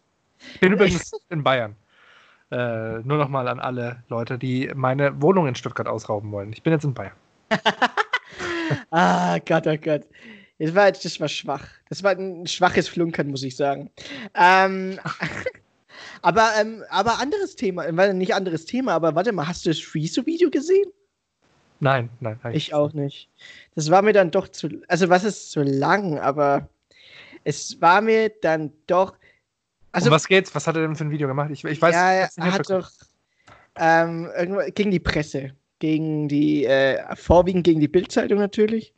Ich 0.54 0.60
bin 0.60 0.72
übrigens 0.72 1.12
in 1.28 1.42
Bayern. 1.42 1.76
Äh, 2.50 3.00
nur 3.00 3.18
nochmal 3.18 3.46
an 3.48 3.60
alle 3.60 4.02
Leute, 4.08 4.38
die 4.38 4.72
meine 4.74 5.20
Wohnung 5.20 5.46
in 5.46 5.54
Stuttgart 5.54 5.86
ausrauben 5.86 6.32
wollen. 6.32 6.52
Ich 6.52 6.62
bin 6.62 6.72
jetzt 6.72 6.84
in 6.84 6.94
Bayern. 6.94 7.12
ah, 8.90 9.38
Gott, 9.44 9.66
oh 9.66 9.76
Gott. 9.76 10.06
Das 10.58 10.74
war, 10.74 10.90
das 10.90 11.20
war 11.20 11.28
schwach. 11.28 11.66
Das 11.88 12.02
war 12.02 12.12
ein 12.12 12.46
schwaches 12.46 12.88
Flunkern, 12.88 13.28
muss 13.28 13.42
ich 13.42 13.56
sagen. 13.56 13.90
Ähm, 14.34 14.98
aber, 16.22 16.50
ähm, 16.60 16.82
aber 16.90 17.20
anderes 17.20 17.54
Thema, 17.54 17.84
äh, 17.84 18.14
nicht 18.14 18.34
anderes 18.34 18.64
Thema, 18.64 18.92
aber 18.92 19.14
warte 19.14 19.32
mal, 19.32 19.46
hast 19.46 19.64
du 19.64 19.70
das 19.70 19.78
Freezo-Video 19.78 20.50
gesehen? 20.50 20.90
Nein, 21.80 22.10
nein, 22.20 22.40
nein. 22.42 22.54
Ich 22.54 22.74
auch 22.74 22.92
nicht. 22.92 23.30
Das 23.76 23.90
war 23.90 24.02
mir 24.02 24.12
dann 24.12 24.32
doch 24.32 24.48
zu, 24.48 24.68
also 24.88 25.08
was 25.08 25.22
ist 25.22 25.52
zu 25.52 25.62
lang, 25.62 26.18
aber 26.18 26.68
es 27.44 27.80
war 27.80 28.00
mir 28.00 28.30
dann 28.42 28.72
doch. 28.88 29.16
Also, 29.92 30.08
um 30.08 30.14
was 30.14 30.26
geht's? 30.26 30.52
Was 30.54 30.66
hat 30.66 30.76
er 30.76 30.82
denn 30.82 30.96
für 30.96 31.04
ein 31.04 31.10
Video 31.10 31.28
gemacht? 31.28 31.50
Ich, 31.52 31.64
ich 31.64 31.80
weiß 31.80 31.94
Ja, 31.94 32.12
er 32.12 32.52
hat 32.52 32.68
doch 32.68 32.90
ähm, 33.76 34.28
gegen 34.74 34.90
die 34.90 34.98
Presse, 34.98 35.52
gegen 35.78 36.28
die, 36.28 36.64
äh, 36.64 37.14
vorwiegend 37.16 37.64
gegen 37.64 37.80
die 37.80 37.88
Bildzeitung 37.88 38.38
natürlich. 38.38 38.94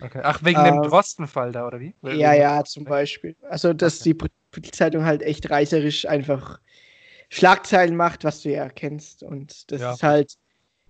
Okay. 0.00 0.20
Ach, 0.22 0.42
wegen 0.42 0.60
ähm, 0.60 0.74
dem 0.74 0.82
Drostenfall 0.82 1.52
da, 1.52 1.66
oder 1.66 1.78
wie? 1.80 1.94
Ja, 2.02 2.32
ja, 2.32 2.64
zum 2.64 2.84
Beispiel. 2.84 3.36
Also, 3.48 3.72
dass 3.72 4.00
okay. 4.00 4.14
die 4.14 4.28
Bildzeitung 4.50 5.04
halt 5.04 5.22
echt 5.22 5.48
reißerisch 5.50 6.06
einfach 6.08 6.58
Schlagzeilen 7.28 7.96
macht, 7.96 8.24
was 8.24 8.42
du 8.42 8.50
ja 8.50 8.68
kennst. 8.68 9.22
Und 9.22 9.70
das 9.70 9.80
ja. 9.80 9.92
ist 9.92 10.02
halt 10.02 10.34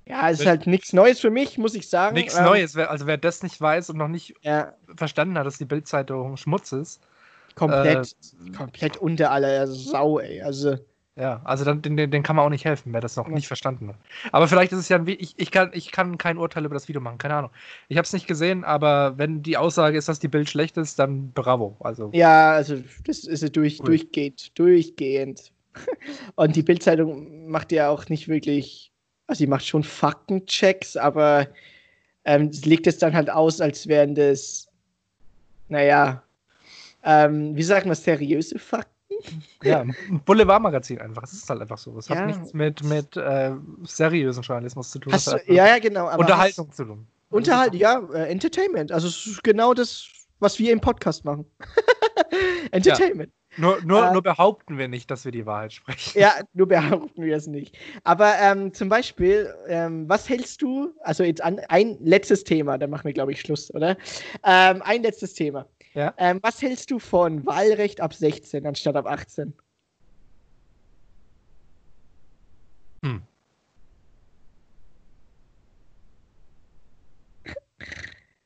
Ja, 0.06 0.30
es 0.30 0.40
ist 0.40 0.46
halt 0.46 0.66
nichts 0.66 0.92
Neues 0.92 1.20
für 1.20 1.30
mich, 1.30 1.58
muss 1.58 1.74
ich 1.74 1.88
sagen. 1.88 2.14
Nichts 2.14 2.36
Ähm, 2.36 2.44
Neues. 2.44 2.76
Also 2.76 3.06
wer 3.06 3.18
das 3.18 3.42
nicht 3.42 3.60
weiß 3.60 3.90
und 3.90 3.98
noch 3.98 4.08
nicht 4.08 4.34
Ja, 4.42 4.74
verstanden 4.96 5.38
hat, 5.38 5.46
dass 5.46 5.58
die 5.58 5.64
Bildzeitung 5.66 6.36
Schmutz 6.36 6.72
ist, 6.72 7.00
komplett, 7.54 8.16
komplett 8.56 8.96
unter 8.96 9.30
aller 9.30 9.66
Sau, 9.66 10.18
ey. 10.18 10.40
Also, 10.42 10.78
ja, 11.16 11.42
also 11.44 11.64
dann, 11.64 11.82
den, 11.82 11.96
den 11.96 12.22
kann 12.22 12.36
man 12.36 12.44
auch 12.46 12.50
nicht 12.50 12.64
helfen, 12.64 12.92
wer 12.92 13.00
das 13.02 13.16
noch 13.16 13.28
Ja. 13.28 13.34
nicht 13.34 13.46
verstanden 13.46 13.88
hat. 13.88 13.96
Aber 14.32 14.48
vielleicht 14.48 14.72
ist 14.72 14.78
es 14.78 14.88
ja 14.88 14.96
ein, 14.96 15.06
ich, 15.06 15.34
ich, 15.36 15.50
kann, 15.50 15.70
ich 15.74 15.92
kann 15.92 16.16
kein 16.16 16.38
Urteil 16.38 16.64
über 16.64 16.74
das 16.74 16.88
Video 16.88 17.00
machen, 17.02 17.18
keine 17.18 17.34
Ahnung. 17.34 17.50
Ich 17.88 17.98
habe 17.98 18.06
es 18.06 18.12
nicht 18.12 18.26
gesehen, 18.26 18.64
aber 18.64 19.18
wenn 19.18 19.42
die 19.42 19.56
Aussage 19.58 19.98
ist, 19.98 20.08
dass 20.08 20.20
die 20.20 20.28
Bild 20.28 20.48
schlecht 20.48 20.76
ist, 20.78 20.98
dann 20.98 21.32
bravo. 21.32 21.76
Also 21.80 22.10
ja, 22.14 22.52
also, 22.52 22.76
das 23.04 23.24
ist 23.24 23.54
durch, 23.56 23.80
Cool. 23.80 23.86
durchgehend, 23.86 24.58
durchgehend. 24.58 25.52
Und 26.36 26.56
die 26.56 26.62
Bildzeitung 26.62 27.48
macht 27.48 27.72
ja 27.72 27.88
auch 27.90 28.08
nicht 28.08 28.28
wirklich, 28.28 28.90
also 29.26 29.38
sie 29.38 29.46
macht 29.46 29.66
schon 29.66 29.84
Faktenchecks, 29.84 30.96
aber 30.96 31.46
ähm, 32.24 32.48
es 32.48 32.64
legt 32.64 32.86
es 32.86 32.98
dann 32.98 33.14
halt 33.14 33.28
aus, 33.30 33.60
als 33.60 33.86
wären 33.86 34.14
das, 34.14 34.68
naja, 35.68 36.22
ähm, 37.04 37.56
wie 37.56 37.62
sagt 37.62 37.84
man, 37.86 37.94
seriöse 37.96 38.58
Fakten? 38.58 38.91
Ja, 39.62 39.80
ein 39.80 40.22
Boulevardmagazin 40.24 41.00
einfach. 41.00 41.22
Es 41.22 41.32
ist 41.32 41.48
halt 41.48 41.60
einfach 41.60 41.78
so. 41.78 41.96
Es 41.98 42.08
Ja. 42.08 42.16
hat 42.16 42.26
nichts 42.26 42.52
mit, 42.52 42.82
mit 42.84 43.16
äh, 43.16 43.52
seriösen 43.84 44.42
Journalismus 44.42 44.90
zu 44.90 44.98
tun. 44.98 45.12
Hast 45.12 45.28
du, 45.28 45.38
ja, 45.46 45.66
ja, 45.66 45.78
genau. 45.78 46.08
Aber 46.08 46.20
Unterhaltung 46.20 46.70
zu 46.72 46.84
tun. 46.84 47.06
Hast, 47.08 47.32
Unterhalt, 47.36 47.74
ja, 47.74 48.02
äh, 48.12 48.30
Entertainment. 48.30 48.92
Also 48.92 49.08
es 49.08 49.26
ist 49.26 49.42
genau 49.44 49.72
das, 49.74 50.06
was 50.40 50.58
wir 50.58 50.72
im 50.72 50.80
Podcast 50.80 51.24
machen. 51.24 51.46
Entertainment. 52.72 53.32
Nur, 53.56 53.82
nur, 53.82 54.06
Äh, 54.08 54.12
nur 54.12 54.22
behaupten 54.22 54.78
wir 54.78 54.88
nicht, 54.88 55.10
dass 55.10 55.24
wir 55.24 55.32
die 55.32 55.44
Wahrheit 55.46 55.72
sprechen. 55.74 56.18
Ja, 56.18 56.32
nur 56.54 56.68
behaupten 56.68 57.22
wir 57.22 57.36
es 57.36 57.46
nicht. 57.46 57.76
Aber 58.04 58.34
ähm, 58.40 58.72
zum 58.72 58.88
Beispiel, 58.88 59.54
ähm, 59.68 60.08
was 60.08 60.28
hältst 60.28 60.62
du, 60.62 60.94
also 61.02 61.22
jetzt 61.22 61.42
an, 61.42 61.60
ein 61.68 61.98
letztes 62.00 62.44
Thema, 62.44 62.78
dann 62.78 62.90
machen 62.90 63.04
wir, 63.04 63.12
glaube 63.12 63.32
ich, 63.32 63.40
Schluss, 63.40 63.72
oder? 63.74 63.96
Ähm, 64.44 64.82
ein 64.82 65.02
letztes 65.02 65.34
Thema. 65.34 65.66
Ja. 65.94 66.14
Ähm, 66.16 66.38
was 66.42 66.62
hältst 66.62 66.90
du 66.90 66.98
von 66.98 67.44
Wahlrecht 67.44 68.00
ab 68.00 68.14
16 68.14 68.66
anstatt 68.66 68.96
ab 68.96 69.06
18? 69.06 69.52
Hm. 73.04 73.22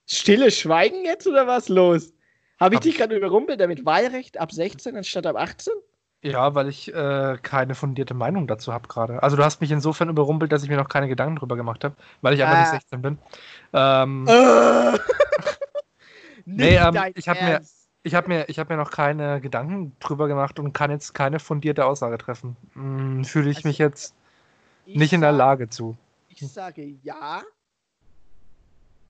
Stille 0.07 0.51
Schweigen 0.51 1.05
jetzt 1.05 1.27
oder 1.27 1.47
was 1.47 1.69
los? 1.69 2.13
Habe 2.59 2.75
ich 2.75 2.77
Hab 2.79 2.83
dich 2.83 2.93
ich- 2.95 2.99
gerade 2.99 3.17
überrumpelt 3.17 3.61
damit 3.61 3.85
Wahlrecht 3.85 4.39
ab 4.39 4.53
16 4.53 4.97
anstatt 4.97 5.27
ab 5.27 5.37
18? 5.37 5.73
Ja, 6.23 6.55
weil 6.55 6.69
ich 6.69 6.93
äh, 6.93 7.37
keine 7.43 7.75
fundierte 7.75 8.15
Meinung 8.15 8.47
dazu 8.49 8.73
habe 8.73 8.89
gerade. 8.89 9.23
Also 9.23 9.37
du 9.37 9.45
hast 9.45 9.61
mich 9.61 9.71
insofern 9.71 10.09
überrumpelt, 10.09 10.51
dass 10.51 10.63
ich 10.63 10.69
mir 10.69 10.77
noch 10.77 10.89
keine 10.89 11.07
Gedanken 11.09 11.37
drüber 11.37 11.55
gemacht 11.57 11.85
habe, 11.85 11.95
weil 12.23 12.35
ich 12.35 12.43
einfach 12.43 12.57
Ah. 12.57 12.61
nicht 12.61 12.71
16 12.71 13.03
bin. 13.03 13.19
Ähm, 13.73 14.27
Äh. 14.29 14.99
Nee, 16.49 16.77
ähm, 16.77 16.97
ich 17.15 17.29
hab 17.29 17.41
mir- 17.43 17.61
ich 18.05 18.15
habe 18.15 18.29
mir, 18.29 18.49
ich 18.49 18.59
hab 18.59 18.69
mir 18.71 18.77
noch 18.77 18.91
keine 18.93 19.41
Gedanken 19.41 19.97
drüber 19.99 20.29
gemacht 20.29 20.59
und 20.61 20.73
kann 20.73 20.93
jetzt 20.93 21.13
keine 21.13 21.41
fundierte 21.41 21.85
Aussage 21.85 22.19
treffen. 22.19 22.57
Hm, 22.75 23.25
Fühle 23.25 23.51
ich 23.51 23.57
Also, 23.59 23.69
mich 23.69 23.79
jetzt 23.79 24.15
Ich 24.87 24.97
nicht 24.97 25.13
in 25.13 25.21
der 25.23 25.33
sag- 25.33 25.39
Lage 25.39 25.69
zu. 25.69 25.97
Ich 26.29 26.41
sage 26.47 26.85
ja. 27.03 27.43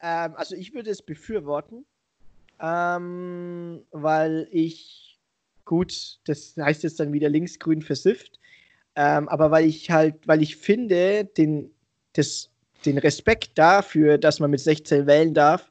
Ähm, 0.00 0.32
also 0.36 0.54
ich 0.56 0.72
würde 0.74 0.90
es 0.90 1.02
befürworten, 1.02 1.84
ähm, 2.60 3.82
weil 3.90 4.48
ich, 4.50 5.18
gut, 5.64 6.18
das 6.26 6.54
heißt 6.58 6.82
jetzt 6.82 7.00
dann 7.00 7.12
wieder 7.12 7.28
linksgrün 7.28 7.82
versifft, 7.82 8.38
ähm, 8.94 9.28
aber 9.28 9.50
weil 9.50 9.66
ich 9.66 9.90
halt, 9.90 10.26
weil 10.26 10.42
ich 10.42 10.56
finde, 10.56 11.24
den, 11.24 11.70
das, 12.14 12.50
den 12.84 12.98
Respekt 12.98 13.50
dafür, 13.56 14.18
dass 14.18 14.40
man 14.40 14.50
mit 14.50 14.60
16 14.60 15.06
wählen 15.06 15.34
darf, 15.34 15.70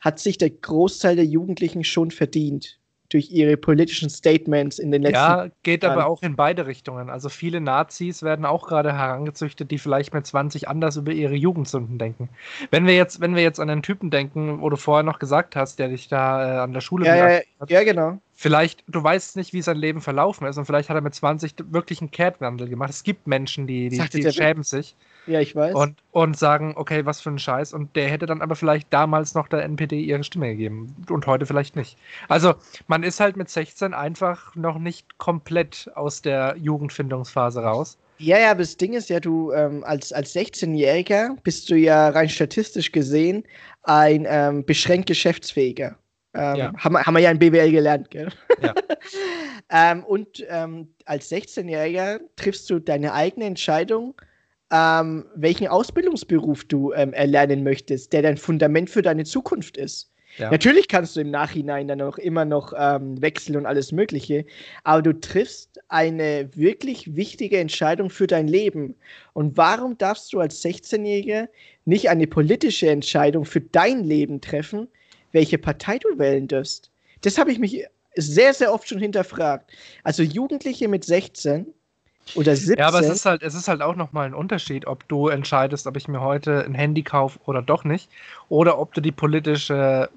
hat 0.00 0.18
sich 0.18 0.38
der 0.38 0.50
Großteil 0.50 1.16
der 1.16 1.24
Jugendlichen 1.26 1.84
schon 1.84 2.10
verdient 2.10 2.78
durch 3.08 3.30
ihre 3.30 3.56
politischen 3.56 4.10
Statements 4.10 4.78
in 4.78 4.90
den 4.90 5.02
letzten 5.02 5.14
Ja, 5.16 5.48
geht 5.62 5.84
aber 5.84 6.00
Jahren. 6.00 6.06
auch 6.06 6.22
in 6.22 6.36
beide 6.36 6.66
Richtungen. 6.66 7.10
Also 7.10 7.28
viele 7.28 7.60
Nazis 7.60 8.22
werden 8.22 8.44
auch 8.44 8.66
gerade 8.68 8.92
herangezüchtet, 8.92 9.70
die 9.70 9.78
vielleicht 9.78 10.14
mit 10.14 10.26
20 10.26 10.68
anders 10.68 10.96
über 10.96 11.12
ihre 11.12 11.34
Jugendsünden 11.34 11.98
denken. 11.98 12.28
Wenn 12.70 12.86
wir 12.86 12.94
jetzt, 12.96 13.20
wenn 13.20 13.34
wir 13.34 13.42
jetzt 13.42 13.60
an 13.60 13.68
den 13.68 13.82
Typen 13.82 14.10
denken, 14.10 14.60
wo 14.60 14.70
du 14.70 14.76
vorher 14.76 15.02
noch 15.02 15.18
gesagt 15.18 15.56
hast, 15.56 15.78
der 15.78 15.88
dich 15.88 16.08
da 16.08 16.56
äh, 16.56 16.58
an 16.60 16.72
der 16.72 16.80
Schule 16.80 17.06
Ja, 17.06 17.16
ja, 17.16 17.40
hat, 17.60 17.70
ja, 17.70 17.84
genau. 17.84 18.18
vielleicht, 18.34 18.84
du 18.88 19.02
weißt 19.02 19.36
nicht, 19.36 19.52
wie 19.52 19.62
sein 19.62 19.76
Leben 19.76 20.00
verlaufen 20.00 20.46
ist 20.46 20.58
und 20.58 20.64
vielleicht 20.64 20.88
hat 20.88 20.96
er 20.96 21.02
mit 21.02 21.14
20 21.14 21.54
wirklich 21.70 22.00
einen 22.00 22.10
Kehrtwandel 22.10 22.68
gemacht. 22.68 22.90
Es 22.90 23.02
gibt 23.02 23.26
Menschen, 23.26 23.66
die, 23.66 23.88
die, 23.88 23.98
die 23.98 24.32
schämen 24.32 24.62
sich 24.62 24.94
Ja, 25.26 25.40
ich 25.40 25.54
weiß. 25.56 25.74
und, 25.74 25.96
und 26.12 26.36
sagen, 26.36 26.74
okay, 26.76 27.04
was 27.04 27.20
für 27.20 27.30
ein 27.30 27.38
Scheiß. 27.38 27.72
Und 27.72 27.94
der 27.96 28.08
hätte 28.08 28.26
dann 28.26 28.42
aber 28.42 28.54
vielleicht 28.56 28.92
damals 28.92 29.34
noch 29.34 29.48
der 29.48 29.62
NPD 29.64 30.00
ihre 30.00 30.22
Stimme 30.24 30.50
gegeben 30.50 30.94
und 31.10 31.26
heute 31.26 31.46
vielleicht 31.46 31.74
nicht. 31.76 31.96
Also 32.28 32.54
man 32.86 33.02
ist 33.02 33.18
halt 33.20 33.36
mit 33.36 33.48
16 33.48 33.92
einfach 33.94 34.54
noch 34.54 34.78
nicht 34.78 35.18
komplett 35.18 35.90
aus 35.94 36.22
der 36.22 36.54
Jugendfindungsphase 36.58 37.60
raus. 37.60 37.98
Ja, 38.18 38.38
ja, 38.38 38.50
aber 38.52 38.60
das 38.60 38.76
Ding 38.76 38.94
ist 38.94 39.10
ja, 39.10 39.20
du 39.20 39.52
ähm, 39.52 39.84
als, 39.84 40.12
als 40.12 40.34
16-Jähriger 40.34 41.36
bist 41.42 41.68
du 41.70 41.74
ja 41.76 42.08
rein 42.08 42.28
statistisch 42.30 42.90
gesehen 42.92 43.44
ein 43.82 44.26
ähm, 44.28 44.64
beschränkt 44.64 45.06
Geschäftsfähiger. 45.08 45.96
Ähm, 46.34 46.56
Ja. 46.56 46.72
haben, 46.78 46.92
wir- 46.94 47.04
haben 47.04 47.14
wir 47.14 47.20
ja 47.20 47.30
in 47.30 47.38
BWL 47.38 47.70
gelernt, 47.72 48.10
gell? 48.10 48.28
Ja. 48.62 48.74
ähm, 49.70 50.04
und 50.04 50.44
ähm, 50.48 50.88
als 51.04 51.30
16-Jähriger 51.30 52.20
triffst 52.36 52.70
du 52.70 52.78
deine 52.78 53.12
eigene 53.12 53.46
Entscheidung, 53.46 54.14
ähm, 54.72 55.26
welchen 55.34 55.68
Ausbildungsberuf 55.68 56.64
du 56.64 56.92
ähm, 56.92 57.12
erlernen 57.12 57.62
möchtest, 57.62 58.12
der 58.12 58.22
dein 58.22 58.36
Fundament 58.36 58.90
für 58.90 59.02
deine 59.02 59.24
Zukunft 59.24 59.76
ist. 59.76 60.10
Ja. 60.38 60.50
Natürlich 60.50 60.88
kannst 60.88 61.16
du 61.16 61.20
im 61.20 61.30
Nachhinein 61.30 61.88
dann 61.88 62.02
auch 62.02 62.18
immer 62.18 62.44
noch 62.44 62.74
ähm, 62.76 63.20
wechseln 63.22 63.56
und 63.56 63.64
alles 63.64 63.90
Mögliche, 63.90 64.44
aber 64.84 65.00
du 65.00 65.18
triffst 65.18 65.80
eine 65.88 66.50
wirklich 66.54 67.16
wichtige 67.16 67.58
Entscheidung 67.58 68.10
für 68.10 68.26
dein 68.26 68.46
Leben. 68.46 68.96
Und 69.32 69.56
warum 69.56 69.96
darfst 69.96 70.32
du 70.32 70.40
als 70.40 70.62
16-Jähriger 70.62 71.48
nicht 71.86 72.10
eine 72.10 72.26
politische 72.26 72.90
Entscheidung 72.90 73.46
für 73.46 73.62
dein 73.62 74.04
Leben 74.04 74.42
treffen, 74.42 74.88
welche 75.32 75.56
Partei 75.56 75.98
du 75.98 76.18
wählen 76.18 76.48
darfst? 76.48 76.90
Das 77.22 77.38
habe 77.38 77.50
ich 77.50 77.58
mich 77.58 77.86
sehr, 78.16 78.52
sehr 78.52 78.72
oft 78.72 78.88
schon 78.88 78.98
hinterfragt. 78.98 79.70
Also 80.02 80.22
Jugendliche 80.22 80.88
mit 80.88 81.04
16 81.04 81.66
oder 82.34 82.56
17. 82.56 82.76
Ja, 82.76 82.88
aber 82.88 83.00
es 83.00 83.08
ist 83.08 83.26
halt, 83.26 83.42
es 83.42 83.54
ist 83.54 83.68
halt 83.68 83.82
auch 83.82 83.96
nochmal 83.96 84.26
ein 84.26 84.34
Unterschied, 84.34 84.86
ob 84.86 85.06
du 85.08 85.28
entscheidest, 85.28 85.86
ob 85.86 85.96
ich 85.96 86.08
mir 86.08 86.20
heute 86.20 86.64
ein 86.64 86.74
Handy 86.74 87.02
kaufe 87.02 87.38
oder 87.46 87.62
doch 87.62 87.84
nicht, 87.84 88.10
oder 88.48 88.78
ob 88.78 88.94
du 88.94 89.00
die 89.00 89.12
politische 89.12 90.10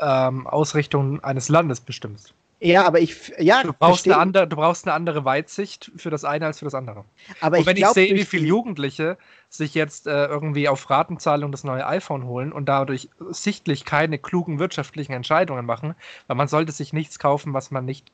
ähm, 0.00 0.46
Ausrichtung 0.46 1.22
eines 1.24 1.48
Landes 1.48 1.80
bestimmst. 1.80 2.34
ja, 2.60 2.86
aber 2.86 3.00
ich, 3.00 3.32
ja, 3.38 3.62
Du 3.62 3.72
brauchst, 3.72 4.06
verstehe, 4.06 4.14
eine 4.14 4.22
andere, 4.22 4.48
du 4.48 4.56
brauchst 4.56 4.86
eine 4.86 4.94
andere 4.94 5.24
Weitsicht 5.24 5.92
für 5.96 6.10
das 6.10 6.24
eine 6.24 6.46
als 6.46 6.58
für 6.60 6.64
das 6.64 6.74
andere. 6.74 7.04
aber 7.40 7.58
und 7.58 7.64
ich 7.64 7.66
wenn 7.66 7.76
ich 7.76 7.82
glaube, 7.82 7.94
sehe, 7.94 8.14
wie 8.14 8.24
viele 8.24 8.46
Jugendliche 8.46 9.18
sich 9.48 9.74
jetzt 9.74 10.06
äh, 10.06 10.26
irgendwie 10.26 10.68
auf 10.68 10.88
Ratenzahlung 10.90 11.52
das 11.52 11.64
neue 11.64 11.86
iPhone 11.86 12.24
holen 12.24 12.52
und 12.52 12.66
dadurch 12.66 13.10
sichtlich 13.30 13.84
keine 13.84 14.18
klugen 14.18 14.58
wirtschaftlichen 14.58 15.12
Entscheidungen 15.12 15.66
machen, 15.66 15.94
weil 16.26 16.36
man 16.36 16.48
sollte 16.48 16.72
sich 16.72 16.92
nichts 16.92 17.18
kaufen, 17.18 17.52
was 17.54 17.70
man 17.70 17.84
nicht 17.84 18.10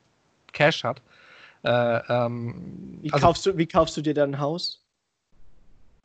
Cash 0.52 0.84
hat. 0.84 1.02
Äh, 1.64 2.00
ähm, 2.08 2.98
wie, 3.02 3.12
also 3.12 3.26
kaufst 3.26 3.46
du, 3.46 3.56
wie 3.56 3.66
kaufst 3.66 3.96
du 3.96 4.02
dir 4.02 4.14
dann 4.14 4.34
ein 4.34 4.40
Haus? 4.40 4.82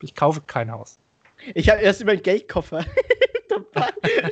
ich 0.02 0.16
kaufe 0.16 0.42
kein 0.42 0.72
Haus. 0.72 1.00
Ich 1.54 1.70
habe 1.70 1.82
erst 1.82 2.02
immer 2.02 2.12
einen 2.12 2.22
Geldkoffer 2.22 2.86
dabei. 3.50 3.92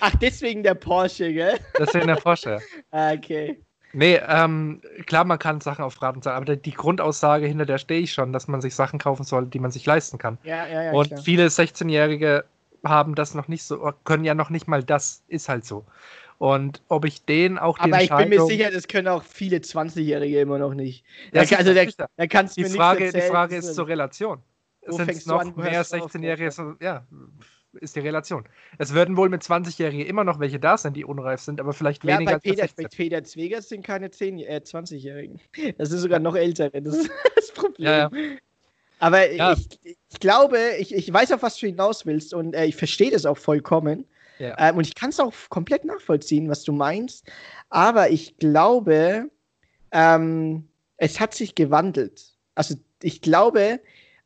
Ach, 0.00 0.14
deswegen 0.16 0.62
der 0.62 0.74
Porsche, 0.74 1.32
gell? 1.32 1.58
Deswegen 1.78 2.06
der 2.06 2.16
Porsche. 2.16 2.60
Ah, 2.90 3.12
Okay. 3.12 3.60
Nee, 3.96 4.20
ähm, 4.26 4.82
klar, 5.06 5.24
man 5.24 5.38
kann 5.38 5.60
Sachen 5.60 5.84
auf 5.84 6.02
Raten 6.02 6.20
zahlen, 6.20 6.42
aber 6.42 6.56
die 6.56 6.72
Grundaussage, 6.72 7.46
hinter 7.46 7.64
der 7.64 7.78
stehe 7.78 8.00
ich 8.00 8.12
schon, 8.12 8.32
dass 8.32 8.48
man 8.48 8.60
sich 8.60 8.74
Sachen 8.74 8.98
kaufen 8.98 9.22
soll, 9.22 9.46
die 9.46 9.60
man 9.60 9.70
sich 9.70 9.86
leisten 9.86 10.18
kann. 10.18 10.36
Ja, 10.42 10.66
ja, 10.66 10.82
ja. 10.82 10.92
und 10.92 11.06
klar. 11.06 11.22
viele 11.22 11.46
16-Jährige 11.46 12.44
haben 12.84 13.14
das 13.14 13.34
noch 13.34 13.46
nicht 13.46 13.62
so, 13.62 13.92
können 14.02 14.24
ja 14.24 14.34
noch 14.34 14.50
nicht 14.50 14.66
mal 14.66 14.82
das, 14.82 15.22
ist 15.28 15.48
halt 15.48 15.64
so. 15.64 15.84
Und 16.38 16.82
ob 16.88 17.04
ich 17.04 17.24
den 17.24 17.58
auch 17.58 17.78
die 17.78 17.84
Aber 17.92 18.02
ich 18.02 18.10
bin 18.14 18.28
mir 18.28 18.44
sicher, 18.44 18.70
das 18.70 18.88
können 18.88 19.08
auch 19.08 19.22
viele 19.22 19.58
20-Jährige 19.58 20.40
immer 20.40 20.58
noch 20.58 20.74
nicht. 20.74 21.04
Ja, 21.32 21.44
Da, 21.44 21.56
also 21.56 21.72
da, 21.74 21.84
sicher. 21.84 22.08
da 22.16 22.26
kannst 22.26 22.56
du 22.56 22.62
die 22.62 22.68
mir 22.70 22.74
Frage, 22.76 23.00
nichts 23.00 23.12
die 23.12 23.18
erzählen, 23.18 23.32
Frage 23.32 23.56
das 23.56 23.64
ist 23.66 23.74
zur 23.74 23.88
Relation. 23.88 24.42
Sind 24.86 25.08
es 25.10 25.26
noch 25.26 25.40
an, 25.40 25.54
mehr 25.56 25.70
hörst 25.72 25.92
du 25.94 25.98
auf, 25.98 26.12
16-Jährige? 26.14 26.50
so- 26.50 26.74
Ja, 26.80 27.06
ist 27.80 27.96
die 27.96 28.00
Relation. 28.00 28.44
Es 28.78 28.92
würden 28.94 29.16
wohl 29.16 29.28
mit 29.28 29.42
20-Jährigen 29.42 30.04
immer 30.06 30.24
noch 30.24 30.38
welche 30.40 30.60
da 30.60 30.76
sein, 30.76 30.92
die 30.92 31.04
unreif 31.04 31.40
sind, 31.40 31.60
aber 31.60 31.72
vielleicht 31.72 32.04
Ja, 32.04 32.14
weniger 32.18 32.32
bei 32.32 32.38
Peter, 32.38 32.62
16. 32.62 32.82
bei 32.84 32.88
Peter 32.94 33.24
Zwegert 33.24 33.62
sind 33.64 33.84
keine 33.84 34.10
10, 34.10 34.38
äh, 34.40 34.60
20-Jährigen. 34.64 35.40
Das 35.78 35.88
sind 35.88 35.98
sogar 36.00 36.18
noch 36.18 36.36
ältere. 36.36 36.82
Das 36.82 36.96
ist 36.96 37.10
das 37.36 37.50
Problem. 37.52 37.86
Ja, 37.88 37.98
ja. 37.98 38.10
Aber. 38.98 39.30
Ich, 39.30 39.40
ich 39.82 40.20
glaube, 40.20 40.58
ich, 40.78 40.94
ich 40.94 41.12
weiß, 41.12 41.32
auf 41.32 41.42
was 41.42 41.56
du 41.56 41.66
hinaus 41.66 42.06
willst 42.06 42.34
und 42.34 42.54
äh, 42.54 42.66
ich 42.66 42.76
verstehe 42.76 43.10
das 43.10 43.24
auch 43.26 43.38
vollkommen. 43.38 44.04
Ja. 44.38 44.54
Ähm, 44.58 44.76
und 44.76 44.86
ich 44.86 44.94
kann 44.94 45.10
es 45.10 45.20
auch 45.20 45.32
komplett 45.48 45.84
nachvollziehen, 45.84 46.48
was 46.48 46.64
du 46.64 46.72
meinst. 46.72 47.26
Aber 47.70 48.10
ich 48.10 48.36
glaube, 48.38 49.30
ähm, 49.92 50.68
es 50.96 51.20
hat 51.20 51.34
sich 51.34 51.54
gewandelt. 51.54 52.36
Also 52.54 52.74
ich 53.02 53.20
glaube, 53.20 53.80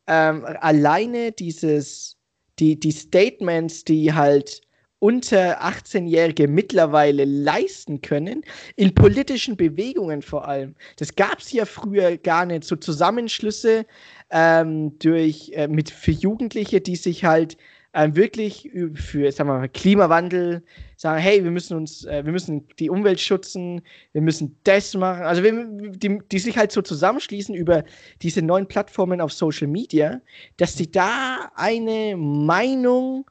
ähm, 0.07 0.45
alleine 0.61 1.33
dieses, 1.33 2.17
die, 2.59 2.79
die 2.79 2.93
Statements, 2.93 3.85
die 3.85 4.13
halt 4.13 4.63
unter 5.01 5.63
18-Jährige 5.63 6.49
mittlerweile 6.49 7.25
leisten 7.25 8.01
können, 8.01 8.43
in 8.75 8.95
politischen 8.95 9.57
Bewegungen 9.57 10.23
vor 10.23 10.49
allem. 10.49 10.75
Das 10.97 11.15
gab 11.15 11.39
es 11.39 11.53
ja 11.53 11.67
früher 11.67 12.17
gar 12.17 12.47
nicht, 12.47 12.65
so 12.65 12.75
Zusammenschlüsse 12.75 13.87
ähm, 14.31 14.99
durch, 14.99 15.53
äh, 15.55 15.69
mit, 15.69 15.91
für 15.91 16.11
Jugendliche, 16.11 16.81
die 16.81 16.97
sich 16.97 17.25
halt 17.25 17.57
ähm, 17.95 18.15
wirklich 18.15 18.71
für 18.95 19.33
sagen 19.33 19.49
wir 19.49 19.59
mal, 19.59 19.69
Klimawandel 19.69 20.63
sagen, 20.97 21.21
hey, 21.21 21.43
wir 21.43 21.51
müssen 21.51 21.77
uns, 21.77 22.05
äh, 22.05 22.25
wir 22.25 22.33
müssen 22.33 22.67
die 22.79 22.91
Umwelt 22.91 23.21
schützen, 23.21 23.83
wir 24.13 24.23
müssen 24.23 24.57
das 24.65 24.95
machen. 24.95 25.23
Also 25.23 25.43
wir, 25.43 25.65
die, 25.93 26.19
die 26.31 26.39
sich 26.39 26.57
halt 26.57 26.73
so 26.73 26.83
zusammenschließen 26.83 27.55
über 27.55 27.85
diese 28.21 28.43
neuen 28.43 28.67
Plattformen 28.67 29.21
auf 29.21 29.33
Social 29.33 29.69
Media, 29.69 30.21
dass 30.59 30.77
sie 30.77 30.91
da 30.91 31.51
eine 31.55 32.17
Meinung 32.17 33.25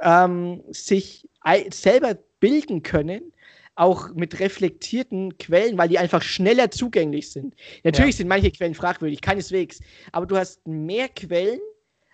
ähm, 0.00 0.62
sich 0.70 1.28
selber 1.70 2.16
bilden 2.40 2.82
können, 2.82 3.32
auch 3.74 4.12
mit 4.14 4.40
reflektierten 4.40 5.38
Quellen, 5.38 5.78
weil 5.78 5.88
die 5.88 5.98
einfach 5.98 6.22
schneller 6.22 6.70
zugänglich 6.70 7.30
sind. 7.30 7.54
Natürlich 7.84 8.14
ja. 8.14 8.18
sind 8.18 8.28
manche 8.28 8.50
Quellen 8.50 8.74
fragwürdig, 8.74 9.20
keineswegs, 9.20 9.80
aber 10.12 10.26
du 10.26 10.36
hast 10.36 10.66
mehr 10.66 11.08
Quellen, 11.08 11.60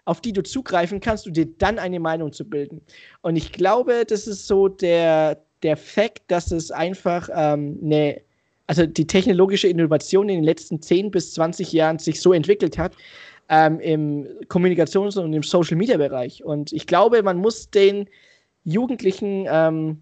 auf 0.05 0.21
die 0.21 0.33
du 0.33 0.43
zugreifen 0.43 1.01
kannst, 1.01 1.27
um 1.27 1.33
dir 1.33 1.47
dann 1.59 1.79
eine 1.79 2.01
Meinung 2.01 2.33
zu 2.33 2.45
bilden. 2.49 2.81
Und 3.23 3.37
ich 3.37 3.53
glaube, 3.53 4.05
das 4.07 4.27
ist 4.27 4.47
so 4.47 4.69
der, 4.69 5.43
der 5.63 5.77
Fakt, 5.77 6.23
dass 6.29 6.51
es 6.51 6.71
einfach 6.71 7.29
ähm, 7.35 7.79
eine, 7.83 8.21
also 8.67 8.87
die 8.87 9.07
technologische 9.07 9.69
Innovation 9.69 10.29
in 10.29 10.37
den 10.37 10.45
letzten 10.45 10.81
10 10.81 11.11
bis 11.11 11.33
20 11.35 11.73
Jahren 11.73 11.99
sich 11.99 12.21
so 12.21 12.33
entwickelt 12.33 12.77
hat, 12.77 12.95
ähm, 13.49 13.81
im 13.81 14.27
Kommunikations- 14.49 15.19
und 15.19 15.33
im 15.33 15.43
Social-Media-Bereich. 15.43 16.45
Und 16.45 16.73
ich 16.73 16.87
glaube, 16.87 17.23
man 17.23 17.39
muss 17.39 17.71
den 17.71 18.09
Jugendlichen 18.65 19.47
ähm, 19.49 20.01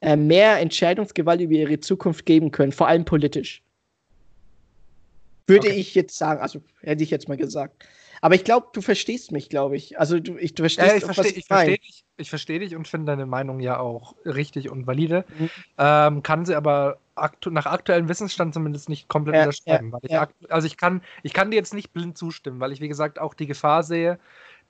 äh, 0.00 0.16
mehr 0.16 0.60
Entscheidungsgewalt 0.60 1.40
über 1.40 1.54
ihre 1.54 1.80
Zukunft 1.80 2.26
geben 2.26 2.50
können, 2.50 2.72
vor 2.72 2.88
allem 2.88 3.04
politisch. 3.04 3.62
Würde 5.46 5.68
okay. 5.68 5.78
ich 5.78 5.94
jetzt 5.94 6.16
sagen, 6.16 6.40
also 6.40 6.60
hätte 6.80 7.02
ich 7.02 7.10
jetzt 7.10 7.28
mal 7.28 7.36
gesagt. 7.36 7.84
Aber 8.24 8.36
ich 8.36 8.44
glaube, 8.44 8.68
du 8.72 8.80
verstehst 8.80 9.32
mich, 9.32 9.50
glaube 9.50 9.76
ich. 9.76 10.00
Also 10.00 10.18
du, 10.18 10.38
ich, 10.38 10.54
du 10.54 10.62
verstehst, 10.62 10.88
ja, 10.88 10.96
ich 10.96 11.04
verstehe 11.04 11.32
ich 11.32 11.44
versteh 11.44 11.76
dich, 11.76 12.04
ich 12.16 12.30
versteh 12.30 12.58
dich 12.58 12.74
und 12.74 12.88
finde 12.88 13.12
deine 13.12 13.26
Meinung 13.26 13.60
ja 13.60 13.78
auch 13.78 14.14
richtig 14.24 14.70
und 14.70 14.86
valide. 14.86 15.26
Mhm. 15.38 15.50
Ähm, 15.76 16.22
kann 16.22 16.46
sie 16.46 16.54
aber 16.54 16.96
aktu 17.16 17.50
nach 17.50 17.66
aktuellem 17.66 18.08
Wissensstand 18.08 18.54
zumindest 18.54 18.88
nicht 18.88 19.08
komplett 19.08 19.34
ja, 19.34 19.42
unterschreiben. 19.42 19.92
Ja, 20.08 20.28
ich 20.40 20.50
also 20.50 20.66
ich 20.66 20.78
kann, 20.78 21.02
ich 21.22 21.34
kann 21.34 21.50
dir 21.50 21.56
jetzt 21.56 21.74
nicht 21.74 21.92
blind 21.92 22.16
zustimmen, 22.16 22.60
weil 22.60 22.72
ich, 22.72 22.80
wie 22.80 22.88
gesagt, 22.88 23.18
auch 23.18 23.34
die 23.34 23.46
Gefahr 23.46 23.82
sehe, 23.82 24.18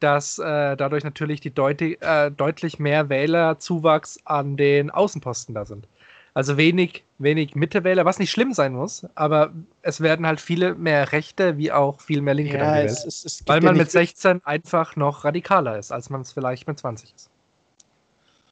dass 0.00 0.40
äh, 0.40 0.76
dadurch 0.76 1.04
natürlich 1.04 1.40
die 1.40 1.54
deut 1.54 1.80
äh, 1.80 2.32
deutlich 2.32 2.80
mehr 2.80 3.08
Wählerzuwachs 3.08 4.18
an 4.24 4.56
den 4.56 4.90
Außenposten 4.90 5.54
da 5.54 5.64
sind. 5.64 5.86
Also 6.34 6.56
wenig, 6.56 7.04
wenig 7.18 7.54
Mittewähler, 7.54 8.04
was 8.04 8.18
nicht 8.18 8.32
schlimm 8.32 8.52
sein 8.52 8.74
muss, 8.74 9.06
aber 9.14 9.52
es 9.82 10.00
werden 10.00 10.26
halt 10.26 10.40
viele 10.40 10.74
mehr 10.74 11.12
Rechte 11.12 11.56
wie 11.58 11.70
auch 11.70 12.00
viel 12.00 12.20
mehr 12.20 12.34
Linke 12.34 12.58
ja, 12.58 12.72
gewählt, 12.72 12.90
es, 12.90 13.04
es, 13.04 13.24
es 13.24 13.42
weil 13.46 13.60
man 13.60 13.76
ja 13.76 13.82
mit 13.82 13.90
16 13.92 14.44
einfach 14.44 14.96
noch 14.96 15.24
radikaler 15.24 15.78
ist, 15.78 15.92
als 15.92 16.10
man 16.10 16.22
es 16.22 16.32
vielleicht 16.32 16.66
mit 16.66 16.76
20 16.76 17.14
ist. 17.14 17.30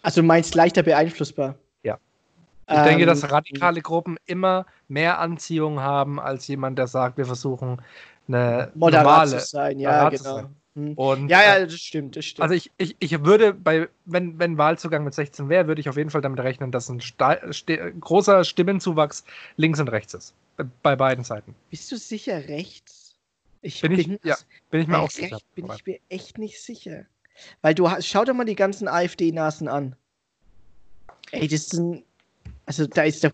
Also 0.03 0.21
du 0.21 0.27
meinst 0.27 0.55
leichter 0.55 0.85
beeinflussbar? 0.85 1.57
Ja. 1.83 1.99
Ich 2.69 2.77
ähm, 2.77 2.85
denke, 2.85 3.07
dass 3.07 3.29
radikale 3.31 3.83
Gruppen 3.83 4.17
immer 4.27 4.65
mehr 4.87 5.19
Anziehung 5.19 5.81
haben 5.81 6.21
als 6.21 6.47
jemand, 6.47 6.79
der 6.79 6.87
sagt, 6.87 7.19
wir 7.19 7.27
versuchen 7.27 7.83
eine 8.29 8.71
moderat 8.75 9.05
normale, 9.05 9.39
zu 9.39 9.47
sein. 9.47 9.81
Ja, 9.81 10.09
genau. 10.09 10.39
Hm. 10.39 10.57
Und, 10.75 11.29
ja, 11.29 11.43
ja, 11.43 11.67
das 11.67 11.75
stimmt, 11.75 12.17
das 12.17 12.25
stimmt. 12.25 12.43
Also 12.43 12.55
ich, 12.55 12.71
ich, 12.79 12.97
ich 12.99 13.25
würde 13.25 13.53
bei, 13.53 13.89
wenn, 14.07 14.39
wenn 14.39 14.57
Wahlzugang 14.57 15.05
mit 15.05 15.13
16 15.13 15.51
wäre, 15.51 15.67
würde 15.67 15.83
ich 15.83 15.89
auf 15.89 15.99
jeden 15.99 16.09
Fall 16.09 16.23
damit 16.23 16.41
rechnen, 16.41 16.73
dass 16.73 16.89
ein 16.89 17.01
st 17.01 17.19
großer 18.01 18.45
Stimmenzuwachs 18.45 19.25
links 19.57 19.81
und 19.81 19.89
rechts 19.89 20.15
ist. 20.15 20.35
Bei 20.83 20.97
beiden 20.97 21.25
Seiten. 21.25 21.55
Bist 21.69 21.93
du 21.93 21.97
sicher 21.97 22.49
rechts? 22.49 23.17
Ich 23.61 23.83
bin, 23.83 23.97
bin, 23.97 24.15
ich, 24.15 24.25
ja, 24.25 24.37
bin 24.71 24.81
ich 24.81 24.89
mir 24.89 24.99
auch 24.99 25.11
sicher. 25.11 25.39
Bin 25.55 25.67
ich 25.71 25.87
mir 25.87 25.99
echt 26.09 26.39
nicht 26.39 26.61
sicher. 26.63 27.05
Weil 27.61 27.75
du 27.75 27.89
schau 28.01 28.25
dir 28.25 28.35
mal 28.35 28.45
die 28.45 28.57
ganzen 28.57 28.89
AfD-Nasen 28.89 29.69
an. 29.69 29.95
Ey, 31.33 31.49
das 31.49 31.69
sind. 31.69 32.05
Also 32.67 32.87
da 32.87 33.03
ist 33.03 33.25
doch 33.25 33.33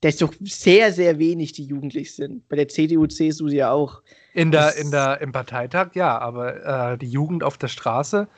da 0.00 0.08
ist 0.08 0.22
doch 0.22 0.32
sehr, 0.40 0.92
sehr 0.92 1.18
wenig, 1.18 1.52
die 1.52 1.64
jugendlich 1.64 2.14
sind. 2.14 2.48
Bei 2.48 2.56
der 2.56 2.68
CDU, 2.68 3.06
CSU 3.06 3.48
ja 3.48 3.72
auch. 3.72 4.02
In 4.32 4.52
der, 4.52 4.76
in 4.76 4.90
der, 4.90 5.20
Im 5.20 5.32
Parteitag 5.32 5.94
ja, 5.94 6.16
aber 6.18 6.92
äh, 6.92 6.98
die 6.98 7.08
Jugend 7.08 7.42
auf 7.42 7.58
der 7.58 7.66
Straße, 7.68 8.28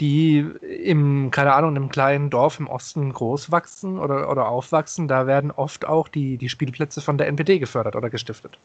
die 0.00 0.38
im, 0.38 1.30
keine 1.30 1.52
Ahnung, 1.52 1.72
in 1.72 1.76
einem 1.76 1.88
kleinen 1.90 2.30
Dorf 2.30 2.58
im 2.58 2.66
Osten 2.66 3.12
groß 3.12 3.52
wachsen 3.52 3.98
oder, 3.98 4.30
oder 4.30 4.48
aufwachsen, 4.48 5.06
da 5.06 5.26
werden 5.26 5.50
oft 5.50 5.84
auch 5.84 6.08
die, 6.08 6.38
die 6.38 6.48
Spielplätze 6.48 7.02
von 7.02 7.18
der 7.18 7.28
NPD 7.28 7.58
gefördert 7.58 7.94
oder 7.94 8.08
gestiftet. 8.08 8.58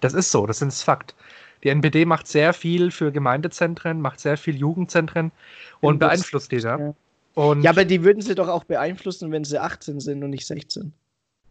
Das 0.00 0.14
ist 0.14 0.32
so, 0.32 0.46
das 0.46 0.60
ist 0.60 0.82
Fakt. 0.82 1.14
Die 1.62 1.68
NPD 1.68 2.04
macht 2.04 2.26
sehr 2.26 2.52
viel 2.52 2.90
für 2.90 3.12
Gemeindezentren, 3.12 4.00
macht 4.00 4.20
sehr 4.20 4.36
viel 4.36 4.56
Jugendzentren 4.56 5.30
und 5.80 5.98
beeinflusst 5.98 6.50
die 6.50 6.60
da. 6.60 6.78
Ja. 6.78 6.94
Ja, 7.36 7.70
aber 7.70 7.84
die 7.84 8.04
würden 8.04 8.22
sie 8.22 8.36
doch 8.36 8.48
auch 8.48 8.62
beeinflussen, 8.62 9.32
wenn 9.32 9.42
sie 9.42 9.58
18 9.58 9.98
sind 9.98 10.22
und 10.22 10.30
nicht 10.30 10.46
16. 10.46 10.92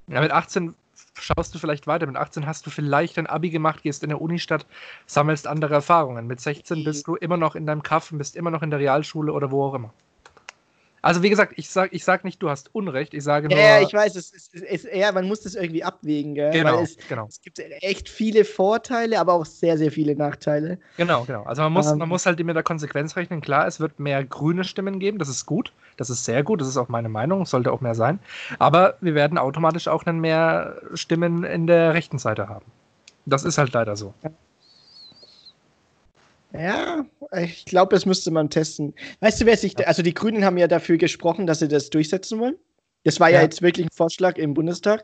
Ja, 0.07 0.21
mit 0.21 0.31
18 0.31 0.75
schaust 1.19 1.53
du 1.55 1.59
vielleicht 1.59 1.87
weiter. 1.87 2.05
Mit 2.05 2.15
18 2.17 2.45
hast 2.45 2.65
du 2.65 2.69
vielleicht 2.69 3.17
ein 3.17 3.27
Abi 3.27 3.49
gemacht, 3.49 3.83
gehst 3.83 4.03
in 4.03 4.09
der 4.09 4.21
Unistadt, 4.21 4.65
sammelst 5.05 5.47
andere 5.47 5.73
Erfahrungen. 5.75 6.27
Mit 6.27 6.39
16 6.41 6.83
bist 6.83 7.07
du 7.07 7.15
immer 7.15 7.37
noch 7.37 7.55
in 7.55 7.65
deinem 7.65 7.83
Kaff, 7.83 8.09
bist 8.11 8.35
immer 8.35 8.51
noch 8.51 8.61
in 8.61 8.69
der 8.69 8.79
Realschule 8.79 9.31
oder 9.31 9.51
wo 9.51 9.65
auch 9.65 9.73
immer. 9.75 9.93
Also 11.03 11.21
wie 11.21 11.29
gesagt, 11.29 11.53
ich 11.57 11.69
sag, 11.69 11.91
ich 11.91 12.05
sag 12.05 12.23
nicht, 12.23 12.41
du 12.41 12.49
hast 12.49 12.73
Unrecht, 12.73 13.13
ich 13.13 13.25
sage 13.25 13.49
nur. 13.49 13.59
Ja, 13.59 13.81
ich 13.81 13.93
weiß, 13.93 14.15
es 14.15 14.31
ist, 14.31 14.55
es 14.55 14.61
ist, 14.61 14.85
ja, 14.85 15.11
man 15.11 15.27
muss 15.27 15.41
das 15.41 15.53
irgendwie 15.53 15.83
abwägen, 15.83 16.33
gell? 16.33 16.51
Genau, 16.51 16.79
es, 16.79 16.95
genau. 17.09 17.27
Es 17.27 17.41
gibt 17.41 17.59
echt 17.59 18.07
viele 18.07 18.45
Vorteile, 18.45 19.19
aber 19.19 19.33
auch 19.33 19.45
sehr, 19.45 19.77
sehr 19.77 19.91
viele 19.91 20.15
Nachteile. 20.15 20.79
Genau, 20.95 21.25
genau. 21.25 21.43
Also 21.43 21.61
man 21.61 21.73
muss, 21.73 21.91
ähm, 21.91 21.97
man 21.97 22.07
muss 22.07 22.25
halt 22.25 22.41
mit 22.41 22.55
der 22.55 22.63
Konsequenz 22.63 23.17
rechnen. 23.17 23.41
Klar, 23.41 23.67
es 23.67 23.81
wird 23.81 23.99
mehr 23.99 24.23
grüne 24.23 24.63
Stimmen 24.63 24.97
geben, 24.99 25.19
das 25.19 25.27
ist 25.27 25.45
gut, 25.45 25.73
das 25.97 26.09
ist 26.09 26.23
sehr 26.23 26.41
gut, 26.41 26.61
das 26.61 26.69
ist 26.69 26.77
auch 26.77 26.87
meine 26.87 27.09
Meinung, 27.09 27.45
sollte 27.45 27.73
auch 27.73 27.81
mehr 27.81 27.95
sein. 27.95 28.19
Aber 28.57 28.95
wir 29.01 29.13
werden 29.13 29.37
automatisch 29.37 29.89
auch 29.89 30.05
dann 30.05 30.19
mehr 30.19 30.77
Stimmen 30.93 31.43
in 31.43 31.67
der 31.67 31.93
rechten 31.93 32.17
Seite 32.17 32.47
haben. 32.47 32.65
Das 33.25 33.43
ist 33.43 33.57
halt 33.57 33.73
leider 33.73 33.97
so. 33.97 34.13
Ja. 36.53 37.05
Ja, 37.31 37.39
ich 37.39 37.65
glaube, 37.65 37.95
das 37.95 38.05
müsste 38.05 38.31
man 38.31 38.49
testen. 38.49 38.93
Weißt 39.21 39.41
du, 39.41 39.45
wer 39.45 39.57
sich, 39.57 39.87
also 39.87 40.01
die 40.03 40.13
Grünen 40.13 40.45
haben 40.45 40.57
ja 40.57 40.67
dafür 40.67 40.97
gesprochen, 40.97 41.47
dass 41.47 41.59
sie 41.59 41.67
das 41.67 41.89
durchsetzen 41.89 42.39
wollen. 42.39 42.55
Das 43.03 43.19
war 43.19 43.29
ja, 43.29 43.37
ja 43.37 43.43
jetzt 43.43 43.61
wirklich 43.61 43.87
ein 43.87 43.91
Vorschlag 43.93 44.37
im 44.37 44.53
Bundestag. 44.53 45.03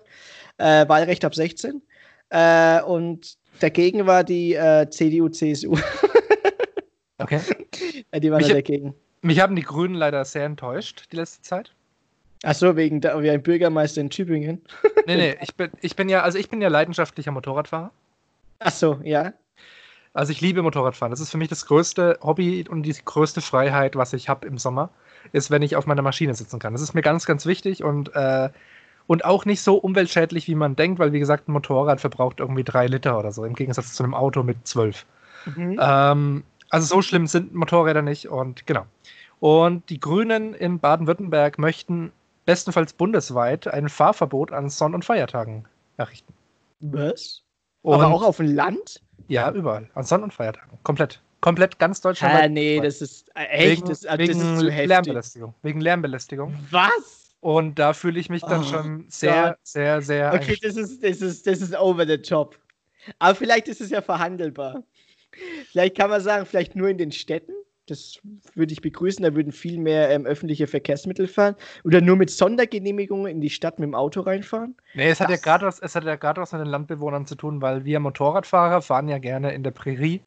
Äh, 0.57 0.87
Wahlrecht 0.87 1.25
ab 1.25 1.35
16. 1.35 1.81
Äh, 2.29 2.81
und 2.83 3.37
dagegen 3.59 4.05
war 4.05 4.23
die 4.23 4.53
äh, 4.53 4.89
CDU, 4.89 5.29
CSU. 5.29 5.75
okay. 7.17 7.41
die 8.15 8.31
waren 8.31 8.41
mich, 8.41 8.51
dagegen. 8.51 8.93
Mich 9.21 9.39
haben 9.39 9.55
die 9.55 9.63
Grünen 9.63 9.95
leider 9.95 10.23
sehr 10.25 10.45
enttäuscht 10.45 11.07
die 11.11 11.17
letzte 11.17 11.41
Zeit. 11.41 11.73
Ach 12.43 12.55
so, 12.55 12.77
wegen 12.77 13.01
der, 13.01 13.21
wie 13.21 13.29
ein 13.29 13.43
Bürgermeister 13.43 13.99
in 13.99 14.09
Tübingen. 14.09 14.61
nee, 15.07 15.15
nee, 15.15 15.37
ich 15.41 15.55
bin, 15.55 15.71
ich 15.81 15.95
bin 15.95 16.07
ja, 16.07 16.21
also 16.21 16.37
ich 16.37 16.49
bin 16.49 16.61
ja 16.61 16.69
leidenschaftlicher 16.69 17.31
Motorradfahrer. 17.31 17.91
Ach 18.59 18.71
so, 18.71 18.99
ja. 19.03 19.33
Also 20.13 20.31
ich 20.31 20.41
liebe 20.41 20.61
Motorradfahren. 20.61 21.11
Das 21.11 21.19
ist 21.19 21.29
für 21.29 21.37
mich 21.37 21.49
das 21.49 21.65
größte 21.65 22.19
Hobby 22.21 22.65
und 22.67 22.83
die 22.83 22.93
größte 22.93 23.41
Freiheit, 23.41 23.95
was 23.95 24.13
ich 24.13 24.27
habe 24.27 24.47
im 24.47 24.57
Sommer, 24.57 24.89
ist, 25.31 25.51
wenn 25.51 25.61
ich 25.61 25.75
auf 25.75 25.85
meiner 25.85 26.01
Maschine 26.01 26.33
sitzen 26.33 26.59
kann. 26.59 26.73
Das 26.73 26.81
ist 26.81 26.93
mir 26.93 27.01
ganz, 27.01 27.25
ganz 27.25 27.45
wichtig 27.45 27.83
und, 27.83 28.15
äh, 28.15 28.49
und 29.07 29.25
auch 29.25 29.45
nicht 29.45 29.61
so 29.61 29.75
umweltschädlich, 29.75 30.47
wie 30.47 30.55
man 30.55 30.75
denkt, 30.75 30.99
weil 30.99 31.13
wie 31.13 31.19
gesagt, 31.19 31.47
ein 31.47 31.51
Motorrad 31.51 32.01
verbraucht 32.01 32.39
irgendwie 32.39 32.63
drei 32.63 32.87
Liter 32.87 33.19
oder 33.19 33.31
so, 33.31 33.45
im 33.45 33.53
Gegensatz 33.53 33.93
zu 33.93 34.03
einem 34.03 34.13
Auto 34.13 34.43
mit 34.43 34.67
zwölf. 34.67 35.05
Mhm. 35.45 35.79
Ähm, 35.79 36.43
also 36.69 36.95
so 36.95 37.01
schlimm 37.01 37.27
sind 37.27 37.53
Motorräder 37.53 38.01
nicht 38.01 38.27
und 38.29 38.65
genau. 38.65 38.85
Und 39.39 39.89
die 39.89 39.99
Grünen 39.99 40.53
in 40.53 40.79
Baden-Württemberg 40.79 41.57
möchten 41.57 42.11
bestenfalls 42.45 42.93
bundesweit 42.93 43.67
ein 43.67 43.89
Fahrverbot 43.89 44.51
an 44.51 44.69
Sonn- 44.69 44.95
und 44.95 45.05
Feiertagen 45.05 45.65
errichten. 45.97 46.33
Was? 46.79 47.43
Und 47.81 47.95
Aber 47.95 48.07
auch 48.07 48.23
auf 48.23 48.37
dem 48.37 48.53
Land? 48.53 49.01
Ja, 49.29 49.51
überall. 49.51 49.89
An 49.93 50.03
Sonn- 50.03 50.23
und 50.23 50.33
Feiertagen. 50.33 50.77
Komplett. 50.83 51.21
Komplett 51.41 51.79
ganz 51.79 52.01
Deutschland. 52.01 52.35
Ah, 52.35 52.47
nee, 52.49 52.81
das 52.81 53.01
ist 53.01 53.29
äh, 53.35 53.45
echt. 53.45 53.77
Wegen, 53.77 53.87
das, 53.87 54.01
das 54.01 54.17
wegen 54.17 54.31
ist 54.31 54.59
zu 54.59 54.65
Lärmbelästigung. 54.65 55.53
Wegen 55.61 55.79
Lärmbelästigung. 55.79 56.53
Was? 56.71 57.35
Und 57.39 57.79
da 57.79 57.93
fühle 57.93 58.19
ich 58.19 58.29
mich 58.29 58.41
dann 58.41 58.61
oh, 58.61 58.65
schon 58.65 59.05
sehr, 59.07 59.49
Gott. 59.49 59.57
sehr, 59.63 60.01
sehr. 60.01 60.33
Okay, 60.33 60.57
das 60.61 60.75
ist, 60.75 61.01
das, 61.01 61.21
ist, 61.21 61.47
das 61.47 61.61
ist 61.61 61.73
over 61.77 62.05
the 62.05 62.17
top. 62.17 62.59
Aber 63.19 63.35
vielleicht 63.35 63.69
ist 63.69 63.79
es 63.79 63.91
ja 63.91 64.01
verhandelbar. 64.01 64.83
Vielleicht 65.71 65.95
kann 65.95 66.09
man 66.09 66.19
sagen, 66.19 66.45
vielleicht 66.45 66.75
nur 66.75 66.89
in 66.89 66.97
den 66.97 67.13
Städten. 67.13 67.53
Das 67.89 68.19
würde 68.55 68.71
ich 68.73 68.81
begrüßen. 68.81 69.23
Da 69.23 69.35
würden 69.35 69.51
viel 69.51 69.79
mehr 69.79 70.09
ähm, 70.09 70.25
öffentliche 70.25 70.67
Verkehrsmittel 70.67 71.27
fahren. 71.27 71.55
Oder 71.83 72.01
nur 72.01 72.15
mit 72.15 72.29
Sondergenehmigungen 72.29 73.27
in 73.31 73.41
die 73.41 73.49
Stadt 73.49 73.79
mit 73.79 73.87
dem 73.87 73.95
Auto 73.95 74.21
reinfahren. 74.21 74.75
Nee, 74.93 75.09
es 75.09 75.19
hat, 75.19 75.29
ja 75.29 75.35
Das- 75.35 75.43
gerade 75.43 75.65
was, 75.65 75.79
es 75.79 75.95
hat 75.95 76.03
ja 76.03 76.15
gerade 76.15 76.41
was 76.41 76.51
mit 76.51 76.61
den 76.61 76.67
Landbewohnern 76.67 77.25
zu 77.25 77.35
tun, 77.35 77.61
weil 77.61 77.85
wir 77.85 77.99
Motorradfahrer 77.99 78.81
fahren 78.81 79.07
ja 79.09 79.17
gerne 79.17 79.53
in 79.53 79.63
der 79.63 79.71
Prärie, 79.71 80.21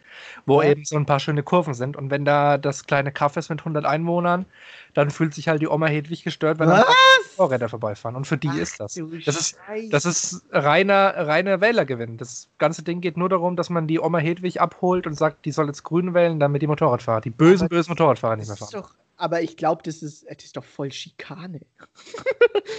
wo 0.46 0.62
Ja. 0.62 0.70
eben 0.70 0.84
so 0.84 0.96
ein 0.96 1.06
paar 1.06 1.20
schöne 1.20 1.42
Kurven 1.42 1.74
sind. 1.74 1.96
Und 1.96 2.10
wenn 2.10 2.24
da 2.24 2.58
das 2.58 2.86
kleine 2.86 3.12
Kaff 3.12 3.36
ist 3.36 3.48
mit 3.48 3.64
100 3.64 3.84
Einwohnern, 3.84 4.46
dann 4.94 5.10
fühlt 5.10 5.32
sich 5.34 5.48
halt 5.48 5.62
die 5.62 5.68
Oma 5.68 5.86
Hedwig 5.86 6.22
gestört, 6.24 6.58
wenn 6.58 6.68
dann 6.68 6.84
Motorräder 7.36 7.68
vorbeifahren. 7.68 8.14
Und 8.16 8.26
für 8.26 8.36
die 8.36 8.48
ist 8.58 8.78
das. 8.78 8.94
Das 9.24 9.36
ist- 9.40 9.58
Das 9.90 10.04
ist 10.04 10.42
reiner, 10.50 11.14
reiner 11.26 11.60
Wählergewinn. 11.60 12.18
Das 12.18 12.48
ganze 12.58 12.82
Ding 12.82 13.00
geht 13.00 13.16
nur 13.16 13.28
darum, 13.28 13.56
dass 13.56 13.70
man 13.70 13.86
die 13.86 13.98
Oma 14.00 14.18
Hedwig 14.18 14.60
abholt 14.60 15.06
und 15.06 15.14
sagt, 15.14 15.44
die 15.46 15.52
soll 15.52 15.66
jetzt 15.66 15.82
grün 15.82 16.12
wählen, 16.14 16.38
damit 16.40 16.60
die 16.62 16.66
Motorradfahrer, 16.66 17.20
die 17.22 17.30
bösen, 17.30 17.64
Aber 17.66 17.76
bösen 17.76 17.90
Motorradfahrer 17.90 18.36
nicht 18.36 18.48
mehr 18.48 18.56
fahren. 18.56 18.70
doch, 18.72 18.94
aber 19.16 19.40
ich 19.42 19.56
glaube, 19.56 19.82
das 19.84 20.02
ist, 20.02 20.26
das 20.28 20.44
ist 20.44 20.56
doch 20.56 20.64
voll 20.64 20.92
Schikane. 20.92 21.60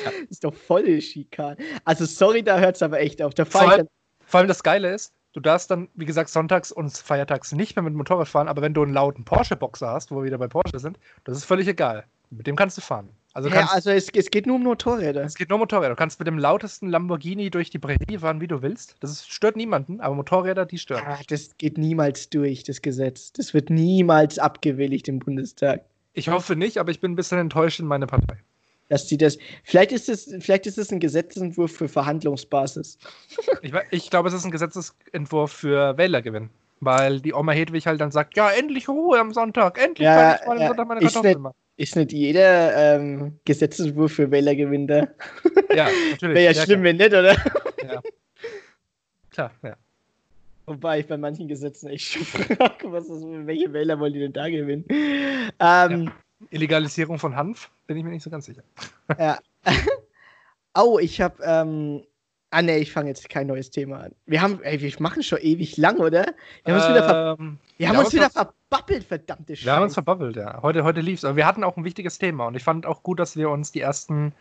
Das 0.05 0.13
ist 0.29 0.43
doch 0.43 0.53
voll 0.53 0.99
Schikane. 1.01 1.57
Also, 1.85 2.05
sorry, 2.05 2.43
da 2.43 2.59
hört 2.59 2.75
es 2.75 2.81
aber 2.81 2.99
echt 2.99 3.21
auf. 3.21 3.33
Da 3.33 3.45
Vor 3.45 3.61
allem- 3.69 3.87
Vor 4.25 4.39
allem 4.39 4.47
das 4.47 4.63
Geile 4.63 4.93
ist, 4.93 5.13
du 5.33 5.39
darfst 5.39 5.69
dann, 5.69 5.89
wie 5.95 6.05
gesagt, 6.05 6.29
sonntags 6.29 6.71
und 6.71 6.91
feiertags 6.91 7.51
nicht 7.51 7.75
mehr 7.75 7.83
mit 7.83 7.93
dem 7.93 7.97
Motorrad 7.97 8.27
fahren, 8.27 8.47
aber 8.47 8.61
wenn 8.61 8.73
du 8.73 8.83
einen 8.83 8.93
lauten 8.93 9.25
Porsche-Boxer 9.25 9.87
hast, 9.87 10.11
wo 10.11 10.17
wir 10.17 10.23
wieder 10.23 10.37
bei 10.37 10.47
Porsche 10.47 10.79
sind, 10.79 10.97
das 11.25 11.37
ist 11.37 11.45
völlig 11.45 11.67
egal. 11.67 12.05
Mit 12.29 12.47
dem 12.47 12.55
kannst 12.55 12.77
du 12.77 12.81
fahren. 12.81 13.09
Also, 13.33 13.49
ja, 13.49 13.55
kannst, 13.55 13.73
also 13.73 13.89
es, 13.89 14.09
es 14.09 14.29
geht 14.29 14.45
nur 14.45 14.57
um 14.57 14.63
Motorräder. 14.63 15.23
es 15.23 15.33
geht 15.33 15.49
nur 15.49 15.57
Motorräder. 15.57 15.89
Du 15.89 15.95
kannst 15.95 16.19
mit 16.19 16.27
dem 16.27 16.37
lautesten 16.37 16.87
Lamborghini 16.87 17.49
durch 17.49 17.71
die 17.71 17.79
Prärie 17.79 18.19
fahren, 18.19 18.41
wie 18.41 18.47
du 18.47 18.61
willst. 18.61 18.95
Das 18.99 19.11
ist, 19.11 19.31
stört 19.31 19.55
niemanden, 19.55 20.01
aber 20.01 20.13
Motorräder, 20.13 20.67
die 20.67 20.77
stören. 20.77 21.03
Ah, 21.05 21.19
das 21.27 21.57
geht 21.57 21.79
niemals 21.79 22.29
durch, 22.29 22.63
das 22.63 22.81
Gesetz. 22.83 23.33
Das 23.33 23.55
wird 23.55 23.71
niemals 23.71 24.37
abgewilligt 24.37 25.07
im 25.07 25.19
Bundestag. 25.19 25.83
Ich 26.13 26.29
hoffe 26.29 26.55
nicht, 26.55 26.77
aber 26.77 26.91
ich 26.91 26.99
bin 26.99 27.13
ein 27.13 27.15
bisschen 27.15 27.39
enttäuscht 27.39 27.79
in 27.79 27.87
meine 27.87 28.05
Partei. 28.05 28.37
Dass 28.93 29.07
die 29.07 29.17
das. 29.17 29.39
Vielleicht 29.63 29.91
ist 29.91 30.07
es, 30.07 30.31
vielleicht 30.39 30.67
ist 30.67 30.77
es 30.77 30.91
ein 30.91 30.99
Gesetzentwurf 30.99 31.71
für 31.71 31.87
Verhandlungsbasis. 31.87 32.99
Ich, 33.63 33.73
ich 33.89 34.09
glaube, 34.11 34.27
es 34.29 34.35
ist 34.35 34.45
ein 34.45 34.51
Gesetzesentwurf 34.51 35.51
für 35.51 35.97
Wählergewinn. 35.97 36.51
Weil 36.79 37.19
die 37.21 37.33
Oma 37.33 37.53
Hedwig 37.53 37.87
halt 37.87 37.99
dann 38.01 38.11
sagt, 38.11 38.37
ja, 38.37 38.51
endlich 38.51 38.87
Ruhe 38.87 39.19
am 39.19 39.33
Sonntag, 39.33 39.81
endlich 39.83 40.05
Ja, 40.05 40.35
kann 40.35 40.41
ich 40.41 40.45
mal 40.47 40.55
am 40.57 40.61
ja, 40.61 40.67
Sonntag 40.67 40.87
meine 40.89 40.99
ist 40.99 41.05
Kartoffeln 41.07 41.33
nicht- 41.33 41.41
machen. 41.41 41.55
Ist 41.75 41.95
nicht 41.95 42.11
jeder 42.11 42.75
ähm, 42.97 43.39
Gesetzentwurf 43.45 44.11
für 44.11 44.29
Wählergewinn 44.29 44.85
da? 44.85 45.07
Ja, 45.73 45.87
natürlich. 46.11 46.35
Wäre 46.35 46.53
ja, 46.53 46.61
schlimm, 46.61 46.83
wenn 46.83 46.97
nicht, 46.97 47.13
oder? 47.13 47.33
Klar, 47.77 48.03
klar 49.31 49.51
ja. 49.63 49.75
Wobei 50.67 50.99
ich 50.99 51.07
bei 51.07 51.17
manchen 51.17 51.47
Gesetzen 51.47 51.87
echt 51.89 52.13
frage, 52.27 52.91
was 52.91 53.05
ist, 53.09 53.23
welche 53.25 53.73
Wähler 53.73 53.99
wollen 53.99 54.13
die 54.13 54.19
denn 54.19 54.33
da 54.33 54.47
gewinnen? 54.49 54.85
Ähm, 55.59 56.11
Illegalisierung 56.49 57.19
von 57.19 57.35
Hanf, 57.35 57.69
bin 57.87 57.97
ich 57.97 58.03
mir 58.03 58.11
nicht 58.11 58.23
so 58.23 58.29
ganz 58.29 58.45
sicher. 58.45 58.63
ja. 59.17 59.39
oh, 60.75 60.99
ich 60.99 61.21
habe. 61.21 61.41
Ähm, 61.43 62.03
ah, 62.51 62.61
ne, 62.61 62.77
ich 62.77 62.91
fange 62.91 63.09
jetzt 63.09 63.29
kein 63.29 63.47
neues 63.47 63.71
Thema 63.71 64.01
an. 64.01 64.15
Wir 64.25 64.41
haben, 64.41 64.61
ey, 64.63 64.79
wir 64.79 64.93
machen 64.99 65.23
schon 65.23 65.39
ewig 65.39 65.77
lang, 65.77 65.97
oder? 65.97 66.33
Wir 66.63 66.73
haben 66.73 66.81
uns 66.81 66.89
wieder, 66.89 67.03
ver 67.03 67.37
Ähm, 67.39 67.59
wir 67.77 67.89
haben 67.89 67.95
wir 67.95 68.05
uns 68.05 68.13
wieder 68.13 68.29
verbabbelt, 68.29 69.03
verdammte 69.03 69.55
Scheiße. 69.55 69.65
wir 69.65 69.73
haben 69.73 69.83
uns 69.83 69.93
verbabbelt, 69.93 70.35
ja. 70.35 70.61
Heute, 70.61 70.83
heute 70.83 71.01
lief's. 71.01 71.25
Aber 71.25 71.35
wir 71.35 71.45
hatten 71.45 71.63
auch 71.63 71.77
ein 71.77 71.83
wichtiges 71.83 72.17
Thema 72.17 72.47
und 72.47 72.55
ich 72.55 72.63
fand 72.63 72.85
auch 72.85 73.03
gut, 73.03 73.19
dass 73.19 73.35
wir 73.35 73.49
uns 73.49 73.71
die 73.71 73.81
ersten, 73.81 74.33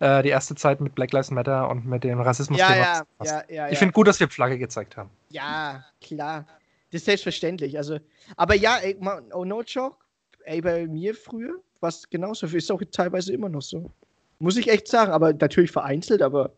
äh, 0.00 0.22
die 0.22 0.30
erste 0.30 0.54
Zeit 0.54 0.80
mit 0.80 0.94
Black 0.94 1.12
Lives 1.12 1.30
Matter 1.30 1.68
und 1.68 1.86
mit 1.86 2.04
dem 2.04 2.20
rassismus 2.20 2.58
ja, 2.58 2.74
ja, 2.74 3.02
ja, 3.22 3.42
ja, 3.48 3.66
Ich 3.66 3.72
ja. 3.72 3.78
finde 3.78 3.92
gut, 3.92 4.08
dass 4.08 4.20
wir 4.20 4.28
Flagge 4.28 4.58
gezeigt 4.58 4.96
haben. 4.96 5.10
Ja, 5.28 5.84
klar. 6.00 6.46
Das 6.90 7.00
ist 7.00 7.06
selbstverständlich. 7.06 7.76
Also, 7.76 7.98
aber 8.36 8.54
ja, 8.54 8.76
ey, 8.76 8.96
oh 9.32 9.44
no 9.44 9.62
joke. 9.62 9.96
Ey, 10.44 10.60
bei 10.60 10.86
mir 10.86 11.14
früher 11.14 11.54
war 11.80 11.88
es 11.88 12.08
genauso. 12.08 12.46
Ist 12.46 12.70
auch 12.70 12.82
teilweise 12.90 13.32
immer 13.32 13.48
noch 13.48 13.62
so. 13.62 13.90
Muss 14.38 14.56
ich 14.56 14.68
echt 14.68 14.88
sagen, 14.88 15.12
aber 15.12 15.32
natürlich 15.32 15.70
vereinzelt, 15.70 16.22
aber 16.22 16.52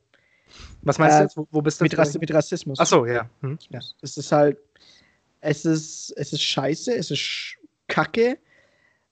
Was 0.82 0.98
meinst 0.98 1.16
Äh, 1.16 1.18
du 1.18 1.24
jetzt? 1.24 1.36
Wo, 1.36 1.48
wo 1.50 1.62
bist 1.62 1.80
du 1.80 1.84
mit? 1.84 1.96
Rass 1.98 2.14
mit 2.18 2.32
Rassismus. 2.32 2.78
Achso, 2.78 3.06
ja. 3.06 3.28
Hm, 3.42 3.58
ja. 3.70 3.80
Es 4.02 4.16
ist 4.16 4.32
halt, 4.32 4.58
es 5.40 5.64
ist, 5.64 6.12
es 6.16 6.32
ist 6.32 6.42
scheiße, 6.42 6.94
es 6.94 7.10
ist 7.10 7.18
sch- 7.20 7.56
kacke. 7.88 8.38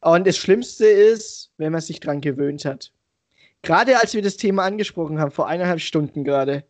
Und 0.01 0.27
das 0.27 0.37
Schlimmste 0.37 0.87
ist, 0.87 1.51
wenn 1.57 1.73
man 1.73 1.81
sich 1.81 2.01
dran 2.01 2.21
gewöhnt 2.21 2.65
hat. 2.65 2.91
Gerade 3.63 3.99
als 3.99 4.13
wir 4.15 4.23
das 4.23 4.37
Thema 4.37 4.65
angesprochen 4.65 5.19
haben, 5.19 5.31
vor 5.31 5.49
eineinhalb 5.49 5.81
Stunden 5.81 6.25
gerade, 6.25 6.65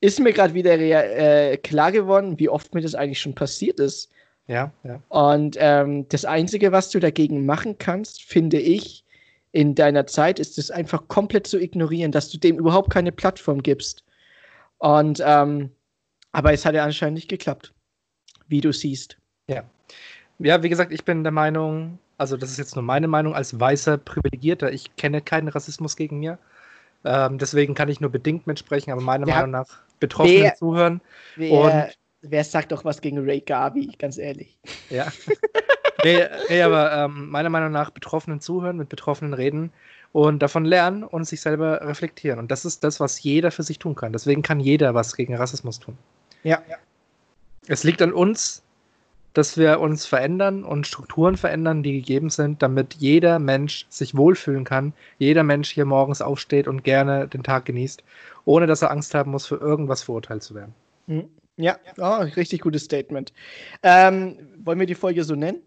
ist 0.00 0.20
mir 0.20 0.32
gerade 0.34 0.52
wieder 0.52 0.78
äh, 0.78 1.56
klar 1.56 1.90
geworden, 1.90 2.38
wie 2.38 2.50
oft 2.50 2.74
mir 2.74 2.82
das 2.82 2.94
eigentlich 2.94 3.20
schon 3.20 3.34
passiert 3.34 3.80
ist. 3.80 4.10
Ja, 4.48 4.70
ja. 4.84 5.02
Und 5.08 5.56
ähm, 5.58 6.08
das 6.08 6.24
Einzige, 6.24 6.72
was 6.72 6.90
du 6.90 7.00
dagegen 7.00 7.46
machen 7.46 7.78
kannst, 7.78 8.22
finde 8.22 8.58
ich, 8.58 9.04
in 9.52 9.74
deiner 9.74 10.06
Zeit, 10.06 10.38
ist 10.38 10.58
es 10.58 10.70
einfach 10.70 11.08
komplett 11.08 11.46
zu 11.46 11.58
ignorieren, 11.58 12.12
dass 12.12 12.30
du 12.30 12.38
dem 12.38 12.58
überhaupt 12.58 12.90
keine 12.90 13.10
Plattform 13.12 13.62
gibst. 13.62 14.04
Und 14.78 15.22
ähm, 15.24 15.70
aber 16.32 16.52
es 16.52 16.66
hat 16.66 16.74
ja 16.74 16.84
anscheinend 16.84 17.14
nicht 17.14 17.28
geklappt, 17.28 17.72
wie 18.46 18.60
du 18.60 18.72
siehst. 18.72 19.16
Ja, 20.38 20.62
wie 20.62 20.68
gesagt, 20.68 20.92
ich 20.92 21.04
bin 21.04 21.22
der 21.22 21.32
Meinung, 21.32 21.98
also 22.18 22.36
das 22.36 22.50
ist 22.50 22.58
jetzt 22.58 22.76
nur 22.76 22.82
meine 22.84 23.08
Meinung 23.08 23.34
als 23.34 23.58
weißer 23.58 23.96
Privilegierter, 23.96 24.70
ich 24.70 24.94
kenne 24.96 25.22
keinen 25.22 25.48
Rassismus 25.48 25.96
gegen 25.96 26.18
mir. 26.18 26.38
Ähm, 27.04 27.38
deswegen 27.38 27.74
kann 27.74 27.88
ich 27.88 28.00
nur 28.00 28.10
bedingt 28.10 28.46
mitsprechen, 28.46 28.92
aber 28.92 29.00
meiner 29.00 29.26
Ja. 29.26 29.36
Meinung 29.36 29.50
nach 29.52 29.78
Betroffenen 29.98 30.42
Wer- 30.42 30.54
zuhören. 30.56 31.00
Wer, 31.36 31.90
wer 32.22 32.44
sagt 32.44 32.72
doch 32.72 32.84
was 32.84 33.00
gegen 33.00 33.18
Ray 33.18 33.40
Garvey, 33.40 33.92
ganz 33.98 34.18
ehrlich. 34.18 34.58
Ja. 34.90 35.06
nee, 36.04 36.24
nee, 36.48 36.62
aber 36.62 36.92
ähm, 36.92 37.28
meiner 37.30 37.50
Meinung 37.50 37.72
nach 37.72 37.90
Betroffenen 37.90 38.40
zuhören, 38.40 38.76
mit 38.76 38.88
Betroffenen 38.88 39.34
reden 39.34 39.72
und 40.12 40.40
davon 40.40 40.64
lernen 40.64 41.04
und 41.04 41.24
sich 41.24 41.40
selber 41.40 41.80
reflektieren. 41.82 42.38
Und 42.38 42.50
das 42.50 42.64
ist 42.64 42.84
das, 42.84 43.00
was 43.00 43.22
jeder 43.22 43.50
für 43.50 43.62
sich 43.62 43.78
tun 43.78 43.94
kann. 43.94 44.12
Deswegen 44.12 44.42
kann 44.42 44.60
jeder 44.60 44.94
was 44.94 45.14
gegen 45.14 45.34
Rassismus 45.34 45.78
tun. 45.78 45.98
Ja. 46.42 46.62
Es 47.68 47.84
liegt 47.84 48.00
an 48.00 48.12
uns, 48.12 48.62
dass 49.36 49.58
wir 49.58 49.80
uns 49.80 50.06
verändern 50.06 50.64
und 50.64 50.86
Strukturen 50.86 51.36
verändern, 51.36 51.82
die 51.82 51.92
gegeben 51.92 52.30
sind, 52.30 52.62
damit 52.62 52.94
jeder 52.94 53.38
Mensch 53.38 53.84
sich 53.90 54.16
wohlfühlen 54.16 54.64
kann, 54.64 54.94
jeder 55.18 55.42
Mensch 55.42 55.70
hier 55.70 55.84
morgens 55.84 56.22
aufsteht 56.22 56.66
und 56.66 56.84
gerne 56.84 57.28
den 57.28 57.42
Tag 57.42 57.66
genießt, 57.66 58.02
ohne 58.46 58.66
dass 58.66 58.80
er 58.80 58.90
Angst 58.90 59.14
haben 59.14 59.32
muss, 59.32 59.46
für 59.46 59.56
irgendwas 59.56 60.02
verurteilt 60.02 60.42
zu 60.42 60.54
werden. 60.54 60.74
Hm. 61.08 61.28
Ja, 61.56 61.78
oh, 61.98 62.20
richtig 62.36 62.60
gutes 62.60 62.84
Statement. 62.84 63.32
Ähm, 63.82 64.38
wollen 64.58 64.78
wir 64.78 64.86
die 64.86 64.94
Folge 64.94 65.24
so 65.24 65.34
nennen? 65.34 65.62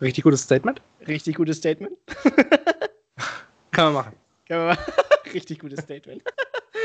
Richtig 0.00 0.24
gutes 0.24 0.42
Statement? 0.42 0.82
Richtig 1.06 1.36
gutes 1.36 1.58
Statement? 1.58 1.92
Kann 3.70 3.84
man 3.84 3.92
machen. 3.92 4.12
Können 4.48 4.60
wir 4.62 4.66
mal- 4.74 4.78
Richtig 5.32 5.60
gutes 5.60 5.80
Statement. 5.82 6.22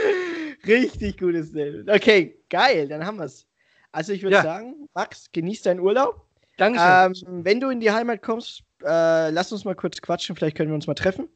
Richtig 0.68 1.18
gutes 1.18 1.48
Statement. 1.50 1.90
Okay, 1.90 2.38
geil, 2.50 2.88
dann 2.88 3.04
haben 3.06 3.18
wir 3.18 3.26
es. 3.26 3.48
Also 3.92 4.14
ich 4.14 4.22
würde 4.22 4.36
Ja. 4.36 4.44
sagen, 4.44 4.88
Max, 4.94 5.32
genieß 5.32 5.64
deinen 5.64 5.80
Urlaub. 5.80 6.22
Dankeschön. 6.58 7.14
Ähm, 7.26 7.44
wenn 7.44 7.60
du 7.60 7.70
in 7.70 7.80
die 7.80 7.90
Heimat 7.92 8.22
kommst, 8.22 8.64
äh, 8.84 9.30
lass 9.32 9.52
uns 9.52 9.66
mal 9.66 9.76
kurz 9.76 10.00
quatschen, 10.02 10.36
vielleicht 10.36 10.58
können 10.58 10.70
wir 10.70 10.76
uns 10.76 10.86
mal 10.88 10.94
treffen. 10.94 11.28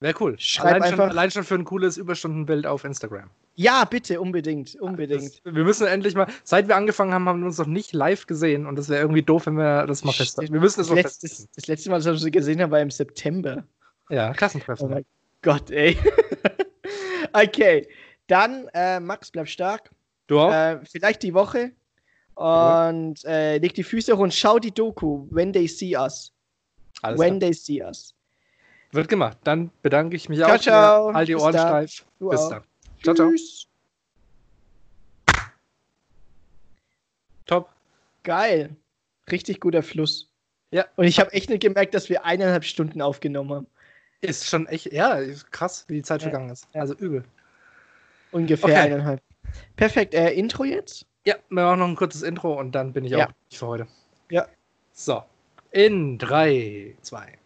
Wäre 0.00 0.14
cool. 0.20 0.36
Schreib 0.38 0.74
allein, 0.74 0.82
schon, 0.82 1.00
einfach- 1.00 1.08
allein 1.10 1.30
schon 1.30 1.44
für 1.44 1.54
ein 1.54 1.64
cooles 1.64 1.96
Überstundenbild 1.96 2.66
auf 2.66 2.84
Instagram. 2.84 3.30
Ja, 3.54 3.84
bitte, 3.86 4.20
unbedingt, 4.20 4.74
unbedingt. 4.76 5.40
Das, 5.46 5.54
wir 5.54 5.64
müssen 5.64 5.86
endlich 5.86 6.14
mal, 6.14 6.26
seit 6.44 6.68
wir 6.68 6.76
angefangen 6.76 7.14
haben, 7.14 7.26
haben 7.26 7.40
wir 7.40 7.46
uns 7.46 7.56
noch 7.56 7.66
nicht 7.66 7.94
live 7.94 8.26
gesehen 8.26 8.66
und 8.66 8.76
das 8.76 8.90
wäre 8.90 9.00
irgendwie 9.00 9.22
doof, 9.22 9.46
wenn 9.46 9.54
wir 9.54 9.86
das 9.86 10.04
mal 10.04 10.12
festhalten. 10.12 10.52
Wir 10.52 10.60
müssen 10.60 10.80
das 10.80 10.88
das, 10.88 10.94
mal 10.94 11.00
letzte, 11.02 11.26
festhalten. 11.28 11.52
das 11.56 11.66
letzte 11.66 11.90
Mal, 11.90 11.96
dass 11.96 12.06
wir 12.06 12.18
sie 12.18 12.30
gesehen 12.30 12.60
haben, 12.60 12.70
war 12.70 12.80
im 12.80 12.90
September. 12.90 13.64
Ja, 14.10 14.30
Oh 14.30 14.34
Klassentreffen. 14.34 14.90
mein 14.90 15.06
Gott, 15.40 15.70
ey. 15.70 15.96
okay, 17.32 17.88
dann, 18.26 18.68
äh, 18.74 19.00
Max, 19.00 19.30
bleib 19.30 19.48
stark. 19.48 19.90
du 20.26 20.38
auch? 20.40 20.52
Äh, 20.52 20.80
vielleicht 20.84 21.22
die 21.22 21.32
Woche. 21.32 21.72
Und 22.34 23.24
äh, 23.24 23.56
leg 23.56 23.72
die 23.72 23.82
Füße 23.82 24.14
hoch 24.14 24.20
und 24.22 24.34
schau 24.34 24.58
die 24.58 24.70
Doku, 24.72 25.26
When 25.30 25.52
They 25.54 25.66
See 25.66 25.96
Us. 25.96 26.32
Alles 27.00 27.18
When 27.18 27.38
klar. 27.38 27.40
They 27.40 27.52
See 27.54 27.82
Us. 27.82 28.14
Wird 28.96 29.08
gemacht. 29.08 29.38
Dann 29.44 29.70
bedanke 29.82 30.16
ich 30.16 30.28
mich 30.28 30.38
Ciao, 30.38 30.54
auch. 30.54 30.58
ciao. 30.60 31.14
Halt 31.14 31.28
die 31.28 31.36
Ohren 31.36 31.52
dann. 31.52 31.68
steif. 31.88 32.04
Du 32.18 32.30
Bis 32.30 32.40
auch. 32.40 32.50
dann. 32.50 32.62
Ciao, 33.02 33.14
ciao. 33.14 33.28
Tschüss. 33.30 33.66
Top. 37.46 37.68
Geil. 38.24 38.74
Richtig 39.30 39.60
guter 39.60 39.82
Fluss. 39.82 40.30
Ja. 40.72 40.86
Und 40.96 41.04
ich 41.04 41.20
habe 41.20 41.32
echt 41.32 41.48
nicht 41.50 41.62
gemerkt, 41.62 41.94
dass 41.94 42.08
wir 42.08 42.24
eineinhalb 42.24 42.64
Stunden 42.64 43.00
aufgenommen 43.00 43.52
haben. 43.52 43.66
Ist 44.20 44.48
schon 44.48 44.66
echt, 44.66 44.92
ja, 44.92 45.20
krass, 45.50 45.84
wie 45.88 45.94
die 45.94 46.02
Zeit 46.02 46.22
Ja, 46.22 46.30
vergangen 46.30 46.50
ist. 46.50 46.66
ja. 46.74 46.80
Also 46.80 46.94
übel. 46.94 47.24
Ungefähr 48.32 48.64
Okay. 48.70 48.76
eineinhalb. 48.76 49.20
Perfekt. 49.76 50.14
Äh, 50.14 50.32
Intro 50.32 50.64
jetzt? 50.64 51.06
Ja, 51.24 51.34
wir 51.50 51.64
machen 51.64 51.80
noch 51.80 51.88
ein 51.88 51.96
kurzes 51.96 52.22
Intro 52.22 52.58
und 52.58 52.72
dann 52.72 52.92
bin 52.92 53.04
ich 53.04 53.12
Ja. 53.12 53.28
auch 53.28 53.32
für 53.56 53.66
heute. 53.66 53.86
Ja. 54.30 54.46
So. 54.92 55.22
In 55.70 56.18
3, 56.18 56.96
2, 57.02 57.38